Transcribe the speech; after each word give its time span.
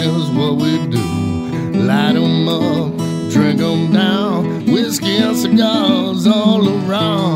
is 0.00 0.30
what 0.30 0.56
we 0.56 0.86
do. 0.86 1.06
Light 1.88 2.16
'em 2.16 2.48
up, 2.48 2.96
drink 3.30 3.60
'em 3.60 3.92
down, 3.92 4.66
whiskey 4.66 5.16
and 5.16 5.36
cigars 5.36 6.26
all 6.26 6.68
around. 6.68 7.35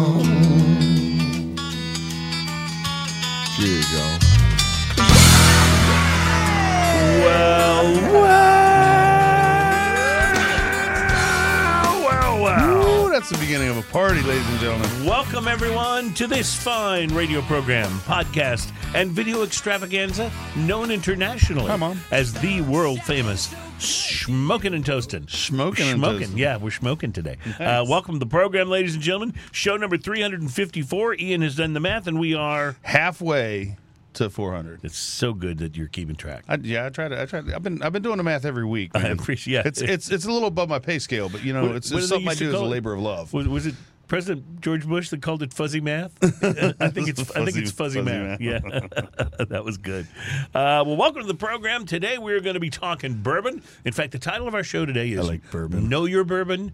That's 13.31 13.41
the 13.41 13.47
beginning 13.47 13.69
of 13.69 13.77
a 13.77 13.93
party, 13.93 14.21
ladies 14.23 14.49
and 14.49 14.59
gentlemen. 14.59 15.05
Welcome, 15.07 15.47
everyone, 15.47 16.13
to 16.15 16.27
this 16.27 16.55
fine 16.55 17.15
radio 17.15 17.41
program, 17.43 17.89
podcast, 18.01 18.73
and 18.95 19.11
video 19.13 19.45
extravaganza 19.45 20.33
known 20.57 20.91
internationally 20.91 21.67
Come 21.69 21.83
on. 21.83 21.99
as 22.11 22.33
the 22.35 22.61
world 22.63 23.01
famous 23.03 23.55
Smoking 23.79 24.75
and 24.75 24.85
Toasting. 24.85 25.29
Smoking 25.29 25.87
and 25.89 25.99
Smoking. 25.99 26.29
Toastin'. 26.29 26.39
Yeah, 26.39 26.57
we're 26.57 26.71
smoking 26.71 27.13
today. 27.13 27.37
Uh, 27.59 27.85
welcome 27.89 28.15
to 28.15 28.19
the 28.19 28.27
program, 28.27 28.69
ladies 28.69 28.95
and 28.95 29.03
gentlemen. 29.03 29.35
Show 29.53 29.77
number 29.77 29.97
354. 29.97 31.15
Ian 31.15 31.43
has 31.43 31.57
done 31.57 31.73
the 31.73 31.81
math, 31.81 32.07
and 32.07 32.19
we 32.19 32.35
are. 32.35 32.77
Halfway 32.83 33.77
to 34.15 34.31
400. 34.31 34.81
It's 34.83 34.99
so 34.99 35.33
good 35.33 35.59
that 35.59 35.77
you're 35.77 35.89
keeping 35.89 36.17
track. 36.17 36.45
I, 36.49 36.57
yeah, 36.57 36.87
I 36.87 36.89
try 36.91 37.09
to. 37.09 37.21
I 37.21 37.27
try. 37.27 37.41
To, 37.41 37.55
I've 37.55 37.63
been. 37.63 37.83
I've 37.83 37.93
been 37.93 38.03
doing 38.03 38.17
the 38.17 38.23
math 38.23 38.45
every 38.45 38.65
week. 38.67 38.91
I 38.95 39.03
man. 39.03 39.13
appreciate 39.13 39.67
It's 39.67 39.81
it's 39.81 40.11
it's 40.11 40.25
a 40.25 40.31
little 40.33 40.49
above 40.49 40.69
my 40.69 40.79
pay 40.79 40.99
scale, 40.99 41.29
but 41.29 41.45
you 41.45 41.53
know, 41.53 41.67
What- 41.67 41.77
it's, 41.77 41.91
what 41.91 41.99
it's 42.01 42.09
something 42.09 42.29
I 42.29 42.35
do 42.35 42.49
as 42.49 42.55
a 42.61 42.65
labor 42.65 42.93
of 42.95 43.01
love. 43.01 43.33
Was, 43.33 43.47
was 43.49 43.67
it 43.67 43.75
President 44.09 44.61
George 44.61 44.87
Bush 44.89 45.11
that 45.11 45.23
called 45.23 45.41
it 45.43 45.53
fuzzy 45.53 45.81
math? 45.81 46.13
I 46.23 46.89
think 46.91 47.09
it's 47.09 47.21
I 47.21 47.45
think 47.45 47.51
Fuzzy- 47.51 47.61
it's 47.63 47.71
fuzzy, 47.71 48.01
fuzzy 48.01 48.03
math. 48.03 48.41
math. 48.41 48.41
Yeah, 48.41 48.59
that 49.49 49.63
was 49.65 49.77
good. 49.79 50.07
Uh, 50.55 50.83
well, 50.85 50.97
welcome 50.97 51.23
to 51.23 51.29
the 51.29 51.35
program. 51.35 51.87
Today 51.87 52.19
we're 52.19 52.41
going 52.41 52.55
to 52.55 52.61
be 52.61 52.71
talking 52.71 53.15
bourbon. 53.23 53.63
In 53.85 53.93
fact, 53.93 54.11
the 54.13 54.19
title 54.19 54.49
of 54.49 54.55
our 54.55 54.65
show 54.65 54.85
today 54.85 55.11
is 55.13 55.21
I 55.21 55.23
like 55.23 55.51
bourbon. 55.53 55.89
Know 55.89 56.07
your 56.07 56.25
bourbon. 56.25 56.73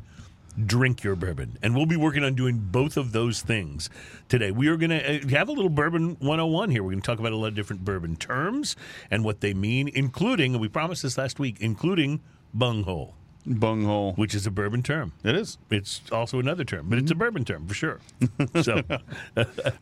Drink 0.65 1.05
your 1.05 1.17
bourbon. 1.17 1.59
And 1.63 1.77
we'll 1.77 1.87
be 1.87 1.97
working 1.97 2.25
on 2.25 2.35
doing 2.35 2.59
both 2.59 2.97
of 2.97 3.13
those 3.13 3.43
things 3.43 3.91
today. 4.29 4.51
We 4.51 4.69
are 4.69 4.77
going 4.77 4.91
to 4.91 5.25
uh, 5.25 5.29
have 5.29 5.49
a 5.49 5.53
little 5.53 5.69
bourbon 5.69 6.17
101 6.21 6.71
here. 6.71 6.83
We're 6.83 6.93
going 6.93 7.03
to 7.03 7.07
talk 7.07 7.19
about 7.19 7.33
a 7.33 7.37
lot 7.37 7.49
of 7.49 7.55
different 7.55 7.85
bourbon 7.85 8.17
terms 8.17 8.77
and 9.11 9.25
what 9.25 9.41
they 9.41 9.53
mean, 9.53 9.89
including, 9.89 10.55
and 10.55 10.61
we 10.61 10.69
promised 10.69 11.03
this 11.03 11.19
last 11.19 11.39
week, 11.39 11.59
including 11.61 12.21
bunghole, 12.55 13.15
Bunghole. 13.47 14.15
which 14.15 14.35
is 14.35 14.47
a 14.47 14.51
bourbon 14.51 14.83
term. 14.83 15.13
It 15.25 15.37
is. 15.37 15.59
It's 15.71 16.01
also 16.11 16.39
another 16.41 16.65
term, 16.65 16.89
but 16.89 16.99
it's 16.99 17.11
a 17.11 17.15
Mm-hmm. 17.15 17.19
bourbon 17.21 17.45
term 17.45 17.67
for 17.67 17.75
sure. 17.75 18.01
So 18.63 18.83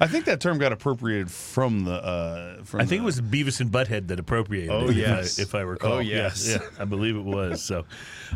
I 0.00 0.06
think 0.06 0.24
that 0.26 0.40
term 0.40 0.58
got 0.58 0.72
appropriated 0.72 1.30
from 1.30 1.84
the. 1.84 1.92
Uh, 1.94 2.62
from 2.64 2.80
I 2.80 2.84
think 2.84 3.02
it 3.02 3.04
was 3.04 3.20
Beavis 3.20 3.60
and 3.60 3.70
Butthead 3.70 4.08
that 4.08 4.18
appropriated 4.20 4.70
Oh, 4.70 4.88
it, 4.88 4.96
yes. 4.96 5.38
if, 5.38 5.54
I, 5.54 5.58
if 5.60 5.62
I 5.64 5.66
recall. 5.68 5.92
Oh, 5.94 5.98
yes. 6.00 6.48
Yeah, 6.48 6.58
yeah, 6.62 6.68
I 6.78 6.84
believe 6.84 7.16
it 7.16 7.24
was. 7.24 7.62
So, 7.62 7.84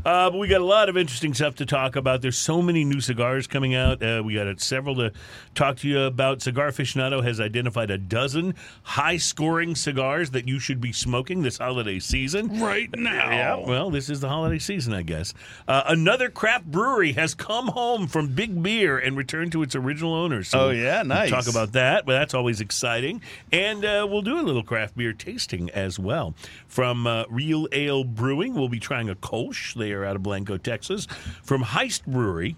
uh, 0.04 0.30
but 0.30 0.38
we 0.38 0.48
got 0.48 0.60
a 0.60 0.64
lot 0.64 0.88
of 0.88 0.96
interesting 0.96 1.34
stuff 1.34 1.56
to 1.56 1.66
talk 1.66 1.96
about. 1.96 2.22
There's 2.22 2.38
so 2.38 2.62
many 2.62 2.84
new 2.84 3.00
cigars 3.00 3.46
coming 3.46 3.74
out. 3.74 4.02
Uh, 4.02 4.22
we 4.24 4.34
got 4.34 4.46
uh, 4.46 4.54
several 4.56 4.94
to 4.96 5.12
talk 5.54 5.76
to 5.78 5.88
you 5.88 6.00
about. 6.00 6.40
Cigar 6.42 6.68
Aficionado 6.70 7.22
has 7.24 7.40
identified 7.40 7.90
a 7.90 7.98
dozen 7.98 8.54
high-scoring 8.84 9.74
cigars 9.74 10.30
that 10.30 10.46
you 10.48 10.58
should 10.58 10.80
be 10.80 10.92
smoking 10.92 11.42
this 11.42 11.58
holiday 11.58 11.98
season. 11.98 12.60
right 12.60 12.88
now. 12.96 13.30
Yeah, 13.30 13.56
well, 13.56 13.90
this 13.90 14.08
is 14.08 14.20
the 14.20 14.28
holiday 14.28 14.58
season, 14.58 14.92
I 14.94 15.02
guess. 15.02 15.17
Uh, 15.66 15.82
another 15.86 16.30
craft 16.30 16.66
brewery 16.66 17.12
has 17.12 17.34
come 17.34 17.68
home 17.68 18.06
from 18.06 18.34
Big 18.34 18.62
Beer 18.62 18.98
and 18.98 19.16
returned 19.16 19.52
to 19.52 19.62
its 19.62 19.74
original 19.74 20.14
owners. 20.14 20.48
So 20.48 20.66
Oh, 20.66 20.70
yeah, 20.70 20.98
we'll 20.98 21.06
nice. 21.08 21.30
Talk 21.30 21.48
about 21.48 21.72
that, 21.72 22.06
Well, 22.06 22.18
that's 22.18 22.34
always 22.34 22.60
exciting. 22.60 23.20
And 23.52 23.84
uh, 23.84 24.06
we'll 24.08 24.22
do 24.22 24.38
a 24.38 24.42
little 24.42 24.62
craft 24.62 24.96
beer 24.96 25.12
tasting 25.12 25.70
as 25.70 25.98
well. 25.98 26.34
From 26.66 27.06
uh, 27.06 27.24
Real 27.28 27.66
Ale 27.72 28.04
Brewing, 28.04 28.54
we'll 28.54 28.68
be 28.68 28.80
trying 28.80 29.08
a 29.08 29.14
Kolsch. 29.14 29.74
They 29.74 29.92
are 29.92 30.04
out 30.04 30.16
of 30.16 30.22
Blanco, 30.22 30.56
Texas. 30.58 31.06
From 31.42 31.62
Heist 31.64 32.06
Brewery, 32.06 32.56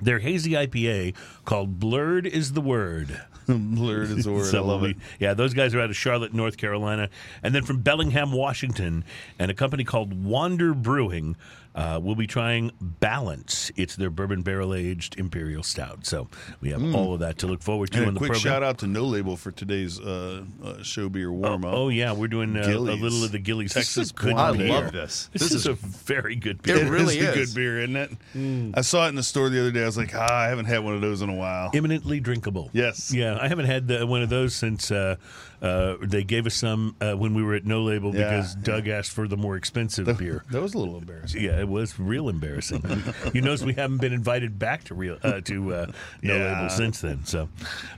their 0.00 0.18
hazy 0.18 0.52
IPA 0.52 1.14
called 1.44 1.78
Blurred 1.78 2.26
is 2.26 2.52
the 2.52 2.60
Word. 2.60 3.20
Blurred 3.48 4.10
is 4.10 4.24
the 4.26 4.32
word. 4.32 4.54
I 4.54 4.60
love 4.60 4.82
we- 4.82 4.90
it. 4.90 4.96
Yeah, 5.18 5.34
those 5.34 5.54
guys 5.54 5.74
are 5.74 5.80
out 5.80 5.90
of 5.90 5.96
Charlotte, 5.96 6.32
North 6.32 6.56
Carolina. 6.56 7.08
And 7.42 7.52
then 7.54 7.64
from 7.64 7.80
Bellingham, 7.82 8.30
Washington, 8.32 9.04
and 9.40 9.50
a 9.50 9.54
company 9.54 9.82
called 9.82 10.24
Wander 10.24 10.72
Brewing. 10.72 11.36
Uh, 11.74 12.00
we'll 12.02 12.14
be 12.16 12.26
trying 12.26 12.72
Balance. 12.80 13.70
It's 13.76 13.96
their 13.96 14.10
bourbon 14.10 14.42
barrel 14.42 14.74
aged 14.74 15.18
imperial 15.18 15.62
stout. 15.62 16.04
So 16.06 16.28
we 16.60 16.70
have 16.70 16.82
all 16.94 17.14
of 17.14 17.20
that 17.20 17.38
to 17.38 17.46
look 17.46 17.62
forward 17.62 17.90
to 17.92 17.98
Mm. 17.98 18.00
And 18.00 18.08
on 18.08 18.10
a 18.10 18.14
the 18.14 18.18
quick 18.18 18.32
program. 18.32 18.52
shout 18.52 18.62
out 18.62 18.78
to 18.78 18.86
No 18.86 19.04
Label 19.04 19.36
for 19.36 19.50
today's 19.50 20.00
uh, 20.00 20.44
uh, 20.64 20.82
show 20.82 21.08
beer 21.08 21.30
warm 21.32 21.64
up. 21.64 21.72
Oh 21.74 21.88
yeah, 21.88 22.12
we're 22.12 22.28
doing 22.28 22.56
uh, 22.56 22.60
a 22.62 22.76
little 22.78 23.24
of 23.24 23.32
the 23.32 23.38
Gillies. 23.38 23.72
Texas 23.74 24.10
good 24.12 24.34
Blonde 24.34 24.58
beer. 24.58 24.68
Love 24.68 24.92
this. 24.92 25.28
This, 25.32 25.42
This 25.42 25.52
is, 25.52 25.56
is- 25.62 25.66
a 25.66 25.72
very 25.74 26.36
good 26.36 26.60
beer. 26.62 26.76
It 26.76 26.90
really 26.90 27.18
is 27.18 27.24
a 27.26 27.32
is. 27.40 27.52
good 27.54 27.60
beer, 27.60 27.80
isn't 27.80 27.96
it? 27.96 28.74
I 28.76 28.80
saw 28.82 29.06
it 29.06 29.10
in 29.10 29.14
the 29.14 29.22
store 29.22 29.48
the 29.48 29.60
other 29.60 29.70
day. 29.70 29.82
I 29.82 29.86
was 29.86 29.96
like, 29.96 30.14
ah, 30.14 30.26
I 30.32 30.48
haven't 30.48 30.66
had 30.66 30.78
one 30.84 30.94
of 30.94 31.00
those 31.00 31.22
in 31.22 31.28
a 31.28 31.34
while. 31.34 31.70
Imminently 31.72 32.20
drinkable. 32.20 32.70
Yes. 32.72 33.12
Yeah, 33.14 33.38
I 33.40 33.48
haven't 33.48 33.66
had 33.66 33.86
the, 33.88 34.06
one 34.06 34.22
of 34.22 34.28
those 34.28 34.54
since 34.54 34.90
uh, 34.90 35.16
uh, 35.62 35.96
they 36.02 36.24
gave 36.24 36.46
us 36.46 36.54
some 36.54 36.96
uh, 37.00 37.12
when 37.14 37.34
we 37.34 37.42
were 37.42 37.54
at 37.54 37.64
No 37.64 37.82
Label 37.82 38.14
Yeah. 38.14 38.30
because 38.30 38.54
Doug 38.54 38.88
asked 38.88 39.12
for 39.12 39.28
the 39.28 39.36
more 39.36 39.56
expensive 39.56 40.18
beer. 40.18 40.44
That 40.50 40.62
was 40.62 40.74
a 40.74 40.78
little 40.78 40.96
embarrassing. 40.98 41.42
Yeah, 41.42 41.60
it 41.60 41.68
was 41.70 41.98
real 41.98 42.28
embarrassing. 42.28 42.82
you 43.34 43.40
notice 43.40 43.62
we 43.62 43.72
haven't 43.74 44.00
been 44.02 44.12
invited 44.12 44.58
back 44.58 44.84
to 44.84 44.94
real 44.94 45.18
uh, 45.22 45.40
to 45.42 45.74
uh, 45.74 45.86
no 46.22 46.36
Yeah. 46.36 46.54
label 46.54 46.68
since 46.68 47.00
then. 47.00 47.24
So, 47.24 47.48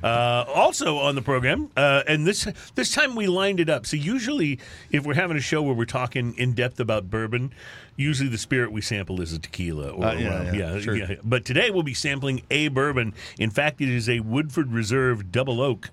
uh, 0.05 0.45
also 0.55 0.99
on 0.99 1.15
the 1.15 1.23
program, 1.23 1.71
uh, 1.77 2.03
and 2.07 2.27
this 2.27 2.47
this 2.75 2.93
time 2.93 3.15
we 3.17 3.27
lined 3.27 3.59
it 3.61 3.69
up. 3.69 3.87
So 3.87 3.97
usually, 3.97 4.59
if 4.91 5.05
we're 5.05 5.15
having 5.15 5.37
a 5.37 5.41
show 5.41 5.63
where 5.63 5.75
we're 5.75 5.85
talking 5.87 6.35
in 6.39 6.53
depth 6.55 6.79
about 6.79 7.11
bourbon, 7.11 7.53
usually 7.97 8.29
the 8.29 8.39
spirit 8.39 8.71
we 8.73 8.81
sample 8.81 9.21
is 9.21 9.33
a 9.33 9.39
tequila 9.39 9.91
or 9.91 10.05
Uh, 10.05 10.13
a 10.13 10.21
yeah, 10.21 10.29
rum. 10.47 10.55
yeah, 10.55 10.79
sure. 10.81 10.97
yeah. 10.97 11.15
But 11.25 11.45
today 11.45 11.71
we'll 11.71 11.83
be 11.83 11.95
sampling 11.95 12.43
a 12.51 12.69
bourbon. 12.69 13.15
In 13.39 13.51
fact, 13.51 13.81
it 13.81 13.89
is 13.89 14.09
a 14.09 14.21
Woodford 14.21 14.73
Reserve 14.73 15.33
Double 15.33 15.61
Oak 15.61 15.91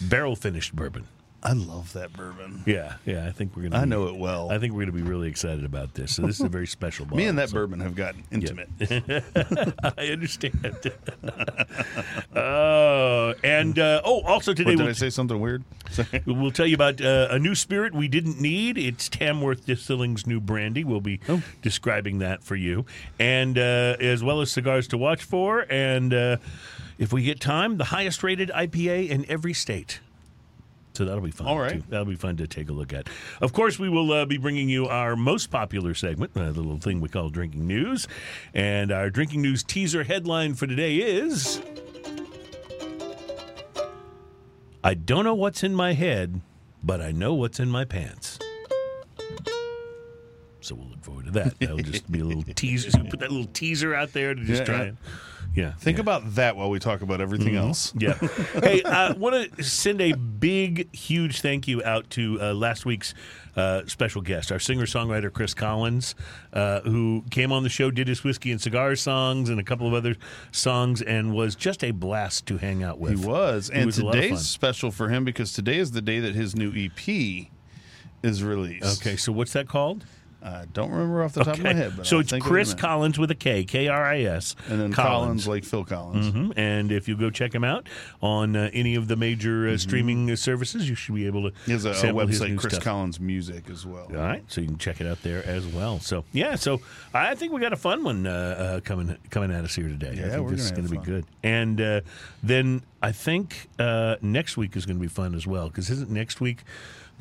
barrel 0.00 0.36
finished 0.36 0.74
bourbon. 0.74 1.06
I 1.44 1.54
love 1.54 1.92
that 1.94 2.12
bourbon. 2.12 2.62
Yeah, 2.66 2.94
yeah. 3.04 3.26
I 3.26 3.32
think 3.32 3.56
we're 3.56 3.64
gonna. 3.64 3.76
I 3.78 3.82
be- 3.84 3.90
know 3.90 4.06
it 4.06 4.14
well. 4.16 4.50
I 4.52 4.58
think 4.58 4.74
we're 4.74 4.84
going 4.86 4.96
to 4.96 5.02
be 5.04 5.08
really 5.10 5.28
excited 5.28 5.64
about 5.64 5.94
this. 5.94 6.14
So 6.14 6.22
this 6.22 6.36
is 6.38 6.46
a 6.46 6.48
very 6.48 6.68
special. 6.68 7.04
Me 7.14 7.24
and 7.26 7.36
that 7.38 7.48
so- 7.48 7.54
bourbon 7.54 7.80
have 7.80 7.96
gotten 7.96 8.22
intimate. 8.30 8.68
I 9.98 10.06
understand. 10.08 10.92
Oh, 12.34 13.34
and 13.44 13.78
uh, 13.78 14.00
oh, 14.04 14.22
also 14.22 14.52
today 14.54 14.70
What, 14.70 14.78
did 14.78 14.84
we'll, 14.84 14.88
I 14.90 14.92
say 14.92 15.10
something 15.10 15.38
weird? 15.40 15.64
We'll 16.26 16.50
tell 16.50 16.66
you 16.66 16.74
about 16.74 17.00
uh, 17.00 17.28
a 17.30 17.38
new 17.38 17.54
spirit 17.54 17.94
we 17.94 18.08
didn't 18.08 18.40
need. 18.40 18.78
It's 18.78 19.08
Tamworth 19.08 19.66
Distilling's 19.66 20.26
new 20.26 20.40
brandy. 20.40 20.82
We'll 20.84 21.00
be 21.00 21.20
Oh. 21.28 21.42
describing 21.60 22.18
that 22.20 22.42
for 22.42 22.56
you, 22.56 22.86
and 23.18 23.58
uh, 23.58 23.96
as 24.00 24.24
well 24.24 24.40
as 24.40 24.50
cigars 24.50 24.88
to 24.88 24.98
watch 24.98 25.22
for, 25.22 25.66
and 25.70 26.12
uh, 26.14 26.36
if 26.98 27.12
we 27.12 27.22
get 27.22 27.40
time, 27.40 27.76
the 27.76 27.84
highest 27.84 28.22
rated 28.22 28.50
IPA 28.50 29.08
in 29.10 29.28
every 29.30 29.52
state. 29.52 30.00
So 30.94 31.04
that'll 31.06 31.22
be 31.22 31.30
fun. 31.30 31.46
All 31.46 31.58
right. 31.58 31.74
too. 31.74 31.84
That'll 31.88 32.04
be 32.04 32.16
fun 32.16 32.36
to 32.36 32.46
take 32.46 32.68
a 32.68 32.72
look 32.72 32.92
at. 32.92 33.08
Of 33.40 33.52
course, 33.54 33.78
we 33.78 33.88
will 33.88 34.12
uh, 34.12 34.26
be 34.26 34.36
bringing 34.36 34.68
you 34.68 34.88
our 34.88 35.16
most 35.16 35.50
popular 35.50 35.94
segment, 35.94 36.34
the 36.34 36.42
little 36.50 36.76
thing 36.78 37.00
we 37.00 37.08
call 37.08 37.30
Drinking 37.30 37.66
News. 37.66 38.06
And 38.52 38.92
our 38.92 39.08
Drinking 39.08 39.40
News 39.40 39.62
teaser 39.62 40.04
headline 40.04 40.52
for 40.54 40.66
today 40.66 40.96
is 40.96 41.62
I 44.84 44.94
don't 44.94 45.24
know 45.24 45.34
what's 45.34 45.62
in 45.62 45.74
my 45.74 45.92
head, 45.94 46.40
but 46.82 47.00
I 47.00 47.12
know 47.12 47.34
what's 47.34 47.60
in 47.60 47.68
my 47.70 47.84
pants. 47.84 48.38
So 50.60 50.74
we'll 50.74 50.88
look 50.88 51.02
forward 51.04 51.24
to 51.26 51.30
that. 51.32 51.58
That'll 51.58 51.78
just 51.78 52.10
be 52.10 52.20
a 52.20 52.24
little 52.24 52.42
teaser. 52.54 52.90
So 52.90 53.02
put 53.04 53.20
that 53.20 53.30
little 53.32 53.50
teaser 53.52 53.94
out 53.94 54.12
there 54.12 54.34
to 54.34 54.44
just 54.44 54.60
Yeah, 54.60 54.64
try 54.66 54.76
yeah. 54.76 54.82
and. 54.88 54.96
Yeah. 55.54 55.72
Think 55.72 55.98
yeah. 55.98 56.02
about 56.02 56.34
that 56.34 56.56
while 56.56 56.70
we 56.70 56.78
talk 56.78 57.02
about 57.02 57.20
everything 57.20 57.56
else. 57.56 57.92
Yeah. 57.96 58.14
hey, 58.62 58.82
I 58.84 59.12
want 59.12 59.56
to 59.56 59.62
send 59.62 60.00
a 60.00 60.12
big, 60.12 60.94
huge 60.94 61.40
thank 61.40 61.68
you 61.68 61.82
out 61.84 62.08
to 62.10 62.40
uh, 62.40 62.54
last 62.54 62.86
week's 62.86 63.14
uh, 63.54 63.82
special 63.86 64.22
guest, 64.22 64.50
our 64.50 64.58
singer 64.58 64.86
songwriter 64.86 65.30
Kris 65.30 65.52
Collins, 65.52 66.14
uh, 66.54 66.80
who 66.80 67.24
came 67.30 67.52
on 67.52 67.62
the 67.62 67.68
show, 67.68 67.90
did 67.90 68.08
his 68.08 68.24
whiskey 68.24 68.50
and 68.50 68.60
cigar 68.60 68.96
songs 68.96 69.50
and 69.50 69.60
a 69.60 69.62
couple 69.62 69.86
of 69.86 69.92
other 69.92 70.16
songs, 70.52 71.02
and 71.02 71.34
was 71.34 71.54
just 71.54 71.84
a 71.84 71.90
blast 71.90 72.46
to 72.46 72.56
hang 72.56 72.82
out 72.82 72.98
with. 72.98 73.20
He 73.20 73.26
was. 73.26 73.68
And 73.68 73.86
was 73.86 73.96
today's 73.96 74.48
special 74.48 74.90
for 74.90 75.10
him 75.10 75.24
because 75.24 75.52
today 75.52 75.78
is 75.78 75.90
the 75.90 76.02
day 76.02 76.20
that 76.20 76.34
his 76.34 76.56
new 76.56 76.72
EP 76.74 77.48
is 78.22 78.42
released. 78.42 79.02
Okay, 79.02 79.16
so 79.16 79.32
what's 79.32 79.52
that 79.52 79.68
called? 79.68 80.06
I 80.44 80.64
don't 80.72 80.90
remember 80.90 81.22
off 81.22 81.34
the 81.34 81.44
top 81.44 81.56
of 81.58 81.62
my 81.62 81.72
head, 81.72 81.92
but 81.96 82.06
so 82.06 82.16
I'll 82.16 82.20
it's 82.20 82.30
think 82.30 82.42
Kris 82.44 82.68
in 82.68 82.72
a 82.72 82.76
minute. 82.76 82.80
Collins 82.88 83.18
with 83.18 83.30
a 83.30 83.34
K, 83.34 83.64
K 83.64 83.88
R 83.88 84.04
I 84.04 84.22
S. 84.22 84.56
and 84.68 84.80
then 84.80 84.92
Collins. 84.92 85.46
like 85.46 85.64
Phil 85.64 85.84
Collins. 85.84 86.30
Mhm. 86.32 86.52
And 86.56 86.90
if 86.90 87.06
you 87.08 87.16
go 87.16 87.30
check 87.30 87.54
him 87.54 87.62
out 87.64 87.88
on 88.20 88.56
uh, 88.56 88.68
any 88.72 88.94
of 88.96 89.08
the 89.08 89.16
major 89.16 89.68
uh, 89.68 89.76
streaming 89.78 90.30
uh, 90.30 90.36
services, 90.36 90.88
you 90.88 90.94
should 90.94 91.14
be 91.14 91.26
able 91.26 91.42
to. 91.42 91.50
Mm-hmm. 91.50 91.64
He 91.66 91.72
has 91.72 91.84
a, 91.84 91.90
a 91.90 91.94
website, 92.12 92.58
Kris 92.58 92.72
stuff. 92.74 92.84
Collins 92.84 93.20
Music, 93.20 93.70
as 93.70 93.86
well. 93.86 94.06
All 94.10 94.16
right, 94.16 94.42
so 94.48 94.60
you 94.60 94.66
can 94.66 94.78
check 94.78 95.00
it 95.00 95.06
out 95.06 95.22
there 95.22 95.46
as 95.46 95.66
well. 95.66 96.00
So 96.00 96.24
yeah, 96.32 96.56
so 96.56 96.80
I 97.14 97.34
think 97.34 97.52
we 97.52 97.60
got 97.60 97.72
a 97.72 97.76
fun 97.76 98.02
one 98.02 98.26
uh, 98.26 98.30
uh, 98.30 98.80
coming 98.80 99.16
coming 99.30 99.52
at 99.52 99.64
us 99.64 99.74
here 99.76 99.88
today. 99.88 100.10
I 100.10 100.12
Yeah, 100.14 100.28
think 100.30 100.44
we're 100.44 100.50
this 100.50 100.64
is 100.64 100.70
gonna 100.72 100.82
have 100.82 100.90
be 100.90 100.96
good. 100.98 101.24
And 101.44 101.80
uh, 101.80 102.00
then 102.42 102.82
I 103.00 103.12
think 103.12 103.68
uh, 103.78 104.16
next 104.22 104.56
week 104.56 104.76
is 104.76 104.86
going 104.86 104.96
to 104.96 105.00
be 105.02 105.08
fun 105.08 105.34
as 105.34 105.46
well 105.46 105.68
because 105.68 105.90
isn't 105.90 106.10
next 106.10 106.40
week 106.40 106.62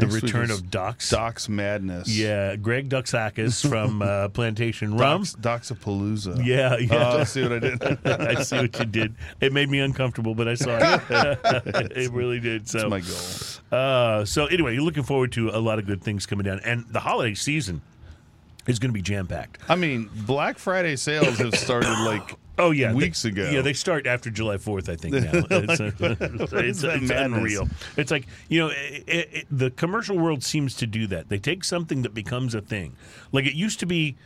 the 0.02 0.14
Next 0.14 0.24
return 0.24 0.52
of 0.52 0.70
Docs. 0.72 1.10
Doc's 1.10 1.48
Madness. 1.48 2.08
Yeah, 2.08 2.56
Greg 2.56 2.90
Duxakis 2.90 3.66
from 3.70 4.02
uh, 4.02 4.30
Plantation 4.30 4.98
Rum. 4.98 5.22
Docs, 5.22 5.36
Doxapalooza. 5.72 6.46
Yeah, 6.46 6.78
yeah. 6.78 7.14
Oh, 7.14 7.24
see 7.24 7.44
what 7.44 7.54
I 7.54 7.60
did? 7.60 7.84
I 8.06 8.42
see 8.44 8.58
what 8.58 8.80
you 8.80 8.86
did. 8.86 9.16
It 9.40 9.54
made 9.54 9.70
me 9.70 9.80
uncomfortable, 9.80 10.36
but 10.36 10.48
I 10.48 10.56
saw 10.56 10.78
it. 10.82 11.02
it 11.96 12.12
really 12.12 12.40
did. 12.40 12.68
So, 12.68 12.90
That's 12.90 13.62
my 13.72 13.72
goal. 13.72 13.80
uh, 13.80 14.26
so 14.26 14.48
anyway, 14.48 14.74
you're 14.74 14.84
looking 14.84 15.04
forward 15.04 15.32
to 15.34 15.50
a 15.50 15.60
lot 15.60 15.80
of 15.80 15.86
good 15.86 16.04
things 16.04 16.26
coming 16.26 16.46
down, 16.46 16.60
and 16.64 16.86
the 16.90 17.00
holiday 17.00 17.34
season 17.36 17.82
is 18.68 18.80
going 18.80 18.90
to 18.90 18.94
be 18.94 19.02
jam 19.02 19.28
packed. 19.28 19.58
I 19.70 19.76
mean, 19.76 20.10
Black 20.26 20.58
Friday 20.58 20.96
sales 20.96 21.38
have 21.38 21.56
started 21.56 21.94
like 22.06 22.36
Oh 22.58 22.72
yeah, 22.72 22.94
weeks 22.94 23.24
they, 23.24 23.30
ago. 23.30 23.50
Yeah, 23.50 23.62
they 23.62 23.74
start 23.74 24.06
after 24.06 24.30
July 24.30 24.58
Fourth, 24.58 24.90
I 24.90 24.96
think. 24.96 25.16
Now 25.22 25.32
oh, 25.34 25.46
it's, 25.50 25.80
uh, 25.80 25.92
it's, 26.00 26.84
it's 26.84 26.84
madness? 26.84 27.12
unreal. 27.12 27.70
It's 27.98 28.12
like 28.12 28.28
you 28.50 28.60
know, 28.60 28.74
it, 28.74 29.04
it, 29.08 29.48
the 29.50 29.72
commercial 29.72 30.18
world 30.18 30.44
seems 30.44 30.76
to 30.78 30.88
do 30.88 31.08
that. 31.08 31.30
They 31.30 31.40
take 31.40 31.64
something 31.64 32.02
that 32.02 32.14
becomes 32.14 32.56
a 32.56 32.62
thing. 32.62 32.96
Like 33.32 33.46
it 33.46 33.54
used 33.54 33.80
to 33.80 33.86
be 33.86 34.18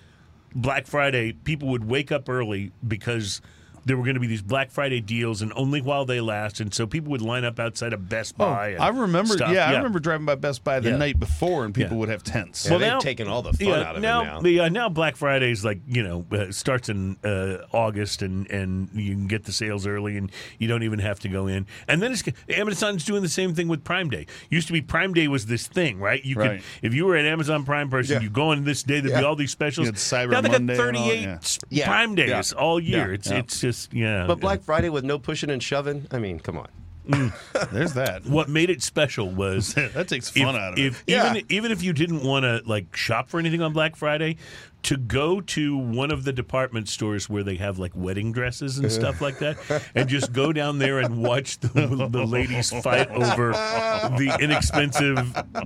Black 0.56 0.88
Friday, 0.88 1.34
people 1.34 1.68
would 1.70 1.88
wake 1.88 2.12
up 2.12 2.30
early 2.30 2.72
because 2.88 3.42
there 3.86 3.96
were 3.98 4.04
going 4.04 4.16
to 4.16 4.20
be 4.20 4.28
these 4.28 4.42
Black 4.42 4.72
Friday 4.72 5.00
deals, 5.00 5.42
and 5.42 5.54
only 5.56 5.80
while 5.82 6.06
they 6.06 6.20
last. 6.20 6.60
And 6.60 6.74
so 6.74 6.88
people 6.88 7.12
would 7.12 7.22
line 7.22 7.46
up 7.46 7.60
outside 7.60 7.94
of 7.94 8.10
Best 8.10 8.36
Oh, 8.40 8.46
Buy. 8.46 8.70
and 8.70 8.82
I 8.84 8.88
remember. 8.90 9.34
stuff. 9.34 9.52
Yeah, 9.54 9.68
I 9.70 9.76
remember 9.78 10.00
driving 10.00 10.26
by 10.26 10.36
Best 10.36 10.64
Buy 10.64 10.80
the 10.80 10.90
Yeah. 10.90 10.98
night 10.98 11.20
before, 11.20 11.66
and 11.66 11.74
people 11.74 11.94
Yeah. 11.94 12.00
would 12.00 12.10
have 12.10 12.24
tents. 12.24 12.66
Yeah, 12.66 12.72
Well, 12.72 12.80
they've 12.80 12.88
now- 12.90 13.00
taken 13.00 13.28
all 13.28 13.42
the 13.42 13.54
fun 13.54 13.68
yeah, 13.68 13.76
out 13.76 13.96
of 13.96 14.02
now, 14.02 14.22
it 14.22 14.26
now. 14.26 14.42
The, 14.42 14.60
uh, 14.62 14.70
now 14.70 14.90
Black 14.90 15.16
Friday's 15.16 15.64
like 15.64 15.80
you 15.88 16.04
know 16.04 16.26
uh, 16.32 16.52
starts 16.52 16.90
in 16.90 17.18
uh, 17.24 17.58
August 17.72 18.22
and 18.22 18.50
and 18.50 18.90
you 18.94 19.14
can 19.14 19.28
get 19.28 19.44
the 19.46 19.52
sales 19.52 19.86
early 19.88 20.18
and 20.18 20.32
you 20.60 20.68
don't 20.68 20.84
even 20.84 21.00
have 21.00 21.20
to 21.20 21.30
go 21.30 21.48
in. 21.48 21.66
And 21.88 22.02
then 22.02 22.12
it's 22.12 22.24
Amazon's 22.50 23.06
doing 23.06 23.22
the 23.22 23.30
same 23.30 23.54
thing 23.54 23.68
with 23.68 23.84
Prime 23.84 24.10
Day. 24.10 24.26
Used 24.50 24.68
to 24.68 24.74
be 24.74 24.82
Prime 24.82 25.14
Day 25.14 25.28
was 25.28 25.46
this 25.46 25.68
thing, 25.68 26.00
right? 26.00 26.24
You 26.26 26.36
Right. 26.36 26.52
could 26.52 26.62
if 26.82 26.94
you 26.94 27.06
were 27.06 27.16
an 27.16 27.26
Amazon 27.26 27.64
Prime 27.66 27.90
person, 27.90 28.16
Yeah. 28.16 28.22
you 28.22 28.30
go 28.30 28.52
on 28.52 28.64
this 28.64 28.84
day 28.84 29.00
there'd 29.00 29.20
be 29.20 29.24
all 29.26 29.36
these 29.36 29.52
specials. 29.52 29.86
You 29.86 29.92
had 29.94 29.96
Cyber 29.96 30.32
now 30.32 30.42
they 30.42 30.50
got 30.50 30.62
Monday 30.62 30.76
38 30.76 31.22
yeah. 31.22 31.38
Yeah. 31.70 31.88
Prime 31.88 32.16
days 32.16 32.30
Yeah. 32.54 32.60
all 32.62 32.80
year. 32.80 33.08
Yeah. 33.10 33.14
It's 33.14 33.30
Yeah. 33.30 33.38
it's 33.38 33.60
just 33.62 33.75
yeah. 33.92 34.26
but 34.28 34.40
Black 34.40 34.64
Friday 34.64 34.90
with 34.90 35.04
no 35.04 35.20
pushing 35.20 35.50
and 35.50 35.62
shoving. 35.62 36.08
I 36.12 36.20
mean, 36.20 36.40
come 36.40 36.58
on. 36.58 36.68
Mm. 37.08 37.70
There's 37.72 37.94
that. 37.94 38.26
what 38.26 38.50
made 38.50 38.70
it 38.70 38.82
special 38.82 39.30
was 39.30 39.74
that 39.94 40.08
takes 40.08 40.30
fun 40.30 40.56
if, 40.56 40.62
out 40.62 40.74
of 40.74 40.80
if, 40.80 41.02
it. 41.02 41.12
Yeah. 41.12 41.32
Even 41.32 41.46
even 41.50 41.72
if 41.72 41.84
you 41.84 41.94
didn't 41.94 42.24
want 42.24 42.44
to 42.44 42.62
like 42.66 42.96
shop 42.96 43.30
for 43.30 43.40
anything 43.40 43.62
on 43.62 43.74
Black 43.74 43.96
Friday, 43.96 44.38
to 44.86 44.98
go 44.98 45.42
to 45.42 45.78
one 45.78 46.12
of 46.12 46.24
the 46.24 46.34
department 46.34 46.88
stores 46.90 47.30
where 47.30 47.44
they 47.44 47.56
have 47.56 47.80
like 47.80 47.92
wedding 47.96 48.32
dresses 48.32 48.78
and 48.78 48.92
stuff 48.92 49.22
like 49.22 49.40
that, 49.40 49.58
and 49.96 50.08
just 50.10 50.32
go 50.34 50.52
down 50.54 50.80
there 50.80 51.00
and 51.00 51.22
watch 51.24 51.60
the, 51.60 52.08
the 52.10 52.24
ladies 52.26 52.72
fight 52.82 53.10
over 53.10 53.52
the 53.52 54.38
inexpensive 54.40 55.18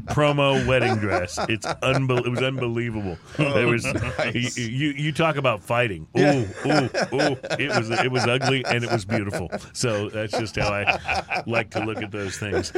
promo 0.07 0.65
wedding 0.67 0.95
dress. 0.97 1.37
It's 1.49 1.65
unbel- 1.65 2.25
It 2.25 2.29
was 2.29 2.41
unbelievable. 2.41 3.17
There 3.37 3.67
was 3.67 3.83
nice. 3.85 4.57
you, 4.57 4.67
you 4.67 4.89
you 4.91 5.11
talk 5.11 5.35
about 5.37 5.61
fighting. 5.63 6.07
Ooh 6.17 6.47
ooh 6.65 6.89
ooh! 7.13 7.37
It 7.59 7.75
was 7.77 7.89
it 7.89 8.11
was 8.11 8.25
ugly 8.25 8.63
and 8.65 8.83
it 8.83 8.91
was 8.91 9.05
beautiful. 9.05 9.49
So 9.73 10.09
that's 10.09 10.37
just 10.37 10.55
how 10.55 10.69
I 10.69 11.43
like 11.45 11.71
to 11.71 11.83
look 11.85 12.01
at 12.01 12.11
those 12.11 12.37
things. 12.37 12.71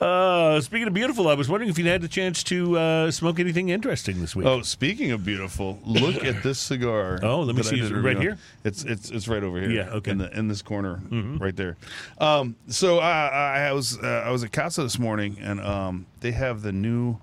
Uh, 0.00 0.60
speaking 0.60 0.88
of 0.88 0.94
beautiful, 0.94 1.28
I 1.28 1.34
was 1.34 1.48
wondering 1.48 1.70
if 1.70 1.78
you'd 1.78 1.86
had 1.86 2.02
the 2.02 2.08
chance 2.08 2.42
to 2.44 2.78
uh, 2.78 3.10
smoke 3.10 3.38
anything 3.40 3.68
interesting 3.68 4.20
this 4.20 4.34
week. 4.34 4.46
Oh, 4.46 4.62
speaking 4.62 5.10
of 5.12 5.24
beautiful, 5.24 5.78
look 5.84 6.24
at 6.24 6.42
this 6.42 6.58
cigar. 6.58 7.18
Oh, 7.22 7.40
let 7.40 7.54
me 7.56 7.62
see. 7.62 7.80
Is 7.80 7.90
it 7.90 7.94
right 7.94 8.16
on. 8.16 8.22
here? 8.22 8.38
It's 8.64 8.84
it's 8.84 9.10
it's 9.10 9.28
right 9.28 9.42
over 9.42 9.60
here. 9.60 9.70
Yeah, 9.70 9.90
okay. 9.90 10.12
Mm-hmm. 10.12 10.20
In 10.22 10.30
the 10.30 10.38
in 10.38 10.48
this 10.48 10.62
corner, 10.62 11.00
right 11.40 11.54
there. 11.56 11.76
Um, 12.18 12.56
so 12.68 12.98
I, 12.98 13.66
I 13.68 13.72
was 13.72 13.98
uh, 13.98 14.24
I 14.26 14.30
was 14.30 14.44
at 14.44 14.52
Casa 14.52 14.82
this 14.82 14.98
morning, 14.98 15.36
and 15.40 15.60
um, 15.60 16.06
they 16.20 16.32
have 16.32 16.62
the 16.62 16.72
new 16.72 17.18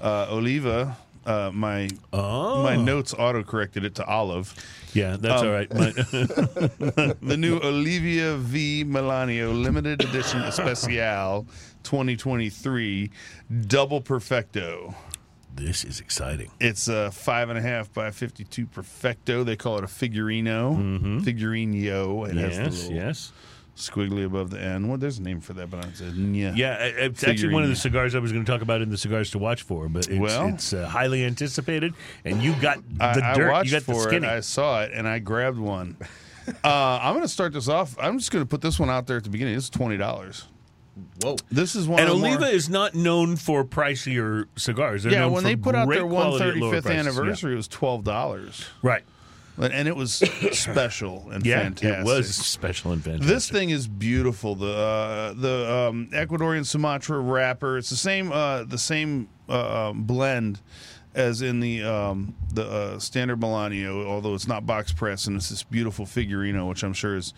uh, 0.00 0.26
Oliva. 0.30 0.96
Uh, 1.24 1.50
my 1.52 1.88
Oh. 2.12 2.62
my 2.62 2.76
notes 2.76 3.12
auto 3.12 3.42
corrected 3.42 3.84
it 3.84 3.96
to 3.96 4.04
olive. 4.06 4.54
yeah, 4.94 5.16
that's 5.18 5.42
um, 5.42 5.48
all 5.48 5.52
right. 5.54 5.74
My- 5.74 5.90
the 7.20 7.36
new 7.36 7.58
Oliva 7.58 8.36
V 8.38 8.84
Melanio 8.86 9.52
limited 9.60 10.04
edition 10.04 10.40
especial 10.42 11.44
2023 11.82 13.10
double 13.66 14.00
perfecto. 14.00 14.94
This 15.56 15.84
is 15.84 16.00
exciting. 16.00 16.50
It's 16.60 16.88
a 16.88 17.10
five 17.10 17.48
and 17.48 17.58
a 17.58 17.62
half 17.62 17.92
by 17.92 18.10
52 18.10 18.66
perfecto. 18.66 19.42
They 19.44 19.56
call 19.56 19.78
it 19.78 19.84
a 19.84 19.88
figurino, 19.88 21.22
figurino. 21.22 22.28
It 22.28 22.36
has 22.36 22.56
Mm-hmm. 22.56 22.64
Yes, 22.64 22.88
the 22.88 22.94
yes. 22.94 23.32
squiggly 23.76 24.24
above 24.24 24.50
the 24.50 24.60
end. 24.60 24.88
Well, 24.88 24.98
there's 24.98 25.18
a 25.18 25.22
name 25.22 25.40
for 25.40 25.52
that, 25.54 25.70
but 25.70 25.84
it's 25.86 26.00
a 26.00 26.04
yeah. 26.06 26.52
Yeah, 26.54 26.84
it- 26.84 26.94
it's 26.98 27.24
actually 27.24 27.52
one 27.54 27.62
of 27.62 27.68
the 27.68 27.76
cigars 27.76 28.14
I 28.14 28.18
was 28.20 28.32
going 28.32 28.44
to 28.44 28.50
talk 28.50 28.62
about 28.62 28.80
in 28.82 28.90
the 28.90 28.96
cigars 28.98 29.30
to 29.32 29.38
watch 29.38 29.62
for, 29.62 29.88
but 29.88 30.08
it's, 30.08 30.18
Well- 30.18 30.48
it's 30.48 30.72
uh, 30.72 30.86
highly 30.88 31.24
anticipated, 31.24 31.94
and 32.24 32.42
you 32.42 32.54
got 32.60 32.78
the 32.98 33.04
I, 33.04 33.32
I 33.32 33.34
dirt, 33.34 33.50
watched 33.50 33.70
you 33.72 33.78
got 33.80 33.86
the 33.86 34.00
skinny. 34.00 34.26
it. 34.26 34.30
I 34.30 34.40
saw 34.40 34.82
it 34.82 34.92
and 34.94 35.06
I 35.08 35.18
grabbed 35.18 35.58
one. 35.58 35.96
Uh, 36.62 37.00
I'm 37.02 37.12
going 37.14 37.24
to 37.24 37.28
start 37.28 37.52
this 37.52 37.66
off. 37.66 37.96
I'm 37.98 38.18
just 38.18 38.30
going 38.30 38.44
to 38.44 38.48
put 38.48 38.60
this 38.60 38.78
one 38.78 38.88
out 38.88 39.08
there 39.08 39.16
at 39.16 39.24
the 39.24 39.30
beginning. 39.30 39.56
It's 39.56 39.68
twenty 39.68 39.96
dollars. 39.96 40.46
Whoa. 41.22 41.36
This 41.50 41.74
is 41.76 41.86
one 41.86 42.00
and 42.00 42.08
of 42.08 42.20
the 42.20 42.26
Oliva 42.26 42.40
more, 42.40 42.48
is 42.48 42.68
not 42.68 42.94
known 42.94 43.36
for 43.36 43.64
pricier 43.64 44.46
cigars. 44.56 45.02
They're 45.02 45.12
yeah. 45.12 45.26
When 45.26 45.44
they 45.44 45.56
put 45.56 45.74
out 45.74 45.88
their 45.88 46.06
quality 46.06 46.44
at 46.44 46.56
lower 46.56 46.72
135th 46.72 46.82
prices. 46.82 46.90
Yeah. 46.90 47.00
anniversary, 47.00 47.52
it 47.52 47.56
was 47.56 47.68
twelve 47.68 48.04
dollars, 48.04 48.64
right? 48.82 49.04
and 49.58 49.88
it 49.88 49.96
was 49.96 50.12
special 50.52 51.30
and 51.30 51.44
Yeah, 51.44 51.62
fantastic. 51.62 52.00
it 52.00 52.04
was 52.04 52.34
special 52.34 52.92
and 52.92 53.02
fantastic. 53.02 53.26
This 53.28 53.48
thing 53.48 53.70
is 53.70 53.88
beautiful. 53.88 54.54
The 54.54 54.72
uh, 54.72 55.32
the 55.34 55.72
um, 55.88 56.08
Ecuadorian 56.12 56.66
Sumatra 56.66 57.18
wrapper. 57.18 57.78
It's 57.78 57.90
the 57.90 57.96
same 57.96 58.32
uh, 58.32 58.64
the 58.64 58.78
same 58.78 59.28
uh, 59.48 59.90
um, 59.90 60.02
blend 60.04 60.60
as 61.14 61.40
in 61.40 61.60
the 61.60 61.82
um, 61.82 62.34
the 62.52 62.66
uh, 62.66 62.98
standard 62.98 63.40
Melanio, 63.40 64.04
although 64.06 64.34
it's 64.34 64.46
not 64.46 64.66
box 64.66 64.92
press, 64.92 65.26
and 65.26 65.36
it's 65.36 65.48
this 65.48 65.62
beautiful 65.62 66.04
figurino, 66.04 66.68
which 66.68 66.84
I'm 66.84 66.92
sure 66.92 67.16
is 67.16 67.32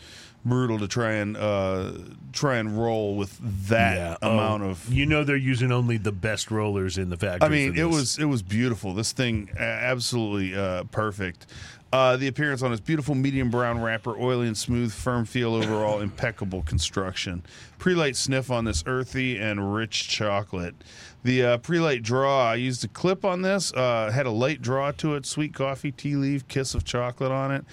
brutal 0.49 0.79
to 0.79 0.89
try 0.89 1.13
and 1.15 1.37
uh, 1.37 1.93
try 2.33 2.57
and 2.57 2.79
roll 2.79 3.17
with 3.17 3.39
that 3.69 3.97
yeah, 3.97 4.17
oh, 4.23 4.33
amount 4.33 4.63
of. 4.65 4.93
You 4.93 5.07
know, 5.07 5.25
they're 5.25 5.37
using 5.37 5.73
only 5.73 5.97
the 5.97 6.13
best 6.13 6.51
rollers 6.51 6.99
in 6.99 7.11
the 7.11 7.17
factory. 7.17 7.47
I 7.47 7.49
mean, 7.49 7.77
it 7.77 7.89
was 7.89 8.19
it 8.19 8.27
was 8.27 8.43
beautiful. 8.43 8.95
This 8.95 9.13
thing 9.13 9.51
absolutely 9.59 10.55
uh, 10.55 10.85
perfect. 10.85 11.47
Uh, 11.91 12.19
the 12.19 12.29
appearance 12.29 12.63
on 12.63 12.71
its 12.71 12.83
beautiful 12.83 13.15
medium 13.15 13.51
brown 13.51 13.81
wrapper, 13.81 14.15
oily 14.21 14.47
and 14.47 14.57
smooth, 14.57 14.93
firm 14.93 15.25
feel 15.25 15.55
overall, 15.55 16.01
impeccable 16.03 16.63
construction. 16.63 17.43
Pre-light 17.79 18.15
sniff 18.15 18.51
on 18.51 18.65
this 18.65 18.85
earthy 18.87 19.39
and 19.39 19.75
rich 19.75 20.07
chocolate. 20.07 20.75
The 21.25 21.43
uh, 21.43 21.59
pre-light 21.59 22.03
draw, 22.03 22.51
I 22.51 22.57
used 22.57 22.85
a 22.85 22.89
clip 22.89 23.25
on 23.25 23.41
this. 23.41 23.73
Uh, 23.73 24.11
had 24.13 24.27
a 24.27 24.31
light 24.31 24.61
draw 24.61 24.93
to 24.93 25.15
it, 25.15 25.25
sweet 25.25 25.55
coffee, 25.55 25.91
tea 25.91 26.17
leaf, 26.17 26.47
kiss 26.47 26.75
of 26.75 26.85
chocolate 26.85 27.33
on 27.33 27.53
it. 27.53 27.65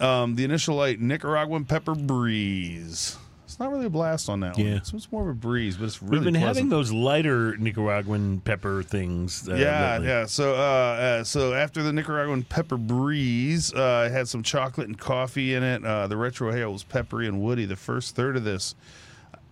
Um, 0.00 0.34
the 0.34 0.44
initial 0.44 0.74
light, 0.74 1.00
Nicaraguan 1.00 1.64
pepper 1.64 1.94
breeze. 1.94 3.18
Not 3.60 3.70
really 3.72 3.86
a 3.86 3.90
blast 3.90 4.30
on 4.30 4.40
that 4.40 4.56
one. 4.56 4.66
Yeah. 4.66 4.76
It's, 4.76 4.92
it's 4.94 5.12
more 5.12 5.20
of 5.22 5.28
a 5.28 5.34
breeze, 5.34 5.76
but 5.76 5.84
it's 5.84 6.00
really 6.02 6.16
We've 6.16 6.24
been 6.24 6.34
pleasant. 6.40 6.56
having 6.56 6.68
those 6.70 6.90
lighter 6.90 7.58
Nicaraguan 7.58 8.40
pepper 8.40 8.82
things. 8.82 9.46
Uh, 9.46 9.54
yeah, 9.56 9.92
lately. 9.92 10.08
yeah. 10.08 10.24
So, 10.26 10.54
uh, 10.54 10.56
uh, 10.58 11.24
so 11.24 11.52
after 11.52 11.82
the 11.82 11.92
Nicaraguan 11.92 12.42
pepper 12.42 12.78
breeze, 12.78 13.72
uh, 13.74 14.08
it 14.10 14.12
had 14.12 14.28
some 14.28 14.42
chocolate 14.42 14.88
and 14.88 14.98
coffee 14.98 15.54
in 15.54 15.62
it. 15.62 15.84
Uh, 15.84 16.06
the 16.06 16.14
retrohale 16.14 16.72
was 16.72 16.84
peppery 16.84 17.26
and 17.28 17.42
woody. 17.42 17.66
The 17.66 17.76
first 17.76 18.16
third 18.16 18.36
of 18.38 18.44
this, 18.44 18.74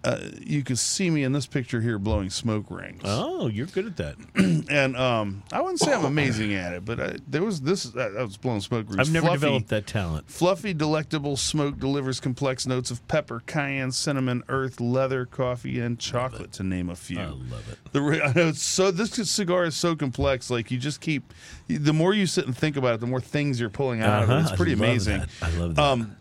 uh, 0.08 0.30
you 0.40 0.62
can 0.62 0.76
see 0.76 1.10
me 1.10 1.22
in 1.22 1.32
this 1.32 1.46
picture 1.46 1.80
here 1.80 1.98
blowing 1.98 2.30
smoke 2.30 2.66
rings. 2.70 3.02
Oh, 3.04 3.48
you're 3.48 3.66
good 3.66 3.86
at 3.86 3.96
that. 3.98 4.16
And 4.70 4.96
um, 4.96 5.42
I 5.52 5.60
wouldn't 5.62 5.78
say 5.80 5.92
I'm 5.92 6.04
amazing 6.04 6.52
at 6.52 6.72
it, 6.74 6.84
but 6.84 7.00
I, 7.00 7.16
there 7.26 7.42
was 7.42 7.60
this. 7.62 7.94
I, 7.96 8.06
I 8.06 8.22
was 8.22 8.36
blowing 8.36 8.60
smoke 8.60 8.86
rings. 8.88 8.98
I've 8.98 9.12
never 9.12 9.26
Fluffy- 9.28 9.40
developed 9.40 9.68
that 9.68 9.86
talent. 9.86 10.28
Fluffy, 10.30 10.74
delectable 10.74 11.36
smoke 11.36 11.78
delivers 11.78 12.20
complex 12.20 12.66
notes 12.66 12.90
of 12.90 13.06
pepper, 13.08 13.42
cayenne, 13.46 13.92
cinnamon, 13.92 14.42
earth, 14.48 14.80
leather, 14.80 15.24
coffee, 15.24 15.80
and 15.80 15.98
chocolate, 15.98 16.52
to 16.52 16.62
name 16.62 16.90
a 16.90 16.96
few. 16.96 17.18
I 17.20 17.26
love 17.26 17.64
it. 17.72 17.78
The 17.92 18.00
re- 18.02 18.20
I 18.24 18.32
know 18.34 18.48
it's 18.48 18.62
so 18.62 18.90
this 18.90 19.12
cigar 19.30 19.64
is 19.64 19.76
so 19.76 19.96
complex. 19.96 20.50
Like 20.50 20.70
you 20.70 20.78
just 20.78 21.00
keep, 21.00 21.32
the 21.68 21.92
more 21.94 22.12
you 22.12 22.26
sit 22.26 22.44
and 22.46 22.56
think 22.56 22.76
about 22.76 22.94
it, 22.94 23.00
the 23.00 23.06
more 23.06 23.20
things 23.20 23.58
you're 23.60 23.70
pulling 23.70 24.02
out 24.02 24.24
of 24.24 24.28
it. 24.30 24.32
Uh-huh. 24.32 24.48
It's 24.48 24.56
pretty 24.56 24.72
I 24.72 24.74
amazing. 24.74 25.20
that. 25.20 25.28
I 25.42 25.50
love 25.56 25.74
that. 25.76 25.82
Um, 25.82 26.16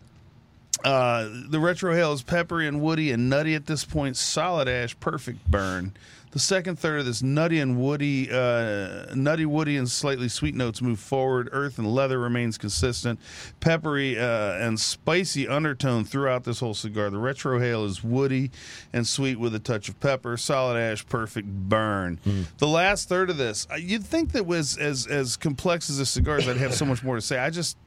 uh, 0.84 1.24
the 1.24 1.58
retrohale 1.58 2.14
is 2.14 2.22
peppery 2.22 2.66
and 2.66 2.80
woody 2.80 3.12
and 3.12 3.28
nutty 3.28 3.54
at 3.54 3.66
this 3.66 3.84
point. 3.84 4.16
Solid 4.16 4.68
ash, 4.68 4.98
perfect 5.00 5.50
burn. 5.50 5.92
The 6.30 6.38
second 6.38 6.78
third 6.78 7.00
of 7.00 7.06
this 7.06 7.22
nutty 7.22 7.58
and 7.58 7.80
woody, 7.80 8.30
uh, 8.30 9.06
nutty, 9.14 9.46
woody, 9.46 9.78
and 9.78 9.90
slightly 9.90 10.28
sweet 10.28 10.54
notes 10.54 10.82
move 10.82 11.00
forward. 11.00 11.48
Earth 11.52 11.78
and 11.78 11.90
leather 11.90 12.18
remains 12.18 12.58
consistent. 12.58 13.18
Peppery 13.60 14.18
uh, 14.18 14.52
and 14.58 14.78
spicy 14.78 15.48
undertone 15.48 16.04
throughout 16.04 16.44
this 16.44 16.60
whole 16.60 16.74
cigar. 16.74 17.08
The 17.08 17.16
retrohale 17.16 17.86
is 17.86 18.04
woody 18.04 18.50
and 18.92 19.06
sweet 19.06 19.40
with 19.40 19.54
a 19.54 19.58
touch 19.58 19.88
of 19.88 19.98
pepper. 20.00 20.36
Solid 20.36 20.78
ash, 20.78 21.04
perfect 21.06 21.48
burn. 21.48 22.20
The 22.58 22.68
last 22.68 23.08
third 23.08 23.30
of 23.30 23.38
this, 23.38 23.66
uh, 23.72 23.76
you'd 23.76 24.04
think 24.04 24.32
that 24.32 24.44
was 24.44 24.76
as 24.76 25.06
as 25.06 25.36
complex 25.38 25.88
as 25.88 25.98
a 25.98 26.06
cigar, 26.06 26.38
is 26.38 26.46
I'd 26.46 26.58
have 26.58 26.74
so 26.74 26.84
much 26.84 27.02
more 27.02 27.16
to 27.16 27.22
say. 27.22 27.38
I 27.38 27.48
just 27.48 27.78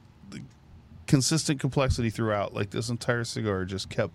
consistent 1.12 1.60
complexity 1.60 2.08
throughout. 2.08 2.54
Like 2.54 2.70
this 2.70 2.88
entire 2.88 3.24
cigar 3.24 3.66
just 3.66 3.90
kept 3.90 4.14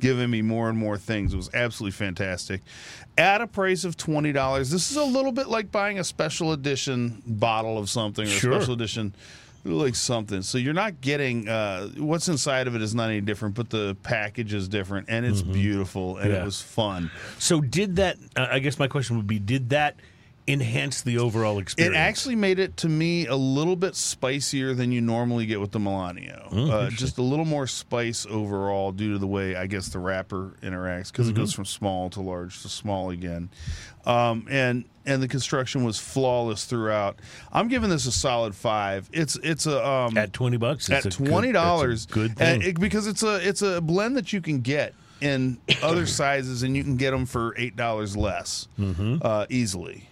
giving 0.00 0.28
me 0.28 0.42
more 0.42 0.68
and 0.68 0.76
more 0.76 0.98
things. 0.98 1.32
It 1.32 1.36
was 1.36 1.48
absolutely 1.54 1.92
fantastic. 1.92 2.60
At 3.16 3.40
a 3.40 3.46
price 3.46 3.84
of 3.84 3.96
twenty 3.96 4.32
dollars, 4.32 4.68
this 4.70 4.90
is 4.90 4.96
a 4.96 5.04
little 5.04 5.30
bit 5.30 5.46
like 5.46 5.70
buying 5.70 6.00
a 6.00 6.04
special 6.04 6.52
edition 6.52 7.22
bottle 7.24 7.78
of 7.78 7.88
something 7.88 8.24
or 8.26 8.28
Sure. 8.30 8.50
a 8.52 8.54
special 8.56 8.74
edition 8.74 9.14
like 9.66 9.94
something. 9.94 10.42
So 10.42 10.58
you're 10.58 10.74
not 10.74 11.00
getting 11.00 11.48
uh, 11.48 11.88
what's 11.96 12.26
inside 12.26 12.66
of 12.66 12.74
it 12.74 12.82
is 12.82 12.96
not 12.96 13.10
any 13.10 13.20
different, 13.20 13.54
but 13.54 13.70
the 13.70 13.96
package 14.02 14.52
is 14.52 14.66
different 14.68 15.06
and 15.08 15.24
it's 15.24 15.40
beautiful 15.42 16.16
and 16.16 16.26
Mm-hmm. 16.26 16.34
Yeah. 16.34 16.42
it 16.42 16.44
was 16.44 16.60
fun. 16.60 17.10
So 17.38 17.60
did 17.60 17.94
that? 17.96 18.16
Uh, 18.36 18.48
I 18.50 18.58
guess 18.58 18.78
my 18.80 18.88
question 18.88 19.16
would 19.16 19.28
be: 19.28 19.38
Did 19.38 19.70
that 19.70 19.94
enhance 20.46 21.00
the 21.02 21.18
overall 21.18 21.58
experience? 21.58 21.96
It 21.96 21.98
actually 21.98 22.36
made 22.36 22.58
it 22.58 22.76
to 22.78 22.88
me 22.88 23.26
a 23.26 23.36
little 23.36 23.76
bit 23.76 23.94
spicier 23.96 24.74
than 24.74 24.92
you 24.92 25.00
normally 25.00 25.46
get 25.46 25.60
with 25.60 25.72
the 25.72 25.78
Melanio. 25.78 26.70
uh, 26.70 26.90
just 26.90 27.16
a 27.18 27.22
little 27.22 27.44
more 27.46 27.66
spice 27.66 28.26
overall 28.28 28.92
due 28.92 29.12
to 29.12 29.18
the 29.18 29.26
way 29.26 29.56
I 29.56 29.66
guess 29.66 29.88
the 29.88 29.98
wrapper 29.98 30.54
interacts 30.62 31.10
because 31.10 31.28
it 31.28 31.34
goes 31.34 31.52
from 31.54 31.64
small 31.64 32.10
to 32.10 32.20
large 32.20 32.60
to 32.62 32.68
small 32.68 33.10
again. 33.10 33.48
Um, 34.04 34.46
and 34.50 34.84
and 35.06 35.22
the 35.22 35.28
construction 35.28 35.84
was 35.84 35.98
flawless 35.98 36.64
throughout. 36.66 37.18
I'm 37.52 37.68
giving 37.68 37.88
this 37.90 38.06
a 38.06 38.12
solid 38.12 38.54
five. 38.54 39.08
It's 39.12 39.36
it's 39.42 39.66
a 39.66 39.86
um, 39.86 40.16
at 40.18 40.32
twenty 40.34 40.58
bucks. 40.58 40.88
it's 40.90 41.06
at 41.06 41.16
good- 41.16 41.26
twenty 41.28 41.52
dollars. 41.52 42.04
a 42.04 42.08
good 42.12 42.36
thing. 42.36 42.74
because 42.78 43.06
it's 43.06 43.22
a 43.22 43.36
it's 43.46 43.62
a 43.62 43.80
blend 43.80 44.16
that 44.18 44.32
you 44.32 44.42
can 44.42 44.60
get 44.60 44.94
in 45.22 45.56
other 45.82 46.04
sizes, 46.04 46.62
and 46.62 46.76
you 46.76 46.84
can 46.84 46.96
get 46.98 47.12
them 47.12 47.24
for 47.24 47.54
eight 47.56 47.76
dollars 47.76 48.14
less 48.14 48.68
Mm-hmm. 48.78 49.16
uh, 49.22 49.46
easily. 49.48 50.06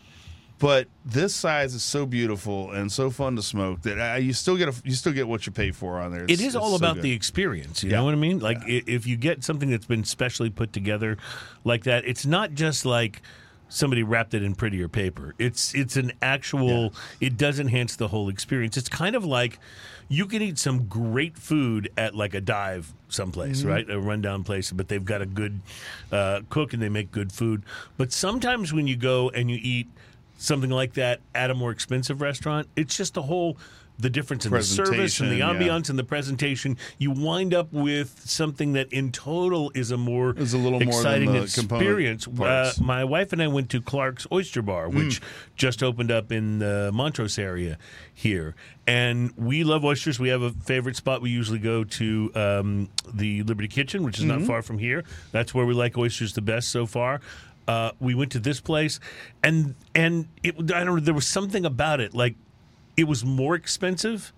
But 0.63 0.87
this 1.05 1.35
size 1.35 1.75
is 1.75 1.83
so 1.83 2.07
beautiful 2.07 2.71
and 2.71 2.91
so 2.93 3.11
fun 3.11 3.35
to 3.35 3.43
smoke 3.43 3.83
that 3.83 4.23
you 4.23 4.33
still 4.33 4.57
get 4.57 4.69
a, 4.69 4.75
you 4.85 4.95
still 4.95 5.13
get 5.13 5.27
what 5.27 5.45
you 5.45 5.51
pay 5.51 5.73
for 5.73 5.99
on 6.01 6.13
there. 6.13 6.23
It's- 6.23 6.39
it's 6.41 6.55
all 6.55 6.71
so 6.71 6.77
about 6.77 6.95
good. 6.95 7.03
the 7.03 7.11
experience. 7.13 7.83
You 7.83 7.91
Yeah. 7.91 7.97
know 7.97 8.05
what 8.05 8.15
I 8.15 8.19
mean? 8.19 8.39
Like 8.39 8.59
i 8.59 8.83
if 8.87 9.05
you 9.05 9.17
get 9.17 9.43
something 9.43 9.71
that's 9.71 9.87
been 9.87 10.05
specially 10.05 10.51
put 10.51 10.73
together 10.73 11.19
like 11.65 11.83
that, 11.83 12.05
it's 12.07 12.25
not 12.25 12.55
just 12.55 12.87
like 12.87 13.23
somebody 13.69 14.05
wrapped 14.05 14.35
it 14.35 14.43
in 14.45 14.55
prettier 14.55 14.87
paper. 14.89 15.35
It's 15.37 15.75
it's 15.75 15.97
an 15.97 16.13
actual. 16.23 16.95
It 17.21 17.37
does 17.37 17.59
enhance 17.59 17.97
the 17.97 18.07
whole 18.09 18.29
experience. 18.29 18.77
It's 18.77 18.89
kind 18.89 19.17
of 19.17 19.25
like 19.25 19.59
you 20.09 20.27
can 20.27 20.43
eat 20.43 20.59
some 20.59 20.87
great 20.87 21.37
food 21.39 21.91
at 21.97 22.15
like 22.15 22.35
a 22.35 22.41
dive 22.41 22.93
someplace, 23.09 23.63
Mm-hmm. 23.63 23.69
right? 23.69 23.91
A 23.91 23.99
rundown 23.99 24.45
place, 24.45 24.71
but 24.71 24.87
they've 24.87 25.05
got 25.05 25.23
a 25.23 25.27
good 25.27 25.61
uh, 26.13 26.43
cook 26.51 26.73
and 26.73 26.81
they 26.81 26.89
make 26.89 27.11
good 27.11 27.33
food. 27.33 27.65
But 27.97 28.13
sometimes 28.13 28.73
when 28.73 28.87
you 28.87 28.95
go 28.95 29.29
and 29.31 29.51
you 29.51 29.59
eat 29.61 29.89
something 30.43 30.71
like 30.71 30.95
that 30.95 31.21
at 31.35 31.51
a 31.51 31.55
more 31.55 31.71
expensive 31.71 32.21
restaurant, 32.21 32.69
it's 32.77 32.97
just 32.97 33.15
the 33.15 33.23
whole 33.23 33.57
the 33.99 34.09
difference 34.11 34.47
in 34.47 34.51
the 34.53 34.63
service 34.63 35.21
and 35.21 35.31
the 35.31 35.39
Presentation, 35.41 35.61
yeah. 35.61 35.69
ambiance 35.79 35.91
and 35.91 35.99
the 35.99 36.03
presentation, 36.03 36.77
you 36.99 37.11
wind 37.13 37.53
up 37.55 37.73
with 37.73 38.21
something 38.25 38.73
that 38.73 38.91
in 38.93 39.13
total 39.13 39.71
is 39.75 39.91
a 39.93 39.97
more 39.99 40.35
Is 40.37 40.55
a 40.55 40.59
little 40.59 40.81
more 40.81 40.89
exciting 40.89 41.33
the 41.33 41.43
experience. 41.43 42.27
Uh, 42.27 42.73
my 42.81 43.05
wife 43.05 43.33
and 43.35 43.41
I 43.43 43.47
went 43.49 43.69
to 43.71 43.81
Clark's 43.83 44.27
Oyster 44.33 44.63
Bar, 44.63 44.89
Mm. 44.89 44.95
which 44.95 45.21
just 45.57 45.83
opened 45.83 46.11
up 46.11 46.33
in 46.33 46.59
the 46.59 46.91
Montrose 46.93 47.39
area 47.39 47.79
here. 48.13 48.57
And 48.87 49.31
we 49.37 49.63
love 49.63 49.85
oysters. 49.85 50.19
We 50.19 50.31
have 50.31 50.43
a 50.43 50.51
favorite 50.51 50.97
spot. 50.97 51.21
We 51.23 51.31
usually 51.31 51.61
go 51.61 51.85
to 51.85 52.33
um, 52.35 52.89
the 53.13 53.43
Liberty 53.45 53.69
Kitchen, 53.69 54.03
which 54.03 54.19
is 54.19 54.25
Mm-hmm. 54.25 54.39
not 54.41 54.47
far 54.47 54.63
from 54.63 54.79
here. 54.79 55.05
That's 55.31 55.55
where 55.55 55.67
we 55.67 55.75
like 55.75 55.97
oysters 55.99 56.33
the 56.33 56.43
best 56.43 56.71
so 56.71 56.87
far. 56.87 57.21
Uh, 57.69 57.93
we 58.01 58.15
went 58.15 58.33
to 58.33 58.41
this 58.41 58.61
place, 58.61 58.99
and 59.43 59.75
and 59.95 60.27
it, 60.43 60.57
I 60.73 60.83
don't 60.85 60.97
know. 60.97 61.01
There 61.01 61.15
was 61.15 61.27
something 61.27 61.65
about 61.65 62.01
it, 62.01 62.13
like 62.15 62.35
it 62.97 63.05
was 63.05 63.25
more 63.25 63.55
expensive, 63.55 64.33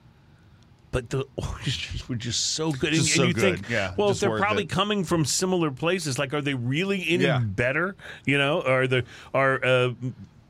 but 0.90 1.08
the 1.10 1.24
oysters 1.40 2.08
were 2.08 2.16
just 2.16 2.54
so 2.54 2.70
good. 2.70 2.92
Just 2.92 3.16
and, 3.18 3.24
and 3.24 3.24
so 3.24 3.24
you 3.24 3.34
good. 3.34 3.56
think, 3.60 3.70
Yeah, 3.70 3.94
well, 3.96 4.10
if 4.10 4.20
they're 4.20 4.38
probably 4.38 4.64
it. 4.64 4.68
coming 4.70 5.04
from 5.04 5.24
similar 5.24 5.70
places, 5.70 6.18
like 6.18 6.34
are 6.34 6.42
they 6.42 6.54
really 6.54 7.04
any 7.08 7.24
Yeah. 7.24 7.38
better? 7.38 7.96
You 8.26 8.36
know, 8.38 8.60
are 8.62 8.86
the 8.86 9.04
are 9.32 9.64
uh, 9.64 9.90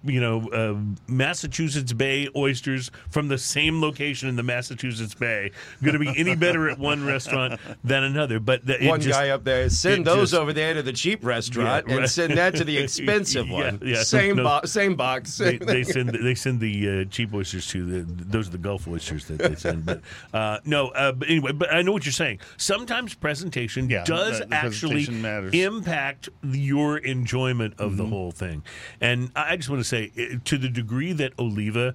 you 0.04 0.20
know 0.20 0.48
uh, 0.50 0.76
Massachusetts 1.12 1.92
Bay 1.92 2.28
oysters 2.36 2.90
from 3.10 3.28
the 3.28 3.38
same 3.38 3.80
location 3.80 4.28
in 4.28 4.36
the 4.36 4.42
Massachusetts 4.42 5.14
Bay 5.14 5.50
going 5.82 5.92
to 5.94 5.98
be 5.98 6.12
any 6.18 6.34
better 6.34 6.68
at 6.68 6.78
one 6.78 7.04
restaurant 7.04 7.60
than 7.82 8.02
another? 8.04 8.40
But 8.40 8.66
the, 8.66 8.86
One 8.86 9.00
just- 9.00 9.18
guy 9.18 9.30
up 9.30 9.44
there, 9.44 9.68
send 9.70 10.04
those 10.06 10.30
just- 10.30 10.40
over 10.40 10.52
there 10.52 10.74
to 10.74 10.82
the 10.82 10.92
cheap 10.92 11.24
restaurant 11.24 11.86
Yeah, 11.88 11.94
right. 11.94 12.02
and 12.02 12.10
send 12.10 12.36
that 12.36 12.54
to 12.56 12.64
the 12.64 12.76
expensive 12.84 13.46
Yeah, 13.48 13.52
one. 13.52 13.80
yeah. 13.84 14.02
Same, 14.02 14.36
No. 14.36 14.44
bo- 14.60 14.66
same 14.66 14.94
box. 14.96 15.38
they, 15.38 15.56
they 15.58 15.82
send 15.84 16.10
they 16.10 16.34
send 16.34 16.60
the 16.60 17.00
uh, 17.00 17.04
cheap 17.06 17.32
oysters 17.32 17.66
to 17.68 17.84
the 18.02 18.24
those 18.24 18.48
are 18.48 18.52
the 18.52 18.58
Gulf 18.58 18.86
oysters 18.88 19.24
that 19.26 19.38
they 19.38 19.54
send. 19.54 19.86
But 19.86 20.00
uh, 20.32 20.58
no, 20.64 20.88
uh, 20.88 21.12
but 21.12 21.28
anyway, 21.30 21.52
but 21.52 21.72
I 21.72 21.82
know 21.82 21.92
what 21.92 22.04
you're 22.04 22.12
saying. 22.12 22.40
Sometimes 22.56 23.14
presentation 23.14 23.88
Yeah, 23.88 24.04
does 24.04 24.40
the- 24.40 24.46
the 24.46 24.54
actually 24.54 25.04
presentation 25.06 25.54
impact 25.54 26.28
your 26.42 26.98
enjoyment 26.98 27.74
of 27.78 27.92
Mm-hmm. 27.94 27.96
the 27.98 28.06
whole 28.06 28.32
thing. 28.32 28.62
And 29.00 29.30
I 29.36 29.56
just 29.56 29.68
want 29.68 29.80
to 29.80 29.84
say, 29.88 29.93
eh, 29.94 30.36
to 30.44 30.58
the 30.58 30.68
degree 30.68 31.12
that 31.12 31.32
Oliva 31.38 31.94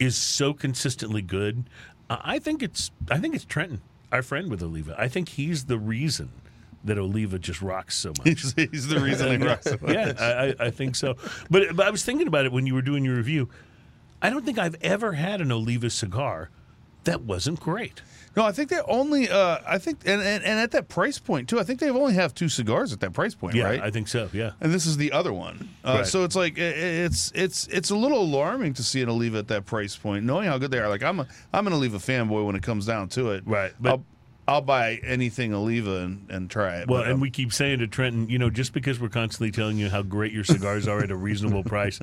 is 0.00 0.16
so 0.16 0.52
consistently 0.54 1.22
good, 1.22 1.64
uh, 2.10 2.16
I 2.22 2.38
think 2.38 2.62
it's 2.62 2.90
I 3.10 3.18
think 3.18 3.34
it's 3.34 3.44
Trenton, 3.44 3.80
our 4.10 4.22
friend 4.22 4.50
with 4.50 4.62
Oliva. 4.62 4.94
I 4.98 5.08
think 5.08 5.30
he's 5.30 5.66
the 5.66 5.78
reason 5.78 6.30
that 6.84 6.98
Oliva 6.98 7.38
just 7.38 7.62
rocks 7.62 7.96
so 7.96 8.12
much. 8.18 8.26
He's, 8.56 8.88
the 8.88 8.98
reason 9.00 9.28
they 9.38 9.46
rock 9.46 9.62
so 9.62 9.78
much. 9.80 9.94
yeah, 9.94 10.12
I, 10.18 10.64
I- 10.64 10.66
I 10.66 10.70
think 10.70 10.96
so. 10.96 11.14
But, 11.48 11.76
but 11.76 11.86
I 11.86 11.90
was 11.90 12.04
thinking 12.04 12.26
about 12.26 12.44
it 12.44 12.50
when 12.50 12.66
you 12.66 12.74
were 12.74 12.82
doing 12.82 13.04
your 13.04 13.14
review. 13.16 13.48
I 14.20 14.30
don't 14.30 14.44
think 14.44 14.58
I've 14.58 14.74
ever 14.82 15.12
had 15.12 15.40
an 15.40 15.52
Oliva 15.52 15.90
cigar 15.90 16.50
that 17.04 17.22
wasn't 17.22 17.60
great. 17.60 18.02
No, 18.34 18.44
I 18.46 18.52
think 18.52 18.70
they 18.70 18.80
only. 18.88 19.28
Uh, 19.28 19.58
I 19.66 19.76
think, 19.76 20.00
and, 20.06 20.22
and 20.22 20.42
and 20.42 20.58
at 20.58 20.70
that 20.70 20.88
price 20.88 21.18
point 21.18 21.50
too. 21.50 21.60
I 21.60 21.64
think 21.64 21.80
they 21.80 21.90
only 21.90 22.14
have 22.14 22.34
two 22.34 22.48
cigars 22.48 22.90
at 22.92 23.00
that 23.00 23.12
price 23.12 23.34
point, 23.34 23.54
Yeah, 23.54 23.64
right? 23.64 23.80
I 23.82 23.90
think 23.90 24.08
so. 24.08 24.30
Yeah. 24.32 24.52
and 24.60 24.72
this 24.72 24.86
is 24.86 24.96
the 24.96 25.12
other 25.12 25.34
one. 25.34 25.68
Uh, 25.84 25.96
Right. 25.98 26.06
So 26.06 26.24
it's 26.24 26.34
like 26.34 26.56
it's 26.56 27.30
it's 27.34 27.66
it's 27.66 27.90
a 27.90 27.96
little 27.96 28.22
alarming 28.22 28.72
to 28.74 28.82
see 28.82 29.02
an 29.02 29.10
Oliva 29.10 29.36
at 29.38 29.48
that 29.48 29.66
price 29.66 29.94
point, 29.96 30.24
knowing 30.24 30.46
how 30.48 30.56
good 30.56 30.70
they 30.70 30.78
are. 30.78 30.88
Like 30.88 31.02
I'm 31.02 31.20
a 31.20 31.26
I'm 31.52 31.66
an 31.66 31.74
Oliva 31.74 31.98
fanboy 31.98 32.46
when 32.46 32.56
it 32.56 32.62
comes 32.62 32.86
down 32.86 33.08
to 33.10 33.32
it. 33.32 33.42
Right, 33.46 33.72
but- 33.78 33.90
I'll, 33.90 34.04
I'll 34.48 34.60
buy 34.62 34.94
anything 35.04 35.52
Oliva 35.54 35.98
and, 35.98 36.26
and 36.30 36.50
try 36.50 36.76
it. 36.78 36.88
Well, 36.88 37.02
and 37.02 37.12
um, 37.12 37.20
we 37.20 37.30
keep 37.30 37.52
saying 37.52 37.78
to 37.80 37.86
Trenton, 37.86 38.28
you 38.30 38.38
know, 38.40 38.50
just 38.50 38.72
because 38.72 38.98
we're 38.98 39.08
constantly 39.10 39.50
telling 39.52 39.76
you 39.76 39.88
how 39.90 40.02
great 40.02 40.32
your 40.32 40.42
cigars 40.44 40.88
are 40.88 41.00
at 41.00 41.10
a 41.12 41.16
reasonable 41.16 41.62
price, 41.62 42.00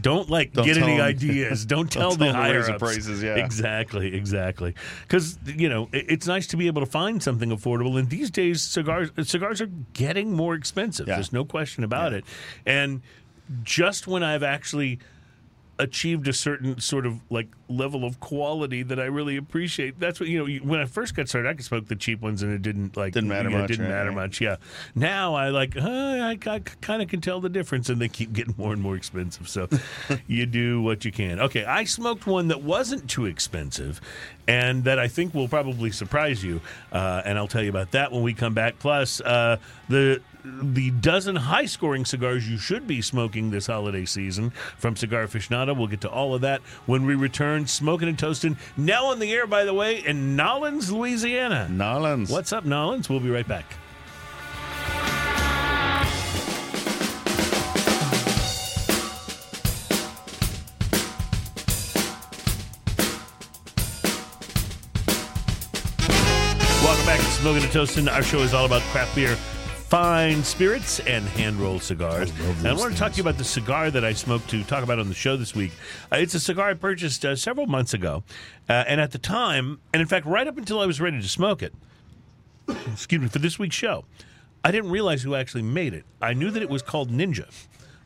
don't 0.00 0.28
like 0.28 0.52
Don't 0.52 0.64
get 0.66 0.76
any 0.76 0.92
any 0.92 0.94
'em- 1.00 1.06
ideas. 1.06 1.64
Don't 1.74 1.90
tell 1.90 2.10
tell 2.10 2.26
the 2.26 2.32
higher 2.32 2.62
the 2.62 2.74
prices, 2.78 3.22
yeah. 3.22 3.34
exactly, 3.36 4.14
exactly. 4.14 4.74
Because 5.02 5.38
you 5.46 5.68
know 5.68 5.88
it- 5.92 6.06
it's 6.08 6.26
nice 6.26 6.46
to 6.48 6.56
be 6.56 6.66
able 6.66 6.80
to 6.82 6.86
find 6.90 7.22
something 7.22 7.50
affordable. 7.50 7.98
And 7.98 8.10
these 8.10 8.30
days, 8.30 8.62
cigars 8.62 9.10
cigars 9.22 9.60
are 9.60 9.70
getting 9.92 10.32
more 10.32 10.54
expensive. 10.54 11.06
Yeah. 11.08 11.14
There's 11.16 11.32
no 11.32 11.44
question 11.44 11.84
about 11.84 12.12
Yeah. 12.12 12.18
it. 12.18 12.24
And 12.66 13.02
just 13.62 14.06
when 14.06 14.22
I've 14.22 14.42
actually 14.42 14.98
achieved 15.78 16.28
a 16.28 16.32
certain 16.32 16.78
sort 16.80 17.04
of 17.06 17.18
like 17.30 17.48
level 17.68 18.04
of 18.04 18.20
quality 18.20 18.82
that 18.84 19.00
I 19.00 19.04
really 19.06 19.36
appreciate. 19.36 19.98
That's 19.98 20.20
what 20.20 20.28
you 20.28 20.38
know. 20.38 20.46
you- 20.46 20.60
When 20.60 20.78
I 20.80 20.84
first 20.84 21.14
got 21.14 21.28
started, 21.28 21.48
I 21.48 21.54
could 21.54 21.64
smoke 21.64 21.88
the 21.88 21.96
cheap 21.96 22.20
ones, 22.20 22.42
and 22.42 22.52
it 22.52 22.62
didn't 22.62 22.96
like 22.96 23.12
Didn't 23.14 23.28
matter 23.28 23.50
yeah, 23.50 23.58
much, 23.62 23.68
didn't 23.68 23.86
right, 23.86 23.90
matter 23.92 24.12
much. 24.12 24.40
Yeah. 24.40 24.56
Now 24.94 25.34
I 25.34 25.48
like. 25.48 25.76
Uh, 25.76 25.80
I, 25.88 26.38
I 26.46 26.58
kind 26.60 27.02
of 27.02 27.08
can 27.08 27.20
tell 27.20 27.40
the 27.40 27.48
difference, 27.48 27.88
and 27.88 28.00
they 28.00 28.08
keep 28.08 28.32
getting 28.32 28.54
more 28.56 28.72
and 28.72 28.80
more 28.80 28.96
expensive. 28.96 29.48
So 29.48 29.68
you 30.26 30.46
do 30.46 30.80
what 30.82 31.04
you 31.04 31.10
can. 31.12 31.40
Okay, 31.40 31.64
I 31.64 31.84
smoked 31.84 32.26
one 32.26 32.48
that 32.48 32.62
wasn't 32.62 33.10
too 33.10 33.26
expensive, 33.26 34.00
and 34.46 34.84
that 34.84 34.98
I 34.98 35.08
think 35.08 35.34
will 35.34 35.48
probably 35.48 35.90
surprise 35.90 36.44
you. 36.44 36.60
Uh, 36.92 37.22
and 37.24 37.36
I'll 37.38 37.48
tell 37.48 37.62
you 37.62 37.70
about 37.70 37.90
that 37.92 38.12
when 38.12 38.22
we 38.22 38.32
come 38.34 38.54
back. 38.54 38.78
Plus 38.78 39.20
uh, 39.22 39.56
the 39.88 40.20
the 40.44 40.90
dozen 40.90 41.36
high 41.36 41.64
scoring 41.64 42.04
cigars 42.04 42.48
you 42.48 42.58
should 42.58 42.86
be 42.86 43.00
smoking 43.00 43.50
this 43.50 43.66
holiday 43.66 44.04
season 44.04 44.50
from 44.76 44.94
Cigar 44.94 45.26
Aficionado. 45.26 45.76
We'll 45.76 45.86
get 45.86 46.02
to 46.02 46.10
all 46.10 46.34
of 46.34 46.42
that 46.42 46.60
when 46.84 47.06
we 47.06 47.14
return. 47.14 47.66
Smoking 47.66 48.08
and 48.08 48.18
toasting 48.18 48.58
now 48.76 49.06
on 49.06 49.18
the 49.18 49.32
air, 49.32 49.46
by 49.46 49.64
the 49.64 49.72
way, 49.72 50.04
in 50.04 50.36
Nolens, 50.36 50.92
Louisiana. 50.92 51.68
Nolans. 51.70 52.30
What's 52.30 52.52
up, 52.52 52.64
Nolens? 52.64 53.08
We'll 53.08 53.20
be 53.20 53.30
right 53.30 53.48
back. 53.48 53.64
Welcome 66.82 67.06
back 67.06 67.18
to 67.18 67.26
Smoking 67.26 67.62
and 67.62 67.72
Toasting. 67.72 68.08
Our 68.08 68.22
show 68.22 68.40
is 68.40 68.52
all 68.52 68.66
about 68.66 68.82
craft 68.82 69.14
beer, 69.14 69.36
fine 69.94 70.42
spirits, 70.42 70.98
and 70.98 71.24
hand 71.24 71.54
rolled 71.54 71.80
cigars. 71.80 72.32
And 72.40 72.66
I 72.66 72.72
want 72.72 72.92
to 72.92 72.98
talk 72.98 73.12
to 73.12 73.16
you 73.16 73.22
about 73.22 73.38
the 73.38 73.44
cigar 73.44 73.92
that 73.92 74.04
I 74.04 74.12
smoked 74.12 74.50
to 74.50 74.64
talk 74.64 74.82
about 74.82 74.98
on 74.98 75.08
the 75.08 75.14
show 75.14 75.36
this 75.36 75.54
week. 75.54 75.70
Uh, 76.10 76.16
it's 76.16 76.34
a 76.34 76.40
cigar 76.40 76.70
I 76.70 76.74
purchased 76.74 77.24
uh, 77.24 77.36
several 77.36 77.68
months 77.68 77.94
ago. 77.94 78.24
Uh, 78.68 78.72
and 78.88 79.00
at 79.00 79.12
the 79.12 79.18
time, 79.18 79.78
and 79.92 80.02
in 80.02 80.08
fact, 80.08 80.26
right 80.26 80.48
up 80.48 80.58
until 80.58 80.80
I 80.80 80.86
was 80.86 81.00
ready 81.00 81.20
to 81.20 81.28
smoke 81.28 81.62
it, 81.62 81.72
excuse 82.90 83.22
me, 83.22 83.28
for 83.28 83.38
this 83.38 83.56
week's 83.56 83.76
show, 83.76 84.04
I 84.64 84.72
didn't 84.72 84.90
realize 84.90 85.22
who 85.22 85.36
actually 85.36 85.62
made 85.62 85.94
it. 85.94 86.04
I 86.20 86.34
knew 86.34 86.50
that 86.50 86.60
it 86.60 86.68
was 86.68 86.82
called 86.82 87.12
Ninja, 87.12 87.46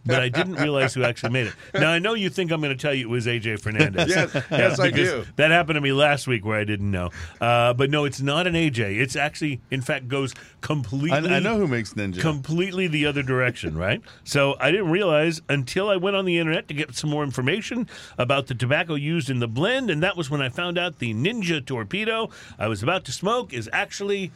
but 0.08 0.20
I 0.20 0.28
didn't 0.28 0.56
realize 0.56 0.94
who 0.94 1.04
actually 1.04 1.32
made 1.32 1.46
it. 1.46 1.54
Now 1.74 1.90
I 1.90 1.98
know 2.00 2.14
you 2.14 2.30
think 2.30 2.50
I'm 2.50 2.60
going 2.60 2.76
to 2.76 2.80
tell 2.80 2.92
you 2.92 3.06
it 3.06 3.10
was 3.10 3.26
AJ 3.26 3.60
Fernandez. 3.60 4.08
Yes, 4.08 4.34
yes, 4.50 4.80
I 4.80 4.90
do. 4.90 5.24
That 5.36 5.50
happened 5.52 5.76
to 5.76 5.80
me 5.80 5.92
last 5.92 6.26
week 6.26 6.44
where 6.44 6.58
I 6.58 6.64
didn't 6.64 6.90
know. 6.90 7.10
Uh, 7.40 7.74
but 7.74 7.90
no, 7.90 8.04
it's 8.04 8.20
not 8.20 8.46
an 8.46 8.54
AJ. 8.54 8.98
It's 8.98 9.14
actually, 9.14 9.60
in 9.70 9.82
fact, 9.82 10.08
goes 10.08 10.34
completely. 10.60 11.30
I, 11.30 11.36
I 11.36 11.38
know 11.38 11.56
who 11.56 11.68
makes 11.68 11.94
Ninja. 11.94 12.20
completely 12.20 12.88
the 12.88 13.06
other 13.06 13.22
direction, 13.22 13.76
right? 13.76 14.02
So 14.24 14.56
I 14.58 14.70
didn't 14.70 14.90
realize 14.90 15.40
until 15.48 15.88
I 15.88 15.96
went 15.96 16.16
on 16.16 16.24
the 16.24 16.38
internet 16.38 16.66
to 16.68 16.74
get 16.74 16.96
some 16.96 17.10
more 17.10 17.22
information 17.22 17.88
about 18.16 18.46
the 18.48 18.54
tobacco 18.54 18.94
used 18.94 19.30
in 19.30 19.38
the 19.38 19.48
blend, 19.48 19.90
and 19.90 20.02
that 20.02 20.16
was 20.16 20.30
when 20.30 20.42
I 20.42 20.48
found 20.48 20.78
out 20.78 20.98
the 20.98 21.14
Ninja 21.14 21.64
Torpedo 21.64 22.30
I 22.58 22.68
was 22.68 22.82
about 22.82 23.04
to 23.06 23.12
smoke 23.12 23.52
is 23.52 23.68
actually 23.72 24.30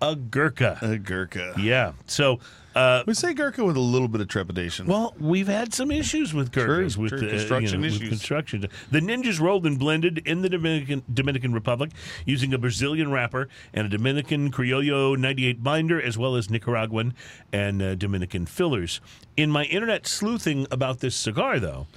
a 0.00 0.14
Gurkha. 0.16 0.78
a 0.82 0.98
Gurkha. 0.98 1.54
Yeah. 1.58 1.92
So. 2.06 2.40
Uh, 2.76 3.02
We 3.08 3.14
say 3.14 3.34
Gurkha 3.34 3.64
with 3.64 3.76
a 3.76 3.80
little 3.80 4.06
bit 4.06 4.20
of 4.20 4.28
trepidation. 4.28 4.86
well, 4.86 5.12
we've 5.18 5.48
had 5.48 5.74
some 5.74 5.90
issues 5.90 6.32
with 6.32 6.52
Gurkhas, 6.52 6.96
with 6.96 7.10
true. 7.10 7.18
uh, 7.18 7.22
you 7.22 7.28
Construction 7.30 7.80
know, 7.80 7.88
with 7.88 8.08
construction. 8.08 8.68
The 8.92 9.00
Ninjas 9.00 9.40
rolled 9.40 9.66
and 9.66 9.76
blended 9.80 10.18
in 10.18 10.42
the 10.42 10.48
Dominican 10.48 11.02
Dominican 11.12 11.52
Republic 11.52 11.90
using 12.24 12.54
a 12.54 12.58
Brazilian 12.58 13.10
wrapper 13.10 13.48
and 13.74 13.86
a 13.86 13.88
Dominican 13.90 14.52
Criollo 14.52 15.16
98 15.18 15.64
binder, 15.64 16.00
as 16.00 16.16
well 16.16 16.36
as 16.36 16.50
Nicaraguan 16.50 17.14
and 17.52 17.82
uh, 17.82 17.94
Dominican 17.96 18.46
fillers. 18.46 19.00
In 19.36 19.50
my 19.50 19.64
internet 19.64 20.06
sleuthing 20.06 20.68
about 20.70 21.00
this 21.00 21.16
cigar, 21.16 21.58
though. 21.58 21.88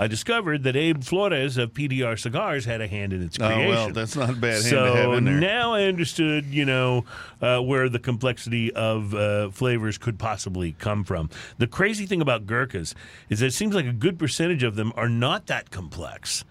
I 0.00 0.06
discovered 0.06 0.62
that 0.62 0.76
Abe 0.76 1.04
Flores 1.04 1.58
of 1.58 1.74
PDR 1.74 2.18
Cigars 2.18 2.64
had 2.64 2.80
a 2.80 2.86
hand 2.86 3.12
in 3.12 3.22
its 3.22 3.36
creation. 3.36 3.66
oh 3.66 3.68
well, 3.68 3.90
that's 3.90 4.16
not 4.16 4.30
a 4.30 4.32
bad 4.32 4.52
hand 4.52 4.64
so 4.64 4.86
to 4.86 4.92
have 4.94 5.12
in 5.12 5.26
there. 5.26 5.34
now 5.34 5.74
I 5.74 5.82
understood, 5.82 6.46
you 6.46 6.64
know, 6.64 7.04
uh, 7.42 7.58
where 7.58 7.90
the 7.90 7.98
complexity 7.98 8.72
of 8.72 9.14
uh, 9.14 9.50
flavors 9.50 9.98
could 9.98 10.18
possibly 10.18 10.72
come 10.72 11.04
from. 11.04 11.28
The 11.58 11.66
crazy 11.66 12.06
thing 12.06 12.22
about 12.22 12.46
Gurkhas 12.46 12.94
is 13.28 13.40
that 13.40 13.46
it 13.48 13.52
seems 13.52 13.74
like 13.74 13.84
a 13.84 13.92
good 13.92 14.18
percentage 14.18 14.62
of 14.62 14.74
them 14.74 14.90
are 14.96 15.08
not 15.10 15.48
that 15.48 15.70
complex. 15.70 16.44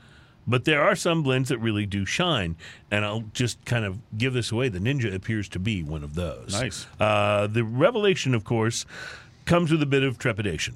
But 0.45 0.65
there 0.65 0.83
are 0.83 0.95
some 0.95 1.23
blends 1.23 1.49
that 1.49 1.57
really 1.57 1.87
do 1.87 2.05
shine, 2.05 2.55
and 2.91 3.03
I'll 3.03 3.23
just 3.33 3.65
kind 3.65 3.83
of 3.83 3.97
give 4.15 4.33
this 4.33 4.51
away. 4.51 4.69
The 4.69 4.79
Ninja 4.79 5.11
appears 5.11 5.49
to 5.49 5.59
be 5.59 5.81
one 5.81 6.03
of 6.03 6.13
those. 6.13 6.51
Nice. 6.51 6.85
Uh, 6.99 7.47
the 7.47 7.63
revelation, 7.63 8.35
of 8.35 8.43
course, 8.43 8.85
comes 9.45 9.71
with 9.71 9.81
a 9.81 9.87
bit 9.87 10.03
of 10.03 10.19
trepidation. 10.19 10.75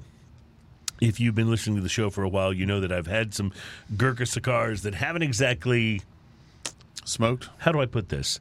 If 1.00 1.20
you've 1.20 1.34
been 1.34 1.50
listening 1.50 1.76
to 1.76 1.82
the 1.82 1.88
show 1.88 2.10
for 2.10 2.22
a 2.22 2.28
while, 2.28 2.52
you 2.52 2.66
know 2.66 2.80
that 2.80 2.92
I've 2.92 3.06
had 3.06 3.34
some 3.34 3.52
Gurkha 3.96 4.26
cigars 4.26 4.82
that 4.82 4.94
haven't 4.94 5.22
exactly 5.22 6.02
Smoked. 7.04 7.50
how 7.58 7.72
do 7.72 7.80
I 7.80 7.86
put 7.86 8.08
this? 8.08 8.40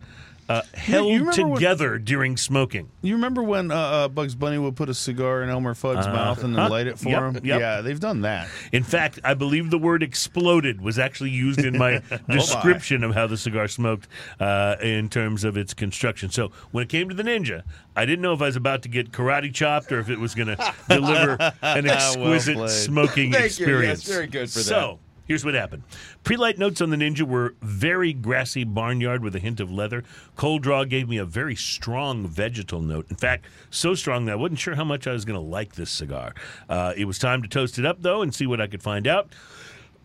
Uh, 0.53 0.61
held 0.73 1.11
remember 1.11 1.47
when- 1.47 1.55
together 1.55 1.97
during 1.97 2.37
smoking. 2.37 2.89
You 3.01 3.15
remember 3.15 3.43
when 3.43 3.71
uh, 3.71 3.75
uh, 3.75 4.07
Bugs 4.07 4.35
Bunny 4.35 4.57
would 4.57 4.75
put 4.75 4.89
a 4.89 4.93
cigar 4.93 5.43
in 5.43 5.49
Elmer 5.49 5.73
Fudd's 5.73 6.07
mouth 6.07 6.43
and 6.43 6.55
then 6.55 6.63
huh. 6.63 6.69
light 6.69 6.87
it 6.87 6.97
for 6.99 7.09
Yep, 7.09 7.21
him? 7.21 7.33
yep. 7.45 7.59
Yeah, 7.59 7.81
they've 7.81 7.99
done 7.99 8.21
that. 8.21 8.47
In 8.71 8.83
fact, 8.83 9.19
I 9.23 9.33
believe 9.33 9.69
the 9.71 9.77
word 9.77 10.03
"exploded" 10.03 10.81
was 10.81 10.97
actually 10.99 11.31
used 11.31 11.59
in 11.59 11.77
my 11.77 12.01
description 12.29 13.03
of 13.03 13.13
how 13.13 13.27
the 13.27 13.37
cigar 13.37 13.67
smoked 13.67 14.07
uh, 14.39 14.75
in 14.81 15.09
terms 15.09 15.43
of 15.43 15.57
its 15.57 15.73
construction. 15.73 16.29
So 16.29 16.51
when 16.71 16.83
it 16.83 16.89
came 16.89 17.09
to 17.09 17.15
the 17.15 17.23
Ninja, 17.23 17.63
I 17.95 18.05
didn't 18.05 18.21
know 18.21 18.33
if 18.33 18.41
I 18.41 18.45
was 18.45 18.55
about 18.55 18.81
to 18.83 18.89
get 18.89 19.11
karate 19.11 19.53
chopped 19.53 19.91
or 19.91 19.99
if 19.99 20.09
it 20.09 20.19
was 20.19 20.35
going 20.35 20.47
to 20.55 20.73
deliver 20.89 21.37
an 21.61 21.87
exquisite 21.89 22.55
played. 22.55 22.69
smoking 22.69 23.31
Thank 23.31 23.41
you. 23.43 23.45
experience. 23.65 24.07
Yes, 24.07 24.15
very 24.15 24.27
good 24.27 24.49
for 24.49 24.59
that. 24.59 24.65
So. 24.65 24.99
Here's 25.33 25.43
what 25.43 25.55
happened. 25.55 25.81
Pre-light 26.23 26.59
notes 26.59 26.79
on 26.79 26.91
the 26.91 26.95
Ninja 26.95 27.23
were 27.23 27.55
very 27.59 28.13
grassy 28.13 28.63
barnyard 28.63 29.23
with 29.23 29.35
a 29.35 29.39
hint 29.39 29.59
of 29.59 29.71
leather. 29.71 30.03
Cold 30.35 30.61
draw 30.61 30.83
gave 30.83 31.09
me 31.09 31.17
a 31.17 31.25
very 31.25 31.55
strong 31.55 32.27
vegetal 32.27 32.81
note. 32.81 33.07
In 33.09 33.15
fact, 33.15 33.47
so 33.71 33.95
strong 33.95 34.25
that 34.25 34.33
I 34.33 34.35
wasn't 34.35 34.59
sure 34.59 34.75
how 34.75 34.83
much 34.83 35.07
I 35.07 35.11
was 35.11 35.25
going 35.25 35.39
to 35.39 35.43
like 35.43 35.73
this 35.73 35.89
cigar. 35.89 36.35
Uh, 36.69 36.93
it 36.95 37.05
was 37.05 37.17
time 37.17 37.41
to 37.41 37.47
toast 37.47 37.79
it 37.79 37.85
up 37.87 38.03
though 38.03 38.21
and 38.21 38.31
see 38.31 38.45
what 38.45 38.61
I 38.61 38.67
could 38.67 38.83
find 38.83 39.07
out. 39.07 39.33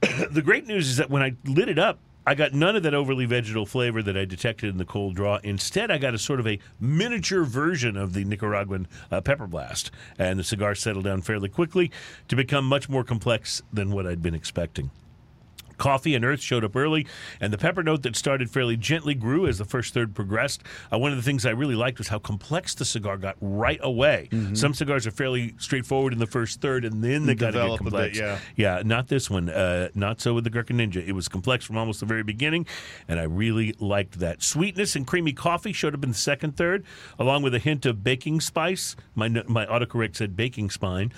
the 0.30 0.40
great 0.40 0.66
news 0.66 0.88
is 0.88 0.96
that 0.96 1.10
when 1.10 1.22
I 1.22 1.36
lit 1.44 1.68
it 1.68 1.78
up, 1.78 1.98
I 2.26 2.34
got 2.34 2.54
none 2.54 2.74
of 2.74 2.82
that 2.84 2.94
overly 2.94 3.26
vegetal 3.26 3.66
flavor 3.66 4.02
that 4.02 4.16
I 4.16 4.24
detected 4.24 4.70
in 4.70 4.78
the 4.78 4.86
cold 4.86 5.14
draw. 5.14 5.40
Instead, 5.42 5.90
I 5.90 5.98
got 5.98 6.14
a 6.14 6.18
sort 6.18 6.40
of 6.40 6.46
a 6.46 6.58
miniature 6.80 7.44
version 7.44 7.98
of 7.98 8.14
the 8.14 8.24
Nicaraguan 8.24 8.88
uh, 9.10 9.20
pepper 9.20 9.46
blast, 9.46 9.90
and 10.18 10.38
the 10.38 10.44
cigar 10.44 10.74
settled 10.74 11.04
down 11.04 11.20
fairly 11.20 11.50
quickly 11.50 11.90
to 12.28 12.36
become 12.36 12.64
much 12.64 12.88
more 12.88 13.04
complex 13.04 13.62
than 13.70 13.90
what 13.92 14.06
I'd 14.06 14.22
been 14.22 14.34
expecting. 14.34 14.90
Coffee 15.78 16.14
and 16.14 16.24
earth 16.24 16.40
showed 16.40 16.64
up 16.64 16.76
early, 16.76 17.06
and 17.40 17.52
the 17.52 17.58
pepper 17.58 17.82
note 17.82 18.02
that 18.02 18.16
started 18.16 18.50
fairly 18.50 18.76
gently 18.76 19.14
grew 19.14 19.46
as 19.46 19.58
the 19.58 19.64
first 19.64 19.94
third 19.94 20.14
progressed. 20.14 20.62
Uh, 20.92 20.98
one 20.98 21.10
of 21.12 21.16
the 21.16 21.22
things 21.22 21.46
I 21.46 21.50
really 21.50 21.74
liked 21.74 21.98
was 21.98 22.08
how 22.08 22.18
complex 22.18 22.74
the 22.74 22.84
cigar 22.84 23.16
got 23.16 23.36
right 23.40 23.80
away. 23.82 24.28
Some 24.54 24.74
cigars 24.74 25.06
are 25.06 25.10
fairly 25.10 25.54
straightforward 25.58 26.12
in 26.12 26.18
the 26.18 26.26
first 26.26 26.60
third, 26.60 26.84
and 26.84 27.02
then 27.02 27.26
they 27.26 27.34
got 27.34 27.52
to 27.52 27.58
get 27.58 27.66
a 27.66 27.68
bit, 27.70 27.78
complex. 27.78 28.18
yeah. 28.18 28.38
Yeah, 28.56 28.82
not 28.84 29.08
this 29.08 29.30
one. 29.30 29.48
Uh, 29.48 29.88
not 29.94 30.20
so 30.20 30.34
with 30.34 30.44
the 30.44 30.50
Gurkha 30.50 30.72
Ninja. 30.72 31.06
It 31.06 31.12
was 31.12 31.28
complex 31.28 31.64
from 31.64 31.76
almost 31.78 32.00
the 32.00 32.06
very 32.06 32.22
beginning, 32.22 32.66
and 33.06 33.18
I 33.20 33.24
really 33.24 33.74
liked 33.78 34.18
that. 34.18 34.42
Sweetness 34.42 34.96
and 34.96 35.06
creamy 35.06 35.32
coffee 35.32 35.72
showed 35.72 35.94
up 35.94 36.02
in 36.02 36.10
the 36.10 36.16
second 36.16 36.56
third, 36.56 36.84
along 37.18 37.42
with 37.42 37.54
a 37.54 37.58
hint 37.58 37.86
of 37.86 38.02
baking 38.02 38.40
spice. 38.40 38.96
My 39.14 39.28
my 39.28 39.66
autocorrect 39.66 40.16
said 40.16 40.36
baking 40.36 40.70
spine, 40.70 41.12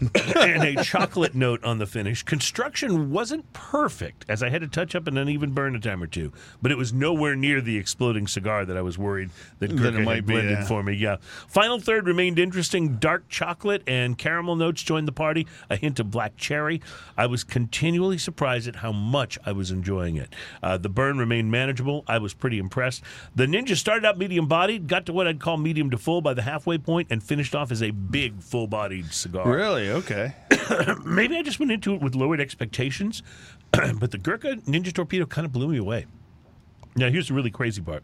and 0.36 0.62
a 0.62 0.82
chocolate 0.84 1.34
note 1.34 1.62
on 1.64 1.78
the 1.78 1.86
finish. 1.86 2.22
Construction 2.22 3.10
wasn't 3.10 3.50
perfect, 3.52 4.03
as 4.28 4.42
I 4.42 4.48
had 4.48 4.60
to 4.62 4.68
touch 4.68 4.94
up 4.94 5.06
an 5.06 5.16
uneven 5.16 5.52
burn 5.52 5.74
a 5.76 5.80
time 5.80 6.02
or 6.02 6.06
two, 6.06 6.32
but 6.60 6.72
it 6.72 6.78
was 6.78 6.92
nowhere 6.92 7.36
near 7.36 7.60
the 7.60 7.76
exploding 7.76 8.26
cigar 8.26 8.64
that 8.64 8.76
I 8.76 8.82
was 8.82 8.98
worried 8.98 9.30
that 9.58 9.74
Gurkha 9.76 10.00
might 10.00 10.16
had 10.16 10.26
be, 10.26 10.34
yeah. 10.34 10.64
for 10.64 10.82
me. 10.82 10.94
Yeah. 10.94 11.16
Final 11.48 11.78
third 11.78 12.06
remained 12.06 12.38
interesting. 12.38 12.96
Dark 12.96 13.28
chocolate 13.28 13.82
and 13.86 14.16
caramel 14.18 14.56
notes 14.56 14.82
joined 14.82 15.08
the 15.08 15.12
party. 15.12 15.46
A 15.70 15.76
hint 15.76 16.00
of 16.00 16.10
black 16.10 16.36
cherry. 16.36 16.80
I 17.16 17.26
was 17.26 17.44
continually 17.44 18.18
surprised 18.18 18.68
at 18.68 18.76
how 18.76 18.92
much 18.92 19.38
I 19.44 19.52
was 19.52 19.70
enjoying 19.70 20.16
it. 20.16 20.34
Uh, 20.62 20.78
the 20.78 20.88
burn 20.88 21.18
remained 21.18 21.50
manageable. 21.50 22.04
I 22.06 22.18
was 22.18 22.34
pretty 22.34 22.58
impressed. 22.58 23.02
The 23.34 23.46
Ninja 23.46 23.76
started 23.76 24.04
out 24.04 24.18
medium 24.18 24.46
bodied, 24.46 24.88
got 24.88 25.06
to 25.06 25.12
what 25.12 25.26
I'd 25.26 25.40
call 25.40 25.56
medium 25.56 25.90
to 25.90 25.98
full 25.98 26.20
by 26.20 26.34
the 26.34 26.42
halfway 26.42 26.78
point, 26.78 27.08
and 27.10 27.22
finished 27.22 27.54
off 27.54 27.70
as 27.70 27.82
a 27.82 27.90
big 27.90 28.42
full 28.42 28.66
bodied 28.66 29.12
cigar. 29.12 29.48
Really? 29.48 29.90
Okay. 29.90 30.34
Maybe 31.04 31.36
I 31.36 31.42
just 31.42 31.58
went 31.58 31.72
into 31.72 31.94
it 31.94 32.00
with 32.00 32.14
lowered 32.14 32.40
expectations, 32.40 33.22
but 33.72 34.10
the 34.10 34.18
Gurkha 34.18 34.56
Ninja 34.66 34.92
Torpedo 34.92 35.26
kind 35.26 35.44
of 35.44 35.52
blew 35.52 35.68
me 35.68 35.78
away. 35.78 36.06
Now, 36.96 37.10
here's 37.10 37.28
the 37.28 37.34
really 37.34 37.50
crazy 37.50 37.82
part. 37.82 38.02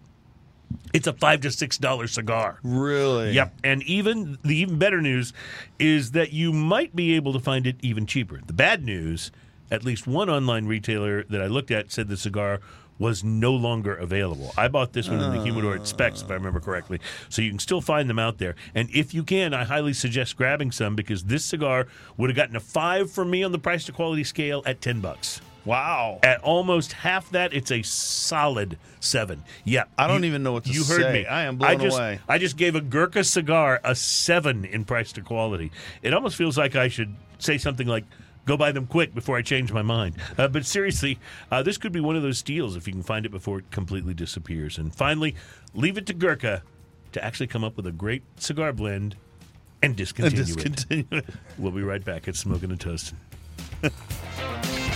It's 0.93 1.07
a 1.07 1.13
five 1.13 1.41
to 1.41 1.51
six 1.51 1.79
dollar 1.79 2.07
cigar. 2.07 2.59
Really? 2.63 3.33
Yep, 3.33 3.55
and 3.65 3.83
even 3.85 4.39
the 4.45 4.57
even 4.57 4.79
better 4.79 5.01
news 5.01 5.33
is 5.79 6.13
that 6.13 6.33
you 6.33 6.53
might 6.53 6.95
be 6.95 7.15
able 7.17 7.33
to 7.33 7.41
find 7.41 7.67
it 7.67 7.77
even 7.81 8.07
cheaper. 8.07 8.41
The 8.47 8.53
bad 8.53 8.85
news, 8.85 9.33
at 9.71 9.85
least 9.85 10.07
one 10.07 10.31
online 10.31 10.67
retailer 10.67 11.25
that 11.25 11.43
I 11.43 11.47
looked 11.47 11.71
at 11.71 11.91
said 11.91 12.09
the 12.09 12.17
cigar 12.17 12.61
was 13.01 13.25
no 13.25 13.53
longer 13.53 13.97
available. 13.97 14.53
I 14.57 14.69
bought 14.69 14.93
this 14.93 15.09
one 15.09 15.21
in 15.21 15.33
the 15.33 15.41
oh. 15.41 15.43
humidor 15.43 15.75
at 15.75 15.89
Specs, 15.89 16.23
if 16.23 16.31
I 16.31 16.35
remember 16.35 16.61
correctly. 16.61 17.01
So 17.31 17.43
you 17.43 17.51
can 17.51 17.59
still 17.59 17.81
find 17.81 18.09
them 18.09 18.21
out 18.21 18.39
there. 18.39 18.55
And 18.75 18.89
if 18.95 19.13
you 19.15 19.25
can, 19.25 19.53
I 19.55 19.65
highly 19.65 19.95
suggest 19.95 20.37
grabbing 20.37 20.71
some 20.71 20.95
because 20.95 21.25
this 21.25 21.45
cigar 21.45 21.89
would 22.17 22.31
have 22.31 22.37
gotten 22.37 22.55
a 22.55 22.61
five 22.61 23.11
from 23.11 23.31
me 23.31 23.43
on 23.43 23.51
the 23.51 23.59
price 23.59 23.85
to 23.87 23.93
quality 23.93 24.23
scale 24.23 24.63
at 24.67 24.81
ten 24.81 25.01
bucks. 25.01 25.41
Wow. 25.65 26.21
At 26.23 26.43
almost 26.43 26.93
half 26.93 27.31
that, 27.31 27.53
it's 27.53 27.71
a 27.71 27.83
solid 27.83 28.79
seven. 29.01 29.45
Yeah, 29.65 29.85
I 29.99 30.07
don't 30.07 30.23
you- 30.23 30.29
even 30.29 30.43
know 30.43 30.53
what 30.53 30.65
to 30.65 30.73
say. 30.73 30.79
you 30.79 30.85
heard 30.85 31.13
me. 31.13 31.27
I 31.27 31.45
am 31.45 31.57
blown 31.57 31.81
just, 31.81 31.97
away. 31.97 32.21
I 32.29 32.39
just 32.39 32.57
gave 32.57 32.75
a 32.75 32.81
Gurkha 32.81 33.25
cigar 33.25 33.81
a 33.83 33.95
seven 33.95 34.65
in 34.65 34.85
price 34.85 35.13
to 35.13 35.23
quality. 35.23 35.71
It 36.03 36.15
almost 36.15 36.37
feels 36.37 36.57
like 36.57 36.77
I 36.77 36.89
should 36.89 37.15
say 37.39 37.59
something 37.59 37.87
like. 37.87 38.05
Go 38.47 38.57
buy 38.57 38.73
them 38.73 38.87
quick 38.87 39.15
before 39.15 39.37
I 39.37 39.43
change 39.43 39.73
my 39.73 39.83
mind. 39.83 40.17
Uh, 40.37 40.49
but 40.49 40.65
seriously, 40.65 41.19
uh, 41.51 41.63
this 41.63 41.79
could 41.79 41.93
be 41.93 42.01
one 42.01 42.17
of 42.17 42.23
those 42.23 42.39
steals 42.39 42.77
if 42.77 42.87
you 42.87 42.93
can 42.93 43.03
find 43.03 43.27
it 43.27 43.31
before 43.31 43.59
it 43.59 43.71
completely 43.71 44.15
disappears. 44.15 44.79
And 44.79 44.95
finally, 44.95 45.37
leave 45.75 45.99
it 45.99 46.07
to 46.07 46.15
Gurkha 46.15 46.63
to 47.13 47.25
actually 47.25 47.47
come 47.49 47.65
up 47.65 47.77
with 47.77 47.87
a 47.87 47.93
great 47.93 48.23
cigar 48.37 48.73
blend 48.73 49.17
and 49.83 49.97
discontinue, 49.97 50.43
it. 50.43 50.47
Discontinue 50.47 51.05
it. 51.11 51.27
We'll 51.59 51.73
be 51.73 51.83
right 51.83 52.05
back 52.05 52.29
at 52.29 52.37
Smoking 52.37 52.71
and 52.71 52.81
Toasting. 52.81 53.17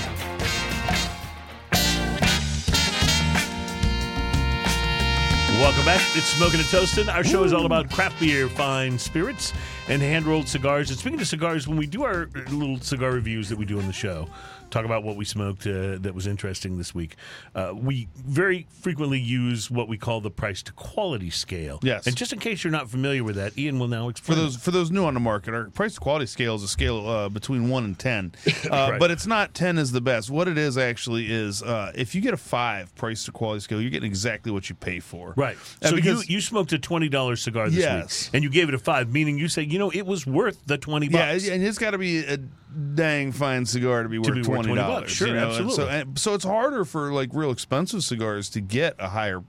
Welcome 5.60 5.84
back. 5.84 6.02
It's 6.16 6.26
Smoking 6.26 6.58
and 6.58 6.68
Toasting. 6.68 7.08
Our 7.08 7.22
show 7.22 7.44
is 7.44 7.52
all 7.52 7.64
about 7.64 7.88
craft 7.88 8.18
beer, 8.18 8.48
fine 8.48 8.98
spirits, 8.98 9.52
and 9.88 10.02
hand 10.02 10.26
rolled 10.26 10.48
cigars. 10.48 10.90
And 10.90 10.98
speaking 10.98 11.20
of 11.20 11.28
cigars, 11.28 11.68
when 11.68 11.78
we 11.78 11.86
do 11.86 12.02
our 12.02 12.28
little 12.50 12.80
cigar 12.80 13.12
reviews 13.12 13.48
that 13.50 13.56
we 13.56 13.64
do 13.64 13.78
on 13.78 13.86
the 13.86 13.92
show, 13.92 14.28
talk 14.74 14.84
about 14.84 15.04
what 15.04 15.14
we 15.16 15.24
smoked 15.24 15.66
uh, 15.66 15.96
that 16.00 16.12
was 16.14 16.26
interesting 16.26 16.76
this 16.78 16.92
week. 16.94 17.14
Uh, 17.54 17.72
we 17.74 18.08
very 18.16 18.66
frequently 18.82 19.20
use 19.20 19.70
what 19.70 19.86
we 19.88 19.96
call 19.96 20.20
the 20.20 20.30
price 20.30 20.62
to 20.64 20.72
quality 20.72 21.30
scale. 21.30 21.78
Yes. 21.82 22.06
And 22.08 22.16
just 22.16 22.32
in 22.32 22.40
case 22.40 22.64
you're 22.64 22.72
not 22.72 22.90
familiar 22.90 23.22
with 23.22 23.36
that, 23.36 23.56
Ian 23.56 23.78
will 23.78 23.86
now 23.88 24.08
explain. 24.08 24.36
For 24.36 24.42
those 24.42 24.56
for 24.56 24.70
those 24.72 24.90
new 24.90 25.04
on 25.04 25.14
the 25.14 25.20
market, 25.20 25.54
our 25.54 25.70
price 25.70 25.94
to 25.94 26.00
quality 26.00 26.26
scale 26.26 26.56
is 26.56 26.62
a 26.64 26.68
scale 26.68 27.06
uh, 27.08 27.28
between 27.28 27.68
one 27.68 27.84
and 27.84 27.98
ten, 27.98 28.32
uh, 28.70 28.88
Right. 28.90 28.98
but 29.00 29.10
it's 29.12 29.26
not 29.26 29.54
ten 29.54 29.78
is 29.78 29.92
the 29.92 30.00
best. 30.00 30.28
What 30.28 30.48
it 30.48 30.58
is 30.58 30.76
actually 30.76 31.30
is 31.30 31.62
uh, 31.62 31.92
if 31.94 32.14
you 32.14 32.20
get 32.20 32.34
a 32.34 32.38
five 32.38 32.92
price 32.96 33.24
to 33.26 33.32
quality 33.32 33.60
scale, 33.60 33.80
you're 33.80 33.90
getting 33.90 34.10
exactly 34.10 34.50
what 34.50 34.68
you 34.68 34.74
pay 34.74 34.98
for. 34.98 35.34
Right. 35.36 35.56
And 35.80 35.90
So 35.90 35.96
you, 35.96 36.02
because- 36.02 36.28
you 36.28 36.40
smoked 36.40 36.72
a 36.72 36.78
twenty 36.78 37.08
dollars 37.08 37.42
cigar 37.42 37.70
this 37.70 37.78
Yes. 37.78 38.26
week, 38.26 38.34
and 38.34 38.42
you 38.44 38.50
gave 38.50 38.68
it 38.68 38.74
a 38.74 38.78
five, 38.78 39.12
meaning 39.12 39.38
you 39.38 39.46
say, 39.48 39.62
you 39.62 39.78
know, 39.78 39.90
it 39.90 40.04
was 40.04 40.26
worth 40.26 40.58
the 40.66 40.78
twenty 40.78 41.06
Yeah, 41.06 41.30
and 41.30 41.62
it's 41.62 41.78
got 41.78 41.92
to 41.92 41.98
be 41.98 42.18
a 42.24 42.38
dang 42.94 43.30
fine 43.30 43.64
cigar 43.64 44.02
to 44.02 44.08
be 44.08 44.18
worth 44.18 44.34
be 44.34 44.42
worth 44.42 44.63
twenty 44.66 44.80
dollars. 44.80 45.00
bucks. 45.02 45.12
Sure, 45.12 45.28
you 45.28 45.34
know? 45.34 45.48
absolutely. 45.48 45.74
So, 45.76 45.88
and, 45.88 46.18
so 46.18 46.34
it's 46.34 46.44
harder 46.44 46.84
for 46.84 47.12
like 47.12 47.30
real 47.32 47.50
expensive 47.50 48.02
cigars 48.04 48.48
to 48.50 48.60
get 48.60 48.96
a 48.98 49.08
higher 49.08 49.42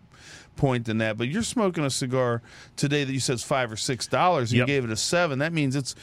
point 0.56 0.86
than 0.86 1.00
that. 1.00 1.18
But 1.18 1.28
you're 1.28 1.44
smoking 1.44 1.84
a 1.84 1.90
cigar 1.90 2.42
today 2.76 3.04
that 3.04 3.12
you 3.14 3.20
said 3.20 3.36
is 3.36 3.44
five 3.44 3.72
or 3.72 3.78
six 3.78 4.08
dollars, 4.08 4.52
and 4.52 4.60
Yep. 4.60 4.68
you 4.68 4.74
gave 4.74 4.84
it 4.86 4.92
a 4.92 4.96
seven. 4.98 5.40
That 5.40 5.54
means 5.54 5.76
it's 5.76 5.96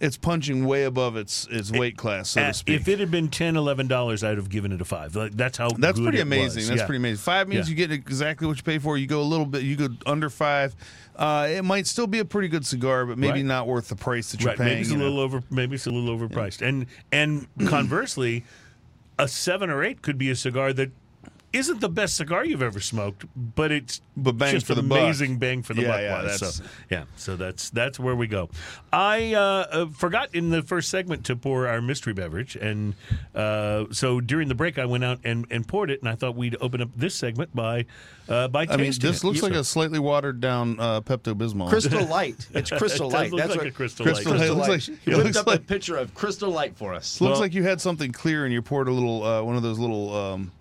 it's 0.00 0.16
punching 0.16 0.64
way 0.64 0.84
above 0.84 1.16
its 1.16 1.48
its 1.50 1.72
weight 1.72 1.96
class, 1.96 2.30
so 2.30 2.40
Uh, 2.40 2.46
to 2.46 2.54
speak. 2.54 2.80
if 2.80 2.86
it 2.86 3.00
had 3.00 3.10
been 3.10 3.26
10 3.28 3.54
dollars, 3.88 4.22
I'd 4.22 4.36
have 4.36 4.48
given 4.48 4.70
it 4.70 4.80
a 4.80 4.84
five. 4.84 5.16
Like, 5.16 5.32
that's 5.36 5.58
how 5.58 5.70
That's 5.70 5.98
good 5.98 6.04
pretty 6.04 6.18
it 6.18 6.22
amazing. 6.22 6.66
That's 6.68 6.80
Yeah. 6.82 6.86
pretty 6.86 6.98
amazing. 6.98 7.16
Five 7.18 7.48
means 7.48 7.66
Yeah. 7.68 7.70
you 7.70 7.76
get 7.76 7.90
exactly 7.90 8.46
what 8.46 8.56
you 8.58 8.62
pay 8.62 8.78
for. 8.78 8.96
You 8.96 9.08
go 9.08 9.20
a 9.20 9.24
little 9.24 9.44
bit, 9.44 9.62
you 9.64 9.74
go 9.74 9.88
under 10.06 10.30
five. 10.30 10.76
Uh, 11.18 11.48
it 11.50 11.64
might 11.64 11.86
still 11.86 12.06
be 12.06 12.20
a 12.20 12.24
pretty 12.24 12.46
good 12.48 12.64
cigar, 12.64 13.04
but 13.04 13.18
maybe 13.18 13.40
Right. 13.40 13.44
not 13.44 13.66
worth 13.66 13.88
the 13.88 13.96
price 13.96 14.30
that 14.30 14.40
you're 14.40 14.50
Right, 14.50 14.58
paying. 14.58 14.68
maybe 14.70 14.80
it's 14.82 14.90
a 14.90 14.96
know. 14.96 15.04
little 15.04 15.18
over. 15.20 15.42
Maybe 15.50 15.74
it's 15.74 15.86
a 15.86 15.90
little 15.90 16.16
overpriced. 16.16 16.62
And 16.66 16.86
and 17.10 17.48
conversely, 17.66 18.44
a 19.18 19.26
seven 19.26 19.68
or 19.68 19.82
eight 19.82 20.00
could 20.00 20.16
be 20.16 20.30
a 20.30 20.36
cigar 20.36 20.72
that 20.74 20.92
isn't 21.52 21.80
the 21.80 21.88
best 21.88 22.16
cigar 22.16 22.44
you've 22.44 22.62
ever 22.62 22.78
smoked, 22.80 23.24
but 23.36 23.72
it's 23.72 24.00
But 24.16 24.32
bang 24.38 24.52
just 24.54 24.66
for 24.66 24.74
the 24.74 24.82
buck. 24.82 24.98
amazing 25.00 25.38
bang 25.38 25.62
for 25.62 25.72
the 25.74 25.82
Yeah, 25.82 25.88
buck. 25.88 26.00
yeah, 26.00 26.12
wise. 26.22 26.40
that's- 26.40 26.54
so 26.56 26.64
yeah, 26.90 27.04
so 27.16 27.36
that's 27.36 27.70
that's 27.70 27.98
where 27.98 28.14
we 28.14 28.26
go. 28.26 28.50
I 28.92 29.32
uh, 29.34 29.38
uh, 29.40 29.86
forgot 29.86 30.34
in 30.34 30.50
the 30.50 30.62
first 30.62 30.90
segment 30.90 31.24
to 31.26 31.36
pour 31.36 31.66
our 31.66 31.80
mystery 31.80 32.12
beverage, 32.12 32.54
and 32.56 32.94
uh, 33.34 33.84
so 33.92 34.20
during 34.20 34.48
the 34.48 34.54
break 34.54 34.78
I 34.78 34.84
went 34.84 35.04
out 35.04 35.20
and, 35.24 35.46
and 35.50 35.66
poured 35.66 35.90
it, 35.90 36.00
and 36.00 36.08
I 36.08 36.14
thought 36.16 36.36
we'd 36.36 36.56
open 36.60 36.82
up 36.82 36.90
this 36.96 37.14
segment 37.14 37.54
by 37.54 37.86
uh, 38.28 38.48
by 38.48 38.66
I 38.68 38.76
mean, 38.76 38.92
this 39.00 39.22
it. 39.22 39.24
looks 39.24 39.40
So- 39.40 39.46
like 39.46 39.54
a 39.56 39.64
slightly 39.64 39.98
watered 39.98 40.40
down 40.40 40.78
uh, 40.78 41.00
Pepto 41.00 41.34
Bismol. 41.34 41.68
Crystal 41.70 42.04
Light. 42.08 42.46
It's 42.52 42.70
Crystal 42.70 43.08
It 43.10 43.14
Light. 43.14 43.32
That's 43.34 43.50
like 43.50 43.58
what 43.58 43.66
a 43.66 43.70
Crystal 43.70 44.04
Crystal 44.04 44.32
Light. 44.32 44.40
Light. 44.40 44.48
Crystal 44.48 44.64
It 44.64 44.68
looks 44.70 44.88
like- 44.88 44.98
He 45.04 45.10
it 45.12 45.16
whipped 45.24 45.36
up 45.36 45.46
like- 45.46 45.60
a 45.60 45.62
picture 45.62 45.96
of 45.96 46.14
Crystal 46.14 46.50
Light 46.50 46.76
for 46.76 46.92
us. 46.92 47.20
Looks 47.20 47.32
Well- 47.32 47.40
like 47.40 47.54
you 47.54 47.62
had 47.62 47.80
something 47.80 48.12
clear 48.12 48.44
and 48.44 48.52
you 48.52 48.60
poured 48.60 48.88
a 48.88 48.92
little 48.92 49.22
uh, 49.24 49.42
one 49.42 49.56
of 49.56 49.62
those 49.62 49.78
little 49.78 50.14
um, 50.14 50.52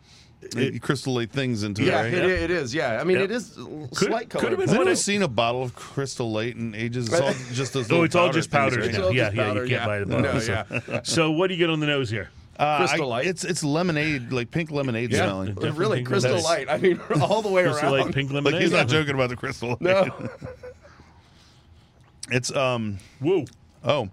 crystal 0.81 1.15
light 1.15 1.31
things 1.31 1.63
into 1.63 1.83
yeah, 1.83 2.03
it. 2.03 2.13
it, 2.13 2.19
Right? 2.21 2.29
it 2.29 2.51
is. 2.51 2.73
Yeah, 2.73 2.99
I 3.01 3.03
mean, 3.03 3.17
Yep. 3.17 3.25
it 3.25 3.31
is 3.31 3.53
Could- 3.95 4.09
slight 4.09 4.29
color. 4.29 4.41
could 4.43 4.51
have 4.51 4.59
been 4.59 4.67
Has 4.69 4.77
What 4.77 4.81
anyone 4.87 4.95
seen 4.95 5.21
a 5.23 5.27
bottle 5.27 5.63
of 5.63 5.73
Crystal 5.75 6.31
Light 6.31 6.55
in 6.55 6.75
ages? 6.75 7.07
It's 7.07 7.19
all 7.19 7.33
just 7.53 7.73
those. 7.73 7.91
Oh, 7.91 8.03
it's 8.03 8.15
all 8.15 8.31
just 8.31 8.51
things, 8.51 8.59
powders 8.59 8.77
right? 8.77 8.89
It's 8.89 8.97
all 8.99 9.11
Yeah, 9.13 9.25
just 9.25 9.35
yeah, 9.35 9.43
powder, 9.47 9.63
you 9.65 9.69
can't 9.69 9.81
yeah. 9.81 9.85
buy 9.85 9.99
the 9.99 10.05
No, 10.21 10.39
so. 10.39 10.65
yeah. 10.91 11.01
so 11.03 11.31
what 11.31 11.47
do 11.47 11.53
you 11.55 11.59
get 11.59 11.69
on 11.69 11.79
the 11.79 11.87
nose 11.87 12.09
here? 12.09 12.29
Uh, 12.59 12.77
Crystal 12.79 13.03
I- 13.13 13.17
Light? 13.17 13.27
It's 13.27 13.43
it's 13.43 13.63
lemonade, 13.63 14.31
like 14.31 14.49
pink 14.51 14.71
lemonade 14.71 15.11
yeah, 15.11 15.25
smelling. 15.25 15.55
Really 15.75 16.03
Crystal 16.03 16.31
that's- 16.35 16.45
Light. 16.45 16.69
I 16.69 16.77
mean, 16.77 16.99
all 17.21 17.41
the 17.41 17.49
way 17.49 17.63
Crystal 17.63 17.93
around. 17.95 18.05
Light 18.05 18.13
pink 18.13 18.31
Like 18.31 18.43
lemonade. 18.43 18.61
he's 18.63 18.71
not 18.71 18.87
joking 18.87 19.15
about 19.15 19.29
the 19.29 19.35
Crystal 19.35 19.69
Light. 19.69 19.81
No. 19.81 20.29
It's 22.31 22.53
um 22.55 22.97
Whoa. 23.19 23.45
oh 23.83 24.09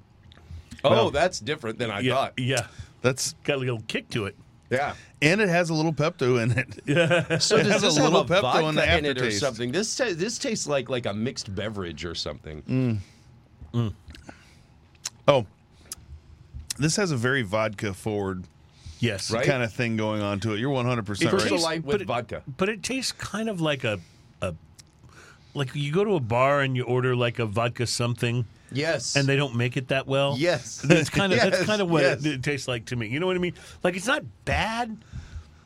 Oh, 0.86 0.90
Well- 0.90 1.10
that's 1.10 1.40
different 1.40 1.78
than 1.78 1.90
I 1.90 2.00
Yeah, 2.00 2.14
thought. 2.14 2.32
yeah. 2.38 2.66
that's 3.02 3.34
Got 3.44 3.56
a 3.56 3.58
little 3.58 3.82
kick 3.88 4.10
to 4.10 4.26
it. 4.26 4.36
Yeah. 4.70 4.94
And 5.24 5.40
it 5.40 5.48
has 5.48 5.70
a 5.70 5.74
little 5.74 5.92
Pepto 5.92 6.42
in 6.42 6.52
it. 6.58 6.80
Yeah. 6.86 7.38
So 7.38 7.56
does 7.62 7.66
has 7.68 7.82
a 7.82 7.86
this 7.86 7.96
have 7.96 8.04
little 8.12 8.20
a 8.20 8.24
Pepto 8.24 8.42
vodka 8.42 8.68
in 8.68 8.74
the 8.74 8.98
in 8.98 9.04
it 9.04 9.20
or 9.20 9.30
something? 9.30 9.72
This 9.72 9.96
ta- 9.96 10.12
this 10.12 10.38
tastes 10.38 10.66
like 10.66 10.88
like 10.88 11.06
a 11.06 11.14
mixed 11.14 11.54
beverage 11.54 12.04
or 12.04 12.14
something. 12.14 12.62
Mm. 12.62 12.98
Mm. 13.72 13.92
Oh, 15.26 15.46
this 16.78 16.96
has 16.96 17.10
a 17.10 17.16
very 17.16 17.42
vodka 17.42 17.94
forward 17.94 18.44
Yes. 19.00 19.30
Right? 19.30 19.44
kind 19.44 19.62
of 19.62 19.72
thing 19.72 19.96
going 19.96 20.22
on 20.22 20.40
to 20.40 20.54
it. 20.54 20.60
You're 20.60 20.70
100 20.70 21.04
percent 21.04 21.30
Crystal 21.30 21.56
right. 21.56 21.62
Light 21.62 21.82
But 21.82 21.92
with 21.94 22.00
it- 22.02 22.06
vodka. 22.06 22.42
But 22.56 22.68
it 22.68 22.82
tastes 22.82 23.12
kind 23.12 23.48
of 23.48 23.60
like 23.60 23.84
a, 23.84 24.00
a 24.40 24.54
like 25.54 25.74
you 25.74 25.92
go 25.92 26.04
to 26.04 26.14
a 26.14 26.20
bar 26.20 26.60
and 26.60 26.76
you 26.76 26.84
order 26.84 27.14
like 27.14 27.38
a 27.38 27.46
vodka 27.46 27.86
something 27.86 28.44
Yes. 28.72 29.14
and 29.14 29.28
they 29.28 29.36
don't 29.36 29.54
make 29.56 29.76
it 29.76 29.88
that 29.88 30.06
well. 30.06 30.36
Yes. 30.38 30.80
That's 30.82 31.10
kind 31.10 31.32
of 31.32 31.38
that's 31.42 31.64
kind 31.64 31.82
of 31.82 31.90
what 31.90 32.02
yes. 32.02 32.24
it, 32.24 32.34
it 32.34 32.42
tastes 32.42 32.66
like 32.66 32.86
to 32.86 32.96
me. 32.96 33.08
You 33.08 33.20
know 33.20 33.26
what 33.26 33.36
I 33.36 33.40
mean? 33.40 33.54
Like 33.82 33.94
it's 33.96 34.06
not 34.06 34.22
bad, 34.44 34.96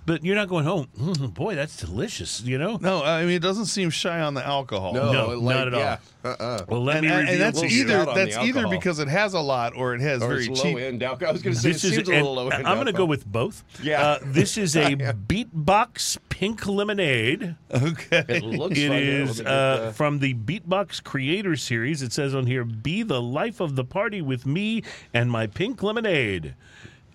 but 0.09 0.25
you're 0.25 0.35
not 0.35 0.49
going 0.49 0.65
home. 0.65 0.89
"Mm, 0.99 1.33
boy, 1.35 1.55
that's 1.55 1.77
delicious. 1.77 2.41
You 2.41 2.59
know? 2.59 2.79
No, 2.81 3.05
I 3.05 3.21
mean 3.23 3.37
it 3.37 3.43
doesn't 3.43 3.67
seem 3.67 3.91
shy 3.91 4.21
on 4.21 4.35
the 4.35 4.45
alcohol. 4.45 4.93
no, 4.95 5.13
No, 5.13 5.27
like, 5.39 5.57
not 5.57 5.67
at 5.69 5.75
all. 5.75 5.81
yeah. 5.81 5.99
Uh-uh. 6.25 6.65
Well, 6.69 6.83
let 6.83 6.97
And, 6.97 7.07
me 7.07 7.13
and, 7.13 7.29
and 7.29 7.41
that's 7.41 7.61
We'll 7.61 7.69
to 7.71 7.75
you. 7.75 7.83
either 7.85 7.93
shout 7.93 8.09
on 8.09 8.15
the 8.17 8.25
that's 8.25 8.37
either 8.39 8.67
because 8.69 8.99
it 8.99 9.07
has 9.07 9.35
a 9.35 9.41
lot 9.41 9.77
or 9.77 9.95
it 9.95 10.01
has 10.01 10.21
Or 10.21 10.29
very 10.31 10.47
it's 10.49 10.61
cheap. 10.61 10.75
low 10.75 10.81
end 10.81 11.03
alcohol. 11.05 11.29
I 11.31 11.33
was 11.33 11.43
going 11.43 11.55
to 11.55 11.61
say 11.63 11.69
This 11.71 11.85
it 11.85 11.89
is 11.89 11.95
seems 11.95 12.09
a 12.09 12.13
and 12.13 12.27
little 12.27 12.35
low 12.35 12.49
end. 12.49 12.67
I'm 12.67 12.75
going 12.77 12.87
to 12.87 12.93
go 12.93 13.05
with 13.05 13.25
both. 13.25 13.63
Yeah. 13.83 14.03
Uh, 14.03 14.19
this 14.25 14.59
is 14.59 14.75
a 14.77 14.97
Beatbox 15.29 16.19
Pink 16.29 16.67
Lemonade. 16.67 17.55
Okay. 17.73 18.25
It 18.29 18.43
looks 18.43 18.77
It 18.79 18.89
like 18.91 18.99
it. 19.03 19.09
is 19.09 19.39
Let 19.39 19.47
uh, 19.47 19.93
from 19.93 20.19
the 20.19 20.35
Beatbox 20.35 21.03
Creator 21.05 21.55
Series. 21.57 22.03
It 22.03 22.13
says 22.13 22.35
on 22.35 22.47
here, 22.47 22.65
"Be 22.65 23.03
the 23.05 23.23
life 23.23 23.61
of 23.61 23.77
the 23.77 23.85
party 23.85 24.21
with 24.21 24.45
me 24.47 24.83
and 25.15 25.31
my 25.31 25.47
pink 25.47 25.83
lemonade." 25.83 26.55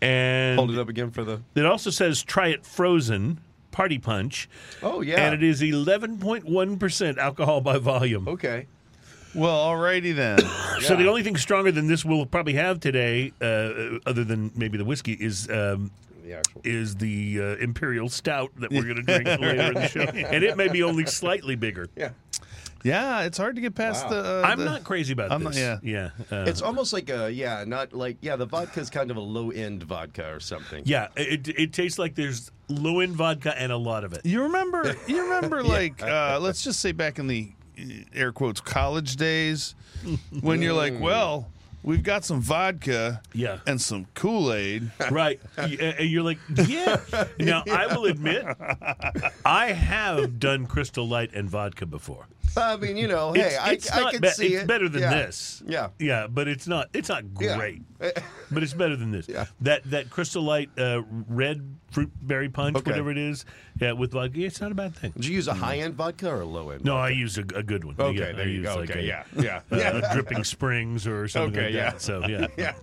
And 0.03 0.57
hold 0.59 0.71
it 0.71 0.79
up 0.79 0.89
again 0.89 1.11
for 1.11 1.23
the. 1.23 1.41
it 1.55 1.65
also 1.65 1.89
says, 1.89 2.21
"Try 2.23 2.47
it 2.49 2.65
frozen." 2.65 3.39
Party 3.71 3.97
Punch. 3.97 4.47
Oh 4.83 5.01
yeah. 5.01 5.19
And 5.25 5.33
it 5.33 5.41
is 5.41 5.61
11.1% 5.63 7.17
alcohol 7.17 7.59
by 7.61 7.77
volume. 7.79 8.27
okay. 8.27 8.67
Well, 9.33 9.65
alrighty 9.65 10.15
then. 10.15 10.37
So 10.81 10.93
Yeah. 10.93 10.99
the 11.03 11.07
only 11.09 11.23
thing 11.23 11.37
stronger 11.37 11.71
than 11.71 11.87
this 11.87 12.05
we'll 12.05 12.27
probably 12.27 12.53
have 12.53 12.79
today, 12.79 13.31
uh, 13.41 13.97
other 14.05 14.23
than 14.23 14.51
maybe 14.55 14.77
the 14.77 14.85
whiskey, 14.85 15.13
is 15.13 15.49
um, 15.49 15.89
The 16.23 16.33
actual. 16.35 16.61
is 16.63 16.95
the 16.97 17.39
uh, 17.39 17.43
Imperial 17.63 18.09
Stout 18.09 18.51
that 18.59 18.69
we're 18.71 18.83
going 18.83 18.95
to 18.97 19.01
drink 19.01 19.25
later 19.25 19.63
in 19.69 19.73
the 19.73 19.87
show, 19.87 20.01
and 20.03 20.43
it 20.43 20.55
may 20.55 20.67
be 20.67 20.83
only 20.83 21.07
slightly 21.07 21.55
bigger. 21.55 21.87
Yeah. 21.95 22.09
Yeah, 22.83 23.21
it's 23.23 23.37
hard 23.37 23.55
to 23.55 23.61
get 23.61 23.75
past 23.75 24.05
Wow. 24.05 24.09
the. 24.11 24.43
Uh, 24.43 24.47
I'm 24.47 24.59
the- 24.59 24.65
not 24.65 24.83
crazy 24.83 25.13
about 25.13 25.31
I'm 25.31 25.43
not- 25.43 25.53
this. 25.53 25.61
yeah. 25.83 26.09
yeah, 26.29 26.37
uh, 26.37 26.43
It's 26.47 26.61
almost 26.61 26.93
like 26.93 27.09
a 27.09 27.31
yeah, 27.31 27.63
not 27.67 27.93
like 27.93 28.17
yeah. 28.21 28.35
The 28.35 28.45
vodka's 28.45 28.89
kind 28.89 29.09
of 29.11 29.17
a 29.17 29.21
low 29.21 29.51
end 29.51 29.83
vodka 29.83 30.31
or 30.33 30.39
something. 30.39 30.83
yeah. 30.85 31.07
It, 31.15 31.47
it 31.47 31.73
tastes 31.73 31.97
like 31.99 32.15
there's 32.15 32.51
low 32.69 32.99
end 32.99 33.15
vodka 33.15 33.57
and 33.59 33.71
a 33.71 33.77
lot 33.77 34.03
of 34.03 34.13
it. 34.13 34.25
You 34.25 34.43
remember? 34.43 34.95
You 35.07 35.23
remember? 35.23 35.63
Like, 35.73 36.01
uh, 36.03 36.39
let's 36.41 36.63
just 36.63 36.79
say 36.79 36.91
back 36.91 37.19
in 37.19 37.27
the 37.27 37.51
uh, 37.79 37.83
air 38.13 38.31
quotes 38.31 38.59
college 38.61 39.15
days, 39.15 39.75
when 40.41 40.61
you're 40.61 40.73
like, 40.73 40.99
well, 40.99 41.49
we've 41.83 42.03
got 42.03 42.23
some 42.25 42.41
vodka, 42.41 43.21
Yeah. 43.33 43.59
and 43.65 43.79
some 43.81 44.05
Kool 44.13 44.53
Aid. 44.53 44.91
Right. 45.11 45.39
Y- 45.57 45.77
And 45.79 46.09
you're 46.09 46.23
like, 46.23 46.37
yeah. 46.67 46.97
Now, 47.39 47.63
I 47.71 47.87
will 47.87 48.05
admit, 48.05 48.45
I 49.45 49.67
have 49.71 50.39
done 50.39 50.65
Crystal 50.67 51.07
Light 51.07 51.31
and 51.33 51.49
vodka 51.49 51.85
before. 51.85 52.27
I 52.55 52.75
mean, 52.77 52.97
you 52.97 53.07
know, 53.07 53.33
hey, 53.33 53.41
It's, 53.41 53.57
I, 53.57 53.71
it's 53.71 53.91
I 53.91 53.99
not 54.01 54.11
can 54.13 54.21
ba- 54.21 54.31
see 54.31 54.53
it's 54.53 54.63
it. 54.63 54.67
better 54.67 54.87
than 54.87 55.01
Yeah. 55.01 55.13
this. 55.25 55.63
Yeah. 55.65 55.89
Yeah, 55.99 56.27
but 56.27 56.47
it's 56.47 56.67
not 56.67 56.89
it's 56.93 57.09
not 57.09 57.23
Yeah. 57.39 57.57
great. 57.57 57.81
But 58.51 58.61
it's 58.61 58.73
better 58.73 58.95
than 58.95 59.09
this. 59.11 59.27
Yeah. 59.27 59.45
That 59.61 59.81
that 59.89 60.09
Crystal 60.11 60.43
Light 60.43 60.69
uh, 60.77 61.01
red 61.27 61.77
fruit 61.89 62.11
berry 62.21 62.49
punch, 62.49 62.75
Okay. 62.77 62.91
whatever 62.91 63.09
it 63.11 63.17
is, 63.17 63.45
yeah, 63.79 63.93
with 63.93 64.11
vodka, 64.11 64.41
it's 64.43 64.61
not 64.61 64.71
a 64.71 64.75
bad 64.75 64.95
thing. 64.95 65.11
Did 65.15 65.25
you 65.25 65.33
use 65.33 65.47
a 65.47 65.53
high 65.55 65.77
end 65.77 65.95
vodka 65.95 66.29
or 66.29 66.41
a 66.41 66.45
low 66.45 66.69
end? 66.69 66.83
No, 66.85 66.95
I 66.97 67.09
use 67.09 67.37
a, 67.39 67.41
a 67.55 67.63
good 67.63 67.83
one. 67.83 67.95
Okay, 67.97 68.19
Yeah, 68.19 68.27
I 68.29 68.31
there 68.33 68.47
you 68.47 68.61
go. 68.61 68.75
like 68.75 68.91
Okay, 68.91 68.99
a, 68.99 69.03
yeah, 69.03 69.23
yeah, 69.41 69.61
uh, 69.71 69.75
yeah. 69.77 69.97
a 70.11 70.13
dripping 70.13 70.43
springs 70.43 71.07
or 71.07 71.27
something 71.27 71.53
Okay, 71.57 71.65
like 71.67 71.73
yeah. 71.75 71.91
that. 71.91 72.01
So 72.01 72.27
yeah, 72.27 72.47
yeah, 72.57 72.73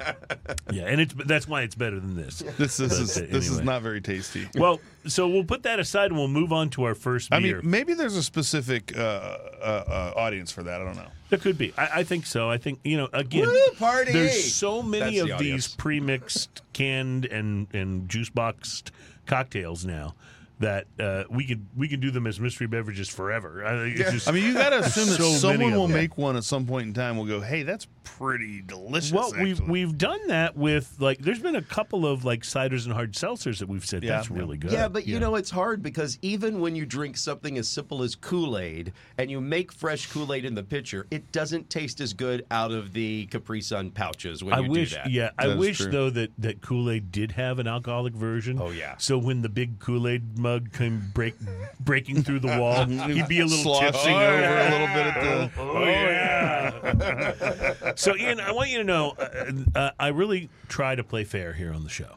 yeah, 0.73 0.87
and 0.87 1.01
it's 1.01 1.15
that's 1.27 1.47
why 1.47 1.63
it's 1.63 1.77
better 1.77 2.01
than 2.01 2.17
this. 2.17 2.39
This, 2.59 2.79
this 2.79 2.79
But, 2.79 3.01
is 3.01 3.19
uh, 3.19 3.27
this 3.31 3.49
is 3.49 3.61
not 3.61 3.83
very 3.83 4.01
tasty. 4.01 4.49
Well, 4.57 4.81
so 5.07 5.29
we'll 5.29 5.45
put 5.45 5.63
that 5.65 5.79
aside 5.79 6.07
and 6.07 6.17
we'll 6.17 6.29
move 6.29 6.53
on 6.53 6.71
to 6.71 6.83
our 6.85 6.95
first 6.97 7.33
I 7.33 7.39
mean, 7.39 7.61
maybe 7.63 7.95
there's 7.95 8.17
a 8.17 8.23
specific 8.25 8.97
uh, 8.97 9.37
uh, 9.61 9.85
uh, 9.87 10.13
audience 10.17 10.51
for 10.53 10.63
that. 10.63 10.81
I 10.81 10.85
don't 10.85 10.97
know. 10.97 11.09
There 11.29 11.39
could 11.39 11.59
be. 11.59 11.73
I, 11.77 12.01
I 12.01 12.05
think 12.05 12.27
so. 12.27 12.51
I 12.51 12.59
think 12.59 12.81
you 12.85 12.97
know. 12.97 13.09
Again, 13.13 13.47
Woo, 13.47 13.59
party! 13.79 14.13
there's 14.13 14.53
so 14.53 14.83
many 14.83 15.19
That's 15.19 15.29
the 15.29 15.35
of 15.35 15.39
these 15.39 15.49
audience. 15.49 15.75
pre-mixed, 15.77 16.63
canned, 16.73 17.27
and 17.27 17.67
and 17.73 18.09
juice 18.09 18.31
boxed 18.31 18.93
cocktails 19.27 19.85
now 19.85 20.15
that 20.61 20.87
uh, 20.99 21.25
we 21.31 21.45
can 21.45 21.67
we 21.77 21.89
can 21.89 22.01
do 22.01 22.11
them 22.11 22.27
as 22.27 22.39
mystery 22.39 22.67
beverages 22.67 23.09
forever. 23.09 23.65
I, 23.67 23.79
think 23.85 23.99
it's 23.99 24.13
just- 24.13 24.29
I 24.29 24.33
mean, 24.33 24.45
you 24.45 24.53
got 24.55 24.71
to 24.71 24.79
assume 24.81 25.09
that 25.09 25.17
so 25.17 25.33
someone 25.33 25.73
will 25.75 25.87
them. 25.89 25.97
make 25.97 26.17
one 26.19 26.37
at 26.37 26.45
some 26.45 26.67
point 26.67 26.87
in 26.87 26.95
time. 26.95 27.17
We'll 27.17 27.27
go, 27.27 27.41
hey, 27.41 27.63
that's 27.63 27.87
pretty 28.05 28.61
delicious. 28.63 29.13
well, 29.13 29.33
we've 29.41 29.61
we've 29.61 29.97
done 29.97 30.27
that 30.29 30.57
with 30.57 30.95
like. 30.99 31.19
There's 31.19 31.39
been 31.41 31.57
a 31.57 31.63
couple 31.63 32.07
of 32.07 32.25
like 32.25 32.43
ciders 32.43 32.85
and 32.85 32.93
hard 32.93 33.15
seltzers 33.15 33.59
that 33.59 33.69
we've 33.69 33.85
said 33.85 34.03
Yeah. 34.05 34.17
that's 34.17 34.31
really 34.31 34.57
good. 34.59 34.73
Yeah, 34.73 34.89
but 34.89 35.07
you 35.07 35.19
know 35.19 35.35
it's 35.37 35.51
hard 35.51 35.83
because 35.83 36.19
even 36.23 36.61
when 36.61 36.77
you 36.77 36.85
drink 36.87 37.17
something 37.17 37.57
as 37.59 37.67
simple 37.69 38.03
as 38.03 38.15
Kool 38.15 38.59
Aid 38.59 38.93
and 39.19 39.31
you 39.31 39.41
make 39.41 39.73
fresh 39.73 40.07
Kool 40.13 40.33
Aid 40.35 40.45
in 40.45 40.55
the 40.55 40.63
pitcher, 40.63 41.07
it 41.11 41.33
doesn't 41.33 41.71
taste 41.71 42.01
as 42.01 42.13
good 42.13 42.45
out 42.51 42.71
of 42.71 42.93
the 42.93 43.27
Capri 43.27 43.63
Sun 43.63 43.93
pouches 43.93 44.45
when 44.45 44.53
I 44.55 44.61
you 44.61 44.71
wish, 44.71 44.91
do 44.91 44.97
that. 44.97 45.11
yeah, 45.11 45.31
I 45.39 45.55
wish 45.55 45.79
true. 45.79 45.91
though 45.91 46.11
that 46.11 46.31
that 46.39 46.61
Kool 46.61 46.91
Aid 46.91 47.11
did 47.11 47.33
have 47.33 47.59
an 47.59 47.67
alcoholic 47.67 48.13
version. 48.13 48.59
Oh, 48.61 48.71
yeah. 48.71 48.97
So 48.99 49.17
when 49.17 49.41
the 49.43 49.49
big 49.49 49.79
Kool 49.79 50.07
Aid 50.07 50.39
mug 50.51 50.73
came 50.73 51.11
break 51.15 51.35
breaking 51.81 52.23
through 52.23 52.41
the 52.41 52.59
wall, 52.59 52.85
he'd 53.09 53.29
be 53.29 53.41
a 53.41 53.45
little 53.45 53.59
sloshing 53.59 53.93
tipsy. 53.93 54.11
over 54.11 54.59
a 54.59 54.71
little 54.71 54.87
bit 54.89 55.07
at 55.07 55.23
the. 55.23 55.51
Oh 55.61 55.85
yeah. 55.85 57.95
so 57.95 58.17
Ian, 58.17 58.41
I 58.41 58.53
want 58.53 58.71
you 58.71 58.79
to 58.79 58.85
know, 58.85 59.15
uh, 59.19 59.53
uh, 59.75 59.91
I 59.99 60.09
really 60.09 60.49
try 60.69 60.95
to 60.95 61.05
play 61.05 61.25
fair 61.25 61.53
here 61.53 61.73
on 61.73 61.85
the 61.85 61.91
show. 61.91 62.17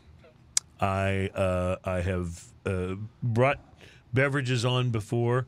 I 0.80 1.30
uh, 1.36 1.76
I 1.84 2.00
have 2.02 2.46
uh, 2.66 2.96
brought 3.22 3.60
beverages 4.14 4.66
on 4.66 4.90
before 4.90 5.46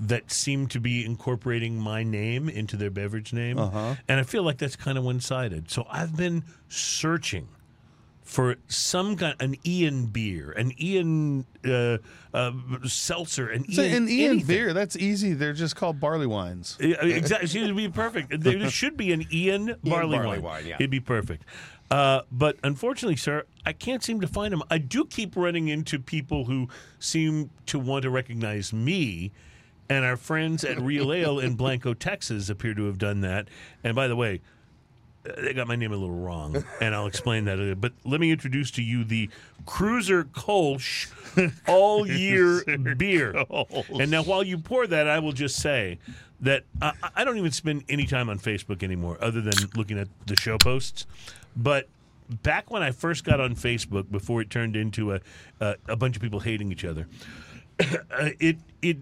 that 0.00 0.30
seem 0.30 0.68
to 0.68 0.78
be 0.78 1.04
incorporating 1.04 1.80
my 1.80 2.04
name 2.04 2.48
into 2.48 2.76
their 2.76 2.90
beverage 2.90 3.32
name, 3.32 3.58
and 3.58 4.20
I 4.20 4.22
feel 4.22 4.44
like 4.44 4.58
that's 4.58 4.76
kind 4.76 4.96
of 4.96 5.02
one 5.04 5.18
sided. 5.20 5.68
So 5.70 5.86
I've 5.90 6.16
been 6.16 6.44
searching 6.68 7.48
for 8.28 8.56
some 8.68 9.16
kind 9.16 9.34
an 9.40 9.56
Ian 9.66 10.04
beer, 10.06 10.52
an 10.52 10.70
Ian 10.78 11.46
uh, 11.66 11.96
uh, 12.34 12.52
seltzer, 12.84 13.48
an 13.48 13.64
So, 13.72 13.80
Ian 13.82 13.94
and 13.94 14.10
Ian 14.10 14.30
anything. 14.32 14.46
beer, 14.46 14.72
that's 14.74 14.96
easy. 14.96 15.32
They're 15.32 15.54
just 15.54 15.76
called 15.76 15.98
barley 15.98 16.26
wines. 16.26 16.76
Yeah, 16.78 17.02
Exactly, 17.02 17.62
it 17.62 17.66
would 17.66 17.76
be 17.76 17.88
perfect. 17.88 18.40
There 18.40 18.68
should 18.68 18.98
be 18.98 19.12
an 19.14 19.26
Ian 19.32 19.76
barley, 19.82 20.18
barley 20.18 20.38
wine. 20.38 20.42
wine, 20.42 20.66
yeah. 20.66 20.74
It'd 20.74 20.90
be 20.90 21.00
perfect. 21.00 21.44
Uh, 21.90 22.20
but 22.30 22.58
unfortunately, 22.62 23.16
sir, 23.16 23.44
I 23.64 23.72
can't 23.72 24.04
seem 24.04 24.20
to 24.20 24.26
find 24.28 24.52
them. 24.52 24.62
I 24.70 24.76
do 24.76 25.06
keep 25.06 25.34
running 25.34 25.68
into 25.68 25.98
people 25.98 26.44
who 26.44 26.68
seem 26.98 27.48
to 27.64 27.78
want 27.78 28.02
to 28.02 28.10
recognize 28.10 28.74
me, 28.74 29.32
and 29.88 30.04
our 30.04 30.18
friends 30.18 30.64
at 30.64 30.78
Real 30.78 31.14
Ale 31.14 31.38
in 31.38 31.54
Blanco, 31.54 31.94
Texas, 31.94 32.50
appear 32.50 32.74
to 32.74 32.84
have 32.84 32.98
done 32.98 33.22
that. 33.22 33.48
And 33.82 33.94
by 33.96 34.06
the 34.06 34.16
way, 34.16 34.34
uh, 34.34 34.40
they 35.36 35.52
got 35.52 35.66
my 35.68 35.76
name 35.76 35.92
a 35.92 35.96
little 35.96 36.14
wrong, 36.14 36.64
and 36.80 36.94
I'll 36.94 37.06
explain 37.06 37.44
that. 37.46 37.58
later. 37.58 37.74
But 37.74 37.92
let 38.04 38.20
me 38.20 38.30
introduce 38.30 38.70
to 38.72 38.82
you 38.82 39.04
the 39.04 39.28
Cruzer 39.66 40.24
Kolsch 40.24 41.10
All 41.66 42.06
Year 42.06 42.64
Beer. 42.96 43.44
And 44.00 44.10
now, 44.10 44.22
while 44.22 44.42
you 44.42 44.58
pour 44.58 44.86
that, 44.86 45.08
I 45.08 45.18
will 45.18 45.32
just 45.32 45.56
say 45.56 45.98
that 46.40 46.64
I, 46.80 46.92
I 47.16 47.24
don't 47.24 47.38
even 47.38 47.50
spend 47.50 47.84
any 47.88 48.06
time 48.06 48.28
on 48.28 48.38
Facebook 48.38 48.82
anymore, 48.82 49.18
other 49.20 49.40
than 49.40 49.54
looking 49.74 49.98
at 49.98 50.08
the 50.26 50.36
show 50.36 50.56
posts. 50.58 51.06
But 51.56 51.88
back 52.42 52.70
when 52.70 52.82
I 52.82 52.90
first 52.90 53.24
got 53.24 53.40
on 53.40 53.54
Facebook, 53.54 54.10
before 54.10 54.40
it 54.40 54.50
turned 54.50 54.76
into 54.76 55.14
a 55.14 55.20
a, 55.60 55.76
a 55.88 55.96
bunch 55.96 56.16
of 56.16 56.22
people 56.22 56.40
hating 56.40 56.70
each 56.72 56.84
other, 56.84 57.06
uh, 57.80 58.30
it 58.38 58.58
it 58.82 58.98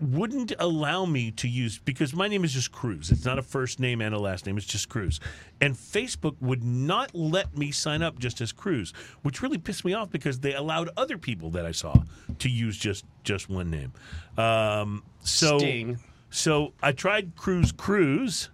wouldn't 0.00 0.52
allow 0.58 1.06
me 1.06 1.30
to 1.32 1.48
use 1.48 1.78
because 1.78 2.14
my 2.14 2.28
name 2.28 2.44
is 2.44 2.52
just 2.52 2.70
Cruz. 2.70 3.10
It's 3.10 3.24
not 3.24 3.38
a 3.38 3.42
first 3.42 3.80
name 3.80 4.00
and 4.00 4.14
a 4.14 4.18
last 4.18 4.44
name. 4.44 4.56
It's 4.58 4.66
just 4.66 4.88
Cruz. 4.88 5.20
And 5.60 5.74
Facebook 5.74 6.36
would 6.40 6.62
not 6.62 7.14
let 7.14 7.56
me 7.56 7.70
sign 7.72 8.02
up 8.02 8.18
just 8.18 8.40
as 8.40 8.52
Cruz, 8.52 8.92
which 9.22 9.42
really 9.42 9.58
pissed 9.58 9.84
me 9.84 9.94
off 9.94 10.10
because 10.10 10.40
they 10.40 10.54
allowed 10.54 10.90
other 10.96 11.16
people 11.16 11.50
that 11.50 11.64
I 11.64 11.72
saw 11.72 12.02
to 12.38 12.48
use 12.48 12.76
just 12.76 13.04
just 13.24 13.48
one 13.48 13.70
name. 13.70 13.92
Um, 14.36 15.02
so 15.20 15.58
Sting. 15.58 15.98
so 16.30 16.74
I 16.82 16.92
tried 16.92 17.34
Cruz 17.36 17.72
Cruz, 17.72 18.50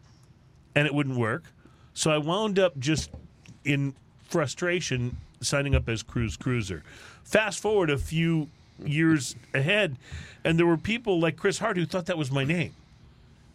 and 0.74 0.87
it 0.87 0.94
wouldn't 0.94 1.18
work. 1.18 1.44
So 1.94 2.11
I 2.11 2.18
wound 2.18 2.59
up 2.59 2.78
just 2.78 3.11
in 3.64 3.94
frustration 4.28 5.16
signing 5.40 5.74
up 5.74 5.88
as 5.88 6.02
Cruz 6.02 6.37
Cruzer. 6.37 6.83
Fast 7.24 7.61
forward 7.61 7.90
a 7.90 7.98
few 7.98 8.48
years 8.87 9.37
ahead, 9.55 9.97
and 10.45 10.59
there 10.59 10.66
were 10.66 10.77
people 10.77 11.21
like 11.21 11.37
Chris 11.37 11.59
Hart 11.59 11.77
who 11.77 11.87
thought 11.87 12.07
that 12.07 12.18
was 12.18 12.31
my 12.31 12.45
name, 12.45 12.75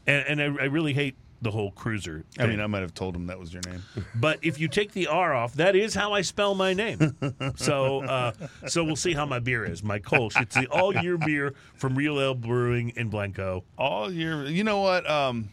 and, 0.06 0.40
and 0.40 0.60
I, 0.60 0.63
I 0.63 0.66
really 0.66 0.94
hate 0.94 1.16
the 1.42 1.52
whole 1.52 1.72
Cruzer. 1.72 2.24
I 2.40 2.48
mean, 2.48 2.60
I 2.60 2.66
might 2.68 2.80
have 2.82 2.94
told 2.96 3.16
him 3.16 3.28
that 3.28 3.40
was 3.40 3.54
your 3.54 3.62
name. 3.68 3.84
But 4.16 4.40
if 4.42 4.60
you 4.60 4.68
take 4.68 4.94
the 4.94 5.08
R 5.08 5.36
off, 5.36 5.54
that 5.54 5.76
is 5.76 5.94
how 5.94 6.13
I 6.13 6.22
spell 6.22 6.56
my 6.56 6.74
name. 6.74 7.16
so, 7.56 8.04
uh, 8.04 8.32
so 8.68 8.84
we'll 8.84 8.96
see 8.96 9.13
how 9.13 9.26
my 9.26 9.38
beer 9.40 9.63
is. 9.63 9.84
My 9.84 10.00
Kolsch. 10.00 10.40
It's 10.42 10.56
the 10.56 10.66
all 10.68 10.96
year 10.96 11.18
beer 11.18 11.54
from 11.76 11.96
Real 11.96 12.20
Ale 12.20 12.34
Brewing 12.34 12.90
in 12.96 13.10
Blanco. 13.10 13.63
All 13.78 14.12
year. 14.12 14.46
You 14.46 14.63
know 14.63 14.80
what? 14.80 15.08
Um, 15.10 15.50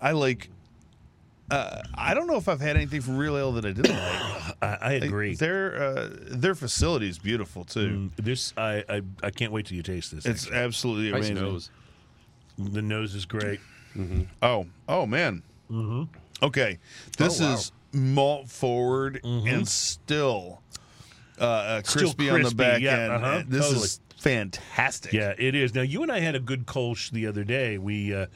I 0.00 0.12
like. 0.12 0.48
Uh, 1.50 1.82
I 1.94 2.14
don't 2.14 2.26
know 2.26 2.36
if 2.36 2.48
I've 2.48 2.60
had 2.60 2.76
anything 2.76 3.00
from 3.02 3.16
Real 3.18 3.36
Ale 3.36 3.52
that 3.52 3.64
I 3.66 3.72
didn't 3.72 3.94
like. 3.96 4.56
I, 4.62 4.78
I 4.80 4.92
agree. 4.92 5.34
Their 5.34 5.82
uh, 5.82 6.08
their 6.30 6.54
facility 6.54 7.08
is 7.08 7.18
beautiful 7.18 7.64
too. 7.64 8.10
Mm, 8.18 8.24
This 8.24 8.54
I, 8.56 8.84
I 8.88 9.02
I 9.22 9.30
can't 9.30 9.52
wait 9.52 9.66
till 9.66 9.76
you 9.76 9.82
taste 9.82 10.14
this. 10.14 10.24
It's 10.24 10.50
absolutely 10.50 11.10
Nice 11.10 11.28
amazing. 11.30 11.34
nose. 11.36 11.70
the 12.58 12.80
nose 12.82 13.14
is 13.14 13.26
great. 13.26 13.60
Oh, 14.40 14.66
oh 14.88 15.04
man. 15.04 15.42
Mm-hmm. 15.70 16.04
Okay, 16.44 16.78
this 17.18 17.40
Oh, 17.40 17.44
wow. 17.44 17.54
is 17.54 17.72
malt 17.92 18.48
forward 18.48 19.20
and 19.24 19.68
still 19.68 20.62
uh, 21.38 21.44
uh, 21.44 21.82
Still 21.82 22.02
crispy, 22.14 22.30
on 22.30 22.42
the 22.42 22.54
back 22.54 22.80
yeah, 22.80 22.98
end. 22.98 23.12
uh-huh, 23.12 23.42
This 23.48 23.66
totally. 23.66 23.84
is 23.84 24.00
fantastic. 24.16 25.12
Yeah, 25.12 25.34
it 25.36 25.54
is. 25.54 25.74
Now 25.74 25.82
you 25.82 26.02
and 26.02 26.10
I 26.10 26.20
had 26.20 26.34
a 26.34 26.40
good 26.40 26.66
Kolsch 26.66 27.10
the 27.10 27.26
other 27.26 27.44
day. 27.44 27.76
We 27.78 28.14
uh, 28.14 28.26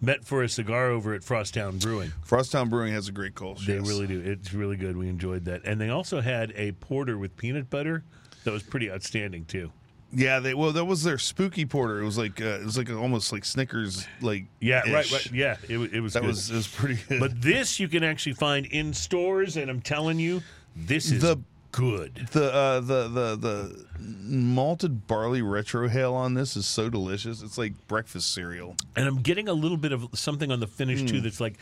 met 0.00 0.24
for 0.24 0.42
a 0.42 0.48
cigar 0.48 0.90
over 0.90 1.14
at 1.14 1.22
Frosttown 1.22 1.80
Brewing. 1.80 2.12
Frosttown 2.26 2.68
Brewing 2.70 2.92
has 2.92 3.08
a 3.08 3.12
great 3.12 3.34
Kolsch. 3.34 3.66
They 3.66 3.76
yes. 3.76 3.88
really 3.88 4.06
do. 4.06 4.20
It's 4.20 4.52
really 4.52 4.76
good. 4.76 4.96
We 4.96 5.08
enjoyed 5.08 5.44
that, 5.46 5.62
and 5.64 5.80
they 5.80 5.88
also 5.88 6.20
had 6.20 6.52
a 6.56 6.72
porter 6.72 7.18
with 7.18 7.36
peanut 7.36 7.70
butter 7.70 8.04
that 8.44 8.52
was 8.52 8.62
pretty 8.62 8.90
outstanding 8.90 9.44
too. 9.46 9.72
Yeah, 10.12 10.38
they 10.38 10.54
well, 10.54 10.72
that 10.72 10.84
was 10.84 11.02
their 11.02 11.18
spooky 11.18 11.66
porter. 11.66 12.00
It 12.00 12.04
was 12.04 12.16
like 12.16 12.40
uh, 12.40 12.60
it 12.60 12.64
was 12.64 12.78
like 12.78 12.90
almost 12.90 13.32
like 13.32 13.44
Snickers, 13.44 14.06
like 14.20 14.44
Yeah, 14.60 14.80
right, 14.90 15.10
right. 15.10 15.32
Yeah, 15.32 15.56
it, 15.68 15.78
it 15.78 16.00
was. 16.00 16.12
That 16.12 16.20
good. 16.20 16.28
was 16.28 16.50
it 16.50 16.54
was 16.54 16.68
pretty 16.68 17.00
good. 17.08 17.20
But 17.20 17.42
this 17.42 17.80
you 17.80 17.88
can 17.88 18.04
actually 18.04 18.34
find 18.34 18.66
in 18.66 18.94
stores, 18.94 19.56
and 19.56 19.68
I'm 19.68 19.80
telling 19.80 20.18
you, 20.18 20.42
this 20.76 21.10
is 21.10 21.22
The- 21.22 21.40
good. 21.76 22.28
the 22.32 22.52
uh, 22.52 22.80
the 22.80 23.08
the 23.08 23.36
the 23.36 23.86
malted 24.28 25.06
barley 25.06 25.40
retrohale 25.42 26.12
on 26.14 26.34
this 26.34 26.56
is 26.56 26.66
so 26.66 26.88
delicious. 26.90 27.42
It's 27.42 27.58
like 27.58 27.72
breakfast 27.88 28.32
cereal. 28.34 28.76
And 28.96 29.06
I'm 29.06 29.20
getting 29.22 29.48
a 29.48 29.52
little 29.52 29.76
bit 29.76 29.92
of 29.92 30.06
something 30.14 30.50
on 30.50 30.60
the 30.60 30.66
finish 30.66 31.00
Hmm. 31.00 31.06
too 31.06 31.20
that's 31.20 31.40
like 31.40 31.54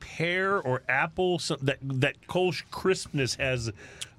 pear 0.00 0.58
or 0.60 0.82
apple. 0.88 1.38
Some, 1.38 1.58
that 1.62 1.78
that 1.82 2.14
Kolsch 2.28 2.62
crispness 2.70 3.36
has 3.36 3.70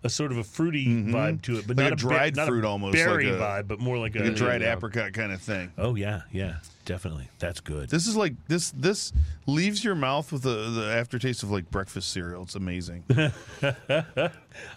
a 0.04 0.10
sort 0.10 0.32
of 0.32 0.38
a 0.38 0.44
fruity 0.44 0.86
vibe 0.88 1.42
to 1.44 1.58
it, 1.58 1.68
but 1.68 1.76
Mm-hmm. 1.78 1.80
Like 1.84 1.90
not 1.90 1.94
a 1.94 1.96
dried 1.96 2.36
not 2.38 2.48
fruit 2.48 2.64
almost, 2.66 2.94
berry 2.94 3.26
like 3.32 3.36
a- 3.36 3.44
vibe, 3.44 3.68
but 3.68 3.80
more 3.80 3.98
like 3.98 4.16
a, 4.16 4.20
Like 4.20 4.32
a 4.32 4.36
dried 4.36 4.62
yeah. 4.62 4.74
apricot 4.74 5.14
kind 5.14 5.32
of 5.34 5.42
thing. 5.42 5.72
Oh 5.78 5.96
yeah, 5.96 6.22
yeah, 6.32 6.58
definitely. 6.90 7.30
That's 7.38 7.60
good. 7.60 7.90
This 7.90 8.08
is 8.08 8.16
like 8.18 8.34
this 8.48 8.72
this 8.72 9.14
leaves 9.46 9.84
your 9.84 9.94
mouth 9.94 10.32
with 10.32 10.42
the 10.42 10.72
the 10.72 10.92
aftertaste 10.92 11.44
of 11.44 11.52
like 11.52 11.70
breakfast 11.70 12.12
cereal. 12.12 12.42
It's 12.42 12.56
amazing. 12.56 13.04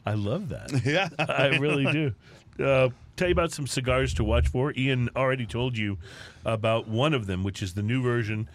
I 0.04 0.14
love 0.14 0.50
that. 0.50 0.82
yeah. 0.84 1.08
I 1.18 1.56
really 1.56 1.90
do. 1.90 2.14
Uh, 2.62 2.90
tell 3.16 3.28
you 3.28 3.32
about 3.32 3.50
some 3.50 3.66
cigars 3.66 4.12
to 4.14 4.24
watch 4.24 4.48
for. 4.48 4.74
Ian 4.76 5.08
already 5.16 5.46
told 5.46 5.78
you 5.78 5.96
about 6.44 6.86
one 6.86 7.14
of 7.14 7.26
them, 7.26 7.44
which 7.44 7.62
is 7.62 7.72
the 7.72 7.82
new 7.82 8.02
version 8.02 8.46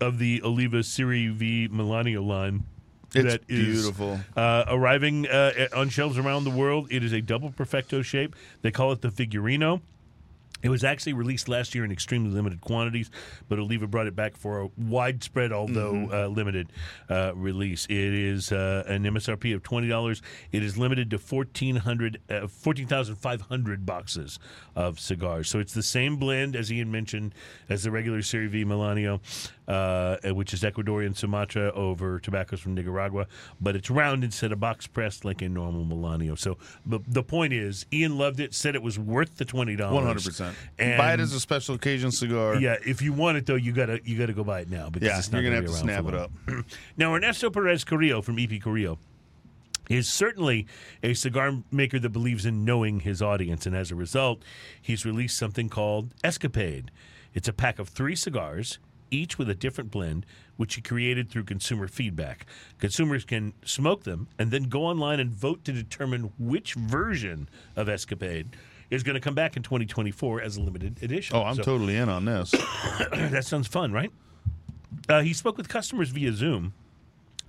of 0.00 0.18
the 0.20 0.40
Oliva 0.44 0.84
Serie 0.84 1.26
V 1.26 1.68
Melanio 1.68 2.24
line. 2.24 2.62
It's 3.16 3.32
that 3.32 3.42
is, 3.48 3.82
beautiful. 3.82 4.20
uh, 4.36 4.64
arriving 4.68 5.26
uh, 5.26 5.68
on 5.74 5.88
shelves 5.88 6.18
around 6.18 6.44
the 6.44 6.50
world. 6.50 6.86
It 6.90 7.02
is 7.02 7.12
a 7.12 7.20
double 7.20 7.50
perfecto 7.50 8.02
shape. 8.02 8.36
They 8.62 8.70
call 8.70 8.92
it 8.92 9.00
the 9.00 9.08
Figurino. 9.08 9.80
It 10.66 10.70
was 10.70 10.82
actually 10.82 11.12
released 11.12 11.48
last 11.48 11.76
year 11.76 11.84
in 11.84 11.92
extremely 11.92 12.30
limited 12.30 12.60
quantities, 12.60 13.08
but 13.48 13.60
Oliva 13.60 13.86
brought 13.86 14.08
it 14.08 14.16
back 14.16 14.36
for 14.36 14.62
a 14.62 14.68
widespread, 14.76 15.52
although 15.52 15.92
Mm-hmm. 15.92 16.12
uh, 16.12 16.26
limited, 16.26 16.72
uh, 17.08 17.30
release. 17.36 17.86
It 17.88 17.96
is 17.96 18.50
uh, 18.50 18.82
an 18.88 19.04
MSRP 19.04 19.54
of 19.54 19.62
twenty 19.62 19.86
dollars. 19.86 20.22
It 20.50 20.64
is 20.64 20.76
limited 20.76 21.08
to 21.10 21.18
1,400, 21.18 22.20
uh, 22.28 22.48
14,500 22.48 23.86
boxes 23.86 24.40
of 24.74 24.98
cigars. 24.98 25.48
So 25.48 25.60
it's 25.60 25.72
the 25.72 25.84
same 25.84 26.16
blend 26.16 26.56
as 26.56 26.72
Ian 26.72 26.90
mentioned 26.90 27.32
as 27.68 27.84
the 27.84 27.92
regular 27.92 28.20
Serie 28.22 28.48
V 28.48 28.64
Melanio, 28.64 29.20
uh, 29.68 30.16
which 30.32 30.52
is 30.54 30.62
Ecuadorian 30.62 31.16
Sumatra 31.16 31.72
over 31.72 32.18
tobaccos 32.20 32.60
from 32.60 32.74
Nicaragua, 32.74 33.26
but 33.60 33.74
it's 33.76 33.90
round 33.90 34.24
instead 34.24 34.52
of 34.52 34.60
box 34.60 34.86
pressed 34.86 35.24
like 35.24 35.42
a 35.42 35.48
normal 35.48 35.84
Melanio. 35.84 36.38
So 36.38 36.58
the 36.84 37.00
the 37.06 37.22
point 37.22 37.52
is, 37.52 37.86
Ian 37.92 38.18
loved 38.18 38.40
it, 38.40 38.54
said 38.54 38.74
it 38.74 38.82
was 38.82 38.98
worth 38.98 39.36
the 39.38 39.44
twenty 39.44 39.76
dollars. 39.76 39.94
One 39.94 40.04
hundred 40.06 40.24
percent. 40.24 40.56
And 40.78 40.98
Buy 40.98 41.14
it 41.14 41.20
as 41.20 41.32
a 41.32 41.40
special 41.40 41.74
occasion 41.74 42.10
cigar. 42.12 42.56
yeah, 42.56 42.76
if 42.86 43.02
you 43.02 43.12
want 43.12 43.36
it 43.38 43.46
though, 43.46 43.54
you 43.56 43.72
gotta 43.72 44.00
you 44.04 44.18
gotta 44.18 44.32
go 44.32 44.44
buy 44.44 44.60
it 44.60 44.70
now 44.70 44.88
because 44.90 45.08
Yeah, 45.08 45.18
it's 45.18 45.32
not 45.32 45.42
you're 45.42 45.50
gonna 45.50 45.56
have 45.56 45.64
be 45.66 45.70
to 45.72 45.76
snap 45.78 46.06
it 46.06 46.14
up. 46.14 46.30
Now 46.96 47.14
Ernesto 47.14 47.50
Perez 47.50 47.84
Carrillo 47.84 48.22
from 48.22 48.38
EP 48.38 48.60
Carrillo 48.62 48.98
is 49.88 50.08
certainly 50.08 50.66
a 51.02 51.14
cigar 51.14 51.62
maker 51.70 51.98
that 51.98 52.10
believes 52.10 52.44
in 52.44 52.64
knowing 52.64 53.00
his 53.00 53.22
audience, 53.22 53.66
and 53.66 53.76
as 53.76 53.90
a 53.90 53.94
result, 53.94 54.42
he's 54.80 55.04
released 55.04 55.38
something 55.38 55.68
called 55.68 56.12
Escapade. 56.24 56.90
It's 57.34 57.46
a 57.46 57.52
pack 57.52 57.78
of 57.78 57.88
three 57.88 58.16
cigars, 58.16 58.78
each 59.10 59.38
with 59.38 59.48
a 59.50 59.54
different 59.54 59.90
blend, 59.90 60.26
which 60.56 60.74
he 60.74 60.80
created 60.80 61.30
through 61.30 61.44
consumer 61.44 61.88
feedback. 61.88 62.46
Consumers 62.78 63.24
can 63.24 63.52
smoke 63.64 64.04
them 64.04 64.28
and 64.38 64.50
then 64.50 64.64
go 64.64 64.84
online 64.84 65.20
and 65.20 65.30
vote 65.30 65.64
to 65.64 65.72
determine 65.72 66.32
which 66.38 66.74
version 66.74 67.48
of 67.76 67.88
Escapade 67.88 68.56
is 68.90 69.02
going 69.02 69.14
to 69.14 69.20
come 69.20 69.34
back 69.34 69.56
in 69.56 69.62
2024 69.62 70.40
as 70.42 70.56
a 70.56 70.60
limited 70.60 71.02
edition. 71.02 71.36
Oh, 71.36 71.42
I'm 71.42 71.56
So- 71.56 71.62
totally 71.62 71.96
in 71.96 72.08
on 72.08 72.24
this. 72.24 72.50
that 73.12 73.44
sounds 73.44 73.66
fun, 73.66 73.92
right? 73.92 74.10
Uh, 75.08 75.20
he 75.22 75.32
spoke 75.32 75.56
with 75.56 75.68
customers 75.68 76.10
via 76.10 76.32
Zoom 76.32 76.72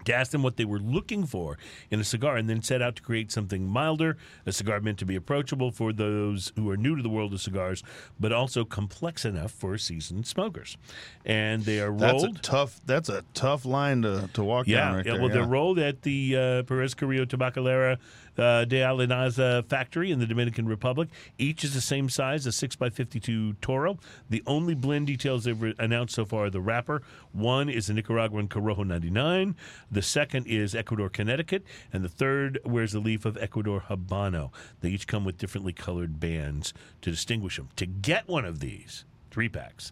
to 0.08 0.15
ask 0.15 0.32
them 0.32 0.43
what 0.43 0.58
they 0.58 0.65
were 0.65 0.80
looking 0.80 1.26
for 1.26 1.58
in 1.91 2.00
a 2.00 2.04
cigar 2.04 2.36
and 2.38 2.50
then 2.50 2.62
set 2.62 2.82
out 2.82 2.96
to 2.96 3.02
create 3.02 3.32
something 3.32 3.67
milder, 3.67 4.17
a 4.46 4.52
cigar 4.52 4.80
meant 4.80 4.98
to 5.00 5.06
be 5.06 5.15
approachable 5.15 5.72
for 5.72 5.93
those 5.93 6.52
who 6.56 6.70
are 6.70 6.78
new 6.78 6.96
to 6.96 7.04
the 7.04 7.10
world 7.10 7.34
of 7.34 7.41
cigars, 7.41 7.84
but 8.20 8.32
also 8.32 8.65
complex 8.65 9.26
enough 9.26 9.52
for 9.52 9.78
seasoned 9.78 10.26
smokers. 10.26 10.78
And 11.26 11.63
they 11.63 11.80
are 11.80 11.91
That's 11.91 12.24
a 12.24 12.28
rolled. 12.28 12.43
tough. 12.43 12.82
That's 12.86 13.10
a 13.10 13.24
tough 13.34 13.65
line 13.65 14.02
to, 14.02 14.30
to 14.34 14.43
walk 14.43 14.67
yeah, 14.67 14.78
down 14.78 14.96
right 14.96 15.06
yeah, 15.06 15.12
there. 15.13 15.22
well, 15.22 15.30
yeah. 15.30 15.36
they're 15.36 15.48
rolled 15.48 15.80
at 15.80 16.02
the 16.02 16.36
uh, 16.36 16.63
Perez 16.63 16.93
Carrillo 16.93 17.26
Tabacalera 17.26 17.98
uh, 18.38 18.65
de 18.65 18.78
Alianza 18.82 19.65
factory 19.67 20.12
in 20.12 20.19
the 20.19 20.26
Dominican 20.28 20.67
Republic. 20.67 21.10
Each 21.38 21.63
is 21.63 21.73
the 21.73 21.82
same 21.82 22.10
size, 22.10 22.45
a 22.45 22.50
6x52 22.50 23.56
Toro. 23.62 23.97
The 24.30 24.43
only 24.45 24.76
blend 24.76 25.08
details 25.08 25.43
they've 25.43 25.62
re- 25.62 25.73
announced 25.80 26.15
so 26.15 26.26
far 26.26 26.45
are 26.45 26.50
the 26.50 26.62
wrapper. 26.62 27.02
One 27.32 27.69
is 27.69 27.89
a 27.89 27.93
Nicaraguan 27.93 28.47
Corojo 28.47 28.86
99, 28.86 29.56
the 29.91 30.02
second 30.02 30.47
is 30.47 30.76
Ecuador 30.76 31.10
Connecticut, 31.10 31.63
and 31.91 32.04
the 32.04 32.10
third 32.10 32.60
wears 32.65 32.91
the 32.93 33.00
leaf 33.00 33.26
of 33.26 33.38
Ecuador 33.38 33.84
Habano. 33.89 34.52
They 34.82 34.89
each 34.89 35.08
come 35.08 35.26
with 35.26 35.38
differently 35.38 35.73
colored 35.73 36.19
bands 36.19 36.73
to 37.02 37.12
distinguish 37.12 37.58
them. 37.58 37.69
To 37.78 37.86
get 37.86 38.28
one 38.28 38.45
of 38.45 38.60
these 38.60 39.06
three 39.32 39.50
packs, 39.50 39.91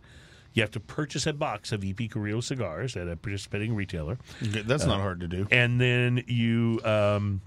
you 0.54 0.62
have 0.62 0.72
to 0.72 0.80
purchase 0.80 1.28
a 1.28 1.34
box 1.34 1.72
of 1.74 1.84
EP 1.84 2.10
Carrillo 2.10 2.40
cigars 2.40 2.96
at 2.96 3.08
a 3.10 3.18
participating 3.18 3.76
retailer 3.76 4.18
That's 4.42 4.86
not 4.86 5.02
hard 5.02 5.20
to 5.20 5.28
do. 5.28 5.48
and 5.52 5.82
then 5.82 6.24
you 6.28 6.80
um, 6.86 7.42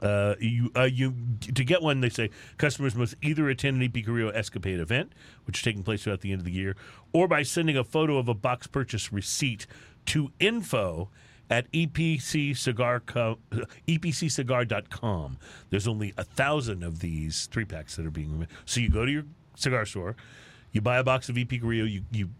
uh, 0.00 0.34
you 0.40 0.70
uh, 0.76 0.82
you 0.82 1.14
to 1.40 1.64
get 1.64 1.82
one. 1.82 2.00
They 2.00 2.08
say 2.08 2.30
customers 2.56 2.94
must 2.94 3.14
either 3.22 3.48
attend 3.48 3.82
an 3.82 3.82
EP 3.94 4.04
Carrillo 4.04 4.30
Escapade 4.30 4.80
event, 4.80 5.12
which 5.46 5.58
is 5.58 5.62
taking 5.62 5.82
place 5.82 6.04
throughout 6.04 6.20
the 6.20 6.32
end 6.32 6.40
of 6.40 6.44
the 6.44 6.52
year, 6.52 6.76
or 7.12 7.28
by 7.28 7.42
sending 7.42 7.76
a 7.76 7.84
photo 7.84 8.18
of 8.18 8.28
a 8.28 8.34
box 8.34 8.66
purchase 8.66 9.12
receipt 9.12 9.66
to 10.06 10.30
info 10.38 11.10
at 11.50 11.66
E 11.72 11.86
epccigar 11.86 13.00
epccigar.com. 13.88 15.38
There's 15.70 15.88
only 15.88 16.14
a 16.16 16.24
thousand 16.24 16.82
of 16.82 17.00
these 17.00 17.46
three 17.46 17.64
packs 17.64 17.96
that 17.96 18.06
are 18.06 18.10
being 18.10 18.46
so 18.64 18.80
you 18.80 18.90
go 18.90 19.04
to 19.04 19.10
your 19.10 19.24
cigar 19.56 19.86
store, 19.86 20.16
you 20.72 20.80
buy 20.80 20.98
a 20.98 21.04
box 21.04 21.28
of 21.28 21.38
EP 21.38 21.48
Carrillo, 21.48 21.84
you 21.84 22.02
you 22.10 22.30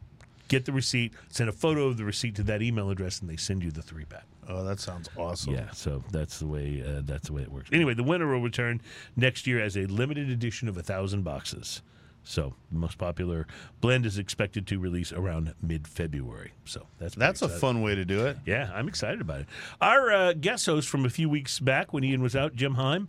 get 0.49 0.65
the 0.65 0.73
receipt, 0.73 1.13
send 1.29 1.49
a 1.49 1.53
photo 1.53 1.87
of 1.87 1.97
the 1.97 2.05
receipt 2.05 2.35
to 2.37 2.43
that 2.45 2.63
email 2.63 2.91
address, 2.91 3.21
and 3.21 3.29
they 3.29 3.37
send 3.37 3.63
you 3.63 3.71
the 3.71 3.83
three 3.83 4.05
pack. 4.05 4.25
Oh, 4.49 4.65
that 4.65 4.81
sounds 4.81 5.11
awesome. 5.17 5.55
Yeah, 5.55 5.71
so 5.73 6.03
that's 6.11 6.39
the 6.39 6.47
way 6.47 6.83
uh, 6.87 7.03
that's 7.05 7.29
the 7.29 7.35
way 7.35 7.43
it 7.43 7.53
works. 7.53 7.69
Anyway, 7.73 7.95
the 7.95 8.03
winner 8.03 8.27
will 8.27 8.41
return 8.41 8.81
next 9.15 9.47
year 9.47 9.61
as 9.61 9.77
a 9.77 9.85
limited 9.87 10.31
edition 10.31 10.69
of 10.69 10.77
a 10.77 10.83
thousand 10.83 11.23
boxes. 11.23 11.83
So 12.25 12.55
the 12.71 12.79
most 12.79 12.99
popular 12.99 13.47
blend 13.81 14.05
is 14.05 14.19
expected 14.19 14.67
to 14.67 14.79
release 14.79 15.13
around 15.13 15.55
mid-February. 15.63 16.53
So 16.67 16.87
that's 16.99 17.15
pretty 17.15 17.27
That's 17.27 17.43
a 17.43 17.49
fun 17.49 17.81
way 17.81 17.95
to 17.95 18.05
do 18.05 18.27
it. 18.27 18.37
Yeah, 18.45 18.71
I'm 18.75 18.87
excited 18.87 19.23
about 19.23 19.41
it. 19.41 19.47
Our 19.81 20.13
uh, 20.13 20.33
guest 20.35 20.67
host 20.67 20.89
from 20.89 21.07
a 21.07 21.11
few 21.11 21.31
weeks 21.31 21.59
back 21.59 21.93
when 21.95 22.05
Ian 22.05 22.21
was 22.21 22.37
out, 22.37 22.55
Jim 22.55 22.75
Heim, 22.75 23.09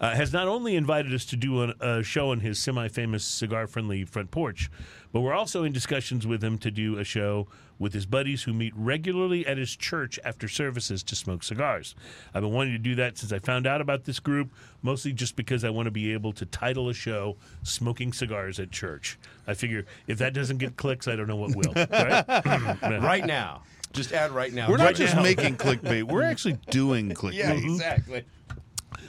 uh, 0.00 0.14
has 0.14 0.32
not 0.32 0.46
only 0.48 0.76
invited 0.76 1.12
us 1.12 1.24
to 1.26 1.36
do 1.36 1.62
an, 1.62 1.74
a 1.80 2.02
show 2.02 2.30
on 2.30 2.40
his 2.40 2.58
semi 2.58 2.88
famous 2.88 3.24
cigar 3.24 3.66
friendly 3.66 4.04
front 4.04 4.30
porch, 4.30 4.70
but 5.12 5.20
we're 5.20 5.34
also 5.34 5.64
in 5.64 5.72
discussions 5.72 6.26
with 6.26 6.42
him 6.42 6.58
to 6.58 6.70
do 6.70 6.98
a 6.98 7.04
show 7.04 7.46
with 7.78 7.92
his 7.94 8.06
buddies 8.06 8.42
who 8.42 8.52
meet 8.52 8.72
regularly 8.76 9.46
at 9.46 9.56
his 9.56 9.76
church 9.76 10.18
after 10.24 10.48
services 10.48 11.02
to 11.04 11.14
smoke 11.14 11.44
cigars. 11.44 11.94
I've 12.34 12.42
been 12.42 12.52
wanting 12.52 12.72
to 12.72 12.78
do 12.78 12.96
that 12.96 13.16
since 13.18 13.32
I 13.32 13.38
found 13.38 13.68
out 13.68 13.80
about 13.80 14.04
this 14.04 14.18
group, 14.18 14.52
mostly 14.82 15.12
just 15.12 15.36
because 15.36 15.62
I 15.64 15.70
want 15.70 15.86
to 15.86 15.92
be 15.92 16.12
able 16.12 16.32
to 16.34 16.46
title 16.46 16.88
a 16.88 16.94
show 16.94 17.36
Smoking 17.62 18.12
Cigars 18.12 18.58
at 18.58 18.72
Church. 18.72 19.16
I 19.46 19.54
figure 19.54 19.84
if 20.08 20.18
that 20.18 20.34
doesn't 20.34 20.58
get 20.58 20.76
clicks, 20.76 21.06
I 21.06 21.14
don't 21.14 21.28
know 21.28 21.36
what 21.36 21.54
will. 21.54 21.72
Right? 21.74 22.82
Right 23.00 23.24
now. 23.24 23.62
Just 23.92 24.12
add 24.12 24.32
right 24.32 24.52
now. 24.52 24.68
We're 24.68 24.76
not 24.76 24.86
Right 24.86 24.96
just 24.96 25.14
now. 25.16 25.22
making 25.22 25.56
clickbait. 25.56 26.02
We're 26.02 26.22
actually 26.24 26.58
doing 26.70 27.08
clickbait. 27.14 27.34
Yeah, 27.34 27.52
exactly. 27.52 28.24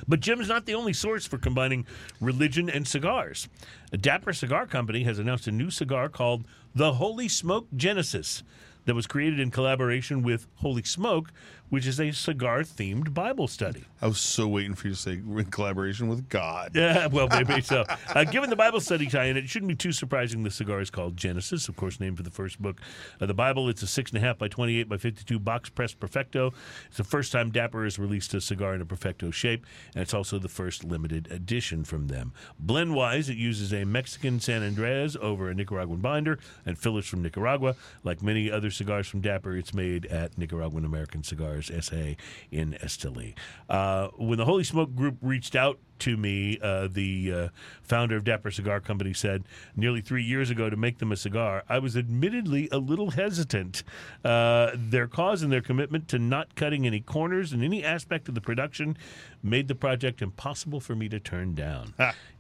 But 0.07 0.19
Jim's 0.19 0.47
not 0.47 0.65
the 0.65 0.75
only 0.75 0.93
source 0.93 1.25
for 1.25 1.38
combining 1.38 1.85
religion 2.19 2.69
and 2.69 2.88
cigars. 2.88 3.47
A 3.91 3.97
Dapper 3.97 4.33
Cigar 4.33 4.67
Company 4.67 5.03
has 5.03 5.19
announced 5.19 5.47
a 5.47 5.51
new 5.51 5.69
cigar 5.69 6.09
called 6.09 6.45
the 6.73 6.93
Holy 6.93 7.27
Smoke 7.27 7.67
Genesis 7.75 8.43
that 8.85 8.95
was 8.95 9.07
created 9.07 9.39
in 9.39 9.51
collaboration 9.51 10.23
with 10.23 10.47
Holy 10.55 10.83
Smoke, 10.83 11.31
which 11.69 11.86
is 11.86 11.99
a 11.99 12.12
cigar 12.12 12.62
themed 12.62 13.13
Bible 13.13 13.47
study. 13.47 13.86
I 14.01 14.08
was 14.08 14.19
so 14.19 14.47
waiting 14.47 14.75
for 14.75 14.88
you 14.88 14.93
to 14.93 14.99
say 14.99 15.13
in 15.13 15.45
collaboration 15.45 16.08
with 16.08 16.29
God. 16.29 16.71
Yeah, 16.73 17.08
well, 17.12 17.27
maybe 17.29 17.62
so. 17.62 17.86
Uh, 18.13 18.23
given 18.23 18.49
the 18.49 18.55
Bible 18.55 18.79
study 18.79 19.08
tie-in, 19.08 19.38
it 19.38 19.49
shouldn't 19.49 19.69
be 19.69 19.75
too 19.75 19.91
surprising 19.91 20.43
the 20.43 20.51
cigar 20.51 20.79
is 20.82 20.89
called 20.89 21.17
Genesis, 21.17 21.67
of 21.67 21.75
course, 21.75 21.99
named 21.99 22.17
for 22.17 22.23
the 22.23 22.32
first 22.32 22.62
book 22.62 22.82
of 23.19 23.27
the 23.27 23.34
Bible. 23.34 23.69
It's 23.69 23.84
a 23.84 23.88
six 23.88 24.12
and 24.12 24.17
a 24.17 24.25
half 24.25 24.38
by 24.38 24.47
twenty-eight 24.47 24.89
by 24.89 24.97
fifty-two 24.97 25.39
box 25.39 25.69
press 25.69 25.93
Perfecto. 25.93 26.53
It's 26.88 26.97
the 26.97 27.03
first 27.03 27.32
time 27.32 27.51
Dapper 27.51 27.84
has 27.84 27.99
released 27.99 28.34
a 28.34 28.41
cigar 28.41 28.73
in 28.73 28.82
a 28.82 28.86
Perfecto 28.86 29.32
shape, 29.32 29.65
and 29.93 30.01
it's 30.01 30.13
also 30.13 30.39
the 30.39 30.49
first 30.49 30.84
limited 30.84 31.32
edition 31.32 31.84
from 31.84 32.08
them. 32.08 32.34
Blend-wise, 32.58 33.29
it 33.29 33.38
uses 33.38 33.73
a 33.73 33.86
Mexican 33.86 34.39
San 34.39 34.63
Andres 34.63 35.15
over 35.17 35.49
a 35.49 35.53
Nicaraguan 35.53 35.99
binder 35.99 36.39
and 36.65 36.77
fillers 36.77 37.08
from 37.08 37.21
Nicaragua. 37.21 37.75
Like 38.03 38.23
many 38.23 38.49
other 38.49 38.71
cigars 38.71 39.08
from 39.08 39.21
Dapper, 39.21 39.55
it's 39.55 39.73
made 39.73 40.05
at 40.08 40.38
Nicaraguan 40.38 40.86
American 40.86 41.23
Cigars 41.23 41.59
SA 41.67 42.15
in 42.52 42.78
Esteli. 42.82 43.36
Uh, 43.69 44.10
when 44.17 44.38
the 44.38 44.45
Holy 44.45 44.63
Smoke 44.63 44.95
Group 44.95 45.17
reached 45.22 45.56
out 45.56 45.80
to 46.00 46.15
me, 46.15 46.58
uh, 46.62 46.88
the 46.89 47.34
uh, 47.34 47.48
founder 47.82 48.15
of 48.15 48.24
Dapper 48.24 48.52
Cigar 48.52 48.80
Company 48.80 49.13
said 49.13 49.43
nearly 49.76 50.02
three 50.02 50.24
years 50.24 50.50
ago 50.50 50.69
to 50.69 50.78
make 50.78 51.00
them 51.00 51.12
a 51.12 51.17
cigar, 51.17 51.63
I 51.67 51.80
was 51.80 51.98
admittedly 51.98 52.69
a 52.72 52.78
little 52.78 53.12
hesitant. 53.12 53.84
Uh, 54.24 54.72
their 54.76 55.08
cause 55.08 55.41
and 55.41 55.52
their 55.52 55.62
commitment 55.62 56.08
to 56.10 56.19
not 56.19 56.56
cutting 56.56 56.88
any 56.88 57.02
corners 57.02 57.52
in 57.52 57.63
any 57.63 57.84
aspect 57.84 58.30
of 58.30 58.36
the 58.36 58.41
production 58.41 58.98
made 59.43 59.67
the 59.67 59.76
project 59.76 60.22
impossible 60.22 60.80
for 60.80 60.95
me 60.95 61.10
to 61.10 61.19
turn 61.19 61.54
down. 61.54 61.93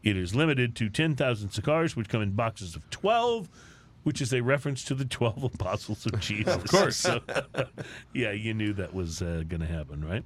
It 0.03 0.15
is 0.15 0.33
limited 0.33 0.75
to 0.77 0.89
10,000 0.89 1.49
cigars, 1.49 1.95
which 1.95 2.07
come 2.07 2.21
in 2.21 2.31
boxes 2.31 2.75
of 2.75 2.89
12 2.89 3.49
which 4.09 4.21
is 4.21 4.33
a 4.33 4.41
reference 4.41 4.83
to 4.83 4.95
the 4.95 5.05
12 5.05 5.43
apostles 5.43 6.03
of 6.07 6.19
Jesus. 6.19 6.55
of 6.55 6.63
course. 6.65 6.95
So, 6.95 7.21
yeah, 8.11 8.31
you 8.31 8.55
knew 8.55 8.73
that 8.73 8.91
was 8.91 9.21
uh, 9.21 9.43
going 9.47 9.61
to 9.61 9.67
happen, 9.67 10.03
right? 10.03 10.25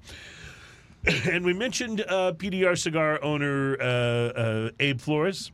and 1.29 1.43
we 1.43 1.51
mentioned 1.51 1.99
uh, 1.99 2.31
PDR 2.31 2.77
cigar 2.77 3.21
owner 3.21 3.75
uh, 3.81 3.83
uh, 3.83 4.69
Abe 4.79 5.01
Flores 5.01 5.51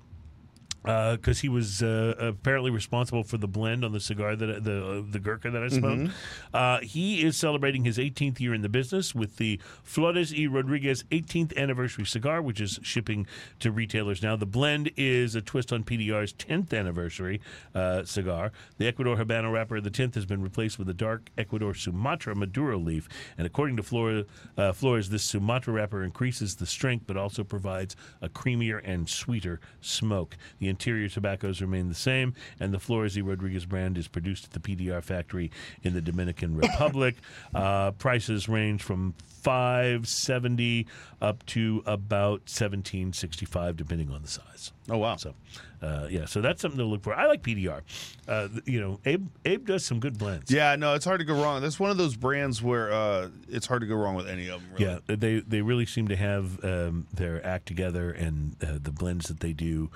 because 0.83 1.39
he 1.39 1.49
was 1.49 1.83
uh, 1.83 2.15
apparently 2.19 2.71
responsible 2.71 3.23
for 3.23 3.37
the 3.37 3.47
blend 3.47 3.83
on 3.83 3.91
the 3.91 3.99
cigar 3.99 4.35
that 4.35 4.63
the 4.63 4.85
uh, 4.85 5.03
the 5.09 5.19
Gurkha 5.19 5.51
that 5.51 5.63
I 5.63 5.67
smoked. 5.67 6.11
Uh, 6.53 6.79
he 6.79 7.23
is 7.23 7.37
celebrating 7.37 7.83
his 7.83 7.97
18th 7.97 8.39
year 8.39 8.53
in 8.53 8.61
the 8.61 8.69
business 8.69 9.13
with 9.13 9.37
the 9.37 9.59
Flores 9.83 10.33
y 10.33 10.45
Rodriguez 10.45 11.03
18th 11.11 11.55
anniversary 11.57 12.05
cigar, 12.05 12.41
which 12.41 12.61
is 12.61 12.79
shipping 12.81 13.27
to 13.59 13.71
retailers 13.71 14.21
now. 14.23 14.35
The 14.35 14.45
blend 14.45 14.91
is 14.95 15.35
a 15.35 15.41
twist 15.41 15.73
on 15.73 15.83
PDR's 15.83 16.33
10th 16.33 16.73
anniversary 16.77 17.41
uh, 17.75 18.03
cigar. 18.03 18.51
The 18.77 18.87
Ecuador 18.87 19.17
Habano 19.17 19.51
wrapper 19.51 19.77
of 19.77 19.83
the 19.83 19.91
10th 19.91 20.15
has 20.15 20.25
been 20.25 20.41
replaced 20.41 20.79
with 20.79 20.89
a 20.89 20.93
dark 20.93 21.29
Ecuador 21.37 21.73
Sumatra 21.73 22.35
Maduro 22.35 22.77
leaf, 22.77 23.09
and 23.37 23.45
according 23.45 23.75
to 23.77 23.83
Flora, 23.83 24.25
uh, 24.57 24.71
Flores, 24.71 25.09
this 25.09 25.23
Sumatra 25.23 25.73
wrapper 25.73 26.03
increases 26.03 26.55
the 26.55 26.65
strength, 26.65 27.05
but 27.07 27.17
also 27.17 27.43
provides 27.43 27.95
a 28.21 28.29
creamier 28.29 28.81
and 28.83 29.09
sweeter 29.09 29.59
smoke. 29.81 30.37
The 30.59 30.68
interior 30.69 31.09
tobaccos 31.09 31.61
remain 31.61 31.89
the 31.89 31.95
same, 31.95 32.33
and 32.59 32.73
the 32.73 32.79
Flores 32.79 33.15
y 33.15 33.21
Rodriguez 33.21 33.65
brand 33.65 33.97
is 33.97 34.07
produced 34.07 34.45
at 34.45 34.51
the 34.51 34.59
PDR 34.59 35.03
factory 35.03 35.51
in 35.83 35.93
the 35.93 36.01
Dominican 36.01 36.55
Republic. 36.61 37.15
Uh, 37.53 37.91
prices 37.91 38.47
range 38.47 38.83
from 38.83 39.13
five 39.41 40.07
seventy 40.07 40.85
up 41.21 41.45
to 41.47 41.83
about 41.85 42.41
seventeen 42.45 43.13
sixty 43.13 43.45
five, 43.45 43.77
depending 43.77 44.11
on 44.11 44.21
the 44.21 44.27
size. 44.27 44.71
Oh 44.89 44.97
wow. 44.97 45.15
So, 45.15 45.33
uh, 45.81 46.07
yeah, 46.09 46.25
so 46.25 46.41
that's 46.41 46.61
something 46.61 46.77
to 46.77 46.85
look 46.85 47.03
for. 47.03 47.13
I 47.13 47.27
like 47.27 47.41
PDR. 47.41 47.81
Uh, 48.27 48.47
you 48.65 48.81
know, 48.81 48.99
Abe 49.05 49.27
Abe 49.45 49.65
does 49.65 49.85
some 49.85 49.99
good 49.99 50.17
blends. 50.17 50.51
Yeah, 50.51 50.75
no, 50.75 50.95
it's 50.95 51.05
hard 51.05 51.19
to 51.19 51.25
go 51.25 51.41
wrong. 51.41 51.61
That's 51.61 51.79
one 51.79 51.91
of 51.91 51.97
those 51.97 52.15
brands 52.15 52.61
where 52.61 52.91
uh, 52.91 53.29
it's 53.47 53.67
hard 53.67 53.81
to 53.81 53.87
go 53.87 53.95
wrong 53.95 54.15
with 54.15 54.27
any 54.27 54.47
of 54.49 54.61
them. 54.61 54.71
Really. 54.73 54.85
Yeah, 54.85 55.15
they 55.15 55.39
they 55.39 55.61
really 55.61 55.85
seem 55.85 56.07
to 56.09 56.15
have 56.15 56.63
um, 56.63 57.07
their 57.13 57.45
act 57.45 57.65
together, 57.67 58.11
and 58.11 58.55
uh, 58.63 58.79
the 58.81 58.91
blends 58.91 59.27
that 59.27 59.39
they 59.39 59.53
do 59.53 59.89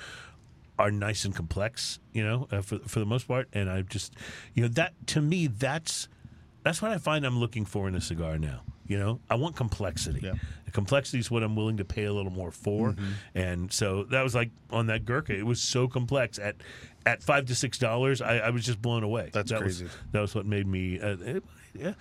are 0.79 0.91
nice 0.91 1.25
and 1.25 1.35
complex. 1.35 1.99
You 2.13 2.23
know, 2.25 2.47
uh, 2.51 2.61
for 2.61 2.79
for 2.79 2.99
the 2.99 3.05
most 3.05 3.27
part, 3.27 3.47
and 3.53 3.69
I 3.69 3.81
just, 3.81 4.13
you 4.53 4.63
know, 4.63 4.69
that 4.69 4.93
to 5.07 5.21
me, 5.21 5.47
that's 5.47 6.07
that's 6.63 6.81
what 6.81 6.91
I 6.91 6.97
find 6.97 7.25
I'm 7.25 7.39
looking 7.39 7.65
for 7.65 7.87
in 7.87 7.95
a 7.95 8.01
cigar 8.01 8.37
now. 8.37 8.61
You 8.85 8.99
know, 8.99 9.19
I 9.29 9.35
want 9.35 9.55
complexity. 9.55 10.19
Yeah. 10.23 10.33
The 10.65 10.71
complexity 10.71 11.19
is 11.19 11.31
what 11.31 11.41
I'm 11.41 11.55
willing 11.55 11.77
to 11.77 11.85
pay 11.85 12.03
a 12.03 12.13
little 12.13 12.31
more 12.31 12.51
for, 12.51 12.91
Mm-hmm. 12.91 13.11
and 13.37 13.71
so 13.71 14.03
that 14.05 14.23
was 14.23 14.35
like 14.35 14.49
on 14.71 14.87
that 14.87 15.05
Gurkha. 15.05 15.33
It 15.37 15.45
was 15.45 15.61
so 15.61 15.87
complex 15.87 16.37
at 16.37 16.55
at 17.05 17.23
five 17.23 17.45
to 17.45 17.55
six 17.55 17.77
dollars. 17.77 18.21
I, 18.21 18.37
I 18.39 18.49
was 18.49 18.65
just 18.65 18.81
blown 18.81 19.03
away. 19.03 19.29
That's 19.31 19.51
that 19.51 19.61
crazy. 19.61 19.85
Was, 19.85 19.93
that 20.11 20.21
was 20.21 20.35
what 20.35 20.45
made 20.45 20.67
me. 20.67 20.99
Uh, 20.99 21.15
it, 21.21 21.43
yeah, 21.73 21.93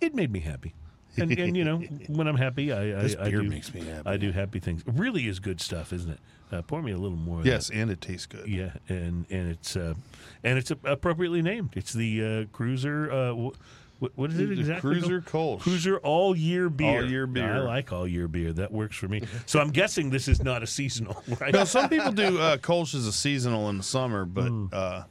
it 0.00 0.14
made 0.14 0.30
me 0.30 0.40
happy. 0.40 0.74
And, 1.16 1.30
and 1.38 1.56
you 1.56 1.64
know 1.64 1.78
when 2.08 2.26
I'm 2.26 2.36
happy, 2.36 2.72
I, 2.72 2.80
I, 2.82 3.02
This 3.02 3.16
I 3.16 3.30
beer 3.30 3.42
do, 3.42 3.48
makes 3.48 3.72
me 3.74 3.84
happy. 3.84 4.08
I 4.08 4.16
do 4.16 4.32
happy 4.32 4.60
things. 4.60 4.82
It 4.86 4.94
really 4.94 5.26
is 5.28 5.38
good 5.40 5.60
stuff, 5.60 5.92
isn't 5.92 6.10
it? 6.10 6.18
Uh, 6.50 6.62
pour 6.62 6.82
me 6.82 6.92
a 6.92 6.98
little 6.98 7.16
more. 7.16 7.42
Yes, 7.44 7.70
and 7.70 7.90
it 7.90 8.00
tastes 8.00 8.26
good. 8.26 8.46
Yeah, 8.46 8.72
and 8.88 9.24
and 9.30 9.50
it's 9.50 9.76
uh, 9.76 9.94
and 10.44 10.58
it's 10.58 10.70
appropriately 10.70 11.40
named. 11.42 11.70
It's 11.74 11.92
the 11.92 12.20
uh, 12.22 12.26
Cruzer. 12.56 13.10
Uh, 13.10 13.50
wh- 14.04 14.18
what 14.18 14.30
is 14.32 14.38
it 14.40 14.50
exactly? 14.58 14.96
Cruzer 15.00 15.24
called? 15.24 15.60
Kolsch. 15.60 15.64
Cruzer 15.78 15.98
all 16.02 16.36
year 16.36 16.68
beer. 16.68 17.02
All 17.02 17.08
year 17.08 17.26
beer. 17.26 17.54
I 17.54 17.58
like 17.60 17.92
all 17.92 18.06
year 18.06 18.28
beer. 18.28 18.52
That 18.52 18.70
works 18.72 18.96
for 18.96 19.08
me. 19.08 19.22
So 19.46 19.60
I'm 19.60 19.70
guessing 19.70 20.10
this 20.10 20.28
is 20.28 20.42
not 20.42 20.62
a 20.62 20.66
seasonal, 20.66 21.22
right? 21.40 21.54
Now, 21.54 21.64
some 21.64 21.88
people 21.88 22.12
do 22.12 22.38
uh, 22.38 22.56
Kolsch 22.58 22.94
as 22.94 23.06
a 23.06 23.12
seasonal 23.12 23.68
in 23.70 23.76
the 23.78 23.82
summer, 23.84 24.24
but 24.24 24.48
Hmm. 24.48 24.66
uh, 24.72 25.02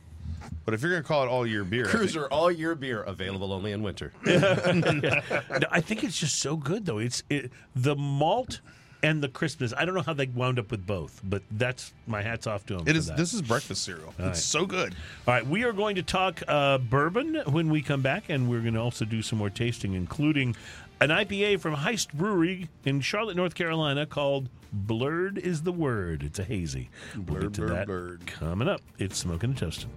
but 0.65 0.73
if 0.73 0.81
you're 0.81 0.91
going 0.91 1.01
to 1.03 1.07
call 1.07 1.23
it 1.23 1.27
all 1.27 1.45
year 1.47 1.63
beer, 1.63 1.87
I 1.87 1.91
think- 1.91 2.03
Cruzer 2.11 2.27
all 2.31 2.51
year 2.51 2.75
beer 2.75 3.01
available 3.03 3.51
only 3.53 3.71
in 3.71 3.81
winter. 3.83 4.13
No, 4.25 5.67
I 5.71 5.81
think 5.81 6.03
it's 6.03 6.17
just 6.17 6.39
so 6.39 6.55
good 6.55 6.85
though. 6.85 6.97
It's 6.99 7.23
it, 7.29 7.51
the 7.75 7.95
malt 7.95 8.61
and 9.03 9.21
the 9.23 9.27
crispness. 9.29 9.73
I 9.75 9.85
don't 9.85 9.95
know 9.95 10.01
how 10.03 10.13
they 10.13 10.27
wound 10.27 10.59
up 10.59 10.69
with 10.71 10.85
both, 10.85 11.19
but 11.23 11.41
that's 11.51 11.93
my 12.07 12.21
hats 12.21 12.45
off 12.47 12.65
to 12.67 12.73
them. 12.77 12.83
it 12.87 12.91
for 12.91 12.97
is. 12.97 13.07
that. 13.07 13.17
This 13.17 13.33
is 13.33 13.41
breakfast 13.41 13.83
cereal. 13.83 14.13
right. 14.19 14.29
It's 14.29 14.43
so 14.43 14.65
good. 14.65 14.95
All 15.27 15.33
right, 15.33 15.45
we 15.45 15.63
are 15.63 15.73
going 15.73 15.95
to 15.95 16.03
talk 16.03 16.41
uh, 16.47 16.77
bourbon 16.77 17.41
when 17.47 17.69
we 17.69 17.81
come 17.81 18.01
back, 18.01 18.29
and 18.29 18.47
we're 18.49 18.61
going 18.61 18.75
to 18.75 18.79
also 18.81 19.03
do 19.05 19.21
some 19.23 19.39
more 19.39 19.49
tasting, 19.49 19.93
including 19.95 20.55
an 20.99 21.09
IPA 21.09 21.59
from 21.61 21.75
Heist 21.75 22.13
Brewery 22.13 22.69
in 22.85 23.01
Charlotte, 23.01 23.35
North 23.35 23.55
Carolina, 23.55 24.05
called 24.05 24.49
Blurred 24.71 25.39
is 25.39 25.63
the 25.63 25.71
Word. 25.71 26.21
It's 26.21 26.37
a 26.37 26.43
hazy. 26.43 26.89
We'll 27.15 27.23
Blurred, 27.23 27.41
get 27.43 27.53
to 27.55 27.61
blurred, 27.61 27.71
that 27.75 27.87
blurred. 27.87 28.27
coming 28.27 28.67
up. 28.67 28.81
It's 28.99 29.17
Smoking 29.17 29.49
and 29.49 29.57
Toasting. 29.59 29.89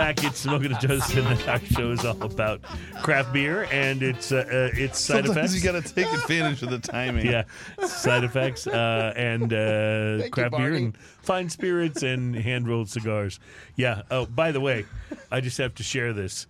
Back. 0.00 0.24
It's 0.24 0.40
Smoking 0.40 0.72
the 0.72 0.78
Joe's 0.78 1.14
and 1.14 1.26
the 1.26 1.50
Our 1.50 1.60
show 1.60 1.90
is 1.90 2.06
all 2.06 2.22
about 2.22 2.62
craft 3.02 3.34
beer 3.34 3.68
and 3.70 4.02
its 4.02 4.32
uh, 4.32 4.46
uh, 4.50 4.70
its 4.72 4.98
side 4.98 5.26
Sometimes 5.26 5.52
effects. 5.52 5.54
you 5.54 5.72
got 5.72 5.84
to 5.84 5.94
take 5.94 6.10
advantage 6.10 6.62
of 6.62 6.70
the 6.70 6.78
timing. 6.78 7.26
yeah, 7.26 7.42
side 7.86 8.24
effects 8.24 8.66
uh, 8.66 9.12
and 9.14 9.52
uh, 9.52 10.24
you, 10.24 10.30
craft 10.30 10.56
beer 10.56 10.72
and 10.72 10.96
fine 11.22 11.50
spirits 11.50 12.02
and 12.02 12.34
hand 12.34 12.66
rolled 12.66 12.88
cigars. 12.88 13.40
Yeah. 13.76 14.02
Oh, 14.10 14.24
by 14.24 14.52
the 14.52 14.60
way, 14.60 14.86
I 15.30 15.42
just 15.42 15.58
have 15.58 15.74
to 15.74 15.82
share 15.82 16.14
this. 16.14 16.46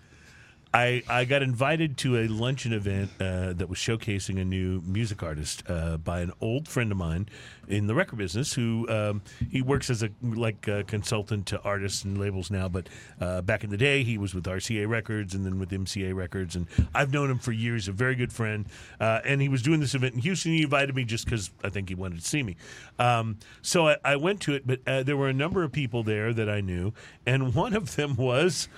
I, 0.73 1.03
I 1.09 1.25
got 1.25 1.43
invited 1.43 1.97
to 1.99 2.19
a 2.19 2.29
luncheon 2.29 2.73
event 2.73 3.11
uh, 3.19 3.55
that 3.55 3.69
was 3.69 3.79
showcasing 3.79 4.41
a 4.41 4.45
new 4.45 4.81
music 4.87 5.21
artist 5.21 5.65
uh, 5.69 5.97
by 5.97 6.21
an 6.21 6.33
old 6.41 6.69
friend 6.69 6.93
of 6.93 6.99
mine 6.99 7.29
in 7.67 7.89
the 7.89 7.95
record 7.95 8.19
business 8.19 8.53
who 8.53 8.89
um, 8.89 9.23
he 9.51 9.63
works 9.63 9.91
as 9.91 10.05
a 10.05 10.11
like 10.23 10.69
a 10.69 10.85
consultant 10.85 11.47
to 11.47 11.61
artists 11.63 12.05
and 12.05 12.19
labels 12.19 12.53
now 12.53 12.69
but 12.69 12.89
uh, 13.21 13.41
back 13.43 13.65
in 13.65 13.71
the 13.71 13.77
day 13.77 14.05
he 14.05 14.17
was 14.17 14.33
with 14.33 14.45
RCA 14.45 14.89
Records 14.89 15.35
and 15.35 15.45
then 15.45 15.59
with 15.59 15.71
MCA 15.71 16.15
Records 16.15 16.55
and 16.55 16.69
I've 16.95 17.13
known 17.13 17.31
him 17.31 17.39
for 17.39 17.51
years 17.51 17.89
a 17.89 17.93
very 17.93 18.15
good 18.15 18.33
friend 18.33 18.67
uh, 19.01 19.21
and 19.25 19.43
he 19.43 19.49
was 19.49 19.63
doing 19.63 19.81
this 19.81 19.97
event 19.97 20.15
in 20.15 20.21
Houston. 20.21 20.53
He 20.53 20.63
invited 20.63 20.95
me 20.95 21.05
just 21.05 21.25
because 21.25 21.51
I 21.65 21.71
think 21.71 21.89
he 21.89 21.97
wanted 21.97 22.21
to 22.21 22.27
see 22.27 22.45
me. 22.45 22.57
Um, 23.01 23.39
so 23.61 23.89
I, 23.89 23.97
I 24.05 24.17
went 24.17 24.41
to 24.43 24.55
it 24.55 24.69
but 24.69 24.81
uh, 24.87 25.03
there 25.03 25.17
were 25.17 25.29
a 25.29 25.35
number 25.35 25.65
of 25.65 25.73
people 25.73 26.05
there 26.05 26.33
that 26.33 26.49
I 26.49 26.61
knew 26.61 26.93
and 27.27 27.57
one 27.57 27.75
of 27.75 27.97
them 27.97 28.15
was 28.15 28.69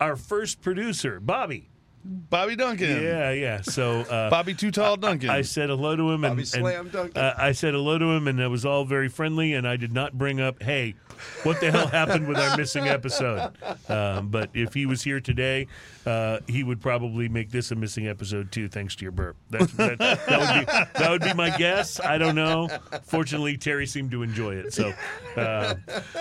our 0.00 0.16
first 0.16 0.60
producer, 0.62 1.20
Bobby. 1.20 1.70
Bobby 2.04 2.54
Duncan. 2.54 3.02
Yeah, 3.02 3.30
yeah. 3.30 3.62
So 3.62 4.00
uh, 4.02 4.28
Bobby 4.28 4.54
Too 4.54 4.70
Tall 4.70 4.96
Duncan. 4.96 5.30
I 5.30 5.42
said 5.42 5.70
hello 5.70 5.96
to 5.96 6.10
him, 6.10 6.24
and, 6.24 6.32
Bobby 6.32 6.40
and, 6.42 6.48
Slam 6.48 6.88
Duncan. 6.90 7.22
uh, 7.22 7.34
I 7.36 7.52
said 7.52 7.72
hello 7.72 7.98
to 7.98 8.06
him, 8.06 8.28
and 8.28 8.38
it 8.40 8.48
was 8.48 8.66
all 8.66 8.84
very 8.84 9.08
friendly. 9.08 9.54
And 9.54 9.66
I 9.66 9.76
did 9.76 9.92
not 9.92 10.12
bring 10.18 10.40
up, 10.40 10.62
"Hey, 10.62 10.96
what 11.44 11.60
the 11.60 11.70
hell 11.70 11.86
happened 11.86 12.28
with 12.28 12.36
our 12.36 12.56
missing 12.56 12.88
episode?" 12.88 13.52
Um, 13.88 14.28
but 14.28 14.50
if 14.52 14.74
he 14.74 14.84
was 14.84 15.02
here 15.02 15.20
today, 15.20 15.66
uh, 16.04 16.40
he 16.46 16.62
would 16.62 16.82
probably 16.82 17.28
make 17.28 17.50
this 17.50 17.70
a 17.70 17.74
missing 17.74 18.06
episode 18.06 18.52
too, 18.52 18.68
thanks 18.68 18.94
to 18.96 19.02
your 19.02 19.12
burp. 19.12 19.36
That's, 19.48 19.72
that, 19.72 19.98
that 19.98 20.18
would 20.28 20.66
be 20.66 21.00
that 21.00 21.10
would 21.10 21.22
be 21.22 21.32
my 21.32 21.56
guess. 21.56 22.00
I 22.00 22.18
don't 22.18 22.34
know. 22.34 22.68
Fortunately, 23.04 23.56
Terry 23.56 23.86
seemed 23.86 24.10
to 24.10 24.22
enjoy 24.22 24.56
it. 24.56 24.74
So, 24.74 24.92
uh, 25.36 25.74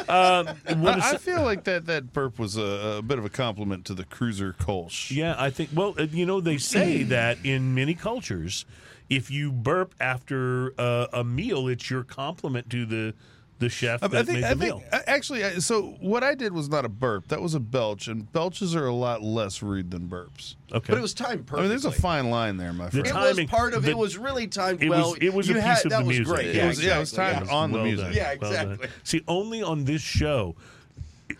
um, 0.07 0.47
I, 0.67 1.01
I 1.13 1.17
feel 1.17 1.41
like 1.43 1.65
that 1.65 1.87
that 1.87 2.13
burp 2.13 2.39
was 2.39 2.55
a, 2.55 2.97
a 2.99 3.01
bit 3.01 3.19
of 3.19 3.25
a 3.25 3.29
compliment 3.29 3.83
to 3.85 3.93
the 3.93 4.05
Cruzer 4.05 4.55
Kolsch. 4.55 5.11
Yeah, 5.13 5.35
I 5.37 5.49
think. 5.49 5.71
Well, 5.75 5.95
uh, 5.97 6.03
you 6.11 6.25
know, 6.25 6.41
they 6.41 6.57
say 6.57 7.03
that 7.03 7.37
in 7.43 7.73
many 7.75 7.93
cultures, 7.93 8.65
if 9.09 9.29
you 9.31 9.51
burp 9.51 9.93
after 9.99 10.73
uh, 10.77 11.07
a 11.13 11.23
meal, 11.23 11.67
it's 11.67 11.89
your 11.89 12.03
compliment 12.03 12.69
to 12.71 12.85
the 12.85 13.13
the 13.59 13.69
chef 13.69 14.03
I, 14.03 14.07
that 14.07 14.17
I 14.17 14.23
think, 14.23 14.39
made 14.39 14.43
I 14.45 14.53
the 14.55 14.59
think 14.59 14.75
meal. 14.75 14.83
I- 14.91 15.03
actually, 15.07 15.59
so 15.61 15.95
what 16.01 16.21
I 16.23 16.35
did 16.35 16.51
was 16.51 16.67
not 16.67 16.83
a 16.83 16.89
burp. 16.89 17.27
That 17.29 17.39
was 17.41 17.53
a 17.53 17.61
belch, 17.61 18.07
and 18.09 18.29
belches 18.33 18.75
are 18.75 18.87
a 18.87 18.93
lot 18.93 19.21
less 19.21 19.61
rude 19.61 19.89
than 19.91 20.09
burps. 20.09 20.55
Okay, 20.73 20.87
But 20.91 20.97
it 20.97 21.01
was 21.01 21.13
timed 21.13 21.31
I 21.31 21.35
perfectly. 21.43 21.61
mean, 21.61 21.69
there's 21.69 21.85
a 21.85 21.91
fine 21.91 22.29
line 22.29 22.57
there, 22.57 22.73
my 22.73 22.89
friend. 22.89 23.05
The 23.05 23.09
It 23.09 23.13
timing- 23.13 23.35
was 23.45 23.51
part 23.51 23.73
of 23.73 23.83
the- 23.83 23.91
it. 23.91 23.97
Was 23.97 24.17
really 24.17 24.47
timed 24.47 24.83
it 24.83 24.89
well. 24.89 25.11
was- 25.11 25.19
it 25.21 25.33
was 25.33 25.47
you 25.47 25.57
a 25.57 25.61
had, 25.61 25.75
piece 25.75 25.85
of 25.85 25.91
that 25.91 25.99
the 25.99 26.05
was 26.05 26.17
music. 26.17 26.35
great. 26.35 26.45
Yeah, 26.47 26.53
Yeah, 26.53 26.63
it 26.63 26.67
was, 26.67 26.83
yeah, 26.83 26.95
it 26.97 26.99
was 26.99 27.11
timed 27.13 27.45
Yeah. 27.47 27.53
on 27.53 27.71
the 27.71 27.83
music. 27.83 28.05
done. 28.07 28.13
Yeah, 28.15 28.35
Well 28.41 28.51
exactly. 28.51 28.87
See, 29.03 29.21
only 29.29 29.63
on 29.63 29.85
this 29.85 30.01
show 30.01 30.55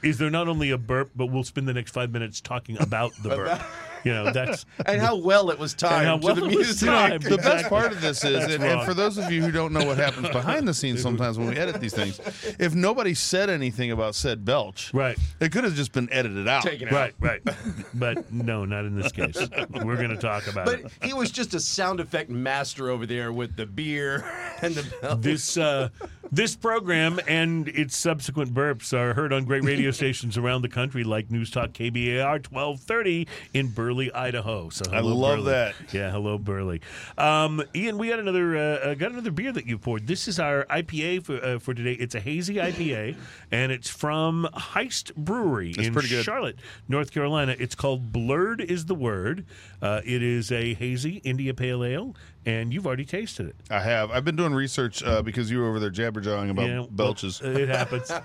is 0.01 0.17
there 0.17 0.29
not 0.29 0.47
only 0.47 0.69
a 0.69 0.77
burp, 0.77 1.11
but 1.15 1.25
we'll 1.25 1.43
spend 1.43 1.67
the 1.67 1.73
next 1.73 1.91
five 1.91 2.11
minutes 2.11 2.39
talking 2.39 2.77
about 2.79 3.11
the 3.21 3.29
burp. 3.35 3.61
You 4.03 4.13
know, 4.13 4.31
that's 4.31 4.65
And 4.85 5.01
how 5.01 5.15
well 5.15 5.49
it 5.49 5.57
was 5.59 5.73
timed 5.73 6.05
how 6.05 6.17
well 6.17 6.35
to 6.35 6.41
the 6.41 6.47
it 6.47 6.55
was 6.57 6.67
music. 6.67 6.89
timed. 6.89 7.23
The 7.23 7.37
best 7.37 7.47
Exactly. 7.47 7.69
part 7.69 7.91
of 7.91 8.01
this 8.01 8.23
is, 8.23 8.43
and, 8.43 8.53
and 8.53 8.63
wrong. 8.63 8.85
for 8.85 8.93
those 8.93 9.17
of 9.17 9.31
you 9.31 9.41
who 9.41 9.51
don't 9.51 9.71
know 9.73 9.85
what 9.85 9.97
happens 9.97 10.29
behind 10.31 10.67
the 10.67 10.73
scenes 10.73 11.01
sometimes 11.01 11.37
when 11.37 11.47
we 11.49 11.55
edit 11.57 11.79
these 11.79 11.93
things, 11.93 12.19
if 12.59 12.73
nobody 12.75 13.13
said 13.13 13.49
anything 13.49 13.91
about 13.91 14.15
said 14.15 14.43
belch, 14.45 14.93
right. 14.93 15.17
it 15.39 15.51
could 15.51 15.63
have 15.63 15.75
just 15.75 15.91
been 15.93 16.11
edited 16.11 16.47
out. 16.47 16.63
Taken 16.63 16.87
out. 16.89 16.93
Right, 16.93 17.13
right. 17.19 17.41
But 17.93 18.31
no, 18.31 18.65
not 18.65 18.85
in 18.85 18.95
this 18.99 19.11
case. 19.11 19.35
We're 19.69 19.95
going 19.97 20.09
to 20.09 20.17
talk 20.17 20.47
about 20.47 20.67
it. 20.67 20.83
But 20.83 20.91
he 21.07 21.13
was 21.13 21.31
just 21.31 21.53
a 21.53 21.59
sound 21.59 21.99
effect 21.99 22.29
master 22.29 22.89
over 22.89 23.05
there 23.05 23.31
with 23.31 23.55
the 23.55 23.65
beer 23.65 24.25
and 24.61 24.73
the 24.75 24.83
bell. 25.01 25.15
This 25.15 25.57
uh, 25.57 25.89
this 26.33 26.55
program 26.55 27.19
and 27.27 27.67
its 27.67 27.95
subsequent 27.95 28.53
burps 28.53 28.91
are 28.91 29.13
heard 29.13 29.31
on 29.31 29.45
great 29.45 29.63
radio 29.63 29.91
stations 30.01 30.35
around 30.35 30.63
the 30.63 30.69
country, 30.69 31.03
like 31.03 31.29
News 31.29 31.51
Talk 31.51 31.69
KBAR 31.73 32.41
twelve 32.41 32.79
thirty 32.79 33.27
in 33.53 33.67
Burley, 33.67 34.11
Idaho. 34.11 34.69
So 34.69 34.83
I 34.91 34.99
love 35.01 35.37
Burley. 35.37 35.51
that. 35.51 35.75
Yeah, 35.91 36.09
hello 36.11 36.37
Burley. 36.39 36.81
Um, 37.17 37.61
Ian, 37.75 37.97
we 37.99 38.09
got 38.09 38.19
another 38.19 38.57
uh, 38.57 38.61
uh, 38.61 38.93
got 38.95 39.11
another 39.11 39.31
beer 39.31 39.51
that 39.51 39.67
you 39.67 39.77
poured. 39.77 40.07
This 40.07 40.27
is 40.27 40.39
our 40.39 40.65
IPA 40.65 41.23
for 41.23 41.43
uh, 41.43 41.59
for 41.59 41.73
today. 41.75 41.93
It's 41.93 42.15
a 42.15 42.19
hazy 42.19 42.55
IPA, 42.55 43.15
and 43.51 43.71
it's 43.71 43.89
from 43.89 44.47
Heist 44.53 45.13
Brewery 45.15 45.75
in 45.77 45.93
pretty 45.93 46.09
good. 46.09 46.25
Charlotte, 46.25 46.57
North 46.87 47.11
Carolina. 47.11 47.55
It's 47.59 47.75
called 47.75 48.11
Blurred 48.11 48.59
is 48.59 48.85
the 48.85 48.95
word. 48.95 49.45
Uh, 49.81 50.01
it 50.03 50.23
is 50.23 50.51
a 50.51 50.73
hazy 50.73 51.17
India 51.23 51.53
Pale 51.53 51.83
Ale, 51.83 52.15
and 52.45 52.73
you've 52.73 52.85
already 52.87 53.05
tasted 53.05 53.47
it. 53.47 53.55
I 53.69 53.79
have. 53.79 54.11
I've 54.11 54.25
been 54.25 54.35
doing 54.35 54.53
research 54.53 55.03
uh, 55.03 55.21
because 55.21 55.49
you 55.51 55.59
were 55.59 55.67
over 55.69 55.79
there 55.79 55.91
jabberjawing 55.91 56.49
about 56.49 56.67
Yeah, 56.67 56.85
belches. 56.89 57.41
uh, 57.41 57.49
it 57.49 57.69
happens. 57.69 58.11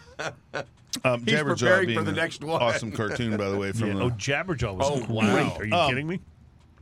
Um, 1.05 1.23
He's 1.25 1.35
Jabberjaw 1.35 1.59
preparing 1.61 1.87
being 1.89 1.99
for 1.99 2.05
the 2.05 2.13
next 2.13 2.43
one. 2.43 2.61
Awesome 2.63 2.91
cartoon, 2.91 3.37
by 3.37 3.51
the 3.51 3.59
way. 3.59 3.73
From 3.73 3.89
Yeah. 3.89 3.95
the, 3.95 4.01
Oh, 4.05 4.11
Jabberjaw 4.11 4.75
was 4.77 4.87
Oh, 4.91 4.97
great. 4.97 5.11
wow. 5.11 5.57
Are 5.59 5.65
you 5.65 5.75
Um, 5.75 5.89
kidding 5.91 6.07
me? 6.09 6.21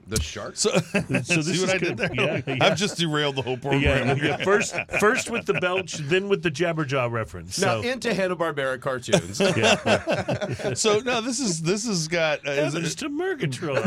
The 0.08 0.20
shark. 0.20 0.56
so, 0.56 0.70
So 0.78 1.00
this 1.10 1.26
see 1.28 1.52
is 1.52 1.60
what 1.62 1.70
I 1.70 1.78
good. 1.78 1.96
did 1.96 1.96
there? 1.96 2.14
Yeah, 2.14 2.42
yeah. 2.46 2.56
I've 2.60 2.76
just 2.76 2.96
derailed 2.98 3.36
the 3.36 3.42
whole 3.42 3.56
program. 3.56 4.16
Yeah, 4.18 4.24
yeah. 4.24 4.36
First, 4.44 4.74
first 5.00 5.30
with 5.30 5.46
the 5.46 5.54
belch, 5.54 5.94
then 5.94 6.28
with 6.28 6.42
the 6.42 6.50
Jabberjaw 6.50 7.10
reference. 7.10 7.58
Now 7.58 7.82
So, 7.82 7.88
into 7.88 8.14
Hanna 8.14 8.36
Barbera 8.36 8.80
cartoons. 8.80 9.40
yeah. 9.56 10.74
So 10.74 11.00
no, 11.00 11.20
this 11.20 11.40
is 11.40 11.62
this 11.62 11.86
has 11.86 12.08
got 12.08 12.46
uh, 12.46 12.50
is 12.52 12.72
Heavens 12.74 12.92
it 12.94 12.98
to 12.98 13.08
Murgatroyd. 13.08 13.84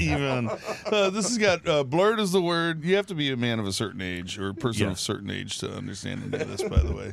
even. 0.00 0.48
Uh, 0.86 1.10
this 1.10 1.28
has 1.28 1.38
got 1.38 1.66
uh, 1.68 1.84
blurred 1.84 2.20
is 2.20 2.32
the 2.32 2.42
word. 2.42 2.84
You 2.84 2.96
have 2.96 3.06
to 3.06 3.14
be 3.14 3.30
a 3.32 3.36
man 3.36 3.58
of 3.58 3.66
a 3.66 3.72
certain 3.72 4.00
age 4.00 4.38
or 4.38 4.48
a 4.50 4.54
person 4.54 4.82
Yeah. 4.82 4.88
of 4.88 4.94
a 4.94 5.00
certain 5.00 5.30
age 5.30 5.58
to 5.58 5.70
understand 5.72 6.32
any 6.34 6.42
of 6.42 6.48
this. 6.50 6.62
By 6.62 6.80
the 6.80 6.92
way, 6.94 7.12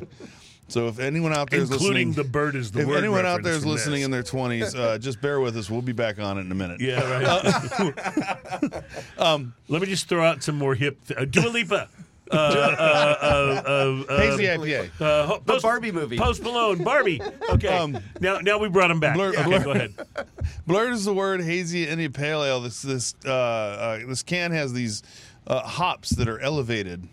so 0.71 0.87
if 0.87 0.99
anyone 0.99 1.33
out 1.33 1.49
there 1.49 1.59
is 1.61 1.69
Including 1.71 2.09
listening, 2.09 2.13
the 2.13 2.23
bird 2.29 2.55
is 2.55 2.71
the 2.71 2.81
if 2.81 2.87
word. 2.87 2.97
anyone 2.97 3.25
out 3.25 3.43
there 3.43 3.53
is 3.53 3.65
listening 3.65 3.99
this. 3.99 4.05
in 4.05 4.11
their 4.11 4.23
twenties, 4.23 4.73
uh, 4.73 4.97
just 4.97 5.21
bear 5.21 5.39
with 5.39 5.55
us. 5.57 5.69
We'll 5.69 5.81
be 5.81 5.91
back 5.93 6.19
on 6.19 6.37
it 6.37 6.41
in 6.41 6.51
a 6.51 6.55
minute. 6.55 6.79
Yeah, 6.81 7.01
right. 7.09 8.83
um, 9.17 9.53
Let 9.67 9.81
me 9.81 9.87
just 9.87 10.07
throw 10.09 10.23
out 10.23 10.43
some 10.43 10.57
more 10.57 10.75
hip. 10.75 11.05
Th- 11.07 11.19
uh, 11.19 11.25
Dua 11.25 11.49
Lipa. 11.49 11.89
Uh, 12.31 12.35
uh, 12.37 12.37
uh, 12.39 13.25
uh, 13.27 14.03
uh, 14.13 14.17
Hazy 14.21 14.43
IPA. 14.45 14.89
uh, 15.01 15.25
ho- 15.27 15.37
The 15.45 15.51
Post- 15.53 15.63
Barbie 15.63 15.91
movie. 15.91 16.17
Post 16.17 16.41
Malone, 16.43 16.81
Barbie. 16.81 17.21
Okay. 17.49 17.67
Um, 17.67 17.97
now, 18.21 18.37
now 18.39 18.57
we 18.57 18.69
brought 18.69 18.89
him 18.89 19.01
back. 19.01 19.15
Blur- 19.15 19.31
okay, 19.33 19.43
Blur- 19.43 19.63
go 19.65 19.71
ahead. 19.71 19.93
Blurred 20.65 20.93
is 20.93 21.03
the 21.03 21.13
word. 21.13 21.41
Hazy 21.41 21.85
India 21.85 22.09
Pale 22.09 22.43
Ale. 22.45 22.61
This 22.61 22.81
this 22.81 23.15
uh, 23.25 23.29
uh, 23.31 23.99
this 24.07 24.23
can 24.23 24.51
has 24.53 24.71
these 24.71 25.03
uh, 25.47 25.59
hops 25.61 26.11
that 26.11 26.29
are 26.29 26.39
elevated, 26.39 27.05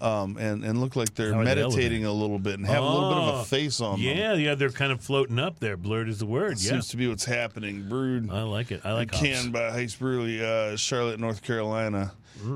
um, 0.00 0.36
and 0.38 0.64
and 0.64 0.80
look 0.80 0.96
like 0.96 1.14
they're 1.14 1.34
meditating 1.36 2.04
a 2.04 2.12
little 2.12 2.38
bit 2.38 2.54
and 2.54 2.66
have 2.66 2.82
a 2.82 2.86
little 2.88 3.08
bit 3.10 3.18
of 3.18 3.34
Oh, 3.34 3.40
a 3.40 3.44
face 3.44 3.80
on 3.80 4.00
them. 4.02 4.16
Yeah, 4.16 4.34
yeah, 4.34 4.54
they're 4.54 4.70
kind 4.70 4.92
of 4.92 5.00
floating 5.00 5.38
up 5.38 5.58
there. 5.60 5.76
Blurred 5.76 6.08
is 6.08 6.18
the 6.18 6.26
word. 6.26 6.58
Yeah, 6.60 6.70
Seems 6.70 6.88
to 6.88 6.96
be 6.96 7.06
what's 7.08 7.24
happening. 7.24 7.88
Brewed, 7.88 8.30
I 8.30 8.42
like 8.42 8.70
it. 8.70 8.80
I 8.84 8.92
like 8.92 9.10
canned 9.12 9.52
by 9.52 9.70
Heist 9.70 9.98
Brewery, 9.98 10.44
uh, 10.44 10.76
Charlotte, 10.76 11.20
North 11.20 11.42
Carolina. 11.42 12.12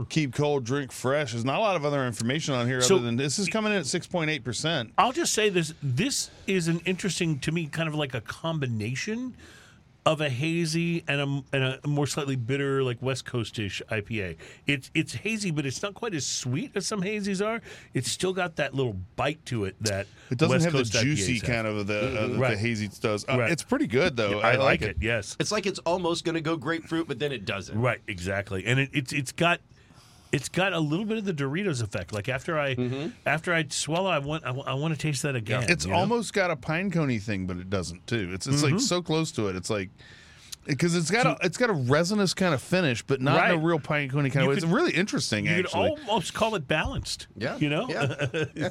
Keep 0.09 0.33
cold, 0.35 0.65
drink 0.65 0.91
fresh. 0.93 1.33
There's 1.33 1.45
not 1.45 1.59
a 1.59 1.61
lot 1.61 1.77
of 1.77 1.85
other 1.85 2.07
information 2.07 2.55
on 2.55 2.67
here 2.67 2.81
So- 2.81 2.97
other 2.97 3.05
than 3.05 3.17
this 3.17 3.39
is 3.39 3.49
coming 3.49 3.71
in 3.73 3.79
at 3.79 3.85
six 3.87 4.07
point 4.07 4.31
eight 4.31 4.43
percent. 4.43 4.93
I'll 4.97 5.13
just 5.13 5.35
say 5.35 5.51
this: 5.51 5.75
this 5.83 6.31
is 6.47 6.69
an 6.69 6.81
interesting 6.87 7.39
to 7.41 7.53
me, 7.53 7.67
kind 7.67 7.87
of 7.89 7.95
like 7.95 8.15
a 8.15 8.23
combination 8.23 9.35
of 10.07 10.21
a 10.21 10.29
hazy 10.29 11.03
and 11.09 11.21
a, 11.21 11.57
and 11.57 11.81
a 11.83 11.89
more 11.89 12.07
slightly 12.07 12.37
bitter, 12.37 12.83
like 12.83 13.01
West 13.01 13.25
Coastish 13.25 13.81
IPA. 13.91 14.37
It's 14.67 14.91
it's 14.95 15.15
hazy, 15.15 15.51
but 15.51 15.65
it's 15.65 15.83
not 15.83 15.95
quite 15.95 16.15
as 16.15 16.27
sweet 16.27 16.73
as 16.75 16.87
some 16.87 17.01
hazies 17.01 17.45
are. 17.45 17.63
It's 17.95 18.11
still 18.11 18.35
got 18.35 18.57
that 18.57 18.75
little 18.75 18.97
bite 19.17 19.45
to 19.47 19.65
it 19.65 19.77
that 19.81 20.07
It 20.31 20.37
doesn't 20.39 20.51
West 20.57 20.65
have 20.67 20.75
the 20.75 20.85
juicy 20.85 21.39
IPAs 21.39 21.47
have. 21.47 21.55
kind 21.55 21.67
of 21.67 21.87
the, 21.87 22.25
uh, 22.25 22.29
Right. 22.37 22.51
the 22.51 22.57
hazy 22.59 22.89
does. 23.01 23.25
Uh, 23.29 23.39
Right. 23.39 23.51
It's 23.51 23.63
pretty 23.63 23.87
good 23.87 24.17
though. 24.17 24.41
I, 24.41 24.57
like 24.57 24.83
it. 24.83 24.99
Yes, 25.01 25.37
It's 25.41 25.51
like 25.51 25.65
it's 25.67 25.79
almost 25.81 26.25
going 26.25 26.35
to 26.35 26.41
go 26.43 26.57
grapefruit, 26.57 27.09
but 27.09 27.19
then 27.19 27.33
it 27.33 27.45
doesn't. 27.47 27.81
right, 27.81 28.01
exactly, 28.07 28.65
and 28.67 28.79
it, 28.81 28.91
it's 28.93 29.13
it's 29.13 29.33
got. 29.33 29.61
It's 30.35 30.49
got 30.49 30.73
a 30.73 30.81
little 30.81 31.05
bit 31.05 31.17
of 31.19 31.25
the 31.25 31.33
Doritos 31.33 31.81
effect. 31.83 32.13
Like 32.13 32.29
after 32.29 32.59
I 32.59 33.11
after 33.25 33.55
I 33.55 33.67
swallow, 33.69 34.11
I 34.11 34.19
want 34.19 34.45
I, 34.45 34.75
want 34.75 34.93
to 34.93 34.99
taste 34.99 35.23
that 35.23 35.37
again. 35.37 35.65
It's 35.69 35.85
you 35.85 35.93
know? 35.93 35.99
almost 35.99 36.33
got 36.33 36.51
a 36.51 36.57
pine 36.57 36.91
coney 36.91 37.19
thing, 37.21 37.47
but 37.47 37.57
it 37.57 37.71
doesn't 37.71 38.07
too. 38.07 38.31
It's 38.33 38.47
it's 38.47 38.63
like 38.63 38.81
so 38.81 39.01
close 39.01 39.31
to 39.33 39.47
it. 39.49 39.55
It's 39.57 39.71
like 39.71 39.91
because 40.67 40.97
it's 40.97 41.11
got 41.11 41.27
a 41.27 41.37
it's 41.47 41.57
got 41.57 41.71
a 41.71 41.75
resinous 41.75 42.35
kind 42.35 42.55
of 42.55 42.61
finish, 42.61 43.03
but 43.03 43.21
not 43.21 43.51
in 43.51 43.57
a 43.57 43.59
real 43.59 43.79
pine 43.79 44.09
coney 44.09 44.31
kind 44.31 44.45
You 44.45 44.51
of 44.51 44.57
way. 44.57 44.61
could- 44.61 44.65
It's 44.65 44.73
really 44.73 44.93
interesting, 44.93 45.47
you 45.47 45.57
could 45.57 45.67
actually. 45.67 45.91
almost 45.91 46.35
call 46.35 46.55
it 46.55 46.67
balanced. 46.67 47.27
Yeah. 47.37 47.57
you 47.59 47.69
know. 47.69 47.87
Yeah. 47.89 48.71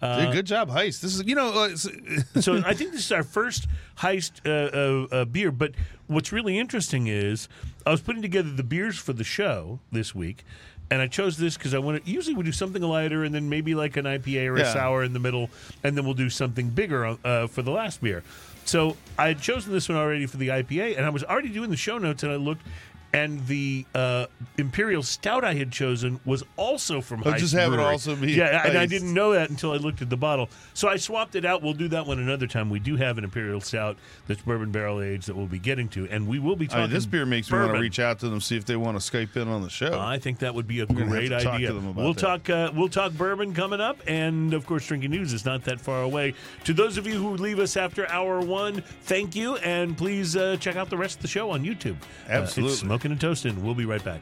Dude, 0.00 0.32
good 0.32 0.46
job, 0.46 0.70
heist. 0.70 1.00
This 1.00 1.16
is 1.16 1.24
you 1.26 1.34
know. 1.34 1.48
Uh, 1.52 1.76
so 2.40 2.62
I 2.64 2.72
think 2.72 2.92
this 2.92 3.04
is 3.04 3.12
our 3.12 3.24
first 3.24 3.66
heist 3.98 4.40
uh, 4.46 5.06
uh, 5.12 5.20
uh, 5.22 5.24
beer. 5.24 5.50
But 5.50 5.72
what's 6.06 6.32
really 6.32 6.58
interesting 6.58 7.08
is 7.08 7.48
I 7.84 7.90
was 7.90 8.00
putting 8.00 8.22
together 8.22 8.50
the 8.50 8.62
beers 8.62 8.96
for 8.96 9.12
the 9.12 9.24
show 9.24 9.80
this 9.90 10.14
week, 10.14 10.44
and 10.90 11.02
I 11.02 11.06
chose 11.06 11.36
this 11.36 11.56
because 11.56 11.74
I 11.74 11.78
want 11.78 12.04
to. 12.04 12.10
Usually 12.10 12.34
we 12.34 12.44
do 12.44 12.52
something 12.52 12.82
lighter, 12.82 13.24
and 13.24 13.34
then 13.34 13.48
maybe 13.48 13.74
like 13.74 13.96
an 13.96 14.04
IPA 14.06 14.48
or 14.48 14.56
a 14.56 14.60
Yeah. 14.60 14.72
sour 14.72 15.02
in 15.04 15.12
the 15.12 15.18
middle, 15.20 15.50
and 15.84 15.96
then 15.96 16.04
we'll 16.04 16.14
do 16.14 16.30
something 16.30 16.68
bigger 16.70 17.16
uh, 17.24 17.46
for 17.46 17.62
the 17.62 17.70
last 17.70 18.00
beer. 18.02 18.22
So 18.64 18.96
I 19.18 19.28
had 19.28 19.40
chosen 19.40 19.72
this 19.72 19.88
one 19.88 19.96
already 19.96 20.26
for 20.26 20.36
the 20.36 20.48
IPA, 20.48 20.96
and 20.98 21.06
I 21.06 21.08
was 21.10 21.24
already 21.24 21.48
doing 21.48 21.70
the 21.70 21.76
show 21.76 21.98
notes, 21.98 22.22
and 22.22 22.32
I 22.32 22.36
looked. 22.36 22.62
And 23.10 23.46
the 23.46 23.86
uh, 23.94 24.26
imperial 24.58 25.02
stout 25.02 25.42
I 25.42 25.54
had 25.54 25.72
chosen 25.72 26.20
was 26.26 26.44
also 26.56 27.00
from. 27.00 27.22
Heist 27.22 27.38
just 27.38 27.54
have 27.54 27.72
it 27.72 27.76
Brewery. 27.76 27.92
also 27.92 28.14
be 28.14 28.32
yeah, 28.32 28.66
and 28.68 28.76
I 28.76 28.84
Heist. 28.84 28.90
didn't 28.90 29.14
know 29.14 29.32
that 29.32 29.48
until 29.48 29.72
I 29.72 29.76
looked 29.76 30.02
at 30.02 30.10
the 30.10 30.16
bottle. 30.18 30.50
So 30.74 30.88
I 30.88 30.96
swapped 30.96 31.34
it 31.34 31.46
out. 31.46 31.62
We'll 31.62 31.72
do 31.72 31.88
that 31.88 32.06
one 32.06 32.18
another 32.18 32.46
time. 32.46 32.68
We 32.68 32.80
do 32.80 32.96
have 32.96 33.16
an 33.16 33.24
imperial 33.24 33.62
stout 33.62 33.96
that's 34.26 34.42
bourbon 34.42 34.70
barrel 34.72 35.00
aged 35.00 35.26
that 35.28 35.36
we'll 35.36 35.46
be 35.46 35.58
getting 35.58 35.88
to, 35.90 36.06
and 36.10 36.28
we 36.28 36.38
will 36.38 36.54
be 36.54 36.66
I 36.66 36.68
talking. 36.68 36.82
mean, 36.82 36.90
this 36.90 37.06
beer 37.06 37.24
makes 37.24 37.50
me 37.50 37.56
want 37.56 37.68
to 37.68 37.72
bourbon. 37.72 37.80
reach 37.82 37.98
out 37.98 38.18
to 38.20 38.28
them 38.28 38.42
see 38.42 38.56
if 38.58 38.66
they 38.66 38.76
want 38.76 39.00
to 39.00 39.10
Skype 39.10 39.36
in 39.36 39.48
on 39.48 39.62
the 39.62 39.70
show. 39.70 39.98
I 39.98 40.18
think 40.18 40.40
that 40.40 40.54
would 40.54 40.68
be 40.68 40.80
a 40.80 40.86
gonna 40.86 41.00
have 41.00 41.08
great 41.08 41.28
to 41.30 41.40
talk 41.40 41.54
idea. 41.54 41.68
to 41.68 41.72
them 41.74 41.88
about 41.88 42.02
we'll 42.04 42.12
that. 42.12 42.20
talk. 42.20 42.50
Uh, 42.50 42.70
we'll 42.74 42.88
talk 42.90 43.12
bourbon 43.14 43.54
coming 43.54 43.80
up, 43.80 43.98
and 44.06 44.52
of 44.52 44.66
course, 44.66 44.86
drinking 44.86 45.12
news 45.12 45.32
is 45.32 45.46
not 45.46 45.64
that 45.64 45.80
far 45.80 46.02
away. 46.02 46.34
To 46.64 46.74
those 46.74 46.98
of 46.98 47.06
you 47.06 47.14
who 47.14 47.30
leave 47.36 47.58
us 47.58 47.76
after 47.78 48.06
hour 48.10 48.40
one, 48.40 48.82
thank 49.04 49.34
you, 49.34 49.56
and 49.56 49.96
please 49.96 50.36
uh, 50.36 50.58
check 50.60 50.76
out 50.76 50.90
the 50.90 50.98
rest 50.98 51.16
of 51.16 51.22
the 51.22 51.28
show 51.28 51.50
on 51.52 51.64
YouTube. 51.64 51.96
Uh, 52.28 52.32
Absolutely. 52.32 52.97
Smoking 52.98 53.12
and 53.12 53.20
toasting. 53.20 53.64
We'll 53.64 53.76
be 53.76 53.84
right 53.84 54.02
back. 54.02 54.20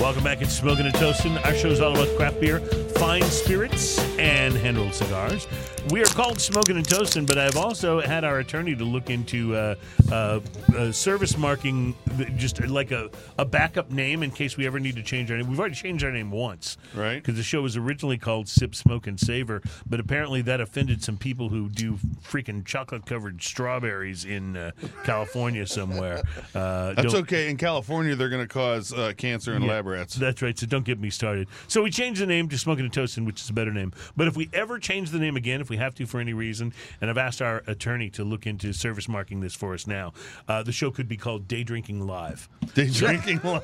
Welcome 0.00 0.24
back. 0.24 0.40
It's 0.40 0.54
Smoking 0.54 0.86
and 0.86 0.94
Toasting. 0.94 1.36
Our 1.44 1.54
show 1.54 1.68
is 1.68 1.82
all 1.82 1.92
about 1.92 2.08
craft 2.16 2.40
beer, 2.40 2.60
fine 2.96 3.22
spirits, 3.24 3.98
and 4.18 4.54
hand 4.54 4.78
rolled 4.78 4.94
cigars. 4.94 5.46
We 5.88 6.02
are 6.02 6.06
called 6.06 6.40
Smoking 6.40 6.76
and 6.76 6.86
Toasting, 6.86 7.26
but 7.26 7.38
I've 7.38 7.56
also 7.56 8.00
had 8.00 8.22
our 8.22 8.38
attorney 8.40 8.76
to 8.76 8.84
look 8.84 9.08
into 9.10 9.56
uh, 9.56 9.74
uh, 10.12 10.40
uh, 10.76 10.92
service 10.92 11.36
marking, 11.36 11.96
just 12.36 12.60
like 12.68 12.92
a, 12.92 13.10
a 13.38 13.44
backup 13.44 13.90
name 13.90 14.22
in 14.22 14.30
case 14.30 14.56
we 14.56 14.66
ever 14.66 14.78
need 14.78 14.94
to 14.96 15.02
change 15.02 15.30
our 15.30 15.38
name. 15.38 15.48
We've 15.48 15.58
already 15.58 15.74
changed 15.74 16.04
our 16.04 16.12
name 16.12 16.30
once, 16.30 16.76
Right. 16.94 17.16
Because 17.16 17.36
the 17.36 17.42
show 17.42 17.62
was 17.62 17.76
originally 17.76 18.18
called 18.18 18.46
Sip, 18.46 18.74
Smoke, 18.74 19.06
and 19.06 19.18
Savor, 19.18 19.62
but 19.88 19.98
apparently 20.00 20.42
that 20.42 20.60
offended 20.60 21.02
some 21.02 21.16
people 21.16 21.48
who 21.48 21.68
do 21.70 21.98
freaking 22.22 22.64
chocolate 22.64 23.06
covered 23.06 23.42
strawberries 23.42 24.24
in 24.26 24.56
uh, 24.56 24.72
California 25.04 25.66
somewhere. 25.66 26.22
Uh, 26.54 26.92
That's 26.92 27.14
okay. 27.14 27.48
In 27.48 27.56
California, 27.56 28.14
they're 28.14 28.28
going 28.28 28.46
to 28.46 28.52
cause 28.52 28.92
uh, 28.92 29.12
cancer 29.16 29.54
in 29.54 29.62
yeah, 29.62 29.70
lab 29.70 29.86
rats. 29.86 30.14
That's 30.14 30.42
right. 30.42 30.56
So 30.56 30.66
don't 30.66 30.84
get 30.84 31.00
me 31.00 31.10
started. 31.10 31.48
So 31.68 31.82
we 31.82 31.90
changed 31.90 32.20
the 32.20 32.26
name 32.26 32.48
to 32.50 32.58
Smoking 32.58 32.84
and 32.84 32.92
Toasting, 32.92 33.24
which 33.24 33.40
is 33.40 33.48
a 33.48 33.54
better 33.54 33.72
name. 33.72 33.92
But 34.16 34.28
if 34.28 34.36
we 34.36 34.50
ever 34.52 34.78
change 34.78 35.10
the 35.10 35.18
name 35.18 35.36
again, 35.36 35.60
if 35.60 35.69
we 35.70 35.78
have 35.78 35.94
to 35.94 36.04
for 36.06 36.20
any 36.20 36.34
reason, 36.34 36.74
and 37.00 37.08
I've 37.08 37.16
asked 37.16 37.40
our 37.40 37.62
attorney 37.66 38.10
to 38.10 38.24
look 38.24 38.46
into 38.46 38.72
service 38.74 39.08
marking 39.08 39.40
this 39.40 39.54
for 39.54 39.72
us 39.72 39.86
now, 39.86 40.12
uh, 40.48 40.62
the 40.62 40.72
show 40.72 40.90
could 40.90 41.08
be 41.08 41.16
called 41.16 41.48
Day 41.48 41.62
Drinking 41.62 42.06
Live. 42.06 42.48
They 42.74 42.88
drinking. 42.88 43.40
Live. 43.44 43.62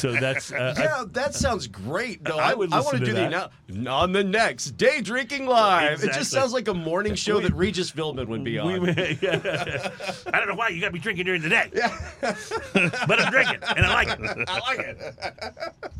so 0.00 0.12
that's 0.12 0.52
uh, 0.52 0.74
I- 0.76 0.82
Yeah, 0.82 1.04
that 1.12 1.34
sounds 1.34 1.66
great. 1.66 2.22
Though 2.24 2.36
I 2.38 2.50
I, 2.50 2.54
would 2.54 2.72
I 2.72 2.80
want 2.80 2.94
to 2.98 3.00
to 3.00 3.06
do 3.06 3.12
that. 3.14 3.50
the 3.68 3.74
now 3.74 3.96
on 3.98 4.12
the 4.12 4.24
next 4.24 4.72
day 4.76 5.00
drinking 5.00 5.46
live. 5.46 6.02
It 6.04 6.12
just 6.12 6.30
sounds 6.30 6.52
like 6.52 6.68
a 6.68 6.74
morning 6.74 7.14
show 7.14 7.40
that 7.40 7.52
Regis 7.54 7.90
Philbin 7.90 8.26
would 8.28 8.44
be 8.44 8.58
on. 8.58 8.72
we 8.72 8.80
may- 8.80 9.18
I 9.22 10.38
don't 10.38 10.48
know 10.48 10.54
why 10.54 10.68
you 10.68 10.80
got 10.80 10.88
to 10.88 10.92
be 10.92 10.98
drinking 10.98 11.24
during 11.26 11.42
the 11.42 11.48
day, 11.48 11.70
but 12.20 13.20
I'm 13.20 13.30
drinking 13.32 13.60
and 13.76 13.86
I 13.86 13.92
like 13.94 14.08
it. 14.18 14.48
I 14.48 14.58
like 14.60 14.78
it. 14.80 15.92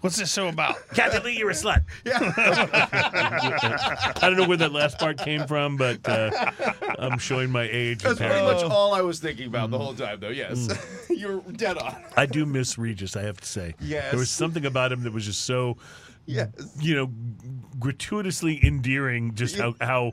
What's 0.00 0.16
this 0.16 0.32
show 0.32 0.48
about? 0.48 0.76
Captain 0.94 1.22
Lee, 1.24 1.36
you're 1.38 1.50
a 1.50 1.54
slut. 1.54 1.82
Yeah. 2.04 2.18
I 4.16 4.28
don't 4.28 4.36
know 4.36 4.46
where 4.48 4.56
that 4.58 4.72
last 4.72 4.98
part 4.98 5.18
came 5.18 5.46
from, 5.46 5.76
but 5.76 6.06
uh, 6.08 6.52
I'm 6.98 7.18
showing 7.18 7.50
my 7.50 7.68
age. 7.70 8.02
That's 8.02 8.16
pretty 8.18 8.32
apparently. 8.32 8.62
much 8.64 8.72
all 8.72 8.94
I 8.94 9.00
was 9.02 9.18
thinking 9.20 9.46
about 9.46 9.70
the 9.70 9.78
whole 9.78 9.94
time, 9.94 10.20
though. 10.20 10.28
Yes, 10.28 10.68
you're 11.10 11.40
dead 11.40 11.78
on. 11.78 11.96
I 12.16 12.26
do 12.26 12.46
miss 12.46 12.78
Regis, 12.78 13.16
I 13.16 13.22
have 13.22 13.40
to 13.40 13.46
say. 13.46 13.74
Yes. 13.80 14.10
There 14.10 14.18
was 14.18 14.30
something 14.30 14.64
about 14.66 14.92
him 14.92 15.02
that 15.04 15.12
was 15.12 15.24
just 15.26 15.42
so, 15.42 15.76
Yes. 16.26 16.48
you 16.80 16.94
know, 16.94 17.10
gratuitously 17.78 18.60
endearing, 18.64 19.34
just 19.34 19.56
how, 19.56 19.74
how 19.80 20.12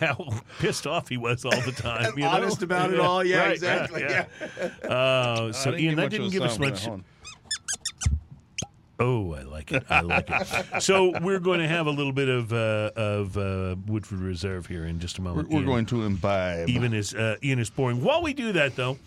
how 0.00 0.28
pissed 0.58 0.86
off 0.86 1.08
he 1.08 1.16
was 1.16 1.44
all 1.44 1.60
the 1.62 1.72
time. 1.72 2.06
And 2.06 2.16
you 2.16 2.24
know? 2.24 2.30
honest 2.30 2.62
about 2.62 2.92
it 2.92 3.00
all. 3.00 3.24
Yeah, 3.24 3.38
Right, 3.44 3.52
exactly. 3.52 4.02
yeah, 4.02 4.26
Yeah. 4.40 4.68
yeah. 4.82 4.88
Uh, 4.88 5.52
so, 5.52 5.72
I 5.72 5.76
Ian, 5.78 5.94
get 5.94 5.96
that 5.96 6.02
much 6.02 6.10
didn't 6.10 6.26
a 6.26 6.30
give 6.30 6.42
us 6.42 6.50
sound 6.56 6.58
from 6.62 6.68
much. 6.70 6.84
Hold 6.84 6.94
on. 7.00 7.04
Oh, 9.00 9.32
I 9.34 9.42
like 9.42 9.72
it. 9.72 9.84
I 9.90 10.00
like 10.02 10.28
it. 10.30 10.80
so 10.82 11.12
we're 11.20 11.40
going 11.40 11.58
to 11.60 11.66
have 11.68 11.86
a 11.86 11.90
little 11.90 12.12
bit 12.12 12.28
of 12.28 12.52
uh, 12.52 12.90
of 12.94 13.36
uh, 13.36 13.74
Woodford 13.86 14.20
Reserve 14.20 14.66
here 14.66 14.84
in 14.84 15.00
just 15.00 15.18
a 15.18 15.22
We're, 15.22 15.30
moment. 15.30 15.48
we're 15.50 15.56
Ian. 15.56 15.66
going 15.66 15.86
to 15.86 16.04
imbibe. 16.04 16.68
even 16.68 16.94
as 16.94 17.12
uh, 17.14 17.36
Ian 17.42 17.58
is 17.58 17.70
pouring. 17.70 18.02
While 18.04 18.22
we 18.22 18.32
do 18.34 18.52
that, 18.52 18.76
though, 18.76 18.98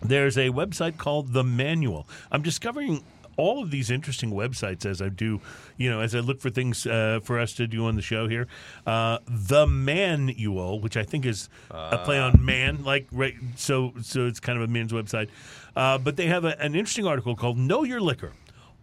there's 0.00 0.38
a 0.38 0.50
website 0.50 0.98
called 0.98 1.32
The 1.32 1.42
Manual. 1.42 2.06
I'm 2.30 2.42
discovering 2.42 3.02
all 3.38 3.62
of 3.62 3.70
these 3.70 3.90
interesting 3.90 4.30
websites 4.30 4.84
as 4.84 5.00
I 5.00 5.08
do, 5.08 5.40
you 5.78 5.88
know, 5.90 6.00
as 6.00 6.14
I 6.14 6.20
look 6.20 6.40
for 6.40 6.50
things 6.50 6.86
uh, 6.86 7.18
for 7.24 7.40
us 7.40 7.54
to 7.54 7.66
do 7.66 7.86
on 7.86 7.96
the 7.96 8.02
show 8.02 8.28
here. 8.28 8.46
Uh, 8.86 9.18
the 9.26 9.66
Manual, 9.66 10.80
which 10.80 10.96
I 10.96 11.02
think 11.02 11.24
is 11.26 11.48
a 11.70 11.98
play 12.04 12.20
on 12.20 12.44
man, 12.44 12.84
like 12.84 13.06
right. 13.10 13.34
So, 13.56 13.94
so 14.02 14.26
it's 14.26 14.38
kind 14.38 14.58
of 14.62 14.68
a 14.68 14.70
men's 14.72 14.92
website. 14.92 15.28
Uh, 15.74 15.98
but 15.98 16.16
they 16.16 16.26
have 16.26 16.44
a, 16.44 16.60
an 16.60 16.74
interesting 16.74 17.06
article 17.06 17.34
called 17.34 17.56
"Know 17.56 17.82
Your 17.84 18.00
Liquor: 18.02 18.32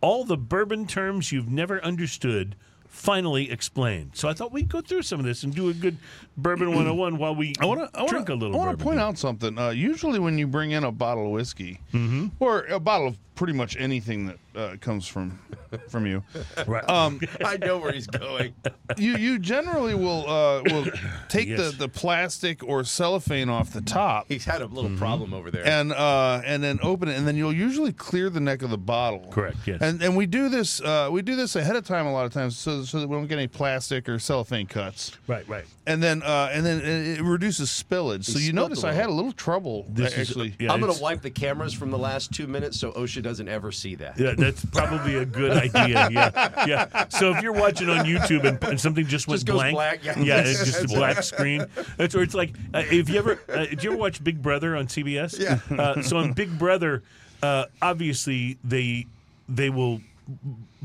All 0.02 0.24
the 0.24 0.38
Bourbon 0.38 0.88
Terms 0.88 1.32
You've 1.32 1.50
Never 1.50 1.84
Understood." 1.84 2.56
Finally 2.88 3.52
explained. 3.52 4.12
So 4.16 4.28
I 4.28 4.34
thought 4.34 4.52
we'd 4.52 4.68
go 4.68 4.82
through 4.82 5.04
some 5.04 5.20
of 5.20 5.26
this 5.26 5.44
and 5.44 5.54
do 5.54 5.70
a 5.70 5.74
good 5.74 5.96
bourbon 6.36 6.70
101 6.74 7.18
while 7.18 7.36
we 7.36 7.54
I 7.62 7.66
want 7.66 7.80
to. 7.82 7.90
I 8.00 8.08
drink 8.08 8.28
want 8.28 8.42
a 8.42 8.46
little. 8.46 8.56
I 8.60 8.66
want 8.66 8.80
to 8.80 8.84
point 8.84 8.98
here. 8.98 9.06
out 9.06 9.18
something. 9.18 9.58
Uh, 9.60 9.70
usually, 9.70 10.18
when 10.20 10.38
you 10.40 10.48
bring 10.48 10.72
in 10.72 10.84
a 10.84 10.92
bottle 10.92 11.26
of 11.28 11.32
whiskey, 11.32 11.80
Mm-hmm. 11.94 12.28
or 12.40 12.64
a 12.66 12.80
bottle 12.80 13.08
of 13.10 13.18
pretty 13.36 13.54
much 13.54 13.78
anything 13.78 14.26
that 14.26 14.38
uh, 14.60 14.76
comes 14.78 15.08
from 15.08 15.40
from 15.88 16.06
you, 16.06 16.24
Right. 16.68 16.88
um, 16.90 17.20
I 17.46 17.58
know 17.58 17.78
where 17.78 17.92
he's 17.92 18.08
going. 18.08 18.54
you 18.98 19.16
you 19.18 19.40
generally 19.40 19.94
will 19.96 20.28
uh, 20.30 20.62
will 20.64 20.86
take 21.30 21.48
Yes. 21.50 21.60
the, 21.72 21.78
the 21.78 21.90
plastic 21.90 22.64
or 22.64 22.84
cellophane 22.84 23.50
off 23.50 23.72
the 23.72 23.82
top 23.82 24.26
He's 24.28 24.46
had 24.46 24.62
a 24.62 24.66
little 24.66 24.96
problem 24.98 25.34
over 25.34 25.52
there. 25.52 25.66
and 25.66 25.92
uh, 25.94 26.42
and 26.46 26.64
then 26.64 26.80
open 26.84 27.08
it, 27.08 27.18
and 27.18 27.28
then 27.28 27.36
you'll 27.36 27.54
usually 27.54 27.94
clear 27.94 28.30
the 28.30 28.40
neck 28.40 28.62
of 28.62 28.70
the 28.70 28.78
bottle. 28.78 29.28
Correct, 29.32 29.58
yes. 29.66 29.80
And 29.82 30.02
and 30.02 30.16
we 30.18 30.26
do 30.26 30.50
this 30.50 30.82
uh, 30.82 31.10
we 31.12 31.22
do 31.22 31.36
this 31.36 31.56
ahead 31.56 31.76
of 31.76 31.86
time 31.86 32.06
a 32.08 32.12
lot 32.14 32.26
of 32.26 32.34
times, 32.34 32.58
so 32.58 32.84
so 32.84 33.00
that 33.00 33.08
we 33.08 33.16
don't 33.16 33.28
get 33.28 33.38
any 33.38 33.48
plastic 33.48 34.10
or 34.10 34.20
cellophane 34.20 34.66
cuts. 34.68 35.12
right, 35.28 35.48
right. 35.48 35.66
And 35.88 36.02
then 36.04 36.22
uh, 36.24 36.50
and 36.52 36.66
then 36.66 36.80
it, 36.82 37.20
it 37.20 37.24
reduces 37.24 37.70
spillage. 37.70 38.26
So 38.26 38.40
you 38.40 38.50
spilt 38.50 38.56
notice 38.56 38.84
a 38.84 38.88
I 38.88 38.90
little. 38.92 39.02
had 39.02 39.10
a 39.10 39.14
little 39.14 39.32
trouble 39.32 39.86
This 39.90 40.14
is- 40.18 40.30
actually. 40.30 40.56
yeah, 40.60 40.72
I'm 40.74 40.80
going 40.80 40.90
it's- 40.90 40.98
to 40.98 41.04
wipe 41.04 41.22
the 41.22 41.30
cameras 41.32 41.74
from 41.74 41.90
the 41.92 41.98
last 41.98 42.32
two 42.32 42.48
minutes 42.48 42.80
so 42.80 42.92
OSHA 42.92 43.22
doesn't 43.24 43.48
ever 43.48 43.72
see 43.72 43.96
that. 43.96 44.20
Yeah, 44.20 44.34
that's 44.50 44.66
probably 44.66 45.16
a 45.16 45.26
good 45.26 45.52
idea. 45.52 46.10
Yeah, 46.10 46.66
yeah. 46.66 47.08
So 47.10 47.36
if 47.36 47.44
you're 47.44 47.54
watching 47.54 47.90
on 47.90 48.06
YouTube 48.06 48.46
and, 48.46 48.62
and 48.64 48.80
something 48.80 49.06
just 49.06 49.28
went 49.28 49.46
Just 49.46 49.56
blank, 49.56 49.76
black, 49.76 50.04
yeah. 50.04 50.20
yeah, 50.20 50.40
it's 50.46 50.66
just 50.66 50.86
a 50.86 50.88
black 50.88 51.24
screen. 51.24 51.66
That's 51.98 52.16
where 52.16 52.24
it's 52.24 52.34
like. 52.34 52.56
Uh, 52.74 52.84
if 52.90 53.10
you 53.10 53.18
ever, 53.18 53.40
uh, 53.50 53.66
did 53.66 53.84
you 53.84 53.92
ever 53.92 54.00
watch 54.00 54.24
Big 54.24 54.42
Brother 54.42 54.76
on 54.76 54.88
CBS? 54.88 55.40
Yeah. 55.40 55.60
Uh, 55.78 56.02
so 56.02 56.18
on 56.18 56.34
Big 56.34 56.58
Brother, 56.58 57.04
uh, 57.44 57.66
obviously 57.82 58.58
they 58.64 59.06
they 59.48 59.70
will 59.70 60.02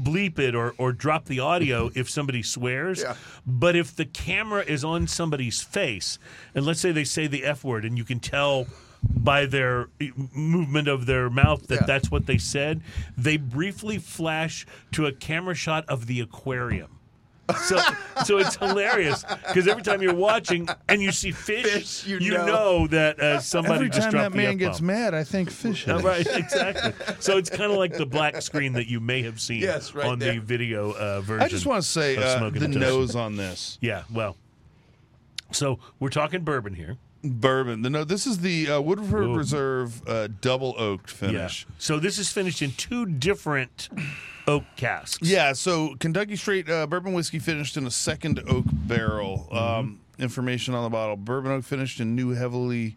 bleep 0.01 0.39
it 0.39 0.55
or, 0.55 0.75
or 0.79 0.93
drop 0.93 1.27
the 1.27 1.41
audio 1.41 1.91
if 1.95 2.09
somebody 2.09 2.43
swears. 2.43 3.03
Yeah. 3.03 3.15
But 3.47 3.77
if 3.77 3.95
the 3.95 4.05
camera 4.05 4.63
is 4.63 4.85
on 4.85 5.07
somebody's 5.07 5.63
face, 5.63 6.19
and 6.55 6.65
let's 6.65 6.81
say 6.81 6.93
they 6.93 7.05
say 7.05 7.27
the 7.27 7.45
F 7.45 7.65
word, 7.65 7.85
and 7.85 7.97
you 7.97 8.05
can 8.05 8.21
tell 8.21 8.67
by 9.11 9.47
their 9.47 9.89
movement 10.35 10.89
of 10.89 11.07
their 11.07 11.31
mouth 11.31 11.67
that 11.69 11.81
Yeah. 11.81 11.87
that's 11.87 12.11
what 12.11 12.27
they 12.27 12.39
said, 12.39 12.83
they 13.17 13.37
briefly 13.37 13.99
flash 13.99 14.67
to 14.93 15.07
a 15.07 15.13
camera 15.13 15.55
shot 15.55 15.85
of 15.89 16.07
the 16.07 16.21
aquarium. 16.21 16.91
So, 17.65 17.79
so 18.25 18.39
it's 18.39 18.57
hilarious 18.57 19.23
because 19.23 19.69
every 19.69 19.83
time 19.83 20.01
you're 20.01 20.15
watching 20.15 20.67
and 20.89 21.03
you 21.03 21.13
see 21.13 21.31
fish, 21.31 22.01
Fish, 22.03 22.07
you 22.07 22.31
know. 22.31 22.47
know. 22.47 22.87
that 22.87 23.21
uh, 23.21 23.39
somebody 23.39 23.75
Every 23.75 23.91
just 23.91 24.11
time 24.11 24.13
that 24.23 24.33
man 24.33 24.57
gets 24.57 24.77
F-bomb. 24.79 24.87
mad, 24.87 25.13
I 25.13 25.25
think 25.25 25.51
fish. 25.51 25.85
Head. 25.85 26.03
right, 26.03 26.27
exactly. 26.27 26.95
So 27.21 27.37
it's 27.37 27.51
kind 27.51 27.71
of 27.71 27.77
like 27.77 27.93
the 27.99 28.07
black 28.07 28.41
screen 28.41 28.73
that 28.73 28.87
you 28.89 28.99
may 28.99 29.21
have 29.25 29.43
seen 29.43 29.61
Yes, 29.61 29.95
right 29.95 30.07
on 30.07 30.19
the 30.21 30.39
video 30.39 30.93
uh, 30.95 31.21
version. 31.21 31.43
I 31.43 31.49
just 31.49 31.67
want 31.67 31.83
to 31.83 31.89
say 31.89 32.17
uh, 32.17 32.49
the 32.49 32.67
nose 32.67 33.15
on 33.15 33.37
this 33.37 33.77
Yeah, 33.83 34.05
well, 34.11 34.39
so 35.53 35.81
we're 36.01 36.09
talking 36.09 36.45
bourbon 36.45 36.73
here. 36.73 36.97
Bourbon. 37.25 37.83
No, 37.83 38.05
this 38.05 38.27
is 38.27 38.39
the 38.39 38.71
uh, 38.71 38.81
Woodford 38.81 39.25
Ooh. 39.25 39.35
Reserve 39.35 40.07
uh, 40.07 40.29
double 40.41 40.75
oaked 40.79 41.11
finish. 41.11 41.67
Yeah. 41.69 41.75
So 41.79 41.99
this 41.99 42.19
is 42.19 42.31
finished 42.31 42.63
in 42.63 42.73
two 42.73 43.07
different 43.07 43.89
oak 44.47 44.65
casks. 44.77 45.27
Yeah, 45.29 45.53
so 45.55 45.95
Kentucky 45.99 46.37
Straight 46.37 46.69
uh, 46.69 46.87
Bourbon 46.87 47.13
Whiskey 47.15 47.39
finished 47.39 47.77
in 47.77 47.87
a 47.87 47.91
second 47.91 48.41
oak 48.49 48.65
barrel. 48.69 49.49
Mm-hmm. 49.53 49.57
Um, 49.57 50.01
information 50.19 50.75
on 50.75 50.85
the 50.85 50.91
bottle: 50.91 51.17
Bourbon 51.17 51.53
oak 51.53 51.65
finished 51.65 51.99
in 52.01 52.15
new, 52.15 52.31
heavily 52.31 52.97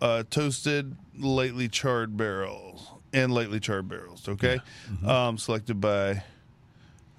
uh, 0.00 0.24
toasted, 0.30 0.96
lightly 1.18 1.68
charred 1.68 2.16
barrels 2.16 2.90
and 3.12 3.32
lightly 3.32 3.60
charred 3.60 3.88
barrels. 3.88 4.28
Okay, 4.28 4.60
Mm-hmm. 4.90 5.08
um, 5.08 5.38
selected 5.38 5.80
by 5.80 6.22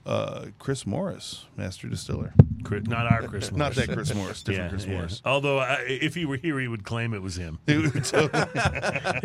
uh, 0.06 0.45
Chris 0.60 0.86
Morris, 0.86 1.45
master 1.58 1.88
distiller. 1.88 2.34
Chris- 2.64 2.86
not 2.88 3.12
our 3.12 3.22
Chris 3.28 3.51
Morris. 3.51 3.51
Not 3.58 3.76
that 3.76 3.93
Chris 3.93 4.14
Morris, 4.16 4.41
different 4.41 4.66
Yeah, 4.66 4.70
Chris 4.70 4.86
yeah. 4.86 4.93
Morris. 4.93 5.22
Although 5.24 5.60
I, 5.60 5.84
if 5.88 6.16
he 6.16 6.26
were 6.26 6.36
here, 6.38 6.60
he 6.60 6.68
would 6.68 6.84
claim 6.84 7.14
it 7.14 7.22
was 7.22 7.36
him. 7.36 7.60
It 7.68 7.93
was 7.93 8.10
totally- 8.12 8.30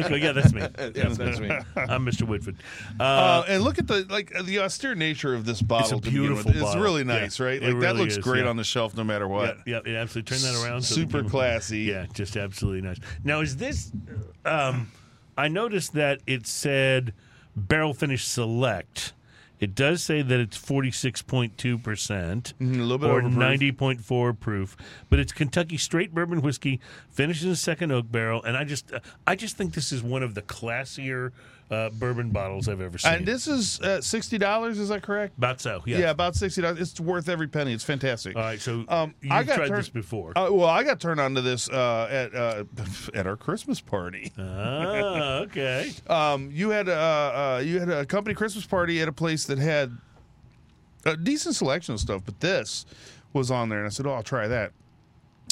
go, 0.09 0.15
yeah, 0.17 0.33
that's 0.33 0.53
me. 0.53 0.61
Yes, 0.95 1.17
that's 1.17 1.41
me. 1.41 1.49
I'm 1.77 2.05
Mr. 2.05 2.23
Whitford. 2.27 2.57
Uh, 2.99 3.03
Uh, 3.03 3.45
and 3.49 3.63
look 3.65 3.79
at 3.79 3.87
the 3.87 4.07
like 4.11 4.33
the 4.45 4.59
austere 4.61 4.95
nature 4.95 5.35
of 5.35 5.45
this 5.47 5.63
bottle. 5.63 6.01
to 6.01 6.05
begin 6.11 6.21
beautiful 6.23 6.51
It's 6.51 6.61
bottle. 6.61 6.83
really 6.83 7.01
Yeah, 7.03 7.21
nice, 7.21 7.41
right? 7.41 7.63
it 7.63 7.73
Like 7.73 7.81
that 7.81 7.97
looks 7.97 8.17
is, 8.17 8.25
great 8.25 8.45
yeah. 8.45 8.51
on 8.51 8.57
the 8.57 8.65
shelf, 8.65 8.95
no 8.97 9.05
matter 9.05 9.27
what. 9.29 9.59
yeah, 9.67 9.81
yeah, 9.87 9.99
absolutely. 9.99 10.37
Turn 10.37 10.53
that 10.53 10.63
around. 10.67 10.83
so 10.83 10.95
Super 10.95 11.23
classy. 11.25 11.81
Yeah, 11.81 12.07
just 12.13 12.37
absolutely 12.37 12.83
nice. 12.83 12.99
Now, 13.25 13.41
is 13.41 13.57
this? 13.57 13.91
Um, 14.45 14.91
I 15.39 15.49
noticed 15.49 15.95
that 15.95 16.21
it 16.27 16.47
said 16.47 17.15
barrel 17.57 17.95
finish 17.95 18.25
select. 18.27 19.15
It 19.61 19.75
does 19.75 20.03
say 20.03 20.23
that 20.23 20.41
it's 20.41 20.57
forty 20.57 20.91
six 20.91 21.21
point 21.21 21.59
two 21.59 21.77
percent, 21.79 22.55
Mhm, 22.59 22.79
a 22.79 22.83
little 22.83 22.99
bit 22.99 23.11
or 23.11 23.23
ninety 23.23 23.71
point 23.73 24.01
four 24.03 24.33
proof. 24.33 24.77
But 25.11 25.19
it's 25.21 25.33
Kentucky 25.33 25.77
straight 25.77 26.15
bourbon 26.15 26.41
whiskey, 26.41 26.81
finished 27.11 27.45
in 27.45 27.51
a 27.51 27.57
second 27.57 27.93
oak 27.93 28.11
barrel, 28.11 28.43
and 28.43 28.57
I 28.57 28.65
just, 28.65 28.91
uh, 28.93 29.01
I 29.27 29.37
just 29.37 29.57
think 29.59 29.75
this 29.75 29.93
is 29.93 30.03
one 30.03 30.23
of 30.23 30.35
the 30.35 30.43
classier 30.43 31.33
uh, 31.71 31.89
bourbon 31.91 32.31
bottles 32.31 32.69
I've 32.69 32.81
ever 32.81 32.99
seen. 32.99 33.13
And 33.13 33.27
this 33.27 33.47
is 33.47 33.81
uh, 33.81 34.01
sixty 34.01 34.39
dollars. 34.39 34.79
Is 34.79 34.89
that 34.89 35.03
correct? 35.03 35.39
About 35.39 35.61
so, 35.61 35.83
yeah. 35.87 35.99
Yeah, 35.99 36.11
about 36.11 36.35
sixty 36.35 36.61
dollars. 36.63 36.81
It's 36.81 36.99
worth 37.01 37.29
every 37.29 37.47
penny. 37.47 37.73
It's 37.73 37.85
fantastic. 37.85 38.35
All 38.37 38.43
right, 38.43 38.61
so 38.61 38.85
Um, 38.89 39.15
you've 39.21 39.33
I 39.33 39.45
got 39.45 39.57
tried 39.57 39.69
turned- 39.69 39.79
this 39.81 39.89
before. 39.89 40.33
Uh, 40.37 40.49
well, 40.51 40.67
I 40.69 40.83
got 40.83 40.99
turned 41.01 41.21
on 41.21 41.35
to 41.37 41.41
this 41.43 41.69
uh, 41.71 42.09
at 42.11 42.35
uh, 42.35 42.65
at 43.15 43.27
our 43.27 43.37
Christmas 43.37 43.81
party. 43.81 44.33
ah, 44.39 45.39
okay. 45.41 45.93
Um, 46.11 46.51
you 46.53 46.71
had 46.71 46.89
a 46.89 46.95
uh, 47.59 47.63
you 47.65 47.79
had 47.79 47.89
a 47.89 48.05
company 48.05 48.35
Christmas 48.35 48.67
party 48.67 49.01
at 49.01 49.09
a 49.09 49.13
place 49.13 49.45
that 49.47 49.59
had 49.59 49.97
a 51.07 51.17
decent 51.17 51.55
selection 51.55 51.95
of 51.95 52.01
stuff, 52.01 52.23
but 52.25 52.41
this 52.41 52.85
was 53.33 53.51
on 53.51 53.69
there, 53.69 53.79
and 53.79 53.87
I 53.87 53.91
said, 53.91 54.07
"Oh, 54.07 54.13
I'll 54.13 54.23
try 54.23 54.49
that." 54.49 54.73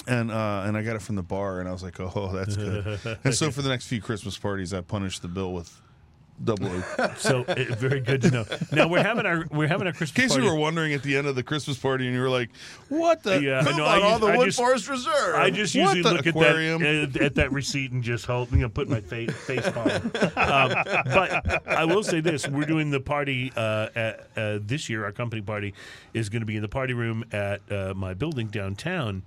And 0.06 0.30
uh, 0.30 0.64
and 0.66 0.76
I 0.76 0.82
got 0.82 0.96
it 0.96 1.02
from 1.02 1.16
the 1.16 1.22
bar, 1.22 1.60
and 1.60 1.68
I 1.68 1.72
was 1.72 1.82
like, 1.82 1.98
"Oh, 2.00 2.30
that's 2.34 2.56
good." 2.56 2.98
and 3.24 3.34
so 3.34 3.50
for 3.50 3.62
the 3.62 3.68
next 3.68 3.86
few 3.86 4.00
Christmas 4.00 4.36
parties, 4.36 4.72
I 4.74 4.80
punished 4.80 5.22
the 5.22 5.28
bill 5.28 5.52
with 5.52 5.80
double 6.44 6.68
oak. 6.68 6.84
So 7.18 7.44
uh, 7.48 7.54
very 7.76 8.00
good 8.00 8.22
to 8.22 8.30
know. 8.30 8.44
Now 8.72 8.86
we're 8.88 9.02
having 9.02 9.26
our 9.26 9.44
we're 9.50 9.66
having 9.68 9.86
our 9.86 9.92
Christmas 9.92 10.10
In 10.16 10.22
case 10.22 10.30
party. 10.32 10.44
you 10.46 10.52
were 10.52 10.58
wondering 10.58 10.92
at 10.94 11.02
the 11.02 11.16
end 11.16 11.26
of 11.26 11.34
the 11.34 11.42
Christmas 11.42 11.76
party, 11.78 12.06
and 12.06 12.14
you 12.14 12.20
were 12.20 12.28
like, 12.30 12.50
"What 12.88 13.22
the? 13.22 13.42
Yeah, 13.42 13.60
no, 13.76 13.84
I 13.84 14.00
all 14.00 14.12
use- 14.12 14.20
the 14.20 14.26
I 14.26 14.36
Wood 14.36 14.44
just- 14.46 14.58
Forest 14.58 14.88
Reserve." 14.88 15.34
I 15.34 15.50
just 15.50 15.74
What 15.74 15.96
usually 15.96 16.02
the 16.02 16.12
look 16.12 16.26
aquarium? 16.26 16.82
at 16.82 17.12
that 17.12 17.16
at, 17.20 17.22
at 17.26 17.34
that 17.36 17.52
receipt 17.52 17.90
and 17.92 18.02
just 18.02 18.26
hold, 18.26 18.52
you 18.52 18.58
know, 18.58 18.68
put 18.68 18.88
my 18.88 19.00
face 19.00 19.32
face 19.32 19.68
palm. 19.70 19.88
Um, 19.88 20.84
but 21.04 21.66
I 21.68 21.84
will 21.84 22.02
say 22.04 22.20
this: 22.20 22.46
we're 22.48 22.64
doing 22.66 22.90
the 22.90 23.00
party 23.00 23.52
uh, 23.56 23.88
at, 23.96 24.28
uh, 24.36 24.58
this 24.62 24.88
year. 24.88 25.04
Our 25.04 25.12
company 25.12 25.42
party 25.42 25.74
is 26.14 26.28
going 26.28 26.40
to 26.42 26.46
be 26.46 26.56
in 26.56 26.62
the 26.62 26.68
party 26.68 26.94
room 26.94 27.24
at 27.32 27.60
uh, 27.70 27.94
my 27.96 28.14
building 28.14 28.46
downtown, 28.48 29.22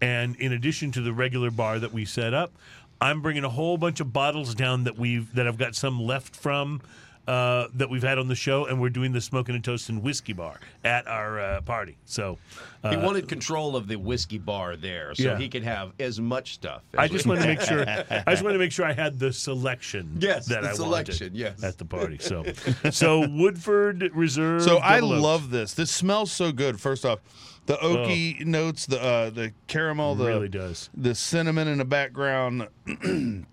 and 0.00 0.36
in 0.36 0.52
addition 0.52 0.90
to 0.92 1.00
the 1.02 1.12
regular 1.12 1.50
bar 1.50 1.78
that 1.78 1.92
we 1.92 2.04
set 2.04 2.32
up, 2.34 2.52
I'm 3.00 3.20
bringing 3.22 3.44
a 3.44 3.48
whole 3.50 3.76
bunch 3.78 4.00
of 4.00 4.12
bottles 4.12 4.54
down 4.54 4.84
that 4.84 4.98
we've 4.98 5.32
that 5.34 5.46
I've 5.46 5.58
got 5.58 5.74
some 5.74 6.00
left 6.00 6.34
from. 6.36 6.80
Uh, 7.28 7.66
that 7.74 7.90
we've 7.90 8.04
had 8.04 8.18
on 8.20 8.28
the 8.28 8.36
show, 8.36 8.66
and 8.66 8.80
we're 8.80 8.88
doing 8.88 9.10
the 9.10 9.20
smoking 9.20 9.56
and 9.56 9.64
toasting 9.64 10.00
whiskey 10.00 10.32
bar 10.32 10.60
at 10.84 11.08
our 11.08 11.40
uh, 11.40 11.60
party. 11.62 11.96
So, 12.04 12.38
uh, 12.84 12.90
He 12.90 12.96
wanted 12.96 13.28
control 13.28 13.74
of 13.74 13.88
the 13.88 13.96
whiskey 13.96 14.38
bar 14.38 14.76
there, 14.76 15.12
so 15.12 15.24
Yeah. 15.24 15.36
he 15.36 15.48
could 15.48 15.64
have 15.64 15.90
as 15.98 16.20
much 16.20 16.54
stuff. 16.54 16.82
as 16.94 17.00
I 17.00 17.08
just 17.08 17.24
we- 17.26 17.30
wanted 17.30 17.42
to 17.42 17.48
make 17.48 17.60
sure. 17.62 17.80
I 17.84 18.30
just 18.30 18.44
wanted 18.44 18.52
to 18.52 18.58
make 18.60 18.70
sure 18.70 18.86
I 18.86 18.92
had 18.92 19.18
the 19.18 19.32
selection. 19.32 20.18
Yes, 20.20 20.46
that 20.46 20.62
the 20.62 20.68
I 20.70 20.72
selection, 20.74 21.32
wanted 21.32 21.36
yes. 21.36 21.64
at 21.64 21.78
the 21.78 21.84
party. 21.84 22.18
So, 22.20 22.44
so 22.92 23.26
Woodford 23.28 24.08
Reserve. 24.14 24.62
So 24.62 24.78
I 24.78 25.00
Double 25.00 25.14
Oak. 25.14 25.22
love 25.24 25.50
this. 25.50 25.74
This 25.74 25.90
smells 25.90 26.30
so 26.30 26.52
good. 26.52 26.80
First 26.80 27.04
off, 27.04 27.18
the 27.66 27.76
oaky 27.76 28.44
notes, 28.44 28.86
the 28.86 29.00
uh, 29.02 29.30
the 29.30 29.52
caramel, 29.66 30.14
the 30.14 30.26
really 30.26 30.48
does. 30.48 30.88
the 30.96 31.14
cinnamon 31.14 31.68
in 31.68 31.78
the 31.78 31.84
background. 31.84 32.68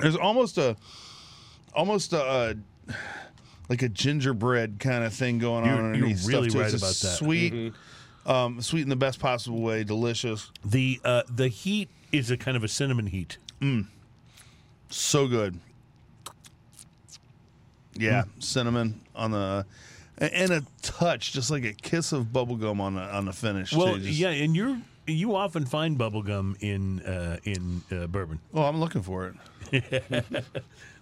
There's 0.00 0.16
almost 0.16 0.58
a 0.58 0.76
almost 1.74 2.12
a 2.12 2.22
uh, 2.22 2.54
like 3.68 3.82
a 3.82 3.88
gingerbread 3.88 4.78
kind 4.80 5.04
of 5.04 5.12
thing 5.14 5.38
going 5.38 5.64
You're- 5.66 5.78
on 5.78 5.84
you're 5.84 5.94
underneath. 5.94 6.26
really 6.26 6.50
stuff 6.50 6.52
too. 6.52 6.64
right 6.64 6.74
It's 6.74 6.82
about 6.82 7.10
that. 7.10 7.18
Sweet, 7.18 7.72
um, 8.26 8.60
sweet 8.62 8.82
in 8.82 8.88
the 8.88 8.96
best 8.96 9.18
possible 9.20 9.60
way. 9.60 9.84
Delicious, 9.84 10.50
The 10.64 11.00
uh, 11.04 11.22
the 11.28 11.48
heat 11.48 11.88
is 12.12 12.30
a 12.30 12.36
kind 12.36 12.56
of 12.56 12.64
a 12.64 12.68
cinnamon 12.68 13.06
heat. 13.08 13.38
so 14.88 15.28
good. 15.28 15.60
Yeah, 17.94 18.22
Hmm. 18.24 18.40
cinnamon 18.40 19.00
on 19.14 19.30
the. 19.32 19.66
And 20.20 20.50
a 20.52 20.62
touch, 20.82 21.32
just 21.32 21.50
like 21.50 21.64
a 21.64 21.72
kiss 21.72 22.12
of 22.12 22.26
bubblegum 22.26 22.78
on 22.80 22.94
the 22.94 23.00
on 23.02 23.24
the 23.24 23.32
finish. 23.32 23.72
Well, 23.72 23.94
too. 23.94 24.00
Just- 24.00 24.18
yeah, 24.18 24.28
and 24.30 24.54
you're 24.54 24.78
you 25.06 25.34
often 25.34 25.64
find 25.64 25.98
bubblegum 25.98 26.56
in 26.60 27.00
uh, 27.00 27.38
in 27.44 27.82
uh, 27.90 28.06
bourbon. 28.06 28.38
Oh, 28.54 28.62
I'm 28.64 28.78
looking 28.80 29.02
for 29.02 29.26
it. 29.28 29.34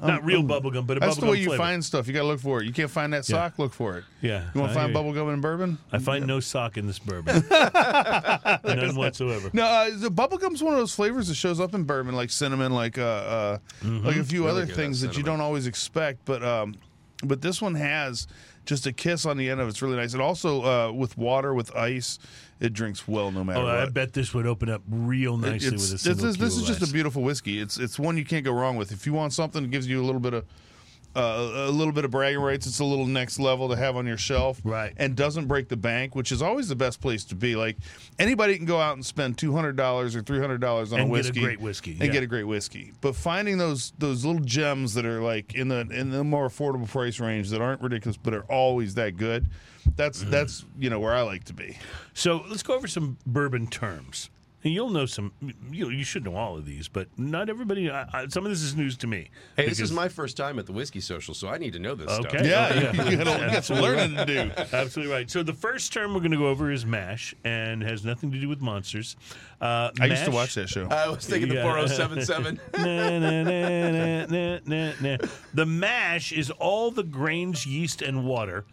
Not 0.00 0.24
real 0.24 0.42
bubblegum, 0.44 0.86
but 0.86 0.98
a 0.98 1.00
That's 1.00 1.16
the 1.16 1.26
way 1.26 1.38
you 1.38 1.46
flavor. 1.46 1.62
find 1.62 1.84
stuff. 1.84 2.06
You 2.06 2.12
got 2.12 2.20
to 2.20 2.26
look 2.26 2.38
for 2.40 2.60
it. 2.62 2.66
You 2.66 2.72
can't 2.72 2.90
find 2.90 3.12
that 3.12 3.24
sock. 3.24 3.58
Look 3.58 3.72
for 3.72 3.98
it. 3.98 4.04
Yeah, 4.20 4.44
You 4.54 4.60
want 4.60 4.72
to 4.72 4.78
find 4.78 4.92
hear 4.94 5.02
you. 5.04 5.12
bubblegum 5.12 5.34
in 5.34 5.40
bourbon? 5.40 5.78
I 5.90 5.98
find 5.98 6.26
no 6.26 6.38
sock 6.38 6.76
in 6.76 6.86
this 6.86 6.98
bourbon. 6.98 7.44
None 7.50 8.94
whatsoever. 8.96 9.50
No, 9.52 9.64
uh, 9.64 9.90
the 9.96 10.10
bubblegum's 10.10 10.62
one 10.62 10.74
of 10.74 10.78
those 10.78 10.94
flavors 10.94 11.28
that 11.28 11.34
shows 11.34 11.58
up 11.60 11.74
in 11.74 11.84
bourbon, 11.84 12.14
like 12.14 12.30
cinnamon, 12.30 12.72
like 12.72 12.98
uh, 12.98 13.02
uh 13.02 13.58
Mm-hmm. 13.82 14.06
like 14.06 14.16
a 14.16 14.24
few 14.24 14.46
Really 14.46 14.62
other 14.62 14.72
things 14.72 15.00
that 15.00 15.08
that 15.08 15.16
you 15.16 15.22
don't 15.24 15.40
always 15.40 15.66
expect. 15.66 16.24
But 16.24 16.42
um, 16.44 16.76
but 17.24 17.40
this 17.42 17.60
one 17.60 17.74
has 17.74 18.26
just 18.68 18.86
a 18.86 18.92
kiss 18.92 19.24
on 19.24 19.38
the 19.38 19.48
end 19.48 19.60
of 19.60 19.66
it. 19.66 19.70
It's 19.70 19.80
really 19.82 19.96
nice. 19.96 20.12
And 20.12 20.20
also 20.20 20.62
uh, 20.62 20.92
with 20.92 21.16
water, 21.16 21.54
with 21.54 21.74
ice, 21.74 22.18
it 22.60 22.74
drinks 22.74 23.08
well 23.08 23.32
no 23.32 23.42
matter 23.42 23.60
Oh, 23.60 23.66
I 23.66 23.88
bet 23.88 24.12
this 24.12 24.34
would 24.34 24.46
open 24.46 24.68
up 24.68 24.82
real 24.90 25.38
nicely 25.38 25.68
It's- 25.68 25.72
with 25.72 25.88
a 25.88 25.92
this 25.94 26.02
single 26.02 26.26
is 26.26 26.36
this 26.36 26.56
is 26.56 26.64
just 26.64 26.82
ice. 26.82 26.90
a 26.90 26.92
beautiful 26.92 27.22
whiskey. 27.22 27.58
It's 27.60 27.78
it's 27.78 27.98
one 27.98 28.16
you 28.18 28.24
can't 28.26 28.44
go 28.44 28.52
wrong 28.52 28.76
with. 28.76 28.92
If 28.92 29.06
you 29.06 29.14
want 29.14 29.32
something 29.32 29.62
that 29.62 29.70
gives 29.70 29.88
you 29.88 30.02
a 30.02 30.04
little 30.04 30.20
bit 30.20 30.34
of 30.34 30.44
uh, 31.16 31.66
a 31.66 31.70
little 31.70 31.92
bit 31.92 32.04
of 32.04 32.11
bragging 32.11 32.40
rights, 32.40 32.66
it's 32.66 32.78
a 32.80 32.84
little 32.84 33.06
next 33.06 33.38
level 33.40 33.68
to 33.70 33.76
have 33.76 33.96
on 33.96 34.06
your 34.06 34.16
shelf, 34.18 34.61
Right. 34.62 34.92
And 34.96 35.16
doesn't 35.16 35.46
break 35.46 35.68
the 35.68 35.76
bank, 35.76 36.14
which 36.14 36.30
is 36.30 36.42
always 36.42 36.68
the 36.68 36.76
best 36.76 37.00
place 37.00 37.24
to 37.26 37.34
be. 37.34 37.56
Like 37.56 37.76
anybody 38.18 38.56
can 38.56 38.66
go 38.66 38.80
out 38.80 38.94
and 38.94 39.04
spend 39.04 39.36
two 39.38 39.52
hundred 39.52 39.76
dollars 39.76 40.14
or 40.14 40.22
three 40.22 40.38
hundred 40.38 40.61
dollars 40.61 40.92
on 40.92 41.00
And 41.00 41.11
a 41.11 41.14
get 41.14 41.24
a 41.24 41.28
whiskey, 41.28 41.40
great 41.40 41.61
whiskey, 41.61 41.92
and 41.92 42.00
yeah. 42.02 42.06
get 42.12 42.22
a 42.22 42.26
great 42.26 42.44
whiskey. 42.44 42.92
But 43.00 43.16
finding 43.16 43.59
those 43.59 43.92
those 43.98 44.24
little 44.24 44.42
gems 44.42 44.94
that 44.94 45.04
are 45.06 45.20
like 45.20 45.54
in 45.54 45.68
the 45.68 45.80
in 45.90 46.11
the 46.11 46.22
more 46.24 46.48
affordable 46.48 46.88
price 46.88 47.18
range 47.20 47.50
that 47.50 47.61
aren't 47.61 47.80
ridiculous 47.82 48.16
but 48.16 48.34
are 48.34 48.44
always 48.44 48.94
that 48.94 49.16
good, 49.16 49.46
that's 49.96 50.22
Mm. 50.22 50.30
that's 50.30 50.64
you 50.78 50.90
know 50.90 51.00
where 51.00 51.14
I 51.14 51.22
like 51.22 51.44
to 51.44 51.52
be. 51.54 51.78
So 52.14 52.44
let's 52.48 52.62
go 52.62 52.74
over 52.74 52.86
some 52.86 53.16
bourbon 53.26 53.66
terms. 53.66 54.30
And 54.64 54.74
you'll 54.74 54.90
know 54.90 55.06
some. 55.06 55.32
You 55.70 55.90
you 55.90 56.02
should 56.02 56.24
know 56.24 56.34
all 56.34 56.56
of 56.56 56.66
these, 56.66 56.88
but 56.88 57.06
not 57.16 57.48
everybody. 57.48 57.88
I, 57.90 58.09
I, 58.12 58.26
some 58.26 58.44
of 58.44 58.50
this 58.50 58.61
is 58.62 58.74
news 58.74 58.96
to 58.98 59.06
me. 59.06 59.30
Hey, 59.56 59.68
this 59.68 59.78
is 59.78 59.92
my 59.92 60.09
first 60.09 60.36
time 60.36 60.59
at 60.59 60.66
the 60.66 60.72
whiskey 60.72 61.00
social, 61.00 61.32
so 61.32 61.46
I 61.46 61.59
need 61.59 61.74
to 61.74 61.78
know 61.78 61.94
this 61.94 62.09
Okay. 62.11 62.28
stuff. 62.28 62.44
Yeah, 62.44 62.88
Okay. 62.90 63.11
you 63.12 63.16
gotta 63.18 63.44
you 63.44 63.50
got 63.52 63.62
some 63.64 63.78
learning 63.78 64.16
to 64.16 64.24
do. 64.26 64.50
Absolutely 64.72 65.12
right. 65.14 65.30
So 65.30 65.44
the 65.44 65.52
first 65.52 65.92
term 65.92 66.12
we're 66.12 66.18
going 66.20 66.32
to 66.32 66.36
go 66.38 66.48
over 66.48 66.72
is 66.72 66.84
MASH, 66.84 67.36
and 67.44 67.84
has 67.84 68.04
nothing 68.04 68.32
to 68.32 68.40
do 68.40 68.48
with 68.48 68.61
monsters. 68.61 69.14
Uh, 69.61 69.90
I 70.00 70.06
used 70.06 70.24
to 70.24 70.32
watch 70.32 70.56
that 70.56 70.68
show. 70.68 70.88
I 70.88 71.09
was 71.09 71.24
thinking 71.24 71.50
Yeah. 71.52 71.62
the 71.62 71.62
4077. 71.62 72.61
Na, 72.78 72.84
na, 72.84 73.18
na, 73.20 73.42
na, 73.42 74.26
na, 74.26 74.59
na, 74.66 74.92
na. 75.00 75.16
The 75.54 75.66
mash 75.66 76.32
is 76.32 76.50
all 76.50 76.90
the 76.90 77.04
grains, 77.04 77.64
yeast, 77.64 78.02
and 78.02 78.24
water 78.24 78.64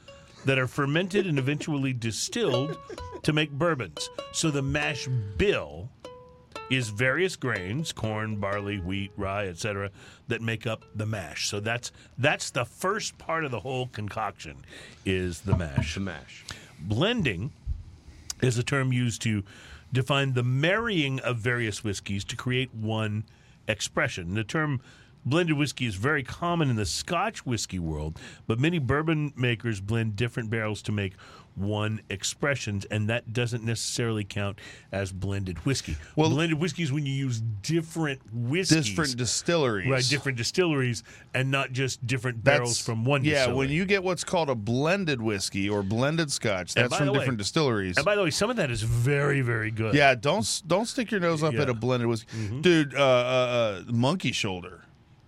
that 0.46 0.58
are 0.58 0.68
fermented 0.68 1.26
and 1.28 1.38
eventually 1.38 1.94
distilled 1.94 2.78
to 3.24 3.34
make 3.34 3.52
bourbons. 3.52 4.10
So 4.32 4.52
the 4.52 4.62
mash 4.62 5.08
bill 5.38 5.90
is 6.70 6.90
various 6.90 7.36
grains, 7.36 7.92
corn, 7.92 8.38
barley, 8.38 8.80
wheat, 8.80 9.12
rye, 9.18 9.48
etc., 9.48 9.92
that 10.28 10.42
make 10.42 10.66
up 10.66 10.84
the 10.96 11.06
mash. 11.06 11.48
So 11.48 11.60
that's 11.60 11.92
that's 12.18 12.50
the 12.50 12.66
first 12.66 13.18
part 13.18 13.46
of 13.46 13.52
the 13.52 13.60
whole 13.60 13.88
concoction 13.88 14.58
is 15.06 15.42
the 15.42 15.56
mash. 15.56 15.96
the 15.96 16.00
mash. 16.02 16.46
Blending 16.80 17.52
is 18.42 18.58
a 18.58 18.64
term 18.64 18.92
used 18.92 19.22
to 19.24 19.44
define 19.94 20.34
the 20.34 20.44
marrying 20.44 21.20
of 21.22 21.38
various 21.38 21.84
whiskeys 21.84 22.24
to 22.26 22.36
create 22.36 22.74
one 22.74 23.24
expression. 23.68 24.34
The 24.34 24.44
term 24.44 24.82
blended 25.26 25.58
whiskey 25.58 25.86
is 25.86 25.96
very 25.96 26.24
common 26.24 26.70
in 26.70 26.76
the 26.76 26.86
Scotch 26.86 27.46
whiskey 27.46 27.80
world, 27.80 28.20
but 28.48 28.60
many 28.60 28.80
bourbon 28.80 29.34
makers 29.36 29.82
blend 29.82 30.16
different 30.16 30.50
barrels 30.50 30.82
to 30.84 30.92
make 30.92 31.14
one 31.56 32.02
expression, 32.10 32.82
and 32.92 33.08
that 33.10 33.32
doesn't 33.32 33.64
necessarily 33.64 34.26
count 34.26 34.60
as 34.92 35.14
blended 35.14 35.58
whiskey. 35.66 35.96
Well- 36.18 36.30
blended 36.30 36.60
whiskey 36.60 36.84
is 36.84 36.92
when 36.92 37.06
you 37.06 37.14
use 37.14 37.40
different 37.62 38.20
whiskeys. 38.34 38.88
Different 38.90 39.16
distilleries. 39.16 39.90
Right, 39.90 40.04
different 40.10 40.38
distilleries, 40.38 41.02
and 41.34 41.50
not 41.52 41.72
just 41.72 42.06
different 42.06 42.44
barrels 42.44 42.82
from 42.82 43.06
one. 43.06 43.24
Yeah, 43.24 43.36
distillery. 43.36 43.58
when 43.58 43.70
you 43.70 43.86
get 43.86 44.04
what's 44.04 44.26
called 44.26 44.50
a 44.50 44.56
blended 44.56 45.22
whiskey 45.22 45.70
or 45.70 45.82
blended 45.82 46.30
scotch, 46.30 46.74
that's 46.74 46.94
from 46.98 47.08
way- 47.08 47.20
different 47.20 47.38
distilleries. 47.38 47.96
and 47.96 48.06
by 48.06 48.16
the 48.18 48.24
way, 48.24 48.32
some 48.32 48.50
of 48.50 48.58
that 48.58 48.70
is 48.70 48.84
very, 48.84 49.40
very 49.40 49.72
good. 49.72 49.96
yeah, 49.96 50.14
don't 50.14 50.62
don't 50.68 50.88
stick 50.88 51.10
your 51.10 51.22
nose 51.22 51.42
up 51.42 51.54
Yeah. 51.54 51.62
at 51.62 51.70
a 51.70 51.74
blended 51.74 52.10
whiskey, 52.10 52.28
Mm-hmm. 52.38 52.62
dude. 52.62 52.94
Uh, 52.94 52.98
uh, 53.00 53.02
uh, 53.88 53.92
monkey 53.94 54.34
shoulder. 54.34 54.82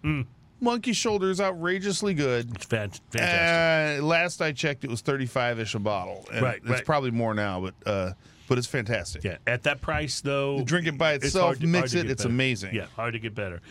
Mm. 0.03 0.25
Monkey 0.59 0.93
shoulder 0.93 1.29
is 1.29 1.39
outrageously 1.39 2.13
good. 2.15 2.55
it's 2.55 2.65
fan- 2.65 2.91
fantastic. 3.11 4.01
Uh, 4.01 4.05
last 4.05 4.41
I 4.41 4.51
checked, 4.51 4.83
it 4.83 4.89
was 4.89 5.01
thirty-five 5.01 5.59
ish 5.59 5.75
a 5.75 5.79
bottle. 5.79 6.25
And 6.33 6.41
Right, 6.41 6.57
It's 6.57 6.69
right. 6.69 6.85
probably 6.85 7.11
more 7.11 7.33
now, 7.33 7.61
but 7.61 7.73
uh, 7.85 8.13
but 8.47 8.57
it's 8.57 8.65
fantastic. 8.67 9.23
Yeah, 9.23 9.37
at 9.45 9.63
that 9.63 9.81
price 9.81 10.19
though, 10.21 10.63
Drink 10.63 10.87
it 10.87 10.97
by 10.97 11.13
itself, 11.13 11.45
hard 11.45 11.59
to- 11.61 11.67
mix 11.67 11.93
it, 11.93 12.09
it's 12.09 12.23
better. 12.23 12.29
amazing. 12.33 12.73
Yeah, 12.75 12.85
hard 12.95 13.13
to 13.13 13.19
get 13.19 13.35
better. 13.35 13.61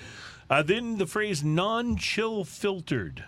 Uh, 0.48 0.62
then 0.62 0.98
the 0.98 1.06
phrase 1.06 1.42
non-chill 1.42 2.44
filtered. 2.44 3.24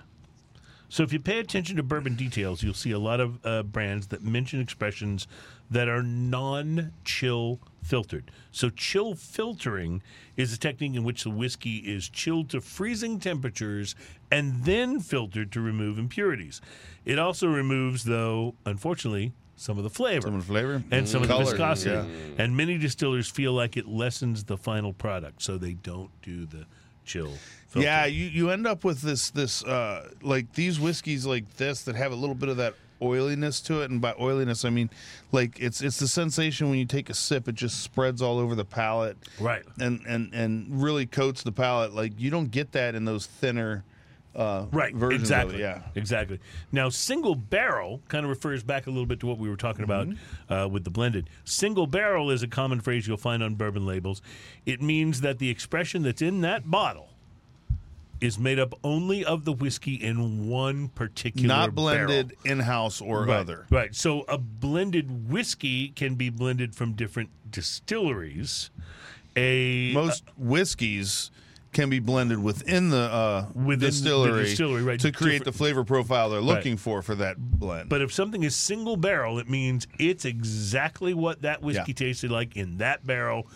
So 0.88 1.03
if 1.03 1.12
you 1.12 1.18
pay 1.18 1.38
attention 1.40 1.76
to 1.76 1.82
bourbon 1.82 2.14
details, 2.14 2.62
you'll 2.62 2.74
see 2.74 2.92
a 2.92 2.99
lot 2.99 3.18
of 3.20 3.44
uh, 3.44 3.62
brands 3.64 4.07
that 4.07 4.22
mention 4.22 4.61
expressions 4.61 5.26
that 5.70 5.88
are 5.88 6.03
non-chill 6.03 7.59
filtered. 7.89 8.30
So 8.53 8.68
chill 8.70 9.14
filtering 9.14 10.03
is 10.36 10.53
a 10.53 10.59
technique 10.59 10.95
in 10.95 11.05
which 11.05 11.24
the 11.24 11.30
whiskey 11.30 11.78
is 11.78 12.09
chilled 12.09 12.51
to 12.51 12.61
freezing 12.61 13.18
temperatures 13.18 13.95
and 14.30 14.64
then 14.64 15.01
filtered 15.01 15.51
to 15.53 15.61
remove 15.61 15.99
impurities. 15.99 16.61
It 17.05 17.18
also 17.18 17.49
removes, 17.49 18.05
though, 18.05 18.55
unfortunately, 18.66 19.32
some 19.57 19.78
of 19.78 19.84
the 19.84 19.91
flavor 19.91 20.26
Some 20.28 20.34
of 20.34 20.47
the 20.47 20.53
flavor 20.53 20.82
and 20.91 21.09
some 21.09 21.22
of 21.22 21.28
Color, 21.28 21.45
the 21.45 21.51
viscosity. 21.51 21.91
yeah. 22.09 22.45
And 22.45 22.57
many 22.57 22.78
distillers 22.78 23.28
feel 23.28 23.53
like 23.55 23.76
it 23.76 23.89
lessens 23.89 24.45
the 24.45 24.57
final 24.57 24.93
product, 24.93 25.43
so 25.43 25.59
they 25.59 25.72
don't 25.72 26.11
do 26.22 26.47
the 26.47 26.66
chill. 27.05 27.32
Filter. 27.68 27.84
Yeah, 27.86 28.05
you, 28.05 28.26
you 28.26 28.51
end 28.51 28.66
up 28.66 28.84
with 28.84 29.01
this 29.03 29.30
this 29.30 29.64
uh 29.64 30.09
like 30.22 30.53
these 30.55 30.78
whiskeys 30.78 31.26
like 31.26 31.57
this 31.57 31.82
that 31.82 31.97
have 31.97 32.12
a 32.12 32.14
little 32.14 32.34
bit 32.36 32.49
of 32.51 32.59
that 32.59 32.74
oiliness 33.03 33.61
to 33.62 33.80
it, 33.82 33.90
and 33.90 34.01
by 34.01 34.14
oiliness 34.20 34.64
I 34.64 34.70
mean 34.70 34.90
like 35.32 35.59
it's 35.61 35.80
it's 35.82 35.99
the 35.99 36.09
sensation 36.09 36.70
when 36.70 36.78
you 36.78 36.84
take 36.86 37.09
a 37.11 37.14
sip, 37.14 37.49
it 37.49 37.55
just 37.55 37.80
spreads 37.82 38.20
all 38.22 38.38
over 38.38 38.55
the 38.55 38.64
palate, 38.64 39.16
Right. 39.40 39.62
and 39.78 40.01
and 40.07 40.32
and 40.34 40.82
really 40.82 41.07
coats 41.07 41.42
the 41.42 41.53
palate. 41.53 41.92
Like 41.94 42.12
you 42.18 42.30
don't 42.30 42.51
get 42.51 42.72
that 42.72 42.94
in 42.94 43.05
those 43.05 43.26
thinner. 43.26 43.84
Uh, 44.36 44.66
Right, 44.70 44.94
versions 44.94 45.22
exactly. 45.22 45.55
Of 45.55 45.61
it, 45.61 45.62
yeah. 45.64 45.82
exactly. 45.96 46.38
Now, 46.70 46.90
single 46.90 47.34
barrel 47.34 48.03
kind 48.09 48.24
of 48.24 48.30
refers 48.30 48.62
back 48.62 48.86
a 48.86 48.90
little 48.90 49.07
bit 49.07 49.18
to 49.20 49.26
what 49.26 49.38
we 49.38 49.49
were 49.49 49.57
talking 49.57 49.82
about 49.82 50.07
Mm-hmm. 50.07 50.53
uh, 50.53 50.68
with 50.68 50.84
the 50.84 50.90
blended. 50.90 51.28
Single 51.44 51.88
barrel 51.88 52.30
is 52.30 52.44
a 52.44 52.46
common 52.46 52.80
phrase 52.80 53.09
you'll 53.09 53.16
find 53.16 53.42
on 53.42 53.57
bourbon 53.57 53.84
labels. 53.84 54.22
It 54.64 54.80
means 54.80 55.22
that 55.22 55.38
the 55.40 55.51
expression 55.51 56.03
that's 56.03 56.22
in 56.22 56.42
that 56.42 56.70
bottle 56.70 57.09
is 58.20 58.38
made 58.38 58.58
up 58.58 58.74
only 58.82 59.24
of 59.24 59.44
the 59.44 59.52
whiskey 59.52 59.94
in 59.94 60.48
one 60.48 60.88
particular 60.88 61.48
barrel. 61.48 61.66
Not 61.66 61.74
blended 61.74 62.36
in 62.44 62.60
house 62.60 63.00
or 63.00 63.24
right, 63.24 63.36
other. 63.38 63.66
Right. 63.70 63.94
So 63.94 64.22
a 64.22 64.38
blended 64.38 65.30
whiskey 65.30 65.88
can 65.88 66.14
be 66.16 66.30
blended 66.30 66.74
from 66.74 66.92
different 66.94 67.30
distilleries. 67.50 68.70
A 69.36 69.92
Most 69.92 70.24
whiskeys 70.36 71.30
can 71.72 71.90
be 71.90 71.98
blended 72.00 72.42
within 72.42 72.90
the 72.90 72.98
uh, 72.98 73.46
Within 73.54 73.78
the 73.80 73.86
distillery, 73.86 74.44
distillery, 74.44 74.82
right, 74.82 75.00
to 75.00 75.12
create 75.12 75.44
the 75.44 75.52
flavor 75.52 75.84
profile 75.84 76.30
they're 76.30 76.40
looking 76.40 76.76
for 76.76 77.02
for 77.02 77.14
that 77.16 77.36
blend. 77.38 77.88
But 77.88 78.00
if 78.00 78.12
something 78.12 78.42
is 78.42 78.56
single 78.56 78.96
barrel, 78.96 79.38
it 79.38 79.48
means 79.48 79.86
it's 79.98 80.24
exactly 80.24 81.14
what 81.14 81.42
that 81.42 81.62
whiskey 81.62 81.92
Yeah. 81.92 82.06
tasted 82.06 82.30
like 82.30 82.56
in 82.56 82.78
that 82.78 83.06
barrel, 83.06 83.46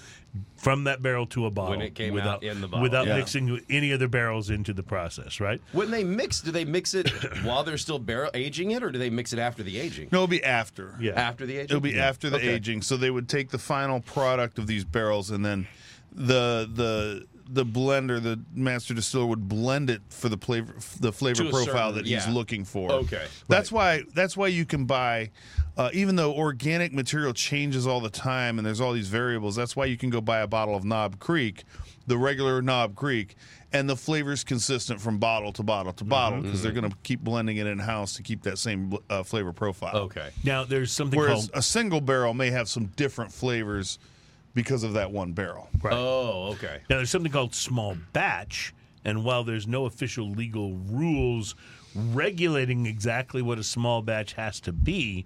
from 0.57 0.85
that 0.85 1.03
barrel 1.03 1.27
to 1.27 1.45
a 1.47 1.51
bottle. 1.51 1.81
it 1.83 1.95
came 1.95 2.15
without, 2.15 2.37
out 2.37 2.43
in 2.45 2.61
the 2.61 2.69
bottle. 2.69 2.83
Without 2.83 3.07
Yeah. 3.07 3.17
mixing 3.19 3.61
any 3.69 3.93
other 3.93 4.09
barrels 4.09 4.49
into 4.49 4.73
the 4.73 4.83
process, 4.83 5.41
right? 5.41 5.61
When 5.73 5.91
they 5.91 6.05
mix, 6.05 6.41
do 6.41 6.51
they 6.51 6.65
mix 6.65 6.95
it 6.95 7.11
while 7.45 7.65
they're 7.65 7.77
still 7.79 7.99
barrel 7.99 8.31
aging 8.33 8.71
it, 8.71 8.83
or 8.83 8.91
do 8.91 8.99
they 8.99 9.11
mix 9.11 9.33
it 9.33 9.39
after 9.39 9.63
the 9.63 9.79
aging? 9.79 10.09
no, 10.13 10.19
it'll 10.19 10.29
be 10.29 10.43
after. 10.45 10.97
Yeah. 11.01 11.13
After 11.13 11.45
the 11.47 11.57
aging? 11.59 11.65
It'll 11.65 11.81
be 11.81 11.99
after 11.99 12.31
the 12.31 12.37
Okay. 12.37 12.55
aging. 12.55 12.83
So 12.83 12.97
they 12.97 13.11
would 13.11 13.29
take 13.29 13.51
the 13.51 13.59
final 13.59 14.01
product 14.01 14.59
of 14.59 14.67
these 14.67 14.85
barrels 14.85 15.31
and 15.31 15.45
then 15.45 15.67
the 16.15 16.69
the 16.73 17.27
the 17.49 17.67
blender, 17.67 18.23
the 18.23 18.41
master 18.55 18.95
distiller 18.95 19.27
would 19.27 19.47
blend 19.49 19.91
it 19.91 20.01
for 20.09 20.31
the 20.31 20.39
flavor 20.39 20.75
the 21.01 21.13
flavor 21.13 21.45
To 21.45 21.51
profile 21.51 21.91
certain- 21.91 21.95
that 21.97 22.07
he's 22.07 22.27
looking 22.29 22.65
for. 22.65 22.91
Okay. 22.93 23.27
That's 23.49 23.71
why 23.71 24.05
that's 24.15 24.37
why 24.37 24.47
you 24.47 24.65
can 24.65 24.87
buy 24.87 25.31
uh, 25.77 25.91
even 25.93 26.17
though 26.17 26.33
organic 26.35 26.93
material 26.93 27.33
changes 27.33 27.87
all 27.87 28.01
the 28.01 28.11
time 28.11 28.59
and 28.59 28.67
there's 28.67 28.81
all 28.81 28.93
these 28.93 29.09
variables, 29.09 29.57
that's 29.57 29.75
why 29.75 29.85
you 29.87 29.97
can 29.97 30.11
go 30.11 30.21
buy 30.21 30.41
a 30.41 30.47
bottle 30.47 30.75
of 30.77 30.85
Knob 30.85 31.19
Creek, 31.19 31.65
the 32.07 32.19
regular 32.19 32.61
Knob 32.61 32.95
Creek, 32.95 33.37
and 33.73 33.89
the 33.89 33.97
flavor's 33.97 34.45
consistent 34.45 35.01
from 35.01 35.17
bottle 35.19 35.51
to 35.55 35.63
bottle 35.63 35.93
to 35.95 36.05
bottle 36.05 36.39
Mm-hmm. 36.41 36.47
because 36.49 36.63
they're 36.63 36.73
going 36.73 36.91
to 36.91 36.97
keep 37.03 37.21
blending 37.21 37.57
it 37.57 37.67
in 37.67 37.79
house 37.79 38.15
to 38.17 38.23
keep 38.23 38.43
that 38.43 38.59
same 38.59 38.93
uh, 39.09 39.23
flavor 39.23 39.53
profile. 39.53 39.97
Okay. 39.97 40.29
Now, 40.45 40.65
there's 40.65 40.93
something 40.93 41.19
Whereas 41.19 41.47
called. 41.49 41.51
a 41.55 41.63
single 41.63 42.01
barrel 42.03 42.35
may 42.35 42.51
have 42.51 42.69
some 42.69 42.87
different 42.97 43.33
flavors 43.33 43.99
because 44.55 44.83
of 44.83 44.93
that 44.93 45.11
one 45.11 45.33
barrel. 45.33 45.71
Right. 45.81 45.95
Oh, 45.95 46.51
okay. 46.53 46.81
Now, 46.91 46.97
there's 46.97 47.09
something 47.09 47.33
called 47.33 47.55
small 47.55 47.97
batch, 48.13 48.75
and 49.07 49.25
while 49.25 49.43
there's 49.43 49.67
no 49.67 49.87
official 49.87 50.31
legal 50.31 50.75
rules 50.91 51.55
regulating 51.95 52.87
exactly 52.87 53.43
what 53.43 53.59
a 53.59 53.63
small 53.65 54.03
batch 54.03 54.35
has 54.35 54.61
to 54.61 54.73
be, 54.73 55.25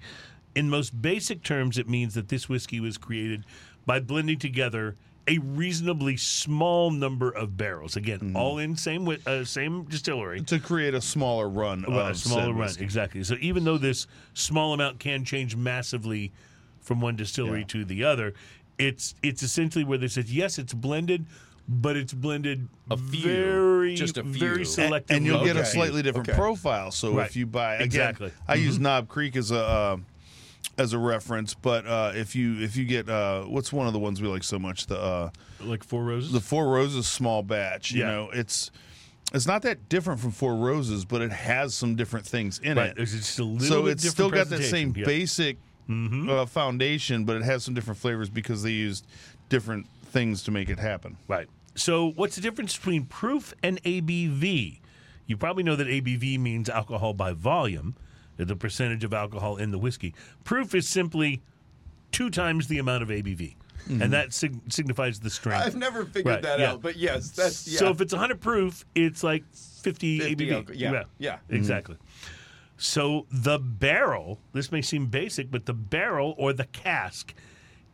in 0.57 0.71
most 0.71 1.01
basic 1.01 1.43
terms, 1.43 1.77
it 1.79 1.89
means 1.89 2.15
that 2.15 2.29
this 2.29 2.49
whiskey 2.49 2.81
was 2.81 2.97
created 2.99 3.45
by 3.85 4.01
blending 4.01 4.39
together 4.39 4.97
a 5.29 5.39
reasonably 5.39 6.17
small 6.17 6.91
number 6.91 7.31
of 7.31 7.57
barrels. 7.57 7.97
Again, 7.97 8.19
Mm-hmm. 8.21 8.37
all 8.37 8.59
in 8.59 8.77
same 8.77 9.05
wi- 9.05 9.21
uh, 9.27 9.45
same 9.45 9.85
distillery. 9.85 10.41
To 10.43 10.59
create 10.59 10.95
a 10.95 11.01
smaller 11.01 11.49
run 11.49 11.85
Well, 11.87 12.01
of 12.07 12.11
a 12.13 12.15
smaller 12.15 12.43
said 12.43 12.49
run, 12.49 12.57
whiskey. 12.59 12.85
exactly. 12.85 13.23
So 13.25 13.35
even 13.41 13.65
though 13.65 13.77
this 13.79 14.07
small 14.35 14.73
amount 14.73 14.99
can 14.99 15.25
change 15.25 15.55
massively 15.57 16.33
from 16.81 17.01
one 17.01 17.17
distillery 17.17 17.61
Yeah. 17.61 17.67
to 17.67 17.85
the 17.85 18.05
other, 18.05 18.35
it's 18.79 19.15
it's 19.23 19.43
essentially 19.43 19.85
where 19.85 19.99
they 19.99 20.09
said 20.09 20.29
yes, 20.29 20.59
it's 20.59 20.73
blended, 20.75 21.27
but 21.69 21.97
it's 21.97 22.13
blended 22.15 22.69
A 22.91 22.97
few, 22.97 23.23
very 23.23 23.95
just 23.97 24.17
a 24.19 24.23
very 24.23 24.65
few. 24.65 24.85
selectively. 24.85 25.11
and 25.17 25.27
you'll 25.27 25.45
get 25.45 25.57
a 25.57 25.67
slightly 25.67 26.03
different 26.03 26.29
Okay. 26.29 26.39
profile. 26.39 26.93
So 26.93 27.15
Right. 27.17 27.27
if 27.27 27.35
you 27.37 27.47
buy 27.47 27.75
again, 27.75 27.87
Exactly. 27.87 28.31
I 28.47 28.55
use 28.55 28.79
Knob 28.79 29.09
Creek 29.09 29.35
as 29.37 29.51
a 29.51 29.59
uh, 29.59 29.97
as 30.79 30.93
a 30.93 30.99
reference, 30.99 31.55
but 31.55 31.87
uh, 31.87 32.12
if 32.14 32.37
you 32.37 32.61
if 32.61 32.77
you 32.77 32.85
get 32.85 33.09
uh, 33.09 33.43
what's 33.45 33.72
one 33.72 33.87
of 33.87 33.93
the 33.93 33.99
ones 33.99 34.20
we 34.20 34.29
like 34.29 34.45
so 34.45 34.59
much 34.59 34.87
the 34.87 34.99
uh, 35.01 35.31
like 35.61 35.83
four 35.85 36.05
roses. 36.05 36.33
the 36.33 36.41
Four 36.41 36.68
Roses 36.68 37.07
small 37.07 37.43
batch. 37.43 37.93
You 37.93 38.01
Yeah. 38.01 38.11
know, 38.11 38.31
it's 38.33 38.70
it's 39.35 39.47
not 39.47 39.62
that 39.62 39.89
different 39.89 40.20
from 40.20 40.31
Four 40.31 40.55
Roses, 40.57 41.05
but 41.05 41.22
it 41.22 41.33
has 41.33 41.74
some 41.74 41.97
different 41.97 42.27
things 42.27 42.59
in 42.59 42.77
right. 42.77 42.91
it. 42.91 42.99
It's 42.99 43.12
just 43.12 43.39
a 43.39 43.45
little 43.45 43.66
so 43.66 43.87
it's 43.87 44.09
still 44.09 44.31
got 44.31 44.49
that 44.51 44.62
same. 44.62 44.93
Yeah. 44.97 45.05
basic 45.05 45.59
uh, 45.89 46.47
foundation, 46.47 47.24
but 47.24 47.37
it 47.37 47.43
has 47.43 47.64
some 47.64 47.74
different 47.74 47.99
flavors 47.99 48.29
because 48.29 48.62
they 48.62 48.70
used 48.70 49.07
different 49.49 49.87
things 50.05 50.43
to 50.45 50.51
make 50.51 50.68
it 50.68 50.79
happen. 50.79 51.16
Right. 51.29 51.49
So, 51.74 52.11
what's 52.12 52.37
the 52.37 52.43
difference 52.43 52.77
between 52.77 53.05
proof 53.05 53.53
and 53.62 53.83
ABV? 53.83 54.81
You 55.27 55.37
probably 55.37 55.62
know 55.62 55.77
that 55.77 55.87
ABV 55.89 56.39
means 56.39 56.68
alcohol 56.68 57.12
by 57.12 57.33
volume, 57.33 57.97
the 58.45 58.57
percentage 58.57 59.05
of 59.05 59.14
alcohol 59.14 59.57
in 59.57 59.70
the 59.70 59.78
whiskey. 59.78 60.14
Proof 60.45 60.74
is 60.74 60.89
simply 60.89 61.43
two 62.12 62.30
times 62.30 62.68
the 62.68 62.78
amount 62.78 63.03
of 63.03 63.09
ABV. 63.09 63.57
Mm-hmm. 63.89 64.03
and 64.03 64.12
that 64.14 64.32
sig- 64.34 64.59
signifies 64.72 65.20
the 65.20 65.30
strength. 65.30 65.64
I've 65.64 65.76
never 65.76 66.05
figured 66.05 66.26
Right, 66.26 66.43
that 66.43 66.59
yeah. 66.59 66.72
out, 66.72 66.82
but 66.82 66.97
yes, 66.97 67.30
that's 67.30 67.68
yeah. 67.68 67.78
So 67.78 67.91
if 67.91 68.01
it's 68.01 68.12
100 68.12 68.41
proof, 68.41 68.84
it's 68.97 69.22
like 69.22 69.45
50, 69.55 70.18
50 70.18 70.34
ABV. 70.47 70.53
alcohol. 70.53 70.74
Yeah, 70.76 71.05
yeah. 71.18 71.34
Mm-hmm. 71.34 71.55
exactly. 71.55 71.97
So 72.78 73.26
the 73.30 73.61
barrel, 73.61 74.41
this 74.53 74.72
may 74.72 74.82
seem 74.82 75.07
basic, 75.07 75.53
but 75.53 75.66
the 75.66 75.72
barrel 75.72 76.34
or 76.37 76.53
the 76.53 76.64
cask 76.64 77.32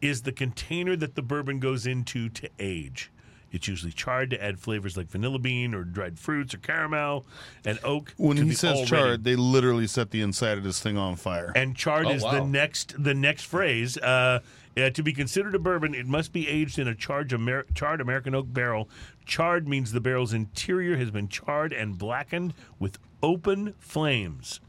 is 0.01 0.22
the 0.22 0.32
container 0.32 0.97
that 0.97 1.14
the 1.14 1.20
bourbon 1.20 1.61
goes 1.61 1.86
into 1.86 2.30
to 2.30 2.49
age. 2.59 3.12
It's 3.53 3.68
usually 3.68 3.92
charred 3.92 4.30
to 4.30 4.42
add 4.42 4.59
flavors 4.59 4.96
like 4.96 5.09
vanilla 5.11 5.38
bean 5.38 5.74
or 5.74 5.84
dried 5.84 6.18
fruits 6.18 6.55
or 6.55 6.59
caramel 6.59 7.26
and 7.64 7.78
oak. 7.84 8.14
When 8.16 8.36
he 8.38 8.53
says 8.55 8.72
already- 8.76 8.86
charred, 8.86 9.24
they 9.24 9.36
literally 9.36 9.86
set 9.86 10.11
the 10.11 10.22
inside 10.22 10.59
of 10.59 10.64
this 10.64 10.80
thing 10.80 10.96
on 10.96 11.16
fire. 11.16 11.53
and 11.55 11.76
charred 11.76 12.07
Oh, 12.07 12.11
is 12.12 12.22
the 12.22 12.44
next 12.44 12.94
the 13.03 13.14
next 13.14 13.44
phrase. 13.44 13.96
Uh, 13.98 14.40
uh, 14.74 14.88
to 14.88 15.03
be 15.03 15.12
considered 15.12 15.55
a 15.55 15.59
bourbon, 15.59 15.94
it 15.94 16.07
must 16.07 16.32
be 16.32 16.48
aged 16.48 16.78
in 16.78 16.88
a 16.88 16.94
charred, 16.94 17.30
Amer- 17.30 17.66
charred 17.74 18.00
American 18.00 18.34
oak 18.34 18.50
barrel. 18.50 18.88
Charred 19.26 19.68
means 19.68 19.92
the 19.92 20.00
barrel's 20.00 20.32
interior 20.32 20.96
has 20.96 21.11
been 21.11 21.28
charred 21.28 21.74
and 21.74 21.98
blackened 21.98 22.55
with 22.78 22.96
open 23.22 23.74
flames. 23.78 24.61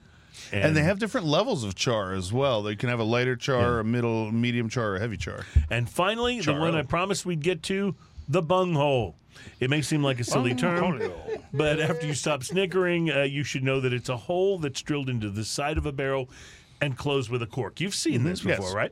And 0.52 0.76
they 0.76 0.84
have 0.84 1.00
different 1.00 1.26
levels 1.26 1.64
of 1.64 1.74
char 1.76 2.14
as 2.14 2.34
well. 2.34 2.62
They 2.64 2.76
can 2.76 2.90
have 2.90 3.00
a 3.00 3.04
lighter 3.06 3.36
char, 3.38 3.76
Yeah. 3.76 3.80
a 3.80 3.84
middle, 3.84 4.30
medium 4.32 4.68
char, 4.68 4.90
or 4.92 4.96
a 4.98 5.00
heavy 5.00 5.16
char. 5.16 5.46
And 5.70 5.90
finally, 5.90 6.42
the 6.42 6.54
one 6.54 6.76
I 6.76 6.82
promised 6.82 7.26
we'd 7.26 7.42
get 7.42 7.64
to, 7.64 7.96
the 8.28 8.42
bung 8.42 8.74
hole. 8.74 9.16
It 9.60 9.70
may 9.70 9.82
seem 9.82 10.04
like 10.04 10.20
a 10.20 10.24
silly 10.24 10.54
term, 10.54 11.02
but 11.54 11.80
after 11.80 12.06
you 12.06 12.14
stop 12.14 12.44
snickering, 12.44 13.10
uh, 13.12 13.24
you 13.24 13.44
should 13.44 13.64
know 13.64 13.80
that 13.80 13.92
it's 13.94 14.10
a 14.10 14.18
hole 14.18 14.60
that's 14.60 14.82
drilled 14.82 15.10
into 15.10 15.30
the 15.30 15.44
side 15.44 15.78
of 15.78 15.86
a 15.86 15.92
barrel 15.92 16.30
and 16.82 16.98
closed 16.98 17.30
with 17.30 17.42
a 17.42 17.48
cork. 17.48 17.80
You've 17.80 17.96
seen 17.96 18.24
this 18.24 18.44
Yes. 18.44 18.58
before, 18.60 18.76
right? 18.76 18.92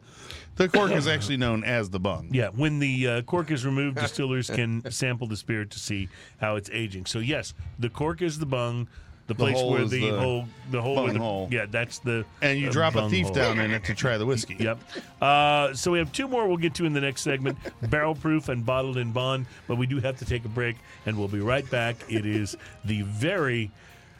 The 0.55 0.67
cork 0.69 0.91
is 0.91 1.07
actually 1.07 1.37
known 1.37 1.63
as 1.63 1.89
the 1.89 1.99
bung. 1.99 2.29
Yeah, 2.31 2.49
when 2.49 2.79
the 2.79 3.07
uh, 3.07 3.21
cork 3.23 3.51
is 3.51 3.65
removed, 3.65 3.97
distillers 3.97 4.49
can 4.49 4.89
sample 4.91 5.27
the 5.27 5.37
spirit 5.37 5.69
to 5.71 5.79
see 5.79 6.09
how 6.39 6.55
it's 6.55 6.69
aging. 6.71 7.05
So 7.05 7.19
yes, 7.19 7.53
the 7.79 7.89
cork 7.89 8.21
is 8.21 8.39
the 8.39 8.45
bung, 8.45 8.87
the 9.33 9.35
place 9.35 9.57
hole 9.57 9.71
where 9.71 9.81
is 9.81 9.89
the, 9.91 10.09
the 10.11 10.19
hole, 10.19 10.45
the 10.71 10.81
hole, 10.81 11.03
where 11.03 11.13
the, 11.13 11.19
hole. 11.19 11.47
yeah, 11.51 11.65
that's 11.69 11.99
the 11.99 12.25
And 12.41 12.59
you 12.59 12.67
uh, 12.67 12.71
drop 12.71 12.95
a 12.95 13.09
thief 13.09 13.27
hole. 13.27 13.35
down 13.35 13.59
in 13.59 13.71
it 13.71 13.83
to 13.85 13.93
try 13.93 14.17
the 14.17 14.25
whiskey. 14.25 14.57
Yep. 14.61 14.79
Uh, 15.21 15.73
so 15.73 15.91
we 15.91 15.99
have 15.99 16.11
two 16.11 16.27
more 16.27 16.47
we'll 16.47 16.57
get 16.57 16.75
to 16.75 16.85
in 16.85 16.93
the 16.93 17.01
next 17.01 17.21
segment 17.21 17.57
barrel 17.89 18.13
proof 18.15 18.49
and 18.49 18.65
bottled 18.65 18.97
in 18.97 19.11
bond. 19.11 19.45
But 19.67 19.77
we 19.77 19.87
do 19.87 19.99
have 19.99 20.17
to 20.19 20.25
take 20.25 20.45
a 20.45 20.49
break, 20.49 20.75
and 21.05 21.17
we'll 21.17 21.27
be 21.27 21.39
right 21.39 21.67
back. 21.71 21.95
It 22.09 22.25
is 22.25 22.55
the 22.85 23.01
very 23.03 23.71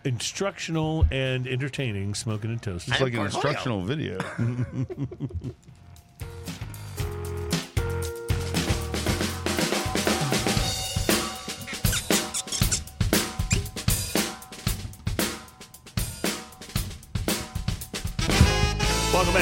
instructional 0.03 1.05
and 1.11 1.47
entertaining 1.47 2.15
Smoking 2.15 2.51
and 2.51 2.61
Toast. 2.61 2.87
It's 2.87 3.01
like 3.01 3.13
an 3.13 3.25
instructional 3.25 3.81
video. 3.81 4.19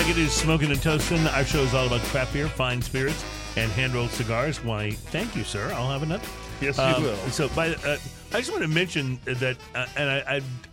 It 0.09 0.17
is 0.17 0.33
Smoking 0.33 0.71
and 0.71 0.81
Toasting. 0.81 1.23
Our 1.27 1.45
show 1.45 1.59
is 1.59 1.75
all 1.75 1.85
about 1.85 2.01
craft 2.01 2.33
beer, 2.33 2.47
fine 2.47 2.81
spirits, 2.81 3.23
and 3.55 3.71
hand 3.73 3.93
rolled 3.93 4.09
cigars. 4.09 4.57
Why, 4.63 4.89
thank 4.89 5.35
you, 5.35 5.43
sir. 5.43 5.71
I'll 5.71 5.91
have 5.91 6.01
another. 6.01 6.27
Yes, 6.59 6.77
you 6.79 6.83
Um, 6.83 7.03
will. 7.03 7.15
So, 7.29 7.47
by, 7.49 7.75
uh, 7.75 7.97
I 8.33 8.39
just 8.39 8.49
want 8.49 8.63
to 8.63 8.67
mention 8.67 9.19
that, 9.25 9.55
uh, 9.75 9.85
and 9.95 10.09
I, 10.09 10.17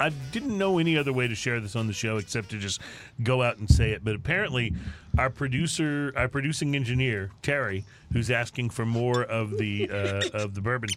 I, 0.00 0.06
I 0.06 0.08
didn't 0.32 0.56
know 0.56 0.78
any 0.78 0.96
other 0.96 1.12
way 1.12 1.28
to 1.28 1.34
share 1.34 1.60
this 1.60 1.76
on 1.76 1.86
the 1.86 1.92
show 1.92 2.16
except 2.16 2.48
to 2.50 2.58
just 2.58 2.80
go 3.22 3.42
out 3.42 3.58
and 3.58 3.68
say 3.68 3.90
it. 3.90 4.02
But 4.02 4.14
apparently, 4.14 4.72
our 5.18 5.28
producer, 5.28 6.14
our 6.16 6.28
producing 6.28 6.74
engineer 6.74 7.30
Terry, 7.42 7.84
who's 8.14 8.30
asking 8.30 8.70
for 8.70 8.86
more 8.86 9.22
of 9.24 9.58
the 9.58 9.90
uh, 9.90 10.22
of 10.44 10.54
the 10.54 10.62
bourbon, 10.62 10.88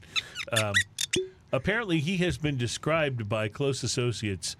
um, 0.54 0.74
apparently 1.52 2.00
he 2.00 2.16
has 2.18 2.38
been 2.38 2.56
described 2.58 3.28
by 3.28 3.50
close 3.50 3.84
associates 3.84 4.56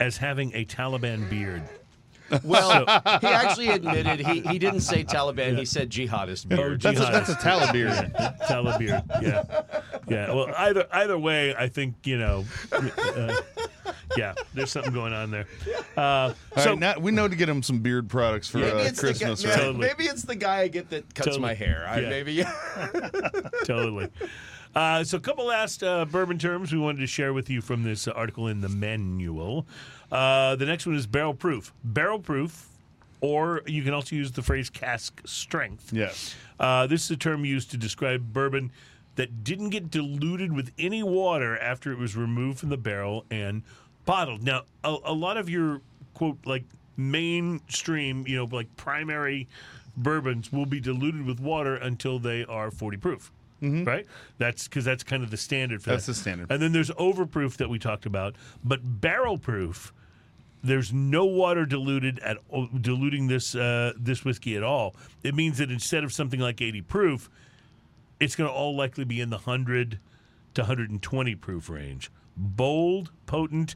as 0.00 0.16
having 0.16 0.50
a 0.54 0.64
Taliban 0.64 1.28
beard. 1.28 1.62
Well, 2.44 2.84
he 3.20 3.26
actually 3.26 3.68
admitted 3.68 4.26
he, 4.26 4.40
he 4.40 4.58
didn't 4.58 4.80
say 4.80 5.04
Taliban. 5.04 5.58
He 5.58 5.64
said 5.64 5.90
jihadist 5.90 6.48
beard. 6.48 6.80
That's 6.80 6.98
a, 6.98 7.02
that's 7.02 7.28
a 7.28 7.34
Talibeer. 7.34 8.38
Talabir. 8.48 9.22
Yeah, 9.22 9.62
yeah. 10.08 10.34
Well, 10.34 10.52
either 10.56 10.86
either 10.92 11.18
way, 11.18 11.54
I 11.54 11.68
think 11.68 11.94
you 12.04 12.18
know. 12.18 12.44
Uh, 12.72 13.34
yeah, 14.16 14.34
there's 14.54 14.70
something 14.70 14.92
going 14.92 15.12
on 15.12 15.30
there. 15.30 15.46
Uh, 15.96 16.00
All 16.00 16.34
so 16.56 16.70
right, 16.70 16.78
now 16.78 16.98
we 16.98 17.10
know 17.10 17.28
to 17.28 17.36
get 17.36 17.48
him 17.48 17.62
some 17.62 17.80
beard 17.80 18.08
products 18.08 18.48
for 18.48 18.58
Maybe 18.58 18.70
uh, 18.72 18.78
it's, 18.78 19.00
the 19.00 19.06
Christmas, 19.06 19.42
guy, 19.42 19.50
right? 19.50 19.58
Totally. 19.58 19.86
maybe 19.86 20.04
it's 20.04 20.22
the 20.22 20.36
guy 20.36 20.60
I 20.60 20.68
get 20.68 20.90
that 20.90 21.14
cuts 21.14 21.26
Totally. 21.26 21.42
my 21.42 21.54
hair. 21.54 21.86
I, 21.88 22.00
Yeah. 22.00 22.08
Maybe 22.08 22.44
totally. 23.64 24.08
Uh, 24.78 25.02
so, 25.02 25.16
a 25.16 25.20
couple 25.20 25.44
last 25.44 25.82
uh, 25.82 26.04
bourbon 26.04 26.38
terms 26.38 26.72
we 26.72 26.78
wanted 26.78 27.00
to 27.00 27.06
share 27.06 27.32
with 27.32 27.50
you 27.50 27.60
from 27.60 27.82
this 27.82 28.06
article 28.06 28.46
in 28.46 28.60
the 28.60 28.68
manual. 28.68 29.66
Uh, 30.12 30.54
the 30.54 30.64
next 30.64 30.86
one 30.86 30.94
is 30.94 31.04
barrel 31.04 31.34
proof. 31.34 31.72
Barrel 31.82 32.20
proof, 32.20 32.68
or 33.20 33.62
you 33.66 33.82
can 33.82 33.92
also 33.92 34.14
use 34.14 34.30
the 34.30 34.40
phrase 34.40 34.70
cask 34.70 35.20
strength. 35.24 35.92
Yes. 35.92 36.36
Uh, 36.60 36.86
this 36.86 37.04
is 37.06 37.10
a 37.10 37.16
term 37.16 37.44
used 37.44 37.72
to 37.72 37.76
describe 37.76 38.32
bourbon 38.32 38.70
that 39.16 39.42
didn't 39.42 39.70
get 39.70 39.90
diluted 39.90 40.52
with 40.52 40.70
any 40.78 41.02
water 41.02 41.58
after 41.58 41.90
it 41.90 41.98
was 41.98 42.14
removed 42.14 42.60
from 42.60 42.68
the 42.68 42.76
barrel 42.76 43.24
and 43.32 43.64
bottled. 44.04 44.44
Now, 44.44 44.62
a, 44.84 44.96
a 45.06 45.12
lot 45.12 45.36
of 45.38 45.50
your 45.50 45.80
quote 46.14 46.38
like 46.44 46.62
mainstream, 46.96 48.28
you 48.28 48.36
know, 48.36 48.44
like 48.44 48.76
primary 48.76 49.48
bourbons 49.96 50.52
will 50.52 50.66
be 50.66 50.78
diluted 50.78 51.26
with 51.26 51.40
water 51.40 51.74
until 51.74 52.20
they 52.20 52.44
are 52.44 52.70
40 52.70 52.96
proof. 52.98 53.32
Right? 53.60 54.06
That's 54.38 54.68
because 54.68 54.84
that's 54.84 55.02
kind 55.02 55.22
of 55.24 55.30
the 55.30 55.36
standard 55.36 55.82
for 55.82 55.90
That's 55.90 56.06
that. 56.06 56.12
the 56.12 56.18
standard. 56.18 56.50
And 56.50 56.62
then 56.62 56.72
there's 56.72 56.90
overproof 56.92 57.56
that 57.56 57.68
we 57.68 57.78
talked 57.78 58.06
about, 58.06 58.36
but 58.62 59.00
barrel 59.00 59.38
proof 59.38 59.92
there's 60.62 60.92
no 60.92 61.24
water 61.24 61.64
diluted 61.66 62.18
at 62.20 62.38
diluting 62.82 63.28
this 63.28 63.54
uh, 63.54 63.92
this 63.96 64.24
whiskey 64.24 64.56
at 64.56 64.62
all. 64.62 64.94
It 65.22 65.34
means 65.34 65.58
that 65.58 65.70
instead 65.70 66.04
of 66.04 66.12
something 66.12 66.40
like 66.40 66.60
80 66.60 66.82
proof, 66.82 67.30
it's 68.20 68.34
going 68.34 68.48
to 68.48 68.54
all 68.54 68.76
likely 68.76 69.04
be 69.04 69.20
in 69.20 69.30
the 69.30 69.36
100 69.36 69.98
to 70.54 70.60
120 70.62 71.34
proof 71.36 71.68
range. 71.68 72.10
Bold, 72.36 73.10
potent, 73.26 73.74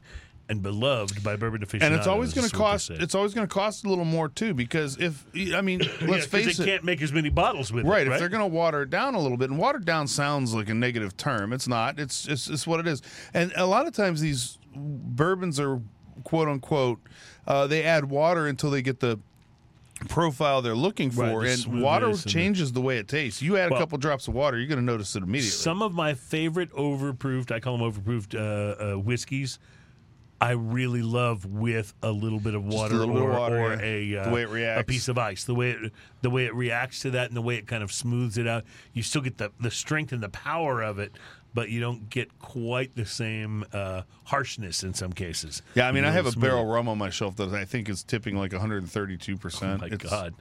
and 0.49 0.61
beloved 0.61 1.23
by 1.23 1.35
bourbon 1.35 1.63
aficionados. 1.63 1.91
And 1.91 1.99
it's 1.99 2.07
always 2.07 2.33
going 2.33 2.47
to 2.49 2.55
cost. 2.55 2.89
It's 2.89 3.15
always 3.15 3.33
going 3.33 3.47
to 3.47 3.53
cost 3.53 3.85
a 3.85 3.89
little 3.89 4.05
more 4.05 4.27
too, 4.29 4.53
because 4.53 4.97
if 4.97 5.25
I 5.53 5.61
mean, 5.61 5.79
Yeah, 5.83 5.87
let's 6.01 6.25
'cause 6.25 6.25
face 6.25 6.57
they 6.57 6.63
it, 6.63 6.67
can't 6.67 6.83
make 6.83 7.01
as 7.01 7.13
many 7.13 7.29
bottles 7.29 7.71
with 7.71 7.85
Right, 7.85 8.05
it. 8.07 8.11
if 8.13 8.19
they're 8.19 8.29
going 8.29 8.43
to 8.43 8.53
water 8.55 8.81
it 8.83 8.89
down 8.89 9.15
a 9.15 9.19
little 9.19 9.37
bit, 9.37 9.49
and 9.49 9.57
watered 9.57 9.85
down 9.85 10.07
sounds 10.07 10.53
like 10.53 10.69
a 10.69 10.73
negative 10.73 11.15
term. 11.17 11.53
It's 11.53 11.67
not. 11.67 11.99
It's 11.99 12.27
it's, 12.27 12.49
it's 12.49 12.67
what 12.67 12.79
it 12.79 12.87
is. 12.87 13.01
And 13.33 13.53
a 13.55 13.65
lot 13.65 13.87
of 13.87 13.93
times 13.93 14.21
these 14.21 14.57
bourbons 14.75 15.59
are 15.59 15.81
quote 16.23 16.47
unquote. 16.47 16.99
Uh, 17.47 17.67
they 17.67 17.83
add 17.83 18.05
water 18.05 18.47
until 18.47 18.69
they 18.69 18.81
get 18.81 18.99
the 18.99 19.19
profile 20.09 20.61
they're 20.61 20.75
looking 20.75 21.11
for, 21.11 21.43
the 21.45 21.51
and 21.67 21.81
water 21.81 22.07
and 22.07 22.27
changes 22.27 22.71
the 22.73 22.81
way 22.81 22.97
it 22.97 23.07
tastes. 23.07 23.41
You 23.41 23.57
add 23.57 23.71
a 23.71 23.77
couple 23.77 23.97
drops 23.97 24.27
of 24.27 24.33
water, 24.33 24.57
you're 24.57 24.67
going 24.67 24.79
to 24.79 24.83
notice 24.85 25.15
it 25.15 25.23
immediately. 25.23 25.49
Some 25.51 25.81
of 25.81 25.93
my 25.93 26.13
favorite 26.13 26.71
overproofed, 26.73 27.51
I 27.51 27.59
call 27.59 27.77
them 27.77 27.89
overproofed 27.89 28.35
uh, 28.35 28.95
uh, 28.95 28.99
whiskeys. 28.99 29.59
I 30.43 30.51
really 30.51 31.01
love 31.01 31.45
with 31.45 31.93
a 32.03 32.11
little 32.11 32.39
bit 32.39 32.53
of 32.53 32.65
water, 32.65 32.95
little 32.95 33.13
bit 33.15 33.23
or, 33.23 33.31
of 33.31 33.37
water, 33.37 33.57
or 33.57 33.73
yeah. 33.75 34.17
a 34.17 34.17
uh, 34.17 34.23
The 34.25 34.31
way 34.31 34.63
it 34.63 34.79
a 34.79 34.83
piece 34.83 35.07
of 35.07 35.17
ice. 35.17 35.45
The 35.45 35.55
way 35.55 35.71
it, 35.71 35.93
the 36.21 36.29
way 36.29 36.45
it 36.45 36.53
reacts 36.53 36.99
to 37.03 37.11
that, 37.11 37.29
and 37.29 37.37
the 37.37 37.41
way 37.41 37.55
it 37.55 37.65
kind 37.65 37.81
of 37.81 37.93
smooths 37.93 38.37
it 38.37 38.45
out. 38.45 38.65
You 38.91 39.03
still 39.03 39.21
get 39.21 39.37
the 39.37 39.51
the 39.61 39.71
strength 39.71 40.11
and 40.11 40.21
the 40.21 40.27
power 40.27 40.81
of 40.81 40.99
it, 40.99 41.13
but 41.53 41.69
you 41.69 41.79
don't 41.79 42.09
get 42.09 42.39
quite 42.39 42.93
the 42.93 43.05
same 43.05 43.63
uh, 43.71 44.01
harshness 44.25 44.83
in 44.83 44.93
some 44.93 45.13
cases. 45.13 45.61
yeah, 45.75 45.87
I 45.87 45.93
mean, 45.93 46.03
I 46.03 46.11
have 46.11 46.25
a 46.25 46.37
barrel 46.37 46.65
rum 46.65 46.89
on 46.89 46.97
my 46.97 47.09
shelf 47.09 47.37
that 47.37 47.53
I 47.53 47.63
think 47.63 47.87
is 47.87 48.03
tipping 48.03 48.35
like 48.35 48.51
132 48.51 49.33
Oh 49.33 49.37
percent. 49.37 49.79
my 49.79 49.87
God, 49.87 50.33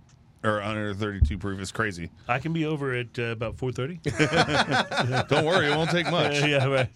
or 0.45 0.55
132 0.55 1.39
proof. 1.39 1.61
is 1.61 1.71
crazy. 1.71 2.11
I 2.29 2.39
can 2.39 2.53
be 2.53 2.65
over 2.65 2.95
at 2.95 3.19
uh, 3.19 3.23
about 3.25 3.59
four 3.59 3.71
thirty. 3.73 4.01
Don't 5.29 5.45
worry, 5.45 5.67
it 5.67 5.77
won't 5.77 5.91
take 5.91 6.11
much. 6.11 6.41
yeah, 6.45 6.67
right. 6.67 6.89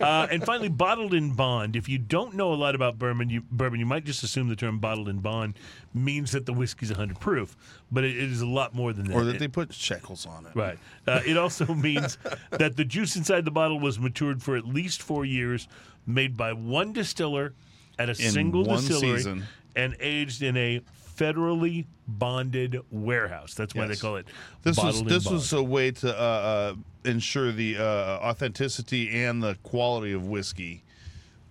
Uh, 0.00 0.26
and 0.30 0.44
finally, 0.44 0.68
bottled 0.68 1.14
in 1.14 1.32
bond. 1.34 1.76
If 1.76 1.88
you 1.88 1.98
don't 1.98 2.34
know 2.34 2.52
a 2.52 2.54
lot 2.56 2.74
about 2.74 2.98
bourbon, 2.98 3.28
you 3.30 3.42
bourbon, 3.50 3.78
you 3.80 3.86
might 3.86 4.04
just 4.04 4.22
assume 4.22 4.48
the 4.48 4.56
term 4.56 4.78
bottled 4.78 5.08
in 5.08 5.18
bond 5.20 5.54
means 5.92 6.32
that 6.32 6.46
the 6.46 6.52
whiskey's 6.52 6.90
100 6.90 7.20
proof, 7.20 7.56
but 7.92 8.04
it, 8.04 8.16
it 8.16 8.30
is 8.30 8.40
a 8.40 8.46
lot 8.46 8.74
more 8.74 8.92
than 8.92 9.06
that. 9.08 9.14
Or 9.14 9.24
that 9.24 9.36
It- 9.36 9.38
they 9.38 9.48
put 9.48 9.72
shekels 9.72 10.26
on 10.26 10.46
it. 10.46 10.52
Right. 10.54 10.78
Uh, 11.06 11.20
it 11.26 11.36
also 11.36 11.66
means 11.74 12.18
that 12.50 12.76
the 12.76 12.84
juice 12.84 13.16
inside 13.16 13.44
the 13.44 13.50
bottle 13.50 13.78
was 13.78 13.98
matured 13.98 14.42
for 14.42 14.56
at 14.56 14.66
least 14.66 15.02
four 15.02 15.24
years, 15.24 15.68
made 16.06 16.36
by 16.36 16.52
one 16.52 16.92
distiller 16.92 17.52
at 17.98 18.08
a 18.08 18.14
single 18.14 18.64
one 18.64 18.78
distillery, 18.80 19.18
season. 19.18 19.44
and 19.76 19.94
aged 20.00 20.42
in 20.42 20.56
a 20.56 20.80
federally 21.16 21.86
bonded 22.06 22.80
warehouse. 22.90 23.54
That's 23.54 23.74
why 23.74 23.86
Yes. 23.86 23.96
they 23.98 24.00
call 24.00 24.16
it 24.16 24.26
This 24.62 24.76
was 24.76 25.02
this 25.04 25.26
was 25.26 25.52
a 25.52 25.62
way 25.62 25.90
to 25.92 26.08
uh, 26.14 26.22
uh, 26.22 26.74
ensure 27.08 27.52
the 27.52 27.78
uh, 27.78 27.82
authenticity 28.22 29.24
and 29.24 29.42
the 29.42 29.56
quality 29.62 30.12
of 30.12 30.26
whiskey. 30.26 30.82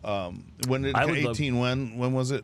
Um, 0.03 0.45
when 0.68 0.84
it 0.86 0.95
I 0.95 1.05
would 1.05 1.20
love- 1.20 1.36
eighteen 1.36 1.59
when 1.59 1.97
when 1.97 2.14
was 2.14 2.32
it? 2.32 2.43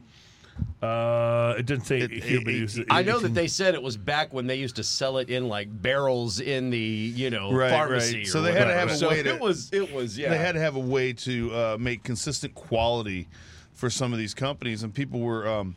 Uh, 0.81 1.55
it 1.57 1.65
doesn't 1.65 1.85
say 1.85 1.99
It- 1.99 2.11
here, 2.11 2.39
it- 2.39 2.45
but 2.45 2.53
it 2.53 2.61
was- 2.61 2.79
I 2.89 3.01
know 3.01 3.13
it's 3.13 3.23
that 3.23 3.33
they 3.33 3.47
said 3.47 3.75
it 3.75 3.81
was 3.83 3.95
back 3.95 4.33
when 4.33 4.45
they 4.45 4.55
used 4.57 4.75
to 4.75 4.83
sell 4.83 5.17
it 5.17 5.29
in 5.29 5.47
like 5.47 5.67
barrels 5.81 6.39
in 6.41 6.69
the 6.69 6.77
you 6.79 7.29
know 7.29 7.51
Right, 7.51 7.69
pharmacy. 7.71 8.17
right. 8.17 8.27
or 8.27 8.29
So 8.29 8.41
they 8.41 8.51
had 8.53 8.65
to 8.65 8.73
have 8.73 8.89
a 8.89 8.95
So 8.95 9.09
way 9.09 9.23
to- 9.23 9.35
It 9.35 9.41
was 9.41 9.69
it 9.71 9.93
was 9.93 10.17
yeah. 10.17 10.29
They 10.29 10.37
had 10.37 10.53
to 10.53 10.59
have 10.61 10.75
a 10.75 10.79
way 10.81 11.13
to 11.13 11.53
uh, 11.53 11.77
make 11.79 12.03
consistent 12.03 12.55
quality 12.55 13.27
for 13.73 13.89
some 13.89 14.11
of 14.13 14.19
these 14.19 14.33
companies, 14.33 14.83
and 14.83 14.93
people 14.93 15.19
were. 15.21 15.47
Um, 15.47 15.75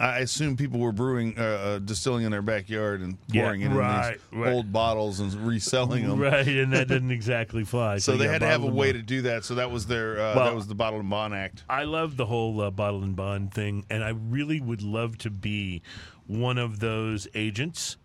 I 0.00 0.18
assume 0.20 0.56
people 0.56 0.78
were 0.80 0.92
brewing, 0.92 1.34
uh, 1.38 1.42
uh, 1.42 1.78
distilling 1.80 2.24
in 2.24 2.30
their 2.30 2.42
backyard 2.42 3.00
and 3.00 3.18
Yeah, 3.28 3.42
pouring 3.42 3.62
it 3.62 3.68
right, 3.70 4.12
in 4.32 4.38
these 4.38 4.46
right. 4.46 4.52
old 4.52 4.72
bottles 4.72 5.18
and 5.20 5.34
reselling 5.34 6.06
them. 6.06 6.18
right, 6.20 6.46
and 6.46 6.72
that 6.72 6.86
didn't 6.88 7.10
exactly 7.10 7.64
fly. 7.64 7.98
So 7.98 8.16
they 8.16 8.26
yeah, 8.26 8.32
had 8.32 8.40
to 8.42 8.46
have 8.46 8.62
a 8.62 8.66
and 8.66 8.76
way 8.76 8.92
to 8.92 9.02
do 9.02 9.22
that. 9.22 9.44
So 9.44 9.56
that 9.56 9.70
was 9.70 9.86
their 9.86 10.14
uh, 10.20 10.34
Well- 10.36 10.44
that 10.46 10.54
was 10.54 10.66
the 10.68 10.74
Bottle 10.76 11.00
and 11.00 11.10
Bond 11.10 11.34
Act. 11.34 11.64
I 11.68 11.82
love 11.84 12.16
the 12.16 12.26
whole 12.26 12.60
uh, 12.60 12.70
bottle 12.70 13.02
and 13.02 13.16
bond 13.16 13.52
thing, 13.52 13.84
and 13.90 14.04
I 14.04 14.10
really 14.10 14.60
would 14.60 14.82
love 14.82 15.18
to 15.18 15.30
be 15.30 15.82
one 16.26 16.58
of 16.58 16.78
those 16.80 17.26
agents 17.34 17.96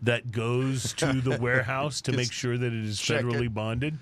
that 0.00 0.32
goes 0.32 0.92
to 0.94 1.12
the 1.20 1.38
warehouse 1.40 2.00
to 2.02 2.12
make 2.12 2.32
sure 2.32 2.56
that 2.58 2.72
it 2.72 2.84
is 2.84 2.98
check 3.00 3.22
federally 3.22 3.46
it. 3.46 3.54
bonded. 3.54 3.98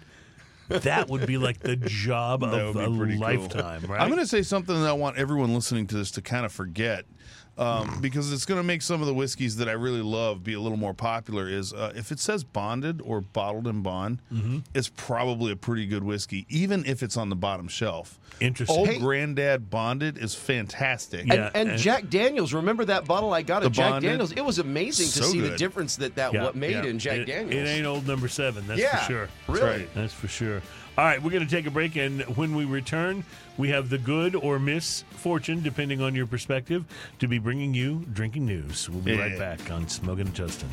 That 0.70 1.08
would 1.08 1.26
be 1.26 1.36
like 1.36 1.60
the 1.60 1.76
job 1.76 2.42
of 2.44 2.76
a 2.76 2.88
be 2.90 2.96
pretty 2.96 3.12
cool. 3.14 3.22
lifetime, 3.22 3.82
right? 3.86 4.00
I'm 4.00 4.08
going 4.08 4.20
to 4.20 4.26
say 4.26 4.42
something 4.42 4.74
that 4.74 4.88
I 4.88 4.92
want 4.92 5.18
everyone 5.18 5.54
listening 5.54 5.86
to 5.88 5.96
this 5.96 6.10
to 6.12 6.22
kind 6.22 6.46
of 6.46 6.52
forget. 6.52 7.04
Um, 7.60 7.98
because 8.00 8.32
it's 8.32 8.46
going 8.46 8.58
to 8.58 8.64
make 8.66 8.80
some 8.80 9.02
of 9.02 9.06
the 9.06 9.12
whiskeys 9.12 9.56
that 9.56 9.68
I 9.68 9.72
really 9.72 10.00
love 10.00 10.42
be 10.42 10.54
a 10.54 10.60
little 10.60 10.78
more 10.78 10.94
popular. 10.94 11.46
Is 11.46 11.74
uh, 11.74 11.92
if 11.94 12.10
it 12.10 12.18
says 12.18 12.42
bonded 12.42 13.02
or 13.04 13.20
bottled 13.20 13.66
in 13.66 13.82
bond, 13.82 14.22
Mm-hmm. 14.32 14.58
it's 14.74 14.90
probably 14.96 15.52
a 15.52 15.56
pretty 15.56 15.86
good 15.86 16.02
whiskey, 16.02 16.46
even 16.48 16.86
if 16.86 17.02
it's 17.02 17.16
on 17.18 17.28
the 17.28 17.36
bottom 17.36 17.68
shelf. 17.68 18.18
Interesting. 18.40 18.78
Old 18.78 18.88
Hey- 18.88 18.98
Granddad 18.98 19.68
Bonded 19.68 20.16
is 20.16 20.34
fantastic. 20.34 21.26
Yeah. 21.26 21.34
and, 21.34 21.50
and 21.56 21.68
and- 21.72 21.78
Jack 21.78 22.08
Daniels, 22.08 22.54
remember 22.54 22.86
that 22.86 23.04
bottle 23.04 23.34
I 23.34 23.42
got 23.42 23.60
The 23.60 23.66
at 23.66 23.72
Jack 23.72 23.90
bonded? 23.90 24.08
Daniels? 24.10 24.32
It 24.32 24.44
was 24.44 24.58
amazing 24.58 25.06
to 25.08 25.12
So 25.26 25.30
see 25.30 25.40
the 25.40 25.56
difference 25.58 25.96
that 25.96 26.14
that 26.14 26.32
Yeah, 26.32 26.44
what 26.44 26.56
made 26.56 26.70
yeah. 26.72 26.84
in 26.84 26.98
Jack 26.98 27.18
it, 27.18 27.24
Daniels. 27.26 27.52
it 27.54 27.68
ain't 27.70 27.86
old 27.86 28.06
number 28.06 28.28
seven, 28.28 28.66
that's 28.66 28.80
yeah, 28.80 28.96
for 29.04 29.12
sure. 29.12 29.28
Really? 29.48 29.62
right. 29.80 29.88
That's 29.94 30.14
for 30.14 30.28
sure. 30.28 30.62
All 31.00 31.06
right, 31.06 31.22
we're 31.22 31.30
going 31.30 31.46
to 31.46 31.50
take 31.50 31.64
a 31.64 31.70
break, 31.70 31.96
and 31.96 32.20
when 32.36 32.54
we 32.54 32.66
return, 32.66 33.24
we 33.56 33.70
have 33.70 33.88
the 33.88 33.96
good 33.96 34.34
or 34.34 34.58
misfortune, 34.58 35.62
depending 35.62 36.02
on 36.02 36.14
your 36.14 36.26
perspective, 36.26 36.84
to 37.20 37.26
be 37.26 37.38
bringing 37.38 37.72
you 37.72 38.04
drinking 38.12 38.44
news. 38.44 38.86
We'll 38.90 39.00
be 39.00 39.16
right 39.16 39.38
back 39.38 39.70
on 39.70 39.88
Smoking 39.88 40.26
and 40.26 40.34
Justin. 40.34 40.68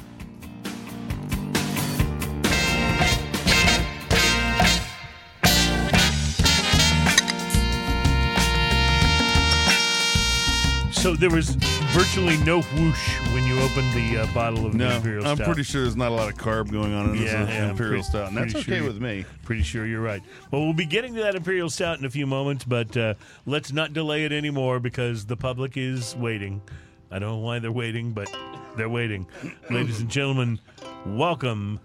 So 11.08 11.16
there 11.16 11.30
was 11.30 11.52
virtually 11.92 12.36
no 12.44 12.62
whoosh 12.62 13.20
when 13.34 13.48
you 13.48 13.58
opened 13.62 13.94
the 13.94 14.24
uh, 14.24 14.34
bottle 14.34 14.66
of 14.66 14.74
No, 14.74 14.90
Imperial 14.90 15.26
I'm 15.26 15.38
pretty 15.38 15.64
sure 15.64 15.84
there's 15.84 15.96
not 15.96 16.12
a 16.12 16.14
lot 16.14 16.28
of 16.28 16.38
carb 16.38 16.70
going 16.70 16.94
on 16.94 17.12
in 17.12 17.18
this 17.18 17.32
Yeah, 17.32 17.44
uh, 17.44 17.48
yeah, 17.48 17.70
Imperial 17.70 17.92
pretty- 17.92 18.04
Stout, 18.04 18.28
and 18.28 18.36
that's 18.36 18.54
okay 18.56 18.80
sure 18.80 18.88
with 18.88 19.02
me. 19.02 19.24
Pretty 19.46 19.64
sure 19.64 19.86
you're 19.86 20.02
right. 20.02 20.22
Well, 20.52 20.66
we'll 20.66 20.74
be 20.74 20.86
getting 20.86 21.16
to 21.16 21.22
that 21.22 21.36
Imperial 21.36 21.70
Stout 21.70 21.98
in 21.98 22.04
a 22.04 22.10
few 22.10 22.28
moments, 22.28 22.66
but 22.66 22.98
uh, 22.98 23.14
let's 23.46 23.72
not 23.72 23.94
delay 23.94 24.26
it 24.26 24.34
anymore 24.34 24.82
because 24.82 25.26
the 25.28 25.38
public 25.38 25.78
is 25.78 26.14
waiting. 26.18 26.62
I 27.10 27.20
don't 27.20 27.30
know 27.30 27.38
why 27.38 27.60
they're 27.60 27.72
waiting, 27.72 28.12
but 28.12 28.30
they're 28.76 28.90
waiting. 28.90 29.28
Ladies 29.70 30.02
and 30.02 30.10
gentlemen, 30.10 30.60
welcome 31.06 31.80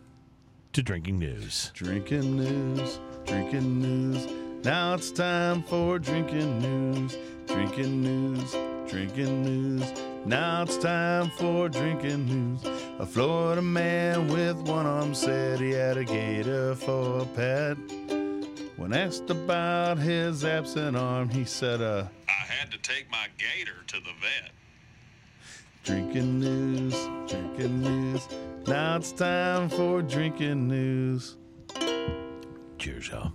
to 0.73 0.83
Drinking 0.83 1.21
News. 1.21 1.71
Drinking 1.75 2.39
news, 2.39 2.99
drinking 3.27 3.83
news. 3.83 4.27
Now 4.65 4.95
it's 4.95 5.13
time 5.13 5.63
for 5.63 6.01
drinking 6.01 6.59
news, 6.59 7.17
drinking 7.47 8.03
news, 8.03 8.57
drinking 8.93 9.43
news. 9.43 9.91
Now 10.27 10.65
it's 10.65 10.77
time 10.77 11.31
for 11.39 11.71
drinking 11.71 12.27
news. 12.27 12.63
A 12.99 13.07
Florida 13.07 13.63
man 13.63 14.29
with 14.29 14.59
one 14.69 14.85
arm 14.85 15.15
said 15.15 15.61
he 15.61 15.71
had 15.71 15.97
a 15.97 16.05
gator 16.05 16.75
for 16.75 17.21
a 17.21 17.25
pet. 17.25 17.79
When 18.77 18.93
asked 18.93 19.31
about 19.31 19.97
his 19.97 20.45
absent 20.45 20.95
arm, 20.99 21.31
he 21.31 21.47
said, 21.47 21.81
uh, 21.81 22.05
I 22.29 22.53
had 22.53 22.71
to 22.71 22.79
take 22.79 23.11
my 23.11 23.29
gator 23.39 23.83
to 23.87 23.97
the 23.97 24.13
vet. 24.21 24.53
Drinking 25.85 26.39
news, 26.41 26.95
drinking 27.27 27.81
news. 27.81 28.29
Now 28.67 28.97
it's 28.97 29.13
time 29.13 29.71
for 29.71 30.03
drinking 30.03 30.69
news. 30.69 31.39
Cheers, 32.77 33.09
y'all. 33.09 33.33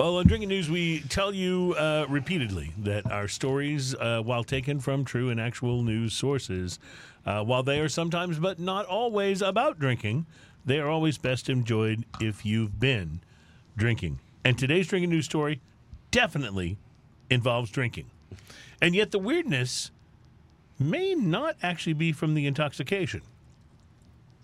Well, 0.00 0.16
on 0.16 0.26
Drinking 0.26 0.48
News, 0.48 0.70
we 0.70 1.00
tell 1.10 1.34
you 1.34 1.74
uh, 1.76 2.06
repeatedly 2.08 2.72
that 2.78 3.04
our 3.10 3.28
stories, 3.28 3.94
uh, 3.94 4.22
while 4.22 4.44
taken 4.44 4.80
from 4.80 5.04
true 5.04 5.28
and 5.28 5.38
actual 5.38 5.82
news 5.82 6.14
sources, 6.14 6.78
uh, 7.26 7.44
while 7.44 7.62
they 7.62 7.80
are 7.80 7.88
sometimes 7.90 8.38
but 8.38 8.58
not 8.58 8.86
always 8.86 9.42
about 9.42 9.78
drinking, 9.78 10.24
they 10.64 10.78
are 10.78 10.88
always 10.88 11.18
best 11.18 11.50
enjoyed 11.50 12.06
if 12.18 12.46
you've 12.46 12.80
been 12.80 13.20
drinking. 13.76 14.20
And 14.42 14.56
today's 14.56 14.88
Drinking 14.88 15.10
News 15.10 15.26
story 15.26 15.60
definitely 16.10 16.78
involves 17.28 17.70
drinking. 17.70 18.06
And 18.80 18.94
yet 18.94 19.10
the 19.10 19.18
weirdness 19.18 19.90
may 20.78 21.14
not 21.14 21.56
actually 21.62 21.92
be 21.92 22.12
from 22.12 22.32
the 22.32 22.46
intoxication. 22.46 23.20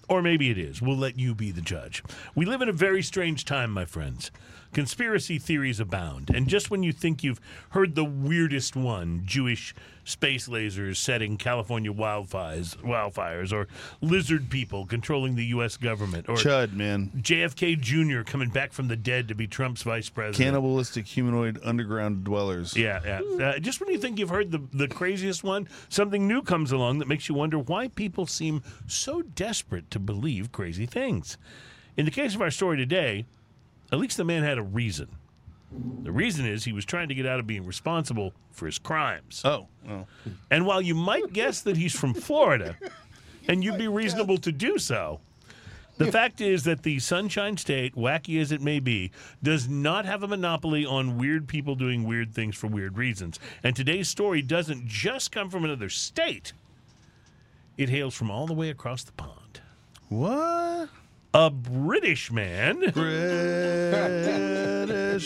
Or 0.08 0.22
maybe 0.22 0.50
it 0.50 0.58
is. 0.58 0.80
We'll 0.80 0.96
let 0.96 1.18
you 1.18 1.34
be 1.34 1.50
the 1.50 1.60
judge. 1.60 2.02
We 2.34 2.46
live 2.46 2.62
in 2.62 2.68
a 2.68 2.72
very 2.72 3.02
strange 3.02 3.44
time, 3.44 3.72
my 3.72 3.84
friends. 3.84 4.30
Conspiracy 4.72 5.38
theories 5.38 5.80
abound. 5.80 6.30
And 6.32 6.48
just 6.48 6.70
when 6.70 6.82
you 6.82 6.92
think 6.92 7.24
you've 7.24 7.40
heard 7.70 7.94
the 7.94 8.04
weirdest 8.04 8.76
one, 8.76 9.22
Jewish 9.24 9.74
space 10.06 10.48
lasers 10.48 10.96
setting 10.96 11.36
California 11.36 11.92
wildfires, 11.92 12.76
wildfires 12.76 13.52
or 13.52 13.66
lizard 14.00 14.48
people 14.48 14.86
controlling 14.86 15.34
the 15.34 15.44
U.S. 15.46 15.76
government, 15.76 16.28
or 16.28 16.36
Chud, 16.36 16.72
man. 16.72 17.10
JFK 17.16 17.78
Jr. 17.78 18.22
coming 18.22 18.48
back 18.48 18.72
from 18.72 18.88
the 18.88 18.96
dead 18.96 19.28
to 19.28 19.34
be 19.34 19.46
Trump's 19.46 19.82
vice 19.82 20.08
president. 20.08 20.42
Cannibalistic 20.42 21.06
humanoid 21.06 21.60
underground 21.64 22.24
dwellers. 22.24 22.76
Yeah, 22.76 23.00
yeah. 23.04 23.44
Uh, 23.44 23.58
just 23.58 23.80
when 23.80 23.90
you 23.90 23.98
think 23.98 24.18
you've 24.18 24.30
heard 24.30 24.52
the, 24.52 24.62
the 24.72 24.88
craziest 24.88 25.44
one, 25.44 25.68
something 25.88 26.26
new 26.26 26.40
comes 26.40 26.72
along 26.72 27.00
that 27.00 27.08
makes 27.08 27.28
you 27.28 27.34
wonder 27.34 27.58
why 27.58 27.88
people 27.88 28.26
seem 28.26 28.62
so 28.86 29.22
desperate 29.22 29.90
to 29.90 29.98
believe 29.98 30.52
crazy 30.52 30.86
things. 30.86 31.36
In 31.96 32.04
the 32.04 32.10
case 32.10 32.34
of 32.34 32.42
our 32.42 32.50
story 32.50 32.76
today, 32.76 33.24
at 33.90 33.98
least 33.98 34.16
the 34.16 34.24
man 34.24 34.44
had 34.44 34.58
a 34.58 34.62
reason. 34.62 35.08
The 36.02 36.12
reason 36.12 36.46
is 36.46 36.64
he 36.64 36.72
was 36.72 36.84
trying 36.84 37.08
to 37.08 37.14
get 37.14 37.26
out 37.26 37.40
of 37.40 37.46
being 37.46 37.66
responsible 37.66 38.32
for 38.50 38.66
his 38.66 38.78
crimes. 38.78 39.42
Oh, 39.44 39.66
oh. 39.88 40.06
And 40.50 40.64
while 40.66 40.80
you 40.80 40.94
might 40.94 41.32
guess 41.32 41.60
that 41.62 41.76
he's 41.76 41.98
from 41.98 42.14
Florida, 42.14 42.76
and 43.48 43.62
you'd 43.64 43.78
be 43.78 43.88
reasonable 43.88 44.38
to 44.38 44.52
do 44.52 44.78
so, 44.78 45.20
the 45.98 46.12
fact 46.12 46.40
is 46.40 46.64
that 46.64 46.82
the 46.82 46.98
Sunshine 46.98 47.56
State, 47.56 47.94
wacky 47.94 48.40
as 48.40 48.52
it 48.52 48.60
may 48.60 48.80
be, 48.80 49.10
does 49.42 49.68
not 49.68 50.04
have 50.04 50.22
a 50.22 50.28
monopoly 50.28 50.84
on 50.84 51.16
weird 51.18 51.48
people 51.48 51.74
doing 51.74 52.04
weird 52.04 52.34
things 52.34 52.54
for 52.54 52.66
weird 52.66 52.98
reasons. 52.98 53.40
And 53.62 53.74
today's 53.74 54.08
story 54.08 54.42
doesn't 54.42 54.86
just 54.86 55.32
come 55.32 55.50
from 55.50 55.64
another 55.64 55.88
state, 55.88 56.52
it 57.76 57.88
hails 57.88 58.14
from 58.14 58.30
all 58.30 58.46
the 58.46 58.54
way 58.54 58.70
across 58.70 59.04
the 59.04 59.12
pond. 59.12 59.60
What? 60.08 60.88
A 61.38 61.50
British 61.50 62.32
man, 62.32 62.80
British 62.94 62.94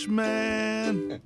man. 0.09 1.23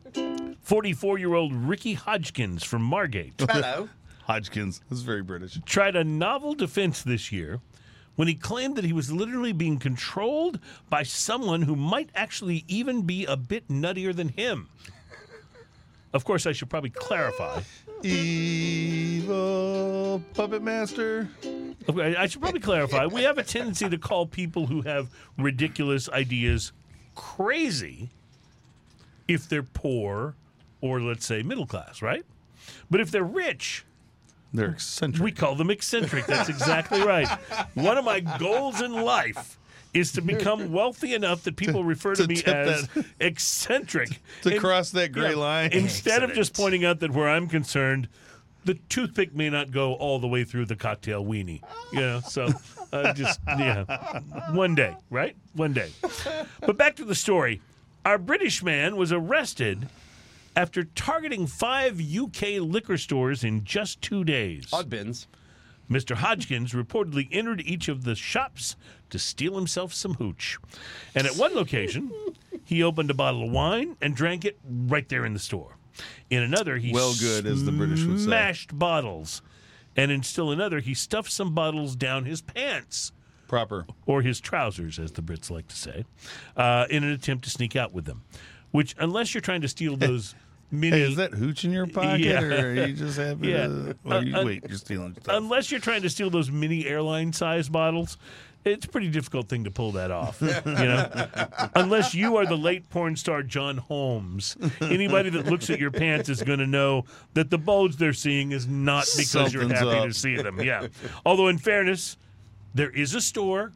44 0.60 1.18
year 1.18 1.32
old 1.32 1.54
Ricky 1.54 1.94
Hodgkins 1.94 2.62
from 2.62 2.82
Margate. 2.82 3.32
Hello. 3.38 3.88
Hodgkins. 4.26 4.82
That's 4.90 5.00
very 5.00 5.22
British. 5.22 5.58
tried 5.64 5.96
a 5.96 6.04
novel 6.04 6.52
defense 6.54 7.00
this 7.02 7.32
year 7.32 7.62
when 8.16 8.28
he 8.28 8.34
claimed 8.34 8.76
that 8.76 8.84
he 8.84 8.92
was 8.92 9.10
literally 9.10 9.52
being 9.54 9.78
controlled 9.78 10.60
by 10.90 11.02
someone 11.02 11.62
who 11.62 11.76
might 11.76 12.10
actually 12.14 12.66
even 12.68 13.06
be 13.06 13.24
a 13.24 13.38
bit 13.38 13.66
nuttier 13.68 14.14
than 14.14 14.28
him. 14.28 14.68
Of 16.12 16.26
course, 16.26 16.44
I 16.44 16.52
should 16.52 16.68
probably 16.68 16.90
clarify. 16.90 17.62
Evil 18.02 19.44
puppet 20.34 20.62
master. 20.62 21.28
Okay, 21.88 22.16
I 22.16 22.26
should 22.26 22.40
probably 22.40 22.60
clarify. 22.60 23.06
We 23.06 23.22
have 23.22 23.38
a 23.38 23.42
tendency 23.42 23.88
to 23.88 23.98
call 23.98 24.26
people 24.26 24.66
who 24.66 24.82
have 24.82 25.08
ridiculous 25.38 26.08
ideas 26.08 26.72
crazy 27.14 28.10
if 29.28 29.48
they're 29.48 29.62
poor 29.62 30.34
or, 30.80 31.00
let's 31.00 31.24
say, 31.24 31.42
middle 31.42 31.66
class, 31.66 32.02
right? 32.02 32.24
But 32.90 33.00
if 33.00 33.10
they're 33.10 33.22
rich, 33.22 33.84
They're 34.54 34.70
eccentric. 34.70 35.22
We 35.22 35.32
call 35.32 35.56
them 35.56 35.68
eccentric. 35.70 36.26
That's 36.26 36.48
exactly 36.48 37.02
right. 37.02 37.26
One 37.74 37.98
of 37.98 38.04
my 38.04 38.20
goals 38.20 38.80
in 38.80 38.92
life 38.92 39.58
is 39.94 40.12
to 40.12 40.20
become 40.20 40.72
wealthy 40.78 41.14
enough 41.14 41.44
that 41.44 41.56
people 41.56 41.84
refer 41.84 42.14
to, 42.14 42.22
to 42.22 42.28
me 42.28 42.42
as 42.44 42.88
that- 42.88 43.06
eccentric. 43.20 44.20
to 44.42 44.50
And- 44.50 44.60
cross 44.60 44.90
that 44.90 45.12
gray 45.12 45.30
yeah, 45.30 45.36
line. 45.36 45.72
Instead 45.72 46.22
of 46.22 46.34
just 46.34 46.54
pointing 46.54 46.84
out 46.84 47.00
that 47.00 47.12
where 47.12 47.28
I'm 47.28 47.48
concerned, 47.48 48.08
the 48.64 48.74
toothpick 48.88 49.34
may 49.34 49.50
not 49.50 49.70
go 49.70 49.94
all 49.94 50.18
the 50.18 50.26
way 50.28 50.44
through 50.44 50.66
the 50.66 50.76
cocktail 50.76 51.24
weenie. 51.24 51.62
You 51.92 52.00
know, 52.00 52.20
so 52.26 52.48
uh, 52.92 53.12
just, 53.12 53.38
yeah. 53.46 54.20
One 54.52 54.74
day, 54.74 54.96
right? 55.10 55.36
One 55.54 55.72
day. 55.72 55.90
But 56.60 56.76
back 56.76 56.96
to 56.96 57.04
the 57.04 57.14
story. 57.14 57.60
Our 58.04 58.18
British 58.18 58.62
man 58.62 58.96
was 58.96 59.12
arrested 59.12 59.88
after 60.56 60.84
targeting 60.84 61.46
five 61.46 62.00
UK 62.00 62.60
liquor 62.60 62.96
stores 62.96 63.44
in 63.44 63.64
just 63.64 64.00
two 64.00 64.24
days. 64.24 64.66
Oddbins. 64.66 65.26
Mr. 65.90 66.16
Hodgkins 66.16 66.72
reportedly 66.72 67.28
entered 67.30 67.60
each 67.60 67.88
of 67.88 68.04
the 68.04 68.14
shops 68.14 68.76
to 69.10 69.18
steal 69.18 69.56
himself 69.56 69.92
some 69.92 70.14
hooch. 70.14 70.58
And 71.14 71.26
at 71.26 71.36
one 71.36 71.54
location, 71.54 72.10
he 72.64 72.82
opened 72.82 73.10
a 73.10 73.14
bottle 73.14 73.44
of 73.44 73.50
wine 73.50 73.96
and 74.00 74.16
drank 74.16 74.44
it 74.44 74.58
right 74.64 75.08
there 75.08 75.24
in 75.24 75.32
the 75.34 75.38
store. 75.38 75.76
In 76.30 76.42
another, 76.42 76.78
he 76.78 76.92
Well 76.92 77.14
good, 77.20 77.46
as 77.46 77.64
the 77.64 77.72
British 77.72 78.04
would 78.04 78.18
say. 78.18 78.24
smashed 78.24 78.76
bottles. 78.78 79.42
And 79.96 80.10
in 80.10 80.22
still 80.24 80.50
another, 80.50 80.80
he 80.80 80.94
stuffed 80.94 81.30
some 81.30 81.54
bottles 81.54 81.94
down 81.94 82.24
his 82.24 82.40
pants 82.40 83.12
Proper. 83.46 83.86
or 84.06 84.22
his 84.22 84.40
trousers, 84.40 84.98
as 84.98 85.12
the 85.12 85.22
Brits 85.22 85.50
like 85.50 85.68
to 85.68 85.76
say, 85.76 86.04
uh, 86.56 86.86
in 86.90 87.04
an 87.04 87.10
attempt 87.12 87.44
to 87.44 87.50
sneak 87.50 87.76
out 87.76 87.92
with 87.92 88.06
them. 88.06 88.22
Which, 88.72 88.96
unless 88.98 89.34
you're 89.34 89.40
trying 89.40 89.60
to 89.60 89.68
steal 89.68 89.96
those 89.98 90.34
mini, 90.80 90.96
Hey, 90.98 91.02
is 91.02 91.16
that 91.16 91.32
hooch 91.32 91.64
in 91.64 91.72
your 91.72 91.86
pocket, 91.86 92.20
Yeah. 92.20 92.42
or 92.42 92.70
are 92.72 92.86
you 92.86 92.94
just 92.94 93.16
happy 93.26 93.48
Yeah. 93.48 93.66
to? 93.66 93.96
Or 94.04 94.22
you, 94.22 94.34
Uh, 94.36 94.40
uh, 94.40 94.44
wait, 94.44 94.64
you're 94.68 94.78
stealing 94.78 95.14
stuff. 95.14 95.34
unless 95.36 95.70
you're 95.70 95.80
trying 95.80 96.02
to 96.02 96.10
steal 96.10 96.30
those 96.30 96.50
mini 96.50 96.86
airline 96.86 97.32
size 97.32 97.68
bottles, 97.68 98.16
it's 98.64 98.86
a 98.86 98.88
pretty 98.88 99.08
difficult 99.10 99.48
thing 99.48 99.64
to 99.64 99.70
pull 99.70 99.92
that 99.92 100.10
off. 100.10 100.40
You 100.66 100.72
know, 100.72 101.28
unless 101.74 102.14
you 102.14 102.36
are 102.38 102.46
the 102.46 102.56
late 102.56 102.88
porn 102.88 103.14
star 103.16 103.42
John 103.42 103.76
Holmes, 103.76 104.56
anybody 104.80 105.28
that 105.30 105.46
looks 105.46 105.68
at 105.70 105.78
your 105.78 105.90
pants 105.90 106.28
is 106.30 106.42
going 106.42 106.60
to 106.60 106.66
know 106.66 107.04
that 107.34 107.50
the 107.50 107.58
bulge 107.58 107.96
they're 107.96 108.12
seeing 108.14 108.52
is 108.52 108.66
not 108.66 109.06
because 109.16 109.52
you're 109.52 109.68
happy 109.68 109.88
up. 109.88 110.06
to 110.08 110.14
see 110.14 110.36
them. 110.36 110.60
Yeah. 110.62 110.86
Although, 111.26 111.48
in 111.48 111.58
fairness, 111.58 112.16
there 112.74 112.90
is 112.90 113.14
a 113.14 113.20
store 113.20 113.72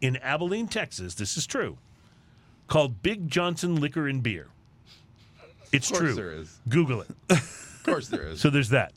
in 0.00 0.16
Abilene, 0.16 0.68
Texas. 0.68 1.14
This 1.14 1.36
is 1.36 1.46
true, 1.46 1.76
called 2.66 3.02
Big 3.02 3.28
Johnson 3.28 3.76
Liquor 3.76 4.08
and 4.08 4.22
Beer. 4.22 4.46
It's 5.74 5.90
Of 5.90 5.98
course 5.98 6.14
true. 6.14 6.22
there 6.22 6.32
is. 6.32 6.58
Google 6.68 7.00
it. 7.02 7.08
Of 7.30 7.80
course 7.84 8.08
there 8.08 8.22
is. 8.28 8.40
So 8.40 8.50
there's 8.50 8.70
that. 8.70 8.92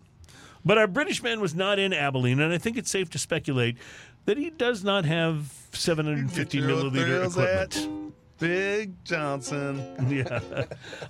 But 0.65 0.77
our 0.77 0.87
British 0.87 1.23
man 1.23 1.39
was 1.39 1.55
not 1.55 1.79
in 1.79 1.93
Abilene, 1.93 2.39
and 2.39 2.53
I 2.53 2.57
think 2.57 2.77
it's 2.77 2.89
safe 2.91 3.09
to 3.11 3.17
speculate 3.19 3.77
that 4.25 4.37
he 4.37 4.49
does 4.49 4.83
not 4.83 5.05
have 5.05 5.53
750 5.71 6.61
milliliter 6.61 7.25
equipment. 7.27 8.13
Big 8.39 8.93
Johnson. 9.03 9.83
Yeah, 10.09 10.39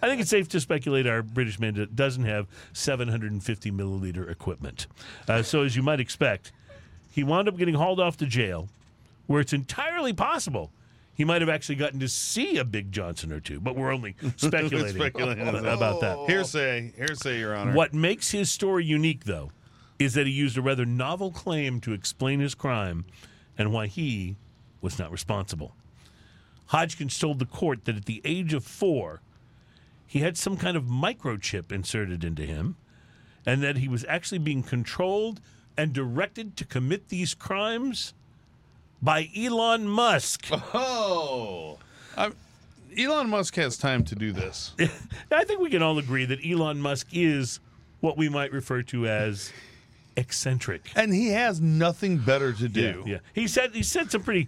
I 0.02 0.08
think 0.08 0.22
it's 0.22 0.30
safe 0.30 0.48
to 0.50 0.60
speculate 0.62 1.08
our 1.08 1.22
British 1.24 1.60
man 1.60 1.88
doesn't 1.94 2.24
have 2.24 2.48
750 2.74 3.72
milliliter 3.72 4.30
equipment. 4.30 4.88
Uh, 5.28 5.42
so 5.44 5.64
as 5.64 5.76
you 5.76 5.82
might 5.84 6.00
expect, 6.00 6.52
he 7.12 7.24
wound 7.24 7.48
up 7.48 7.58
getting 7.58 7.76
hauled 7.76 8.00
off 8.00 8.16
to 8.18 8.26
jail, 8.26 8.70
where 9.26 9.42
it's 9.42 9.54
entirely 9.54 10.14
possible. 10.14 10.72
He 11.18 11.26
might 11.26 11.42
have 11.42 11.50
actually 11.50 11.76
gotten 11.76 12.00
to 12.02 12.08
see 12.08 12.58
a 12.58 12.64
Big 12.64 12.92
Johnson 12.92 13.34
or 13.34 13.40
two, 13.40 13.60
but 13.60 13.76
we're 13.76 13.92
only 13.92 14.16
speculating, 14.36 15.02
Speculating. 15.02 15.48
about 15.48 16.00
that. 16.02 16.16
Hearsay, 16.28 16.94
hearsay, 16.96 17.40
Your 17.40 17.56
Honor. 17.56 17.74
What 17.74 17.92
makes 17.92 18.30
his 18.30 18.52
story 18.52 18.86
unique, 18.86 19.26
though, 19.26 19.52
is 19.98 20.14
that 20.14 20.28
he 20.28 20.32
used 20.32 20.60
a 20.60 20.62
rather 20.62 20.86
novel 20.86 21.32
claim 21.32 21.82
to 21.82 21.94
explain 21.94 22.40
his 22.40 22.54
crime 22.54 23.04
and 23.58 23.74
why 23.74 23.88
he 23.88 24.36
was 24.80 25.00
not 25.00 25.12
responsible. 25.12 25.76
Hodgkins 26.68 27.18
told 27.18 27.40
the 27.40 27.46
court 27.46 27.86
that 27.86 27.96
at 27.98 28.06
the 28.06 28.22
age 28.24 28.54
of 28.54 28.64
four, 28.64 29.22
he 30.06 30.20
had 30.20 30.38
some 30.38 30.56
kind 30.56 30.78
of 30.78 30.84
microchip 30.84 31.72
inserted 31.72 32.24
into 32.24 32.44
him, 32.44 32.76
and 33.44 33.64
that 33.64 33.78
he 33.78 33.88
was 33.88 34.06
actually 34.08 34.38
being 34.38 34.62
controlled 34.62 35.42
and 35.76 35.94
directed 35.94 36.56
to 36.58 36.64
commit 36.66 37.10
these 37.10 37.34
crimes 37.34 38.14
by 39.02 39.30
Elon 39.36 39.88
Musk. 39.88 40.48
Oh. 40.74 41.78
Elon 42.98 43.30
Musk 43.30 43.56
has 43.56 43.78
time 43.78 44.04
to 44.06 44.16
do 44.16 44.32
this. 44.32 44.74
I 45.32 45.44
think 45.44 45.60
we 45.60 45.70
can 45.70 45.84
all 45.84 46.00
agree 46.00 46.26
that 46.26 46.40
Elon 46.44 46.82
Musk 46.82 47.10
is 47.12 47.60
what 48.00 48.18
we 48.18 48.28
might 48.28 48.52
refer 48.52 48.82
to 48.84 49.06
as 49.08 49.54
eccentric. 50.16 50.90
And 50.96 51.14
he 51.14 51.30
has 51.30 51.62
nothing 51.62 52.18
better 52.18 52.52
to 52.54 52.68
do. 52.68 53.04
Yeah, 53.06 53.20
he 53.34 53.48
said 53.48 53.76
he 53.76 53.84
said 53.84 54.12
some 54.12 54.24
pretty. 54.24 54.48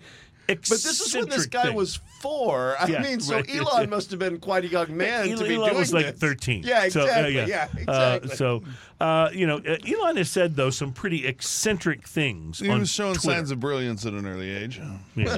But 0.58 0.70
this 0.70 1.00
is 1.02 1.16
when 1.16 1.30
this 1.30 1.46
guy 1.46 1.64
things. 1.64 1.76
was 1.76 1.96
four. 2.20 2.76
I 2.80 2.88
Yeah, 2.88 3.02
mean, 3.02 3.20
so 3.20 3.36
right. 3.36 3.56
Elon 3.56 3.90
must 3.92 4.10
have 4.12 4.20
been 4.20 4.40
quite 4.40 4.66
a 4.66 4.68
young 4.68 4.96
man 4.96 5.28
Elon, 5.28 5.38
to 5.38 5.44
be 5.46 5.56
Elon 5.56 5.70
doing 5.70 5.80
was 5.80 5.94
like 5.94 6.06
this. 6.08 6.20
13. 6.20 6.64
Yeah, 6.64 6.90
So, 6.90 7.02
uh, 7.02 7.04
exactly. 7.06 7.36
yeah. 7.36 7.46
yeah. 7.48 7.68
Uh, 7.88 8.20
exactly. 8.20 8.36
so, 8.36 8.64
uh, 9.00 9.30
you 9.34 9.48
know, 9.48 9.58
uh, 9.60 9.78
Elon 9.88 10.18
has 10.18 10.30
said, 10.30 10.56
though, 10.56 10.70
some 10.70 10.92
pretty 10.92 11.26
eccentric 11.26 12.08
things. 12.08 12.60
He 12.60 12.70
on 12.70 12.80
was 12.82 12.90
showing 12.90 13.14
Twitter. 13.16 13.36
signs 13.38 13.52
of 13.52 13.60
brilliance 13.60 14.06
at 14.06 14.14
an 14.14 14.26
early 14.26 14.50
age. 14.50 14.82
Yeah. 15.16 15.38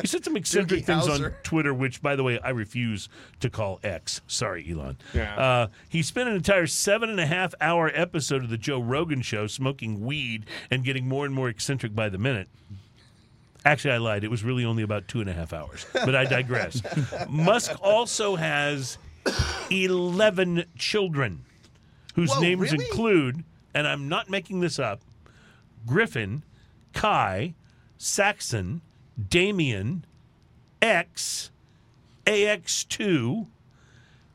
He 0.00 0.06
said 0.06 0.24
some 0.24 0.36
eccentric 0.36 0.84
things 0.84 1.08
on 1.08 1.32
Twitter, 1.42 1.72
which, 1.72 2.02
by 2.02 2.16
the 2.16 2.22
way, 2.22 2.38
I 2.40 2.50
refuse 2.50 3.08
to 3.40 3.48
call 3.48 3.80
X. 3.82 4.20
Sorry, 4.26 4.66
Elon. 4.70 4.98
Yeah. 5.14 5.34
Uh, 5.36 5.66
he 5.88 6.02
spent 6.02 6.28
an 6.28 6.34
entire 6.34 6.66
seven 6.66 7.08
and 7.08 7.20
a 7.20 7.26
half 7.26 7.54
hour 7.60 7.90
episode 7.94 8.42
of 8.44 8.50
the 8.50 8.58
Joe 8.58 8.80
Rogan 8.80 9.22
show 9.22 9.46
smoking 9.46 10.04
weed 10.04 10.44
and 10.70 10.84
getting 10.84 11.08
more 11.08 11.24
and 11.24 11.34
more 11.34 11.48
eccentric 11.48 11.94
by 11.94 12.08
the 12.10 12.18
minute. 12.18 12.48
Actually, 13.64 13.94
I 13.94 13.98
lied. 13.98 14.24
It 14.24 14.30
was 14.30 14.42
really 14.42 14.64
only 14.64 14.82
about 14.82 15.06
two 15.08 15.20
and 15.20 15.30
a 15.30 15.32
half 15.32 15.52
hours, 15.52 15.86
but 15.92 16.14
I 16.14 16.24
digress. 16.24 16.82
Musk 17.28 17.72
also 17.80 18.36
has 18.36 18.98
11 19.70 20.64
children 20.76 21.44
whose 22.14 22.30
Whoa, 22.32 22.40
names 22.40 22.72
really? 22.72 22.84
include, 22.84 23.44
and 23.74 23.86
I'm 23.86 24.08
not 24.08 24.28
making 24.28 24.60
this 24.60 24.78
up, 24.78 25.00
Griffin, 25.86 26.42
Kai, 26.92 27.54
Saxon, 27.98 28.82
Damian, 29.28 30.04
X, 30.80 31.50
AX2, 32.26 33.46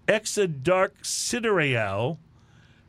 Exadark 0.07 0.91
Sidereal, 1.01 2.17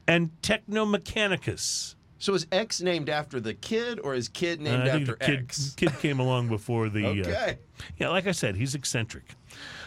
and 0.06 0.30
Techno 0.42 0.86
Mechanicus. 0.86 1.94
So 2.18 2.34
is 2.34 2.46
X 2.50 2.80
named 2.80 3.08
after 3.08 3.38
the 3.40 3.54
kid, 3.54 4.00
or 4.02 4.14
is 4.14 4.28
kid 4.28 4.60
Uh, 4.60 4.64
named 4.64 4.82
think 4.84 4.94
after 5.08 5.12
the 5.12 5.24
kid, 5.24 5.38
X? 5.44 5.74
kid 5.76 5.92
came 6.00 6.18
along 6.20 6.48
before 6.48 6.88
the. 6.88 7.06
Uh, 7.06 7.08
Okay. 7.10 7.58
yeah, 7.98 8.08
like 8.08 8.26
I 8.26 8.32
said, 8.32 8.56
he's 8.56 8.74
eccentric. 8.74 9.34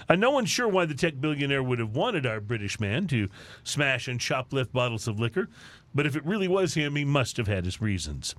Uh, 0.09 0.15
no 0.15 0.31
one's 0.31 0.49
sure 0.49 0.67
why 0.67 0.85
the 0.85 0.93
tech 0.93 1.19
billionaire 1.19 1.61
would 1.63 1.79
have 1.79 1.95
wanted 1.95 2.25
our 2.25 2.39
British 2.39 2.79
man 2.79 3.07
to 3.07 3.29
smash 3.63 4.07
and 4.07 4.19
shoplift 4.19 4.71
bottles 4.71 5.07
of 5.07 5.19
liquor, 5.19 5.49
but 5.93 6.05
if 6.05 6.15
it 6.15 6.25
really 6.25 6.47
was 6.47 6.73
him, 6.73 6.95
he 6.95 7.05
must 7.05 7.37
have 7.37 7.47
had 7.47 7.65
his 7.65 7.81
reasons. 7.81 8.33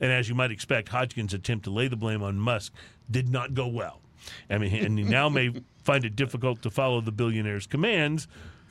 And 0.00 0.12
as 0.12 0.28
you 0.28 0.34
might 0.34 0.50
expect, 0.50 0.90
Hodgkins' 0.90 1.32
attempt 1.32 1.64
to 1.64 1.70
lay 1.70 1.88
the 1.88 1.96
blame 1.96 2.22
on 2.22 2.38
Musk 2.38 2.72
did 3.10 3.28
not 3.30 3.54
go 3.54 3.66
well. 3.66 4.02
I 4.50 4.58
mean, 4.58 4.74
and 4.84 4.98
he 4.98 5.04
now 5.04 5.28
may 5.28 5.52
find 5.84 6.04
it 6.04 6.16
difficult 6.16 6.62
to 6.62 6.70
follow 6.70 7.00
the 7.00 7.12
billionaire's 7.12 7.66
commands 7.66 8.26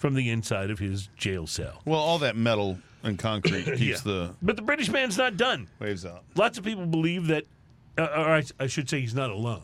from 0.05 0.13
the 0.13 0.29
inside 0.29 0.69
of 0.69 0.77
his 0.77 1.09
jail 1.17 1.47
cell. 1.47 1.81
Well, 1.83 1.99
all 1.99 2.19
that 2.19 2.35
metal 2.35 2.77
and 3.01 3.17
concrete 3.17 3.63
keeps 3.65 3.79
Yeah. 3.79 3.95
the 4.03 4.35
But 4.39 4.55
the 4.55 4.61
British 4.61 4.87
man's 4.91 5.17
not 5.17 5.35
done. 5.35 5.67
waves 5.79 6.05
out. 6.05 6.23
Lots 6.35 6.59
of 6.59 6.63
people 6.63 6.85
believe 6.85 7.25
that, 7.27 7.45
uh, 7.97 8.03
or 8.03 8.35
I, 8.35 8.43
I 8.59 8.67
should 8.67 8.87
say, 8.87 8.99
he's 9.01 9.15
not 9.15 9.31
alone. 9.31 9.63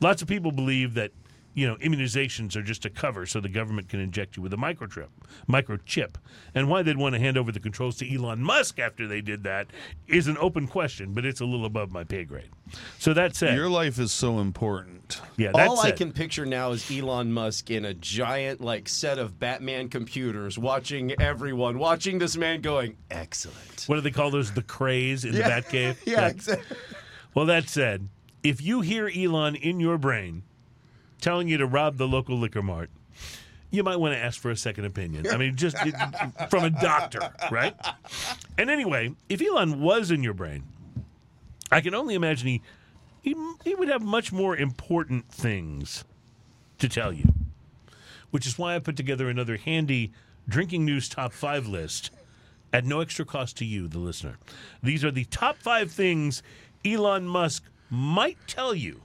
Lots 0.00 0.22
of 0.22 0.28
people 0.28 0.50
believe 0.50 0.94
that 0.94 1.10
you 1.54 1.66
know 1.66 1.76
immunizations 1.76 2.54
are 2.56 2.62
just 2.62 2.84
a 2.84 2.90
cover 2.90 3.26
so 3.26 3.40
the 3.40 3.48
government 3.48 3.88
can 3.88 3.98
inject 4.00 4.36
you 4.36 4.42
with 4.42 4.52
a 4.52 4.56
microchip, 4.56 5.08
microchip. 5.48 6.14
And 6.54 6.68
why 6.68 6.82
they'd 6.82 6.96
want 6.96 7.14
to 7.14 7.20
hand 7.20 7.36
over 7.36 7.50
the 7.52 7.60
controls 7.60 7.96
to 7.98 8.14
Elon 8.14 8.42
Musk 8.42 8.78
after 8.78 9.06
they 9.06 9.20
did 9.20 9.42
that 9.44 9.66
is 10.08 10.26
an 10.28 10.36
open 10.38 10.66
question, 10.66 11.12
but 11.12 11.24
it's 11.24 11.40
a 11.40 11.44
little 11.44 11.66
above 11.66 11.90
my 11.90 12.04
pay 12.04 12.24
grade. 12.24 12.48
So 12.98 13.12
that 13.14 13.34
said, 13.34 13.56
Your 13.56 13.68
life 13.68 13.98
is 13.98 14.12
so 14.12 14.38
important. 14.38 15.20
yeah, 15.36 15.50
that 15.52 15.68
All 15.68 15.80
I 15.80 15.86
said, 15.88 15.96
can 15.96 16.12
picture 16.12 16.46
now 16.46 16.70
is 16.70 16.88
Elon 16.90 17.32
Musk 17.32 17.70
in 17.70 17.84
a 17.84 17.94
giant 17.94 18.60
like 18.60 18.88
set 18.88 19.18
of 19.18 19.38
Batman 19.40 19.88
computers, 19.88 20.56
watching 20.58 21.20
everyone, 21.20 21.78
watching 21.78 22.18
this 22.18 22.36
man 22.36 22.60
going, 22.60 22.96
"Excellent." 23.10 23.84
What 23.86 23.96
do 23.96 24.00
they 24.02 24.10
call 24.12 24.30
those? 24.30 24.52
The 24.52 24.62
craze 24.62 25.24
in 25.24 25.34
Yeah. 25.34 25.60
the 25.60 25.66
Batcave. 25.66 25.96
Yeah, 26.06 26.28
exactly. 26.28 26.76
Well, 27.34 27.46
that 27.46 27.68
said, 27.68 28.08
if 28.42 28.60
you 28.62 28.80
hear 28.82 29.08
Elon 29.14 29.54
in 29.56 29.80
your 29.80 29.98
brain 29.98 30.42
telling 31.20 31.48
you 31.48 31.58
to 31.58 31.66
rob 31.66 31.96
the 31.96 32.08
local 32.08 32.36
liquor 32.38 32.62
mart, 32.62 32.90
you 33.70 33.82
might 33.84 33.96
want 33.96 34.14
to 34.14 34.18
ask 34.18 34.40
for 34.40 34.50
a 34.50 34.56
second 34.56 34.84
opinion. 34.84 35.28
I 35.30 35.36
mean, 35.36 35.54
just 35.56 35.76
it- 35.80 35.94
from 36.50 36.64
a 36.64 36.70
doctor, 36.70 37.20
right? 37.50 37.76
And 38.58 38.68
anyway, 38.70 39.14
if 39.28 39.40
Elon 39.40 39.80
was 39.80 40.10
in 40.10 40.22
your 40.22 40.34
brain, 40.34 40.64
I 41.70 41.80
can 41.80 41.94
only 41.94 42.14
imagine 42.14 42.48
he 42.48 42.62
he, 43.22 43.34
he 43.64 43.74
would 43.74 43.88
have 43.88 44.02
much 44.02 44.32
more 44.32 44.56
important 44.56 45.28
things 45.30 46.04
to 46.78 46.88
tell 46.88 47.12
you, 47.12 47.34
which 48.30 48.46
is 48.46 48.58
why 48.58 48.74
I 48.74 48.78
put 48.78 48.96
together 48.96 49.28
another 49.28 49.58
handy 49.58 50.10
drinking 50.48 50.86
news 50.86 51.06
top 51.08 51.32
five 51.34 51.66
list 51.66 52.10
at 52.72 52.84
no 52.86 53.00
extra 53.00 53.26
cost 53.26 53.58
to 53.58 53.64
you, 53.66 53.88
the 53.88 53.98
listener. 53.98 54.38
These 54.82 55.04
are 55.04 55.10
the 55.10 55.24
top 55.26 55.58
five 55.58 55.92
things 55.92 56.42
Elon 56.84 57.26
Musk 57.26 57.64
might 57.90 58.38
tell 58.46 58.74
you 58.74 59.02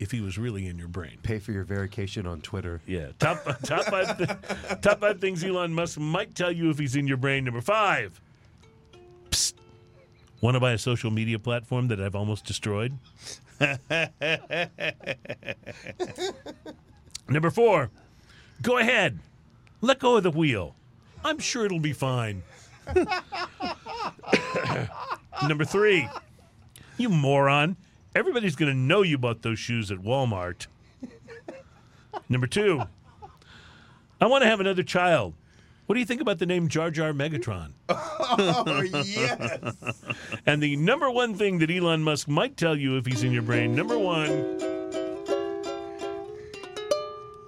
if 0.00 0.10
he 0.10 0.20
was 0.22 0.38
really 0.38 0.66
in 0.66 0.78
your 0.78 0.88
brain. 0.88 1.18
Pay 1.22 1.38
for 1.38 1.52
your 1.52 1.62
vacation 1.62 2.26
on 2.26 2.40
Twitter. 2.40 2.80
Yeah, 2.86 3.08
top 3.18 3.44
top 3.62 3.84
five 3.84 4.18
th- 4.18 4.30
top 4.80 5.00
five 5.00 5.20
things 5.20 5.44
Elon 5.44 5.72
Musk 5.74 6.00
might 6.00 6.34
tell 6.34 6.50
you 6.50 6.70
if 6.70 6.78
he's 6.78 6.96
in 6.96 7.06
your 7.06 7.18
brain. 7.18 7.44
Number 7.44 7.60
five. 7.60 8.20
Psst. 9.30 9.54
Want 10.40 10.54
to 10.54 10.60
buy 10.60 10.72
a 10.72 10.78
social 10.78 11.10
media 11.10 11.38
platform 11.38 11.88
that 11.88 12.00
I've 12.00 12.16
almost 12.16 12.46
destroyed? 12.46 12.96
Number 17.28 17.50
four. 17.50 17.90
Go 18.62 18.78
ahead. 18.78 19.18
Let 19.82 19.98
go 19.98 20.16
of 20.16 20.22
the 20.22 20.30
wheel. 20.30 20.74
I'm 21.22 21.38
sure 21.38 21.66
it'll 21.66 21.78
be 21.78 21.92
fine. 21.92 22.42
Number 25.46 25.66
three, 25.66 26.08
you 26.96 27.10
moron. 27.10 27.76
Everybody's 28.14 28.56
going 28.56 28.72
to 28.72 28.76
know 28.78 29.02
you 29.02 29.18
bought 29.18 29.42
those 29.42 29.58
shoes 29.58 29.90
at 29.90 29.98
Walmart. 29.98 30.66
Number 32.28 32.46
two, 32.46 32.82
I 34.20 34.26
want 34.26 34.42
to 34.42 34.48
have 34.48 34.60
another 34.60 34.82
child. 34.82 35.34
What 35.86 35.94
do 35.94 36.00
you 36.00 36.06
think 36.06 36.20
about 36.20 36.38
the 36.38 36.46
name 36.46 36.68
Jar 36.68 36.90
Jar 36.90 37.12
Megatron? 37.12 37.72
Oh, 38.32 38.82
yes. 39.04 39.74
And 40.46 40.62
the 40.62 40.76
number 40.76 41.10
one 41.10 41.34
thing 41.34 41.58
that 41.58 41.70
Elon 41.70 42.04
Musk 42.04 42.28
might 42.28 42.56
tell 42.56 42.76
you 42.76 42.96
if 42.96 43.04
he's 43.06 43.24
in 43.24 43.32
your 43.32 43.42
brain, 43.42 43.74
number 43.74 43.98
one. 43.98 44.30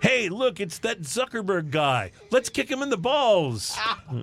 Hey, 0.03 0.29
look, 0.29 0.59
it's 0.59 0.79
that 0.81 1.03
Zuckerberg 1.03 1.71
guy. 1.71 2.11
Let's 2.33 2.49
kick 2.49 2.69
him 2.69 2.83
in 2.83 2.91
the 2.91 2.97
balls. 2.97 3.79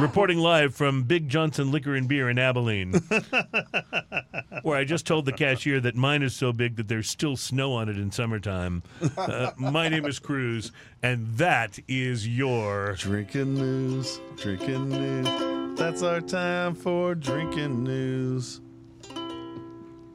Reporting 0.00 0.38
live 0.38 0.74
from 0.74 1.02
Big 1.02 1.28
Johnson 1.28 1.70
Liquor 1.70 1.94
and 1.94 2.08
Beer 2.08 2.30
in 2.30 2.38
Abilene, 2.38 2.94
where 4.62 4.78
I 4.78 4.84
just 4.84 5.06
told 5.06 5.26
the 5.26 5.32
cashier 5.32 5.78
that 5.80 5.94
mine 5.94 6.22
is 6.22 6.34
so 6.34 6.54
big 6.54 6.76
that 6.76 6.88
there's 6.88 7.08
still 7.08 7.36
snow 7.36 7.74
on 7.74 7.90
it 7.90 7.98
in 7.98 8.10
summertime. 8.10 8.82
Uh, 9.18 9.50
my 9.58 9.90
name 9.90 10.06
is 10.06 10.18
Cruz, 10.18 10.72
and 11.02 11.28
that 11.36 11.78
is 11.86 12.26
your. 12.26 12.94
Drinking 12.94 13.54
news, 13.54 14.20
drinking 14.36 14.88
news. 14.88 15.78
That's 15.78 16.02
our 16.02 16.22
time 16.22 16.74
for 16.74 17.14
drinking 17.14 17.84
news. 17.84 18.62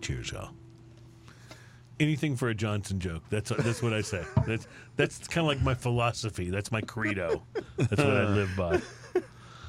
Cheers, 0.02 0.32
y'all. 0.32 0.50
Anything 2.00 2.36
for 2.36 2.50
a 2.50 2.56
Johnson 2.56 3.00
joke. 3.00 3.22
That's 3.30 3.52
that's 3.52 3.84
what 3.84 3.94
I 3.94 4.02
say. 4.02 4.24
That's 4.48 4.68
that's 4.96 5.28
kind 5.28 5.46
of 5.46 5.48
like 5.48 5.62
my 5.64 5.76
philosophy. 5.76 6.50
That's 6.50 6.72
my 6.72 6.82
credo. 6.82 7.44
That's 7.78 8.02
what 8.02 8.18
I 8.18 8.28
live 8.28 8.50
by. 8.58 8.82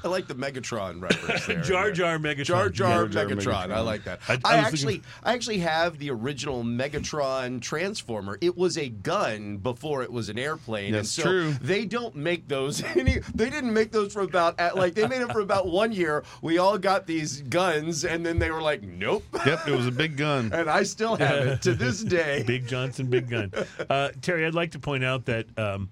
I 0.03 0.07
like 0.07 0.27
the 0.27 0.35
Megatron 0.35 1.01
reference 1.01 1.45
there. 1.45 1.61
Jar 1.61 1.91
Jar 1.91 2.17
Megatron. 2.17 2.45
Jar 2.45 2.69
Jar 2.69 3.07
Jar 3.07 3.25
Megatron. 3.25 3.37
Megatron. 3.37 3.71
I 3.73 3.79
like 3.81 4.03
that. 4.05 4.19
I- 4.27 4.33
I, 4.33 4.39
I 4.45 4.57
actually, 4.57 4.93
thinking- 4.95 5.11
I 5.23 5.33
actually 5.33 5.57
have 5.59 5.97
the 5.97 6.11
original 6.11 6.63
Megatron 6.63 7.61
Transformer. 7.61 8.37
It 8.41 8.55
was 8.57 8.77
a 8.77 8.89
gun 8.89 9.57
before 9.57 10.03
it 10.03 10.11
was 10.11 10.29
an 10.29 10.37
airplane. 10.39 10.87
and 10.87 10.95
That's 10.95 11.11
so 11.11 11.23
true. 11.23 11.53
They 11.61 11.85
don't 11.85 12.15
make 12.15 12.47
those 12.47 12.83
any. 12.95 13.19
They 13.35 13.49
didn't 13.49 13.73
make 13.73 13.91
those 13.91 14.13
for 14.13 14.21
about 14.21 14.59
at, 14.59 14.75
like 14.75 14.93
they 14.93 15.07
made 15.07 15.21
it 15.21 15.31
for 15.31 15.41
about 15.41 15.67
one 15.67 15.91
year. 15.91 16.23
We 16.41 16.57
all 16.57 16.77
got 16.77 17.07
these 17.07 17.41
guns, 17.41 18.05
and 18.05 18.25
then 18.25 18.39
they 18.39 18.51
were 18.51 18.61
like, 18.61 18.83
nope. 18.83 19.23
Yep, 19.45 19.67
it 19.67 19.75
was 19.75 19.87
a 19.87 19.91
big 19.91 20.17
gun. 20.17 20.51
And 20.57 20.69
I 20.69 20.83
still 20.83 21.15
have 21.17 21.45
it 21.47 21.61
to 21.63 21.73
this 21.73 22.03
day. 22.03 22.43
Big 22.47 22.67
Johnson, 22.67 23.07
big 23.07 23.29
gun. 23.29 23.51
Uh, 23.89 24.09
Terry, 24.21 24.45
I'd 24.45 24.53
like 24.55 24.71
to 24.71 24.79
point 24.79 25.03
out 25.03 25.25
that 25.25 25.45
um, 25.57 25.89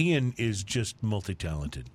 Ian 0.00 0.34
is 0.36 0.62
just 0.64 1.00
multi 1.02 1.34
talented. 1.34 1.88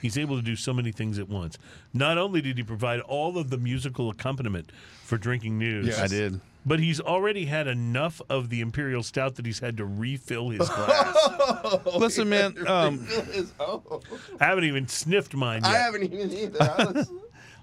He's 0.00 0.16
able 0.18 0.36
to 0.36 0.42
do 0.42 0.56
so 0.56 0.72
many 0.72 0.92
things 0.92 1.18
at 1.18 1.28
once. 1.28 1.58
Not 1.92 2.18
only 2.18 2.40
did 2.40 2.56
he 2.56 2.62
provide 2.62 3.00
all 3.00 3.36
of 3.38 3.50
the 3.50 3.58
musical 3.58 4.10
accompaniment 4.10 4.70
for 5.04 5.18
drinking 5.18 5.58
news, 5.58 5.86
Yes. 5.88 5.98
I 6.00 6.06
did. 6.06 6.40
but 6.64 6.78
he's 6.80 7.00
already 7.00 7.46
had 7.46 7.66
enough 7.66 8.20
of 8.28 8.48
the 8.48 8.60
Imperial 8.60 9.02
Stout 9.02 9.36
that 9.36 9.46
he's 9.46 9.58
had 9.60 9.76
to 9.78 9.84
refill 9.84 10.50
his 10.50 10.68
glass. 10.68 11.78
Listen, 11.96 12.28
man. 12.28 12.54
Um, 12.66 13.06
I 14.40 14.44
haven't 14.44 14.64
even 14.64 14.88
sniffed 14.88 15.34
mine 15.34 15.62
yet. 15.64 15.72
I 15.72 15.78
haven't 15.78 16.02
even 16.04 16.32
either. 16.32 17.04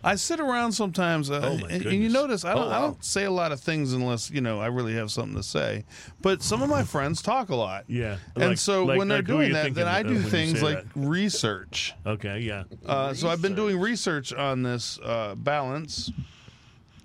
I 0.04 0.16
sit 0.16 0.40
around 0.40 0.72
sometimes, 0.74 1.30
uh, 1.32 1.42
Oh, 1.44 1.66
and, 1.66 1.86
and 1.86 2.02
you 2.04 2.08
notice 2.10 2.46
I 2.46 2.54
don't, 2.54 2.68
Oh, 2.68 2.70
I 2.72 2.80
don't 2.80 3.04
say 3.04 3.26
a 3.26 3.32
lot 3.32 3.52
of 3.52 3.60
things 3.60 3.94
unless 3.94 4.30
you 4.32 4.42
know 4.42 4.60
I 4.60 4.68
really 4.68 4.94
have 4.94 5.12
something 5.12 5.36
to 5.36 5.44
say. 5.44 5.84
But 6.22 6.42
some 6.44 6.62
of 6.62 6.70
my 6.70 6.84
friends 6.96 7.22
talk 7.22 7.50
a 7.50 7.56
lot. 7.56 7.86
Yeah, 7.88 8.18
and 8.36 8.50
like- 8.50 8.58
so 8.58 8.86
like- 8.86 8.98
when 9.00 9.08
they're 9.08 9.18
like 9.20 9.26
doing 9.26 9.54
that, 9.54 9.74
then 9.74 9.88
I 9.88 10.04
do 10.04 10.20
things 10.22 10.60
say 10.60 10.66
like 10.66 10.86
research. 10.96 11.94
Okay, 12.06 12.40
yeah. 12.40 12.64
Uh, 12.86 13.14
so 13.14 13.28
I've 13.30 13.42
been 13.42 13.56
doing 13.56 13.80
research 13.80 14.32
on 14.34 14.64
this 14.64 15.00
uh, 15.04 15.36
balance 15.36 16.12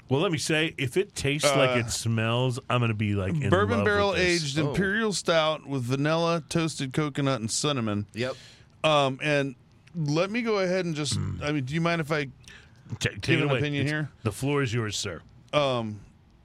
Well, 0.09 0.20
let 0.20 0.31
me 0.31 0.36
say, 0.39 0.74
if 0.77 0.98
it 0.98 1.14
tastes 1.14 1.48
like 1.56 1.70
Uh, 1.70 1.78
it 1.86 1.90
smells, 1.90 2.59
I'm 2.69 2.81
going 2.81 2.90
to 2.90 2.94
be 2.94 3.14
like 3.14 3.32
in 3.32 3.48
bourbon 3.48 3.78
love 3.78 3.85
barrel 3.86 4.09
with 4.10 4.19
this. 4.19 4.44
aged 4.44 4.59
Oh. 4.59 4.69
imperial 4.69 5.12
stout 5.14 5.66
with 5.66 5.82
vanilla, 5.85 6.43
toasted 6.51 6.93
coconut, 6.93 7.40
and 7.40 7.51
cinnamon. 7.51 8.06
yep. 8.12 8.35
Um, 8.85 9.19
and 9.23 9.55
let 9.94 10.31
me 10.31 10.43
go 10.43 10.59
ahead 10.59 10.85
and 10.85 10.94
just. 10.94 11.14
Hmm. 11.14 11.43
I 11.43 11.52
mean, 11.52 11.64
do 11.64 11.73
you 11.74 11.81
mind 11.81 12.01
if 12.02 12.12
I 12.12 12.27
Ta- 13.01 13.10
take 13.10 13.23
give 13.23 13.40
an 13.40 13.48
away. 13.51 13.59
opinion 13.59 13.86
It's- 13.86 13.93
here? 13.93 14.10
The 14.23 14.32
floor 14.32 14.62
is 14.62 14.73
yours, 14.73 14.97
sir. 14.97 15.23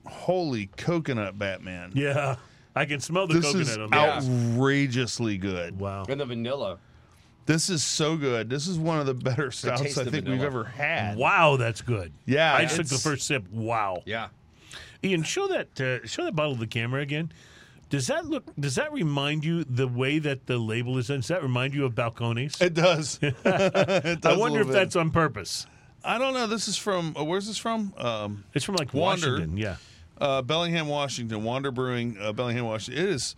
holy 0.06 0.68
coconut 0.78 1.38
Batman? 1.38 1.92
Yeah, 1.94 2.36
I 2.76 2.86
can 2.86 3.00
smell 3.00 3.28
the 3.28 3.36
This 3.36 3.46
coconut 3.46 3.68
is 3.68 3.78
on 3.78 3.90
the 3.90 3.98
outrageously 3.98 5.38
good. 5.38 5.80
Wow. 5.80 6.06
And 6.08 6.20
the 6.20 6.26
vanilla. 6.26 6.78
This 7.46 7.70
is 7.70 7.82
so 7.84 8.18
good. 8.18 8.50
This 8.50 8.68
is 8.68 8.78
one 8.78 9.00
of 9.00 9.06
the 9.06 9.14
better 9.14 9.52
stouts 9.52 9.82
taste 9.82 9.98
I 9.98 10.02
of 10.02 10.10
think 10.10 10.28
we've 10.28 10.44
ever 10.44 10.66
had. 10.66 11.18
Wow, 11.18 11.56
that's 11.56 11.82
good. 11.82 12.12
Yeah, 12.26 12.54
I 12.54 12.64
just 12.64 12.76
took 12.76 12.88
the 12.88 12.98
first 12.98 13.26
sip. 13.26 13.50
Wow. 13.52 14.04
Yeah. 14.06 14.28
Ian, 15.04 15.24
show 15.24 15.48
that 15.48 15.80
uh, 15.80 16.06
show 16.06 16.26
that 16.26 16.36
bottle 16.36 16.56
to 16.56 16.60
the 16.60 16.68
camera 16.68 17.02
again. 17.02 17.32
Does 17.90 18.08
that 18.08 18.26
look? 18.26 18.44
Does 18.60 18.76
that 18.76 18.92
remind 18.92 19.46
you 19.46 19.64
the 19.64 19.88
way 19.88 20.20
that 20.20 20.46
the 20.48 20.58
label 20.58 20.98
is? 20.98 21.08
Does 21.08 21.28
that 21.30 21.42
remind 21.42 21.74
you 21.74 21.86
of 21.86 21.96
Balcones? 21.96 22.62
It 22.62 22.74
does. 22.74 23.18
It 23.22 23.36
does 23.44 24.26
I 24.26 24.32
a 24.36 24.38
wonder 24.38 24.60
if 24.60 24.68
bit. 24.68 24.74
that's 24.74 24.98
on 24.98 25.12
purpose. 25.12 25.68
I 26.08 26.18
don't 26.18 26.34
know. 26.34 26.48
This 26.48 26.68
is 26.68 26.78
from. 26.78 27.16
Uh, 27.20 27.24
where's 27.24 27.48
this 27.48 27.58
from? 27.58 27.94
Um, 27.98 28.44
It's 28.54 28.64
from 28.66 28.76
like 28.76 28.94
Wander. 28.94 29.32
Washington. 29.34 29.58
Yeah. 29.58 29.76
uh, 30.20 30.42
Bellingham, 30.42 30.88
Washington. 30.88 31.44
Wander 31.44 31.70
Brewing, 31.72 32.18
uh, 32.20 32.32
Bellingham, 32.34 32.66
Washington. 32.66 33.04
It 33.04 33.10
is. 33.10 33.36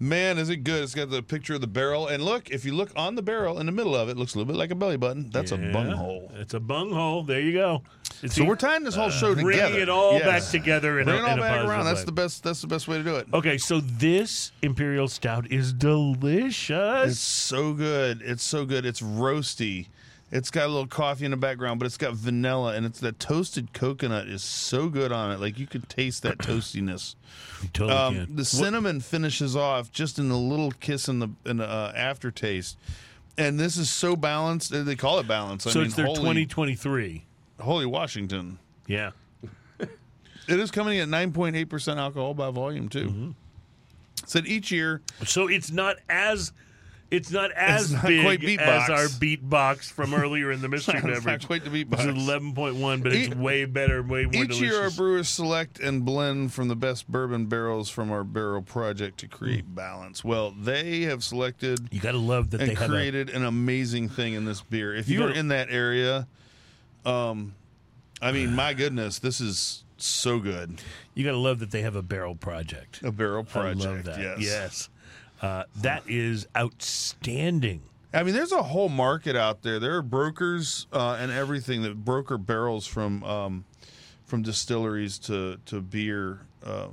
Man, 0.00 0.38
is 0.38 0.48
it 0.48 0.58
good? 0.58 0.84
It's 0.84 0.94
got 0.94 1.10
the 1.10 1.24
picture 1.24 1.54
of 1.54 1.60
the 1.60 1.66
barrel, 1.66 2.06
and 2.06 2.24
look, 2.24 2.50
if 2.50 2.64
you 2.64 2.72
look 2.72 2.90
on 2.94 3.16
the 3.16 3.22
barrel 3.22 3.58
in 3.58 3.66
the 3.66 3.72
middle 3.72 3.96
of 3.96 4.08
it, 4.08 4.12
it 4.12 4.16
looks 4.16 4.34
a 4.36 4.38
little 4.38 4.52
bit 4.52 4.56
like 4.56 4.70
a 4.70 4.76
belly 4.76 4.96
button. 4.96 5.28
That's 5.30 5.50
a 5.50 5.56
Yeah. 5.56 5.72
bunghole. 5.72 6.30
It's 6.36 6.54
a 6.54 6.60
bunghole. 6.60 7.24
There 7.24 7.40
you 7.40 7.52
go. 7.52 7.82
It's 8.22 8.36
So 8.36 8.44
we're 8.44 8.54
tying 8.54 8.84
this 8.84 8.94
whole 8.94 9.10
show 9.10 9.34
together, 9.34 9.42
bringing 9.42 9.80
it 9.80 9.88
all 9.88 10.12
Yes. 10.14 10.24
back 10.24 10.50
together 10.52 10.98
and 11.00 11.06
Bring 11.06 11.18
a, 11.18 11.26
it 11.26 11.30
all 11.30 11.36
back 11.38 11.66
around. 11.66 11.84
That's 11.84 12.04
the 12.04 12.12
best. 12.12 12.44
That's 12.44 12.60
the 12.60 12.68
best 12.68 12.86
way 12.86 12.98
to 12.98 13.02
do 13.02 13.16
it. 13.16 13.26
Okay, 13.34 13.58
so 13.58 13.80
this 13.80 14.52
imperial 14.62 15.08
stout 15.08 15.50
is 15.50 15.72
delicious. 15.72 17.10
It's 17.10 17.20
so 17.20 17.72
good. 17.72 18.22
It's 18.22 18.44
so 18.44 18.64
good. 18.64 18.86
It's 18.86 19.00
roasty. 19.00 19.86
It's 20.30 20.50
got 20.50 20.66
a 20.66 20.68
little 20.68 20.86
coffee 20.86 21.24
in 21.24 21.30
the 21.30 21.38
background, 21.38 21.80
but 21.80 21.86
it's 21.86 21.96
got 21.96 22.12
vanilla, 22.12 22.74
and 22.74 22.84
it's 22.84 23.00
that 23.00 23.18
toasted 23.18 23.72
coconut 23.72 24.28
is 24.28 24.42
so 24.44 24.88
good 24.90 25.10
on 25.10 25.30
it. 25.32 25.40
Like 25.40 25.58
you 25.58 25.66
could 25.66 25.88
taste 25.88 26.22
that 26.24 26.36
toastiness. 26.38 27.14
You 27.62 27.68
totally 27.72 27.98
Um, 27.98 28.14
can. 28.26 28.36
the 28.36 28.44
cinnamon 28.44 29.00
finishes 29.00 29.56
off 29.56 29.90
just 29.90 30.18
in 30.18 30.30
a 30.30 30.36
little 30.36 30.70
kiss 30.72 31.08
in 31.08 31.18
the 31.20 31.28
in 31.46 31.56
the 31.56 31.66
uh, 31.66 31.92
aftertaste, 31.96 32.76
and 33.38 33.58
this 33.58 33.78
is 33.78 33.88
so 33.88 34.16
balanced. 34.16 34.70
They 34.70 34.96
call 34.96 35.18
it 35.18 35.26
balanced. 35.26 35.66
I 35.66 35.70
so 35.70 35.78
mean, 35.78 35.86
it's 35.86 35.96
their 35.96 36.04
holy, 36.06 36.16
2023. 36.44 37.24
holy 37.60 37.86
Washington. 37.86 38.58
Yeah. 38.86 39.12
It 40.46 40.58
is 40.58 40.70
coming 40.70 40.98
at 40.98 41.08
nine 41.10 41.32
point 41.32 41.56
eight 41.56 41.66
percent 41.66 41.98
alcohol 41.98 42.32
by 42.32 42.50
volume 42.50 42.88
too. 42.88 43.06
Mm-hmm. 43.08 43.30
Said 44.26 44.46
each 44.46 44.70
year 44.72 45.02
So 45.26 45.46
it's 45.46 45.70
not 45.70 45.96
as 46.08 46.52
it's 47.10 47.30
not 47.30 47.50
as 47.52 47.92
not 47.92 48.06
big 48.06 48.58
as 48.60 48.90
our 48.90 49.06
beatbox 49.06 49.90
from 49.90 50.12
earlier 50.12 50.52
in 50.52 50.60
the 50.60 50.68
mystery 50.68 50.94
beverage. 51.00 51.16
It's 51.16 51.26
not 51.26 51.46
quite 51.46 51.64
the 51.64 51.70
Beatbox. 51.84 52.06
eleven 52.06 52.52
point 52.54 52.76
one, 52.76 53.00
but 53.00 53.12
it's 53.14 53.34
E- 53.34 53.38
way 53.38 53.64
better, 53.64 54.02
way 54.02 54.24
more 54.24 54.34
Each 54.42 54.48
delicious. 54.48 54.60
year, 54.60 54.82
our 54.82 54.90
brewers 54.90 55.28
select 55.28 55.80
and 55.80 56.04
blend 56.04 56.52
from 56.52 56.68
the 56.68 56.76
best 56.76 57.08
bourbon 57.08 57.46
barrels 57.46 57.88
from 57.88 58.10
our 58.12 58.24
barrel 58.24 58.60
project 58.62 59.18
to 59.20 59.26
Hmm. 59.26 59.32
create 59.36 59.74
balance. 59.74 60.22
Well, 60.22 60.50
they 60.50 61.02
have 61.02 61.24
selected 61.24 61.88
you 61.90 62.00
got 62.00 62.12
to 62.12 62.18
love 62.18 62.50
that 62.50 62.58
they 62.58 62.68
and 62.70 62.78
have 62.78 62.90
a, 62.90 62.92
created 62.92 63.30
an 63.30 63.44
amazing 63.44 64.08
thing 64.10 64.34
in 64.34 64.44
this 64.44 64.60
beer. 64.60 64.94
If 64.94 65.08
You 65.08 65.20
you're 65.20 65.30
in 65.32 65.48
that 65.48 65.68
area, 65.70 66.26
um, 67.06 67.54
I 68.20 68.32
mean, 68.32 68.54
my 68.54 68.74
goodness, 68.74 69.18
this 69.18 69.40
is 69.40 69.84
so 69.96 70.38
good. 70.38 70.80
you 71.14 71.24
got 71.24 71.32
to 71.32 71.36
love 71.38 71.58
that 71.58 71.70
they 71.70 71.82
have 71.82 71.96
a 71.96 72.02
barrel 72.02 72.34
project. 72.34 73.00
A 73.02 73.10
barrel 73.10 73.44
project. 73.44 73.84
I 73.84 73.88
love 73.94 74.04
that. 74.04 74.18
Yes. 74.20 74.38
Yes. 74.40 74.88
Uh, 75.40 75.64
that 75.76 76.02
is 76.08 76.46
outstanding. 76.56 77.82
I 78.12 78.22
mean, 78.22 78.34
there's 78.34 78.52
a 78.52 78.62
whole 78.62 78.88
market 78.88 79.36
out 79.36 79.62
there. 79.62 79.78
There 79.78 79.96
are 79.96 80.02
brokers 80.02 80.86
uh, 80.92 81.16
and 81.20 81.30
everything 81.30 81.82
that 81.82 82.04
broker 82.04 82.38
barrels 82.38 82.86
from 82.86 83.22
um, 83.24 83.64
from 84.24 84.42
distilleries 84.42 85.18
to 85.20 85.58
to 85.66 85.80
beer 85.80 86.40
uh, 86.64 86.88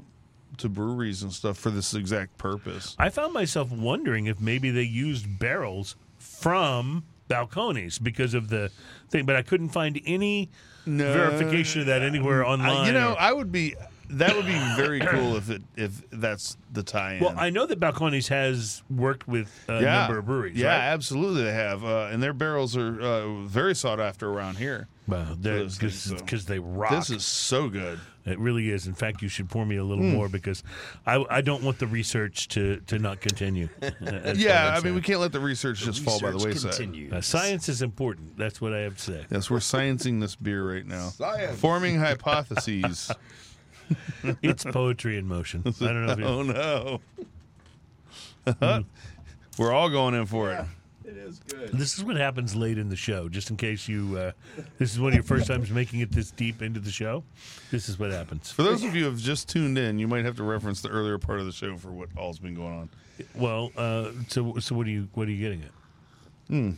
to 0.58 0.70
breweries 0.70 1.24
and 1.24 1.32
stuff 1.34 1.58
for 1.58 1.70
this 1.70 1.94
exact 1.94 2.38
purpose. 2.38 2.96
I 3.00 3.10
found 3.10 3.34
myself 3.34 3.72
wondering 3.72 4.26
if 4.28 4.40
maybe 4.42 4.72
they 4.72 4.84
used 4.84 5.40
barrels 5.40 5.96
from 6.20 7.04
Balcones 7.30 8.02
because 8.02 8.34
of 8.34 8.50
the 8.50 8.70
thing, 9.10 9.26
but 9.26 9.36
I 9.36 9.42
couldn't 9.42 9.70
find 9.70 10.00
any 10.06 10.50
verification 10.86 11.82
of 11.82 11.88
that 11.88 12.02
anywhere 12.02 12.46
online. 12.46 12.70
I- 12.70 12.88
you 12.88 12.94
know, 12.94 13.14
or- 13.14 13.20
I 13.20 13.32
would 13.34 13.52
be 13.52 13.76
that 14.10 14.36
would 14.36 14.46
be 14.46 14.60
very 14.76 15.00
cool 15.12 15.36
if 15.36 15.50
it 15.50 15.62
if 15.76 16.10
that's 16.12 16.58
the 16.72 16.84
tie-in. 16.84 17.24
Well, 17.24 17.36
I 17.38 17.50
know 17.50 17.66
that 17.66 17.80
Balcones 17.80 18.28
has 18.30 18.84
worked 18.90 19.28
with 19.28 19.52
a 19.68 19.82
yeah, 19.82 20.00
number 20.00 20.20
of 20.20 20.26
breweries. 20.26 20.58
Yeah, 20.58 20.68
right? 20.68 20.94
absolutely, 20.94 21.44
they 21.44 21.54
have, 21.54 21.84
uh, 21.84 22.10
and 22.12 22.22
their 22.22 22.34
barrels 22.34 22.76
are 22.78 23.02
uh, 23.02 23.44
very 23.44 23.76
sought 23.76 24.00
after 24.00 24.30
around 24.30 24.58
here. 24.58 24.88
Well, 25.08 25.36
because 25.36 26.02
so. 26.02 26.16
they 26.48 26.60
rock. 26.60 26.92
This 26.92 27.10
is 27.12 27.26
so 27.26 27.70
good. 27.70 28.00
It 28.26 28.40
really 28.40 28.72
is. 28.72 28.88
In 28.88 28.96
fact, 28.96 29.22
you 29.22 29.28
should 29.28 29.50
pour 29.50 29.66
me 29.66 29.76
a 29.76 29.84
little 29.84 30.04
Hmm. 30.04 30.14
more 30.14 30.30
because 30.30 30.64
I, 31.06 31.24
I 31.30 31.42
don't 31.42 31.62
want 31.62 31.78
the 31.78 31.86
research 31.86 32.48
to, 32.50 32.78
to 32.88 32.98
not 32.98 33.22
continue. 33.22 33.70
Yeah, 34.36 34.74
I'm 34.76 34.84
mean, 34.84 34.96
we 34.96 35.02
can't 35.02 35.20
let 35.20 35.32
the 35.32 35.40
research 35.40 35.80
just 35.80 36.04
fall 36.04 36.20
by 36.20 36.32
the 36.32 36.38
wayside. 36.38 37.14
Uh, 37.14 37.22
science 37.22 37.70
is 37.70 37.82
important. 37.82 38.38
That's 38.38 38.60
what 38.60 38.74
I 38.74 38.80
have 38.80 38.98
to 38.98 39.02
say. 39.02 39.26
Yes, 39.30 39.50
we're 39.50 39.60
sciencing 39.60 40.20
this 40.20 40.36
beer 40.36 40.68
right 40.68 40.86
now. 40.86 41.10
Science. 41.10 41.60
Forming 41.60 42.00
hypotheses. 42.00 43.12
It's 44.42 44.64
poetry 44.64 45.18
in 45.18 45.28
motion. 45.28 45.64
I 45.66 45.72
don't 45.72 46.06
know. 46.06 46.12
If 46.14 46.20
you, 46.20 46.26
oh 46.26 47.00
no. 48.54 48.86
we're 49.58 49.74
all 49.74 49.90
going 49.90 50.14
in 50.16 50.26
for 50.26 50.52
it. 50.52 50.66
It 51.06 51.18
is 51.18 51.40
good. 51.40 51.72
this 51.72 51.98
is 51.98 52.04
what 52.04 52.16
happens 52.16 52.56
late 52.56 52.80
in 52.80 52.90
the 52.90 52.96
show. 52.96 53.30
Just 53.30 53.52
in 53.52 53.58
case 53.58 53.88
you, 53.88 54.18
uh, 54.18 54.32
this 54.80 54.92
is 54.92 55.00
one 55.00 55.10
of 55.10 55.14
your 55.14 55.24
first 55.24 55.46
times 55.46 55.70
making 55.70 56.00
it 56.00 56.12
this 56.12 56.32
deep 56.32 56.64
into 56.64 56.80
the 56.80 56.90
show. 56.90 57.24
This 57.70 57.88
is 57.88 58.00
what 58.00 58.10
happens. 58.12 58.52
For 58.52 58.64
those 58.64 58.84
of 58.84 58.96
you 58.96 59.04
who 59.04 59.10
have 59.12 59.20
just 59.20 59.48
tuned 59.48 59.78
in, 59.78 60.00
you 60.00 60.08
might 60.08 60.26
have 60.26 60.36
to 60.38 60.44
reference 60.44 60.82
the 60.82 60.90
earlier 60.90 61.20
part 61.20 61.40
of 61.40 61.46
the 61.46 61.52
show 61.52 61.78
for 61.78 61.92
what 61.92 62.10
all's 62.18 62.40
been 62.40 62.56
going 62.56 62.74
on. 62.74 62.90
Well, 63.36 63.72
uh, 63.78 64.12
so 64.30 64.58
so 64.60 64.74
what 64.76 64.88
are 64.88 64.90
you 64.90 65.08
what 65.14 65.28
are 65.28 65.32
you 65.32 65.40
getting 65.40 65.62
at? 65.62 66.74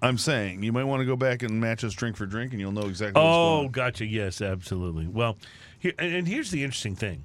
I'm 0.00 0.18
saying 0.18 0.62
you 0.62 0.72
might 0.72 0.84
want 0.84 1.00
to 1.00 1.06
go 1.06 1.16
back 1.16 1.42
and 1.42 1.60
match 1.60 1.82
us 1.82 1.92
drink 1.92 2.16
for 2.16 2.26
drink, 2.26 2.52
and 2.52 2.60
you'll 2.60 2.72
know 2.72 2.86
exactly 2.86 3.20
what's 3.20 3.34
Oh, 3.34 3.46
going 3.46 3.58
on. 3.60 3.64
Oh 3.64 3.68
gotcha. 3.68 4.06
Yes, 4.06 4.40
absolutely. 4.40 5.06
Well, 5.08 5.36
here 5.78 5.92
and 5.98 6.26
here's 6.28 6.50
the 6.50 6.62
interesting 6.62 6.94
thing. 6.94 7.24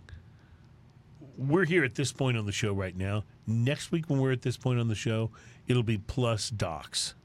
We're 1.37 1.65
here 1.65 1.83
at 1.83 1.95
this 1.95 2.11
point 2.11 2.37
on 2.37 2.45
the 2.45 2.51
show 2.51 2.73
right 2.73 2.95
now. 2.95 3.23
Next 3.47 3.91
week, 3.91 4.09
when 4.09 4.19
we're 4.19 4.31
at 4.31 4.41
this 4.43 4.57
point 4.57 4.79
on 4.79 4.87
the 4.87 4.95
show, 4.95 5.31
it'll 5.67 5.83
be 5.83 5.97
plus 5.97 6.49
docs. 6.49 7.15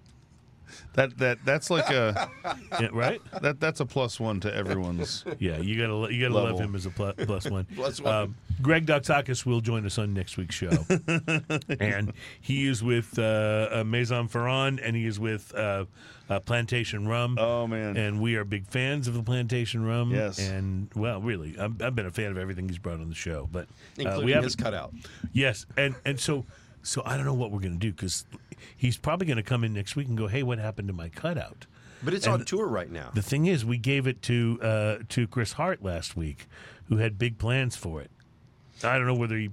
That 0.94 1.18
that 1.18 1.38
that's 1.44 1.70
like 1.70 1.90
a 1.90 2.30
Yeah, 2.80 2.88
right? 2.92 3.20
that 3.42 3.60
that's 3.60 3.80
a 3.80 3.86
plus 3.86 4.18
one 4.18 4.40
to 4.40 4.54
everyone's. 4.54 5.24
Yeah, 5.38 5.58
you 5.58 5.78
gotta 5.78 6.12
you 6.14 6.28
gotta 6.28 6.34
love 6.34 6.58
him 6.58 6.74
as 6.74 6.86
a 6.86 6.90
plus 6.90 7.48
one. 7.50 7.66
Plus 7.74 8.00
one. 8.00 8.14
Um, 8.14 8.36
Greg 8.60 8.86
Doxakis 8.86 9.46
will 9.46 9.60
join 9.60 9.86
us 9.86 9.98
on 9.98 10.12
next 10.14 10.36
week's 10.36 10.54
show, 10.54 10.70
and 11.80 12.12
he 12.40 12.66
is 12.66 12.82
with 12.82 13.16
uh, 13.18 13.68
uh, 13.70 13.84
Maison 13.84 14.26
Ferrand, 14.26 14.80
and 14.80 14.96
he 14.96 15.06
is 15.06 15.20
with 15.20 15.54
uh, 15.54 15.84
uh, 16.28 16.40
Plantation 16.40 17.06
Rum. 17.06 17.36
Oh 17.38 17.66
man, 17.66 17.96
and 17.96 18.20
we 18.20 18.34
are 18.36 18.44
big 18.44 18.66
fans 18.66 19.06
of 19.06 19.14
the 19.14 19.22
plantation 19.22 19.84
rum. 19.84 20.10
Yes. 20.10 20.38
and 20.38 20.90
well, 20.96 21.20
really, 21.20 21.56
I've, 21.58 21.80
I've 21.80 21.94
been 21.94 22.06
a 22.06 22.10
fan 22.10 22.30
of 22.30 22.38
everything 22.38 22.68
he's 22.68 22.78
brought 22.78 23.00
on 23.00 23.08
the 23.08 23.14
show. 23.14 23.48
But 23.50 23.66
uh, 23.66 23.98
Including 23.98 24.24
we 24.26 24.32
have 24.32 24.44
his 24.44 24.56
cutout. 24.56 24.92
Yes, 25.32 25.66
and 25.76 25.94
and 26.04 26.18
so 26.18 26.44
so 26.88 27.02
I 27.04 27.16
don't 27.16 27.26
know 27.26 27.34
what 27.34 27.50
we're 27.50 27.60
going 27.60 27.74
to 27.74 27.78
do 27.78 27.92
because 27.92 28.24
he's 28.76 28.96
probably 28.96 29.26
going 29.26 29.36
to 29.36 29.42
come 29.42 29.62
in 29.64 29.74
next 29.74 29.94
week 29.96 30.08
and 30.08 30.16
go, 30.16 30.26
"Hey, 30.26 30.42
what 30.42 30.58
happened 30.58 30.88
to 30.88 30.94
my 30.94 31.08
cutout?" 31.08 31.66
But 32.02 32.14
it's 32.14 32.26
And 32.26 32.34
on 32.34 32.44
tour 32.44 32.66
right 32.66 32.90
now. 32.90 33.10
The 33.12 33.22
thing 33.22 33.46
is, 33.46 33.64
we 33.64 33.76
gave 33.76 34.06
it 34.06 34.22
to 34.22 34.58
uh, 34.62 34.96
to 35.10 35.26
Kris 35.26 35.52
Hart 35.52 35.82
last 35.82 36.16
week, 36.16 36.46
who 36.88 36.96
had 36.96 37.18
big 37.18 37.38
plans 37.38 37.76
for 37.76 38.00
it. 38.00 38.10
I 38.82 38.96
don't 38.96 39.06
know 39.06 39.14
whether 39.14 39.36
he, 39.36 39.44
you 39.44 39.50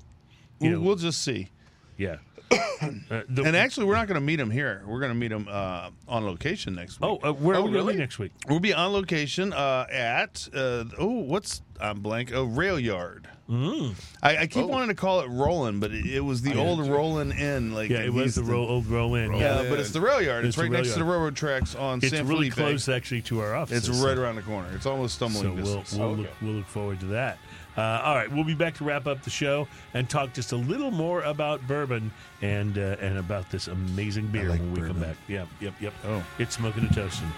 we'll, 0.60 0.72
know, 0.72 0.80
we'll 0.82 0.95
just 0.95 1.24
see. 1.24 1.49
yeah. 1.98 2.18
Uh, 2.51 3.22
the- 3.30 3.43
And 3.43 3.55
actually, 3.55 3.85
we're 3.88 3.95
not 3.95 4.07
going 4.07 4.15
to 4.19 4.26
meet 4.26 4.39
him 4.39 4.49
here. 4.51 4.84
We're 4.85 4.99
going 4.99 5.11
to 5.11 5.17
meet 5.17 5.31
him 5.31 5.47
uh, 5.49 5.89
on 6.07 6.26
location 6.26 6.76
next 6.76 6.99
week. 6.99 7.19
oh, 7.23 7.30
uh, 7.30 7.34
where 7.34 7.55
Oh, 7.55 7.61
are 7.61 7.65
we 7.65 7.72
really? 7.72 7.95
next 7.95 8.19
week? 8.19 8.31
We'll 8.47 8.59
be 8.59 8.73
on 8.73 8.91
location 8.93 9.53
uh, 9.53 9.85
at 9.91 10.47
uh, 10.53 10.85
oh, 10.99 11.07
what's 11.22 11.61
I'm 11.80 12.01
blank. 12.01 12.31
A 12.31 12.43
rail 12.45 12.80
yard. 12.80 13.27
Mm. 13.49 13.93
I, 14.23 14.38
I 14.38 14.47
keep 14.47 14.63
Oh. 14.63 14.67
wanting 14.67 14.88
to 14.89 14.95
call 14.95 15.19
it 15.22 15.27
Rollin, 15.30 15.80
but 15.80 15.91
it, 15.91 16.05
it 16.05 16.19
was 16.22 16.41
the 16.41 16.57
old 16.57 16.80
Rollin 16.80 17.31
Inn. 17.38 17.73
Like 17.73 17.89
Yeah, 17.91 17.99
it 17.99 18.11
was 18.13 18.35
the 18.35 18.41
Houston. 18.41 18.47
roll, 18.47 18.67
old 18.69 18.88
roll 18.88 19.15
in. 19.15 19.34
Yeah, 19.34 19.61
Yeah. 19.63 19.69
but 19.69 19.80
it's 19.80 19.91
the 19.91 20.01
rail 20.01 20.22
yard. 20.22 20.45
It's, 20.45 20.55
It's 20.55 20.61
right 20.61 20.72
next 20.72 20.93
to 20.93 20.99
the 20.99 21.05
railroad 21.05 21.35
tracks 21.35 21.76
on 21.76 21.99
It's 22.01 22.09
San 22.09 22.27
really 22.27 22.49
Felipe. 22.49 22.69
close 22.72 22.89
actually 22.89 23.22
to 23.23 23.39
our 23.41 23.55
office. 23.55 23.88
It's 23.88 23.99
right 24.03 24.17
around 24.17 24.35
the 24.38 24.41
corner. 24.41 24.69
It's 24.73 24.85
almost 24.88 25.19
So 25.19 25.27
stumbling 25.30 25.55
we'll 25.63 25.84
we'll, 25.97 26.15
look, 26.15 26.27
we'll 26.41 26.53
look 26.53 26.67
forward 26.67 26.99
to 27.01 27.05
that. 27.07 27.38
Uh, 27.77 28.02
all 28.03 28.15
right, 28.15 28.31
we'll 28.31 28.43
be 28.43 28.56
back 28.56 28.76
to 28.76 28.84
wrap 28.84 29.06
up 29.07 29.22
the 29.23 29.30
show 29.30 29.68
and 29.93 30.10
talk 30.10 30.34
just 30.34 30.52
a 30.52 30.56
little 30.56 30.91
more 30.91 31.22
about 31.23 31.65
bourbon 31.68 32.11
and 32.41 32.77
uh, 32.77 32.95
and 33.02 33.18
about 33.18 33.49
this 33.52 33.68
amazing 33.68 34.27
beer 34.27 34.49
like 34.49 34.60
when 34.60 34.73
we 34.73 34.81
come 34.81 34.99
back. 34.99 35.18
Yep, 35.27 35.47
yep, 35.60 35.73
yep. 35.81 35.93
Oh. 36.06 36.23
it's 36.39 36.56
smoking 36.56 36.84
and 36.84 36.93
toasting. 36.93 37.31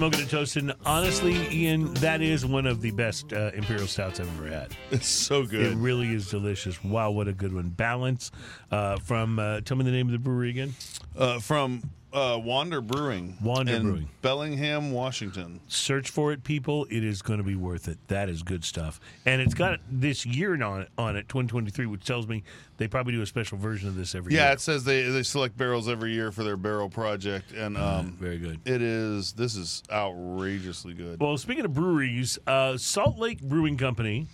Smoking 0.00 0.20
and 0.20 0.30
Toasting. 0.30 0.72
Honestly, 0.86 1.36
Ian, 1.52 1.92
that 1.96 2.22
is 2.22 2.46
one 2.46 2.66
of 2.66 2.80
the 2.80 2.90
best 2.90 3.34
uh, 3.34 3.50
imperial 3.52 3.86
stouts 3.86 4.18
I've 4.18 4.34
ever 4.38 4.48
had. 4.48 4.74
It's 4.90 5.06
so 5.06 5.44
good. 5.44 5.72
It 5.72 5.76
really 5.76 6.14
is 6.14 6.30
delicious. 6.30 6.82
Wow, 6.82 7.10
what 7.10 7.28
a 7.28 7.34
good 7.34 7.52
one. 7.52 7.68
Balance 7.68 8.30
uh, 8.70 8.96
from, 8.96 9.38
uh, 9.38 9.60
tell 9.60 9.76
me 9.76 9.84
the 9.84 9.90
name 9.90 10.06
of 10.06 10.12
the 10.12 10.18
brewery 10.18 10.48
again. 10.48 10.74
Uh, 11.14 11.38
from 11.38 11.82
uh, 12.12 12.38
Wander 12.42 12.80
Brewing. 12.80 13.36
Wander 13.42 13.74
in 13.74 13.82
Brewing. 13.82 14.08
Bellingham, 14.22 14.92
Washington. 14.92 15.60
Search 15.68 16.10
for 16.10 16.32
it, 16.32 16.44
people. 16.44 16.86
It 16.90 17.04
is 17.04 17.22
going 17.22 17.38
to 17.38 17.44
be 17.44 17.54
worth 17.54 17.88
it. 17.88 17.98
That 18.08 18.28
is 18.28 18.42
good 18.42 18.64
stuff. 18.64 19.00
And 19.26 19.40
it's 19.40 19.54
got 19.54 19.80
this 19.90 20.26
year 20.26 20.60
on 20.62 20.82
it, 20.82 20.88
on 20.98 21.16
it 21.16 21.28
2023, 21.28 21.86
which 21.86 22.04
tells 22.04 22.26
me 22.26 22.42
they 22.76 22.88
probably 22.88 23.12
do 23.12 23.22
a 23.22 23.26
special 23.26 23.58
version 23.58 23.88
of 23.88 23.94
this 23.96 24.14
every 24.14 24.32
year. 24.32 24.42
Yeah, 24.42 24.52
it 24.52 24.60
says 24.60 24.84
they, 24.84 25.02
they 25.02 25.22
select 25.22 25.56
barrels 25.56 25.88
every 25.88 26.12
year 26.12 26.32
for 26.32 26.44
their 26.44 26.56
barrel 26.56 26.88
project, 26.88 27.52
and 27.52 27.76
um, 27.76 28.12
Very 28.18 28.38
good. 28.38 28.60
it 28.64 28.82
is 28.82 29.32
this 29.32 29.56
is 29.56 29.82
outrageously 29.90 30.94
good. 30.94 31.20
Well, 31.20 31.36
speaking 31.38 31.64
of 31.64 31.74
breweries, 31.74 32.38
uh, 32.46 32.76
Salt 32.76 33.18
Lake 33.18 33.40
Brewing 33.40 33.76
Company 33.76 34.26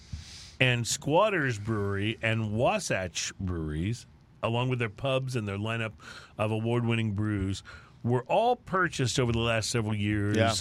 and 0.61 0.87
Squatters 0.87 1.59
Brewery 1.59 2.19
and 2.23 2.53
Wasatch 2.55 3.33
Breweries, 3.39 4.07
along 4.43 4.69
with 4.69 4.79
their 4.79 4.89
pubs 4.91 5.35
and 5.37 5.47
their 5.47 5.59
lineup 5.59 5.93
of 6.39 6.51
award 6.51 6.85
winning 6.85 7.13
brews, 7.13 7.63
were 8.03 8.23
all 8.25 8.57
purchased 8.57 9.19
over 9.19 9.33
the 9.33 9.39
last 9.39 9.71
several 9.71 9.95
years 9.95 10.37
Yeah. 10.37 10.55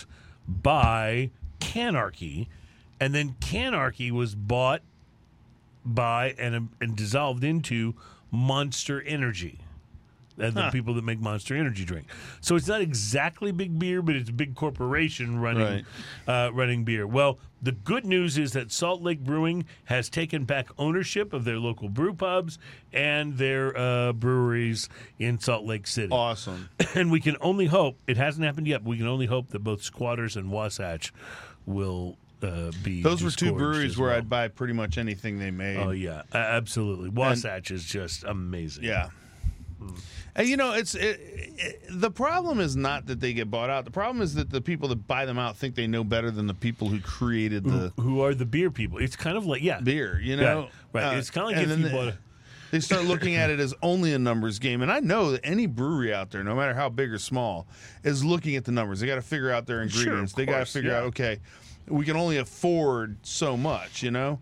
by 0.47 1.29
Canarchy. 1.59 2.47
And 2.99 3.13
then 3.13 3.35
Canarchy 3.41 4.09
was 4.11 4.35
bought 4.35 4.81
by 5.83 6.33
and, 6.39 6.69
and 6.81 6.95
dissolved 6.95 7.43
into 7.43 7.93
Monster 8.31 9.01
Energy. 9.01 9.59
Uh, 10.41 10.49
the 10.49 10.69
people 10.71 10.93
that 10.95 11.03
make 11.03 11.19
Monster 11.19 11.55
Energy 11.55 11.85
drink. 11.85 12.07
So 12.41 12.55
it's 12.55 12.67
not 12.67 12.81
exactly 12.81 13.51
big 13.51 13.77
beer, 13.79 14.01
but 14.01 14.15
it's 14.15 14.29
a 14.29 14.33
big 14.33 14.55
corporation 14.55 15.39
running 15.39 15.85
uh, 16.27 16.49
running 16.53 16.83
beer. 16.83 17.07
Well, 17.07 17.39
the 17.61 17.71
good 17.71 18.05
news 18.05 18.37
is 18.37 18.51
that 18.53 18.71
Salt 18.71 19.01
Lake 19.01 19.21
Brewing 19.23 19.65
has 19.85 20.09
taken 20.09 20.43
back 20.45 20.67
ownership 20.77 21.33
of 21.33 21.45
their 21.45 21.57
local 21.57 21.89
brew 21.89 22.13
pubs 22.13 22.59
and 22.93 23.37
their 23.37 23.75
uh, 23.77 24.13
breweries 24.13 24.87
in 25.19 25.39
Salt 25.39 25.65
Lake 25.65 25.87
City. 25.87 26.11
awesome. 26.11 26.69
And 26.95 27.11
we 27.11 27.19
can 27.19 27.35
only 27.41 27.65
hope 27.65 27.97
it 28.07 28.15
hasn't 28.17 28.45
happened 28.45 28.67
yet. 28.67 28.83
But 28.83 28.89
we 28.91 28.97
can 28.97 29.07
only 29.07 29.25
hope 29.25 29.49
that 29.49 29.59
both 29.59 29.81
Squatters 29.81 30.37
and 30.37 30.49
Wasatch 30.51 31.11
will 31.65 32.17
uh, 32.41 32.71
be. 32.83 33.01
Those 33.01 33.23
were 33.23 33.31
two 33.31 33.53
breweries 33.53 33.91
as 33.91 33.97
where. 33.97 34.11
I'd 34.13 34.29
buy 34.29 34.47
pretty 34.47 34.73
much 34.73 34.97
anything 34.97 35.39
they 35.39 35.51
made. 35.51 35.77
Oh 35.77 35.91
yeah, 35.91 36.21
a- 36.31 36.37
absolutely. 36.37 37.09
Wasatch 37.09 37.71
is 37.71 37.83
just 37.83 38.23
amazing. 38.23 38.83
Yeah. 38.83 39.09
And 40.35 40.47
you 40.47 40.57
know, 40.57 40.73
it's 40.73 40.95
it, 40.95 41.19
it, 41.21 41.81
the 41.89 42.11
problem 42.11 42.59
is 42.59 42.75
not 42.75 43.05
that 43.07 43.19
they 43.19 43.33
get 43.33 43.49
bought 43.49 43.69
out. 43.69 43.85
The 43.85 43.91
problem 43.91 44.21
is 44.21 44.33
that 44.35 44.49
the 44.49 44.61
people 44.61 44.89
that 44.89 45.07
buy 45.07 45.25
them 45.25 45.39
out 45.39 45.55
think 45.57 45.75
they 45.75 45.87
know 45.87 46.03
better 46.03 46.31
than 46.31 46.47
the 46.47 46.53
people 46.53 46.89
who 46.89 46.99
created 46.99 47.63
the 47.63 47.93
Who 47.99 48.21
are 48.21 48.33
the 48.33 48.45
beer 48.45 48.71
people? 48.71 48.97
It's 48.97 49.15
kind 49.15 49.37
of 49.37 49.45
like 49.45 49.61
yeah, 49.61 49.79
beer. 49.79 50.19
You 50.21 50.37
know, 50.37 50.69
right. 50.93 51.03
right. 51.03 51.15
Uh, 51.15 51.17
it's 51.17 51.29
kind 51.29 51.45
of 51.51 51.57
like 51.57 51.67
if 51.67 51.77
you 51.77 51.85
the- 51.85 51.89
bought. 51.89 52.07
A, 52.09 52.17
they 52.71 52.79
start 52.79 53.05
looking 53.05 53.35
at 53.35 53.49
it 53.49 53.59
as 53.59 53.73
only 53.81 54.13
a 54.13 54.19
numbers 54.19 54.59
game. 54.59 54.81
And 54.81 54.91
I 54.91 54.99
know 54.99 55.31
that 55.31 55.41
any 55.45 55.65
brewery 55.67 56.13
out 56.13 56.31
there, 56.31 56.43
no 56.43 56.55
matter 56.55 56.73
how 56.73 56.89
big 56.89 57.13
or 57.13 57.19
small, 57.19 57.67
is 58.03 58.25
looking 58.25 58.55
at 58.55 58.65
the 58.65 58.71
numbers. 58.71 58.99
They 58.99 59.07
got 59.07 59.15
to 59.15 59.21
figure 59.21 59.51
out 59.51 59.65
their 59.65 59.87
Sure, 59.87 60.01
ingredients. 60.01 60.33
they 60.33 60.45
got 60.45 60.59
to 60.59 60.65
figure 60.65 60.91
yeah. 60.91 60.97
out, 60.97 61.03
okay, 61.05 61.39
we 61.87 62.03
can 62.03 62.17
only 62.17 62.37
afford 62.37 63.17
so 63.21 63.55
much, 63.55 64.03
you 64.03 64.11
know? 64.11 64.39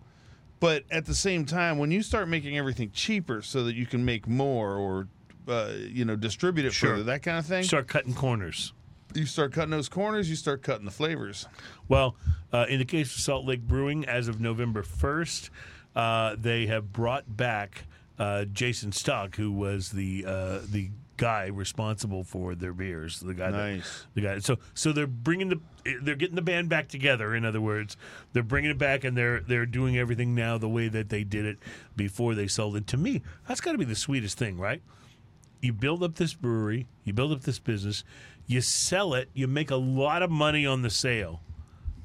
But 0.59 0.85
at 0.89 1.05
the 1.05 1.13
same 1.13 1.45
time, 1.45 1.77
when 1.77 1.91
you 1.91 2.01
start 2.01 2.29
making 2.29 2.57
everything 2.57 2.89
cheaper 2.91 3.41
so 3.41 3.65
that 3.65 3.75
you 3.75 3.85
can 3.85 4.05
make 4.05 4.27
more 4.27 4.77
or, 4.77 5.09
uh, 5.47 5.71
you 5.77 6.05
know, 6.05 6.15
distribute 6.15 6.65
it 6.65 6.73
Sure. 6.73 6.91
further, 6.91 7.03
that 7.03 7.23
kind 7.23 7.37
of 7.37 7.45
thing, 7.45 7.63
start 7.63 7.87
cutting 7.87 8.13
corners. 8.13 8.73
you 9.13 9.25
start 9.25 9.53
cutting 9.53 9.71
those 9.71 9.89
corners, 9.89 10.29
you 10.29 10.35
start 10.35 10.61
cutting 10.63 10.85
the 10.85 10.91
flavors. 10.91 11.47
Well, 11.87 12.15
uh, 12.51 12.65
in 12.69 12.79
the 12.79 12.85
case 12.85 13.13
of 13.15 13.21
Salt 13.21 13.45
Lake 13.45 13.61
Brewing, 13.61 14.05
as 14.05 14.27
of 14.27 14.39
November 14.41 14.81
1st, 14.83 15.49
uh, 15.95 16.35
they 16.39 16.65
have 16.67 16.91
brought 16.91 17.37
back 17.37 17.85
uh, 18.17 18.45
Jason 18.45 18.91
Stock, 18.91 19.35
who 19.35 19.51
was 19.51 19.91
the 19.91 20.25
uh, 20.27 20.59
the 20.69 20.89
guy 21.17 21.45
responsible 21.47 22.23
for 22.23 22.55
their 22.55 22.73
beers. 22.73 23.19
The 23.19 23.33
guy, 23.35 23.51
that- 23.51 23.57
Nice. 23.57 24.05
the 24.15 24.21
guy. 24.21 24.39
So 24.39 24.57
so 24.73 24.91
they're 24.91 25.05
bringing 25.07 25.49
the 25.49 25.59
they're 26.01 26.15
getting 26.15 26.35
the 26.35 26.41
band 26.41 26.69
back 26.69 26.87
together. 26.87 27.35
In 27.35 27.45
other 27.45 27.61
words, 27.61 27.97
they're 28.33 28.41
bringing 28.43 28.71
it 28.71 28.77
back 28.79 29.03
and 29.03 29.15
they're 29.17 29.39
they're 29.41 29.65
doing 29.67 29.97
everything 29.97 30.33
now 30.33 30.57
the 30.57 30.69
way 30.69 30.87
that 30.87 31.09
they 31.09 31.23
did 31.23 31.45
it 31.45 31.57
before 31.95 32.33
they 32.35 32.47
sold 32.47 32.75
it. 32.75 32.87
To 32.87 32.97
me, 32.97 33.21
that's 33.47 33.61
got 33.61 33.73
to 33.73 33.77
be 33.77 33.85
the 33.85 33.95
sweetest 33.95 34.37
thing, 34.39 34.57
right? 34.57 34.81
You 35.63 35.71
build 35.71 36.03
up 36.03 36.15
this 36.15 36.33
brewery, 36.33 36.87
you 37.05 37.13
build 37.13 37.31
up 37.31 37.41
this 37.43 37.57
business, 37.57 38.03
you 38.45 38.59
sell 38.59 39.13
it, 39.13 39.29
you 39.33 39.47
make 39.47 39.71
a 39.71 39.77
lot 39.77 40.21
of 40.21 40.29
money 40.29 40.65
on 40.65 40.81
the 40.81 40.89
sale, 40.89 41.41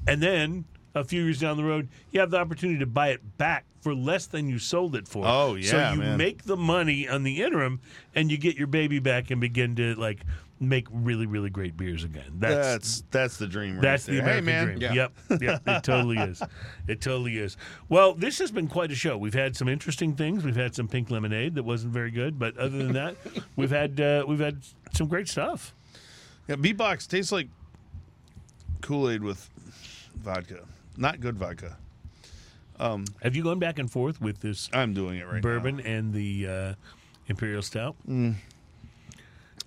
and 0.07 0.23
then 0.23 0.63
a 0.95 1.03
few 1.03 1.23
years 1.23 1.41
down 1.41 1.57
the 1.57 1.65
road, 1.65 1.89
you 2.11 2.21
have 2.21 2.31
the 2.31 2.37
opportunity 2.37 2.79
to 2.79 2.85
buy 2.85 3.09
it 3.09 3.37
back 3.37 3.65
for 3.81 3.93
less 3.93 4.27
than 4.27 4.47
you 4.47 4.59
sold 4.59 4.95
it 4.95 5.09
for. 5.09 5.25
Oh, 5.27 5.55
yeah, 5.55 5.69
so 5.69 5.91
you 5.91 5.99
man. 5.99 6.17
make 6.17 6.43
the 6.43 6.55
money 6.55 7.05
on 7.05 7.23
the 7.23 7.41
interim, 7.43 7.81
and 8.15 8.31
you 8.31 8.37
get 8.37 8.55
your 8.55 8.67
baby 8.67 8.99
back 8.99 9.29
and 9.29 9.41
begin 9.41 9.75
to 9.75 9.93
like 9.95 10.21
make 10.61 10.87
really 10.91 11.25
really 11.25 11.49
great 11.49 11.77
beers 11.77 12.03
again. 12.03 12.31
That's 12.37 12.55
That's 12.55 13.03
that's 13.11 13.37
the 13.37 13.47
dream. 13.47 13.75
Right 13.75 13.81
that's 13.81 14.05
there. 14.05 14.15
the 14.15 14.21
American 14.21 14.45
hey, 14.47 14.51
man. 14.51 14.65
dream. 14.65 14.81
Yeah. 14.81 14.93
Yep, 15.29 15.41
yep, 15.41 15.61
it 15.67 15.83
totally 15.83 16.17
is. 16.17 16.41
It 16.87 17.01
totally 17.01 17.37
is. 17.37 17.57
Well, 17.87 18.13
this 18.13 18.39
has 18.39 18.51
been 18.51 18.67
quite 18.67 18.91
a 18.91 18.95
show. 18.95 19.17
We've 19.17 19.33
had 19.33 19.55
some 19.55 19.67
interesting 19.67 20.15
things. 20.15 20.43
We've 20.43 20.55
had 20.55 20.75
some 20.75 20.87
pink 20.87 21.09
lemonade 21.09 21.55
that 21.55 21.63
wasn't 21.63 21.93
very 21.93 22.11
good, 22.11 22.37
but 22.37 22.57
other 22.57 22.77
than 22.77 22.93
that, 22.93 23.15
we've 23.55 23.69
had 23.71 23.99
uh, 23.99 24.25
we've 24.27 24.39
had 24.39 24.61
some 24.93 25.07
great 25.07 25.27
stuff. 25.27 25.73
Yeah, 26.47 26.55
beatbox 26.55 27.07
tastes 27.07 27.31
like 27.31 27.47
Kool 28.81 29.09
Aid 29.09 29.23
with 29.23 29.49
vodka. 30.15 30.65
Not 30.97 31.19
good 31.21 31.37
vodka. 31.37 31.77
Have 32.79 33.35
you 33.35 33.43
gone 33.43 33.59
back 33.59 33.77
and 33.77 33.91
forth 33.91 34.21
with 34.21 34.39
this 34.39 34.69
I'm 34.71 34.93
doing 34.93 35.17
it 35.19 35.27
right 35.27 35.41
bourbon 35.41 35.77
now. 35.77 35.83
and 35.83 36.13
the 36.13 36.47
uh, 36.47 36.73
imperial 37.27 37.61
stout? 37.61 37.95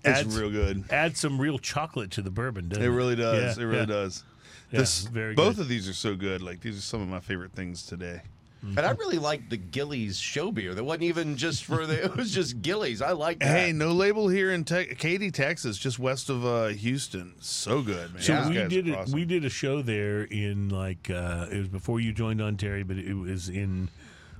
It's 0.03 0.19
adds- 0.19 0.37
real 0.39 0.49
good. 0.51 0.83
Add 0.89 1.15
some 1.17 1.39
real 1.39 1.57
chocolate 1.59 2.11
to 2.11 2.21
the 2.21 2.31
bourbon, 2.31 2.69
doesn't 2.69 2.83
It 2.83 2.87
it? 2.87 2.91
really 2.91 3.15
does. 3.15 3.57
Yeah, 3.57 3.63
it 3.63 3.65
really 3.67 3.79
yeah. 3.81 3.85
does. 3.85 4.23
Yeah, 4.71 4.79
This, 4.79 5.03
very 5.03 5.33
both 5.35 5.55
good. 5.57 5.63
of 5.63 5.67
these 5.69 5.87
are 5.87 5.93
so 5.93 6.15
good. 6.15 6.41
Like 6.41 6.61
these 6.61 6.77
are 6.77 6.81
some 6.81 7.01
of 7.01 7.07
my 7.07 7.19
favorite 7.19 7.51
things 7.53 7.83
today. 7.85 8.21
And 8.65 8.79
I 8.79 8.91
really 8.91 9.17
liked 9.19 9.49
the 9.49 9.57
Gillies 9.57 10.17
show 10.17 10.49
beer. 10.49 10.73
That 10.73 10.85
wasn't 10.85 11.03
even 11.03 11.35
just 11.35 11.65
for 11.65 11.85
the. 11.85 12.01
It 12.05 12.15
was 12.15 12.31
just 12.33 12.61
Gillies. 12.61 13.01
I 13.01 13.11
like 13.11 13.39
that. 13.39 13.47
Hey, 13.49 13.73
no 13.73 13.91
label 13.91 14.29
here 14.29 14.51
in 14.53 14.63
te- 14.63 14.95
Katy, 14.95 15.31
Texas, 15.31 15.77
just 15.77 15.99
west 15.99 16.29
of 16.29 16.45
uh, 16.45 16.67
Houston. 16.67 17.33
So 17.41 17.81
good, 17.81 18.13
man. 18.13 18.21
So 18.23 18.37
These 18.37 18.47
we 18.49 18.67
did 18.69 18.87
are 18.87 18.91
it. 18.91 18.97
awesome. 18.99 19.13
We 19.13 19.25
did 19.25 19.43
a 19.43 19.49
show 19.49 19.81
there 19.81 20.23
in 20.23 20.69
like 20.69 21.09
uh, 21.09 21.47
it 21.51 21.57
was 21.57 21.67
before 21.67 21.99
you 21.99 22.13
joined 22.13 22.41
on 22.41 22.55
Terry, 22.55 22.83
but 22.83 22.97
it 22.97 23.15
was 23.15 23.49
in 23.49 23.89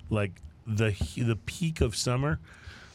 like 0.10 0.32
the 0.66 0.96
the 1.18 1.36
peak 1.46 1.82
of 1.82 1.94
summer. 1.94 2.40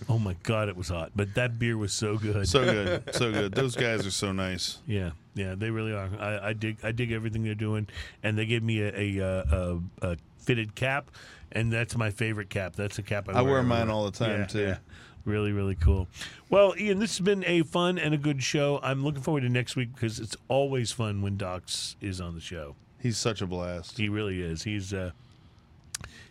Oh 0.09 0.19
my 0.19 0.35
god, 0.45 0.69
it 0.69 0.77
was 0.77 0.89
hot, 0.89 1.13
but 1.17 1.35
that 1.35 1.59
beer 1.59 1.77
was 1.77 1.93
so 1.93 2.17
good. 2.19 2.49
so 2.49 2.65
good, 2.65 3.03
so 3.15 3.33
good. 3.33 3.53
Those 3.53 3.75
guys 3.77 4.07
are 4.07 4.11
so 4.11 4.33
nice. 4.33 4.79
yeah, 4.87 5.11
yeah, 5.35 5.55
they 5.57 5.71
really 5.71 5.93
are. 5.93 6.09
I, 6.19 6.49
I 6.49 6.53
dig 6.53 6.79
I 6.85 6.93
dig 6.93 7.13
everything 7.13 7.43
they're 7.43 7.55
doing, 7.55 7.89
and 8.23 8.39
they 8.39 8.47
gave 8.47 8.63
me 8.63 8.81
a 8.81 8.93
a, 8.93 9.21
a, 9.23 9.79
a 10.13 10.17
fitted 10.39 10.75
cap, 10.75 11.11
and 11.53 11.73
that's 11.73 11.97
my 11.97 12.11
favorite 12.11 12.49
cap. 12.51 12.75
That's 12.77 12.99
a 12.99 13.03
cap 13.03 13.29
I, 13.29 13.39
I 13.41 13.43
wear 13.43 13.63
mine 13.63 13.89
all 13.91 14.05
the 14.05 14.13
time, 14.17 14.41
Yeah, 14.41 14.47
too. 14.47 14.61
yeah. 14.61 14.77
Really, 15.25 15.53
really 15.53 15.75
cool. 15.75 16.09
Well, 16.49 16.75
Ian, 16.79 17.01
this 17.01 17.19
has 17.19 17.25
been 17.25 17.45
a 17.47 17.63
fun 17.63 17.99
and 17.99 18.15
a 18.15 18.17
good 18.17 18.43
show. 18.43 18.81
I'm 18.83 19.05
looking 19.05 19.21
forward 19.21 19.43
to 19.43 19.51
next 19.51 19.77
week 19.77 19.93
because 19.95 20.21
it's 20.21 20.37
always 20.49 20.91
fun 20.91 21.21
when 21.21 21.37
Docs 21.37 21.97
is 22.01 22.19
on 22.19 22.35
the 22.35 22.41
show. 22.41 22.77
He's 22.99 23.19
such 23.19 23.43
a 23.43 23.47
blast. 23.47 23.99
He 23.99 24.09
really 24.09 24.41
is. 24.41 24.63
He's 24.63 24.95
uh, 24.95 25.11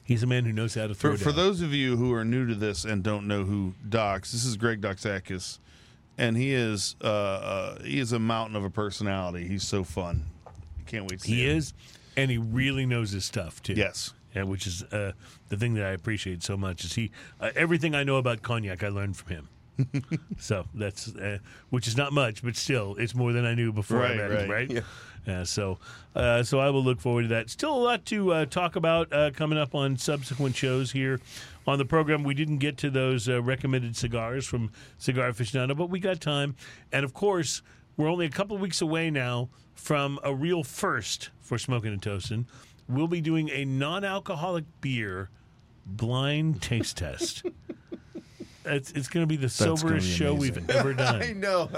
he's 0.08 0.24
a 0.24 0.28
man 0.28 0.46
who 0.46 0.52
knows 0.54 0.74
how 0.74 0.88
to 0.88 0.96
throw 0.96 1.16
For, 1.18 1.26
for 1.26 1.32
those 1.32 1.62
of 1.62 1.74
you 1.74 1.98
who 1.98 2.12
are 2.14 2.26
new 2.26 2.48
to 2.48 2.56
this 2.56 2.84
and 2.86 3.04
don't 3.04 3.28
know 3.28 3.44
who 3.44 3.74
Docs, 3.88 4.32
this 4.32 4.44
is 4.46 4.58
Greg 4.58 4.82
Doxakis, 4.82 5.60
and 6.18 6.36
he 6.36 6.54
is 6.54 6.96
uh, 7.04 7.08
uh, 7.08 7.84
he 7.84 8.00
is 8.00 8.12
a 8.14 8.20
mountain 8.20 8.56
of 8.56 8.64
a 8.64 8.70
personality. 8.72 9.48
He's 9.48 9.64
so 9.68 9.84
fun. 9.84 10.26
Can't 10.88 11.04
wait 11.04 11.20
to 11.20 11.26
see 11.26 11.36
He 11.36 11.50
him. 11.50 11.58
is, 11.58 11.74
and 12.16 12.32
he 12.32 12.38
really 12.40 12.86
knows 12.86 13.12
his 13.12 13.26
stuff 13.26 13.62
too. 13.62 13.74
Yes. 13.74 14.14
Yeah, 14.36 14.44
which 14.44 14.66
is 14.68 14.84
uh, 14.84 15.12
the 15.50 15.58
thing 15.58 15.74
that 15.76 15.86
I 15.86 15.92
appreciate 15.92 16.44
so 16.44 16.58
much. 16.58 16.84
Is 16.86 16.94
he 16.96 17.12
uh, 17.40 17.52
everything 17.56 17.94
I 17.96 18.04
know 18.04 18.18
about 18.18 18.42
cognac 18.42 18.84
I 18.84 18.90
learned 18.90 19.18
from 19.18 19.30
him. 19.30 19.50
so 20.40 20.66
that's 20.74 21.16
uh, 21.16 21.38
which 21.70 21.88
is 21.88 21.96
not 21.98 22.14
much, 22.14 22.44
but 22.44 22.56
still, 22.56 22.96
it's 22.98 23.14
more 23.16 23.34
than 23.34 23.46
I 23.46 23.54
knew 23.54 23.72
before 23.72 24.00
I 24.04 24.18
Right, 24.18 24.20
him. 24.20 24.32
right. 24.32 24.50
Right. 24.50 24.84
Yeah. 25.28 25.44
so, 25.44 25.78
uh, 26.16 26.42
so 26.44 26.60
I 26.60 26.70
will 26.70 26.84
look 26.84 27.02
forward 27.02 27.24
to 27.24 27.28
that. 27.30 27.50
Still 27.50 27.76
a 27.76 27.84
lot 27.84 28.06
to 28.06 28.32
uh, 28.34 28.46
talk 28.46 28.76
about 28.78 29.12
uh, 29.12 29.32
coming 29.32 29.58
up 29.58 29.76
on 29.76 29.98
subsequent 29.98 30.56
shows 30.56 30.92
here 30.94 31.20
on 31.68 31.78
the 31.78 31.86
program. 31.86 32.24
We 32.24 32.34
didn't 32.34 32.60
get 32.60 32.78
to 32.78 32.90
those 32.90 33.28
uh, 33.28 33.42
recommended 33.44 33.98
cigars 33.98 34.48
from 34.48 34.72
Cigar 34.98 35.30
Aficionado, 35.30 35.76
but 35.78 35.90
we 35.90 36.00
got 36.00 36.22
time. 36.22 36.56
And 36.94 37.04
of 37.04 37.14
course, 37.14 37.62
we're 37.98 38.10
only 38.10 38.26
a 38.26 38.30
couple 38.30 38.56
of 38.56 38.62
weeks 38.62 38.82
away 38.82 39.10
now 39.12 39.50
from 39.76 40.18
a 40.24 40.34
real 40.34 40.64
first 40.64 41.30
for 41.42 41.58
Smoking 41.58 41.92
and 41.92 42.02
Toasting. 42.02 42.48
We'll 42.88 43.08
be 43.10 43.20
doing 43.20 43.50
a 43.50 43.66
non-alcoholic 43.66 44.64
beer 44.80 45.30
blind 45.86 46.62
taste 46.62 46.96
test. 46.98 47.44
It's, 48.68 48.92
it's 48.92 49.08
going 49.08 49.24
to 49.24 49.28
be 49.28 49.36
the 49.38 49.50
soberest 49.50 50.06
be 50.08 50.12
show 50.14 50.34
we've 50.34 50.70
ever 50.70 50.94
done. 50.96 51.22
I 51.22 51.34
know. 51.34 51.70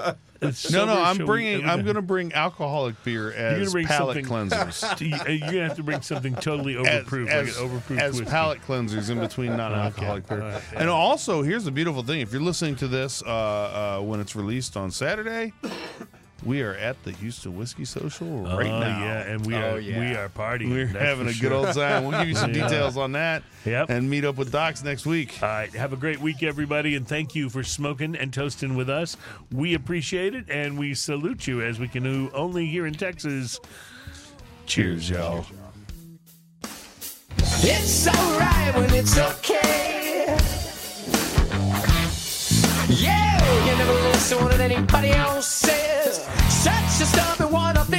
It's 0.42 0.72
No, 0.72 0.86
no, 0.86 1.02
I'm 1.02 1.18
bringing. 1.18 1.66
I'm 1.66 1.84
going 1.84 1.96
to 1.96 2.02
bring 2.02 2.34
alcoholic 2.34 3.02
beer 3.04 3.32
You're 3.32 3.62
as 3.62 3.72
bring 3.74 3.86
palate 3.88 4.26
cleansers. 4.26 5.00
You- 5.02 5.16
uh, 5.16 5.30
You're 5.30 5.40
gonna 5.40 5.68
have 5.68 5.76
to 5.78 5.84
bring 5.84 6.02
something 6.02 6.34
totally 6.36 6.76
overproof, 6.76 7.28
as, 7.28 7.58
like 7.60 7.66
an 7.66 7.80
overproof 7.80 8.00
as 8.00 8.14
whiskey. 8.16 8.30
palate 8.32 8.62
cleansers 8.62 9.10
in 9.10 9.20
between 9.20 9.56
non-alcoholic 9.58 10.26
Okay. 10.32 10.36
beer. 10.36 10.44
All 10.44 10.52
right. 10.52 10.64
And 10.76 10.90
also, 10.90 11.42
here's 11.42 11.66
the 11.66 11.72
beautiful 11.72 12.04
thing: 12.04 12.22
if 12.22 12.32
you're 12.32 12.42
listening 12.42 12.76
to 12.78 12.88
this 12.88 13.22
uh, 13.24 13.28
uh, 14.00 14.02
when 14.02 14.20
it's 14.20 14.36
released 14.36 14.78
on 14.78 14.92
Saturday, 14.92 15.52
we 16.44 16.62
are 16.62 16.74
at 16.76 17.02
the 17.04 17.12
Houston 17.12 17.58
Whiskey 17.58 17.86
Social 17.86 18.48
oh, 18.48 18.58
right 18.58 18.68
oh, 18.68 18.80
now. 18.80 19.04
yeah, 19.04 19.22
and 19.22 19.46
we 19.46 19.56
Oh, 19.56 19.76
are 19.76 19.80
yeah. 19.80 20.00
we 20.00 20.16
are 20.16 20.30
partying. 20.30 20.70
We're 20.72 20.88
having 20.88 21.28
a 21.28 21.34
sure. 21.34 21.50
good 21.50 21.56
old 21.56 21.76
time. 21.76 22.06
We'll 22.06 22.20
give 22.20 22.30
you 22.30 22.36
some 22.36 22.54
Yeah. 22.54 22.68
details 22.68 22.98
on 22.98 23.12
that. 23.14 23.44
Yep. 23.66 23.90
And 23.90 24.10
meet 24.10 24.24
up 24.26 24.38
with 24.38 24.52
Docs 24.52 24.84
next 24.84 25.06
week. 25.06 25.38
All 25.42 25.50
right, 25.50 25.72
have 25.74 25.92
a 25.94 25.98
great 25.98 26.20
week, 26.20 26.44
everybody, 26.44 26.96
and 26.96 27.08
thank 27.08 27.36
you 27.36 27.50
for 27.50 27.64
smoking 27.64 28.16
and 28.16 28.34
toasting 28.34 28.76
with 28.76 28.90
us. 28.90 29.18
We 29.52 29.74
appreciate 29.74 30.34
it, 30.36 30.46
and 30.50 30.78
we 30.80 30.94
salute 30.94 31.46
you 31.48 31.62
as 31.62 31.80
we 31.80 31.88
can 31.88 32.04
do 32.04 32.32
only 32.34 32.66
here 32.68 32.86
in 32.86 32.94
Texas. 32.94 33.60
Cheers, 34.66 35.10
y'all. 35.10 35.46
It's 37.62 38.08
alright 38.08 38.76
when 38.76 38.94
it's 38.94 39.18
okay. 39.18 40.38
listen 44.32 44.48
to 44.48 44.64
anybody 44.64 45.10
else 45.10 45.48
says. 45.48 46.18
Such 46.50 47.02
a 47.02 47.06
stubborn 47.06 47.52
one, 47.52 47.78
I 47.78 47.84
think. 47.84 47.99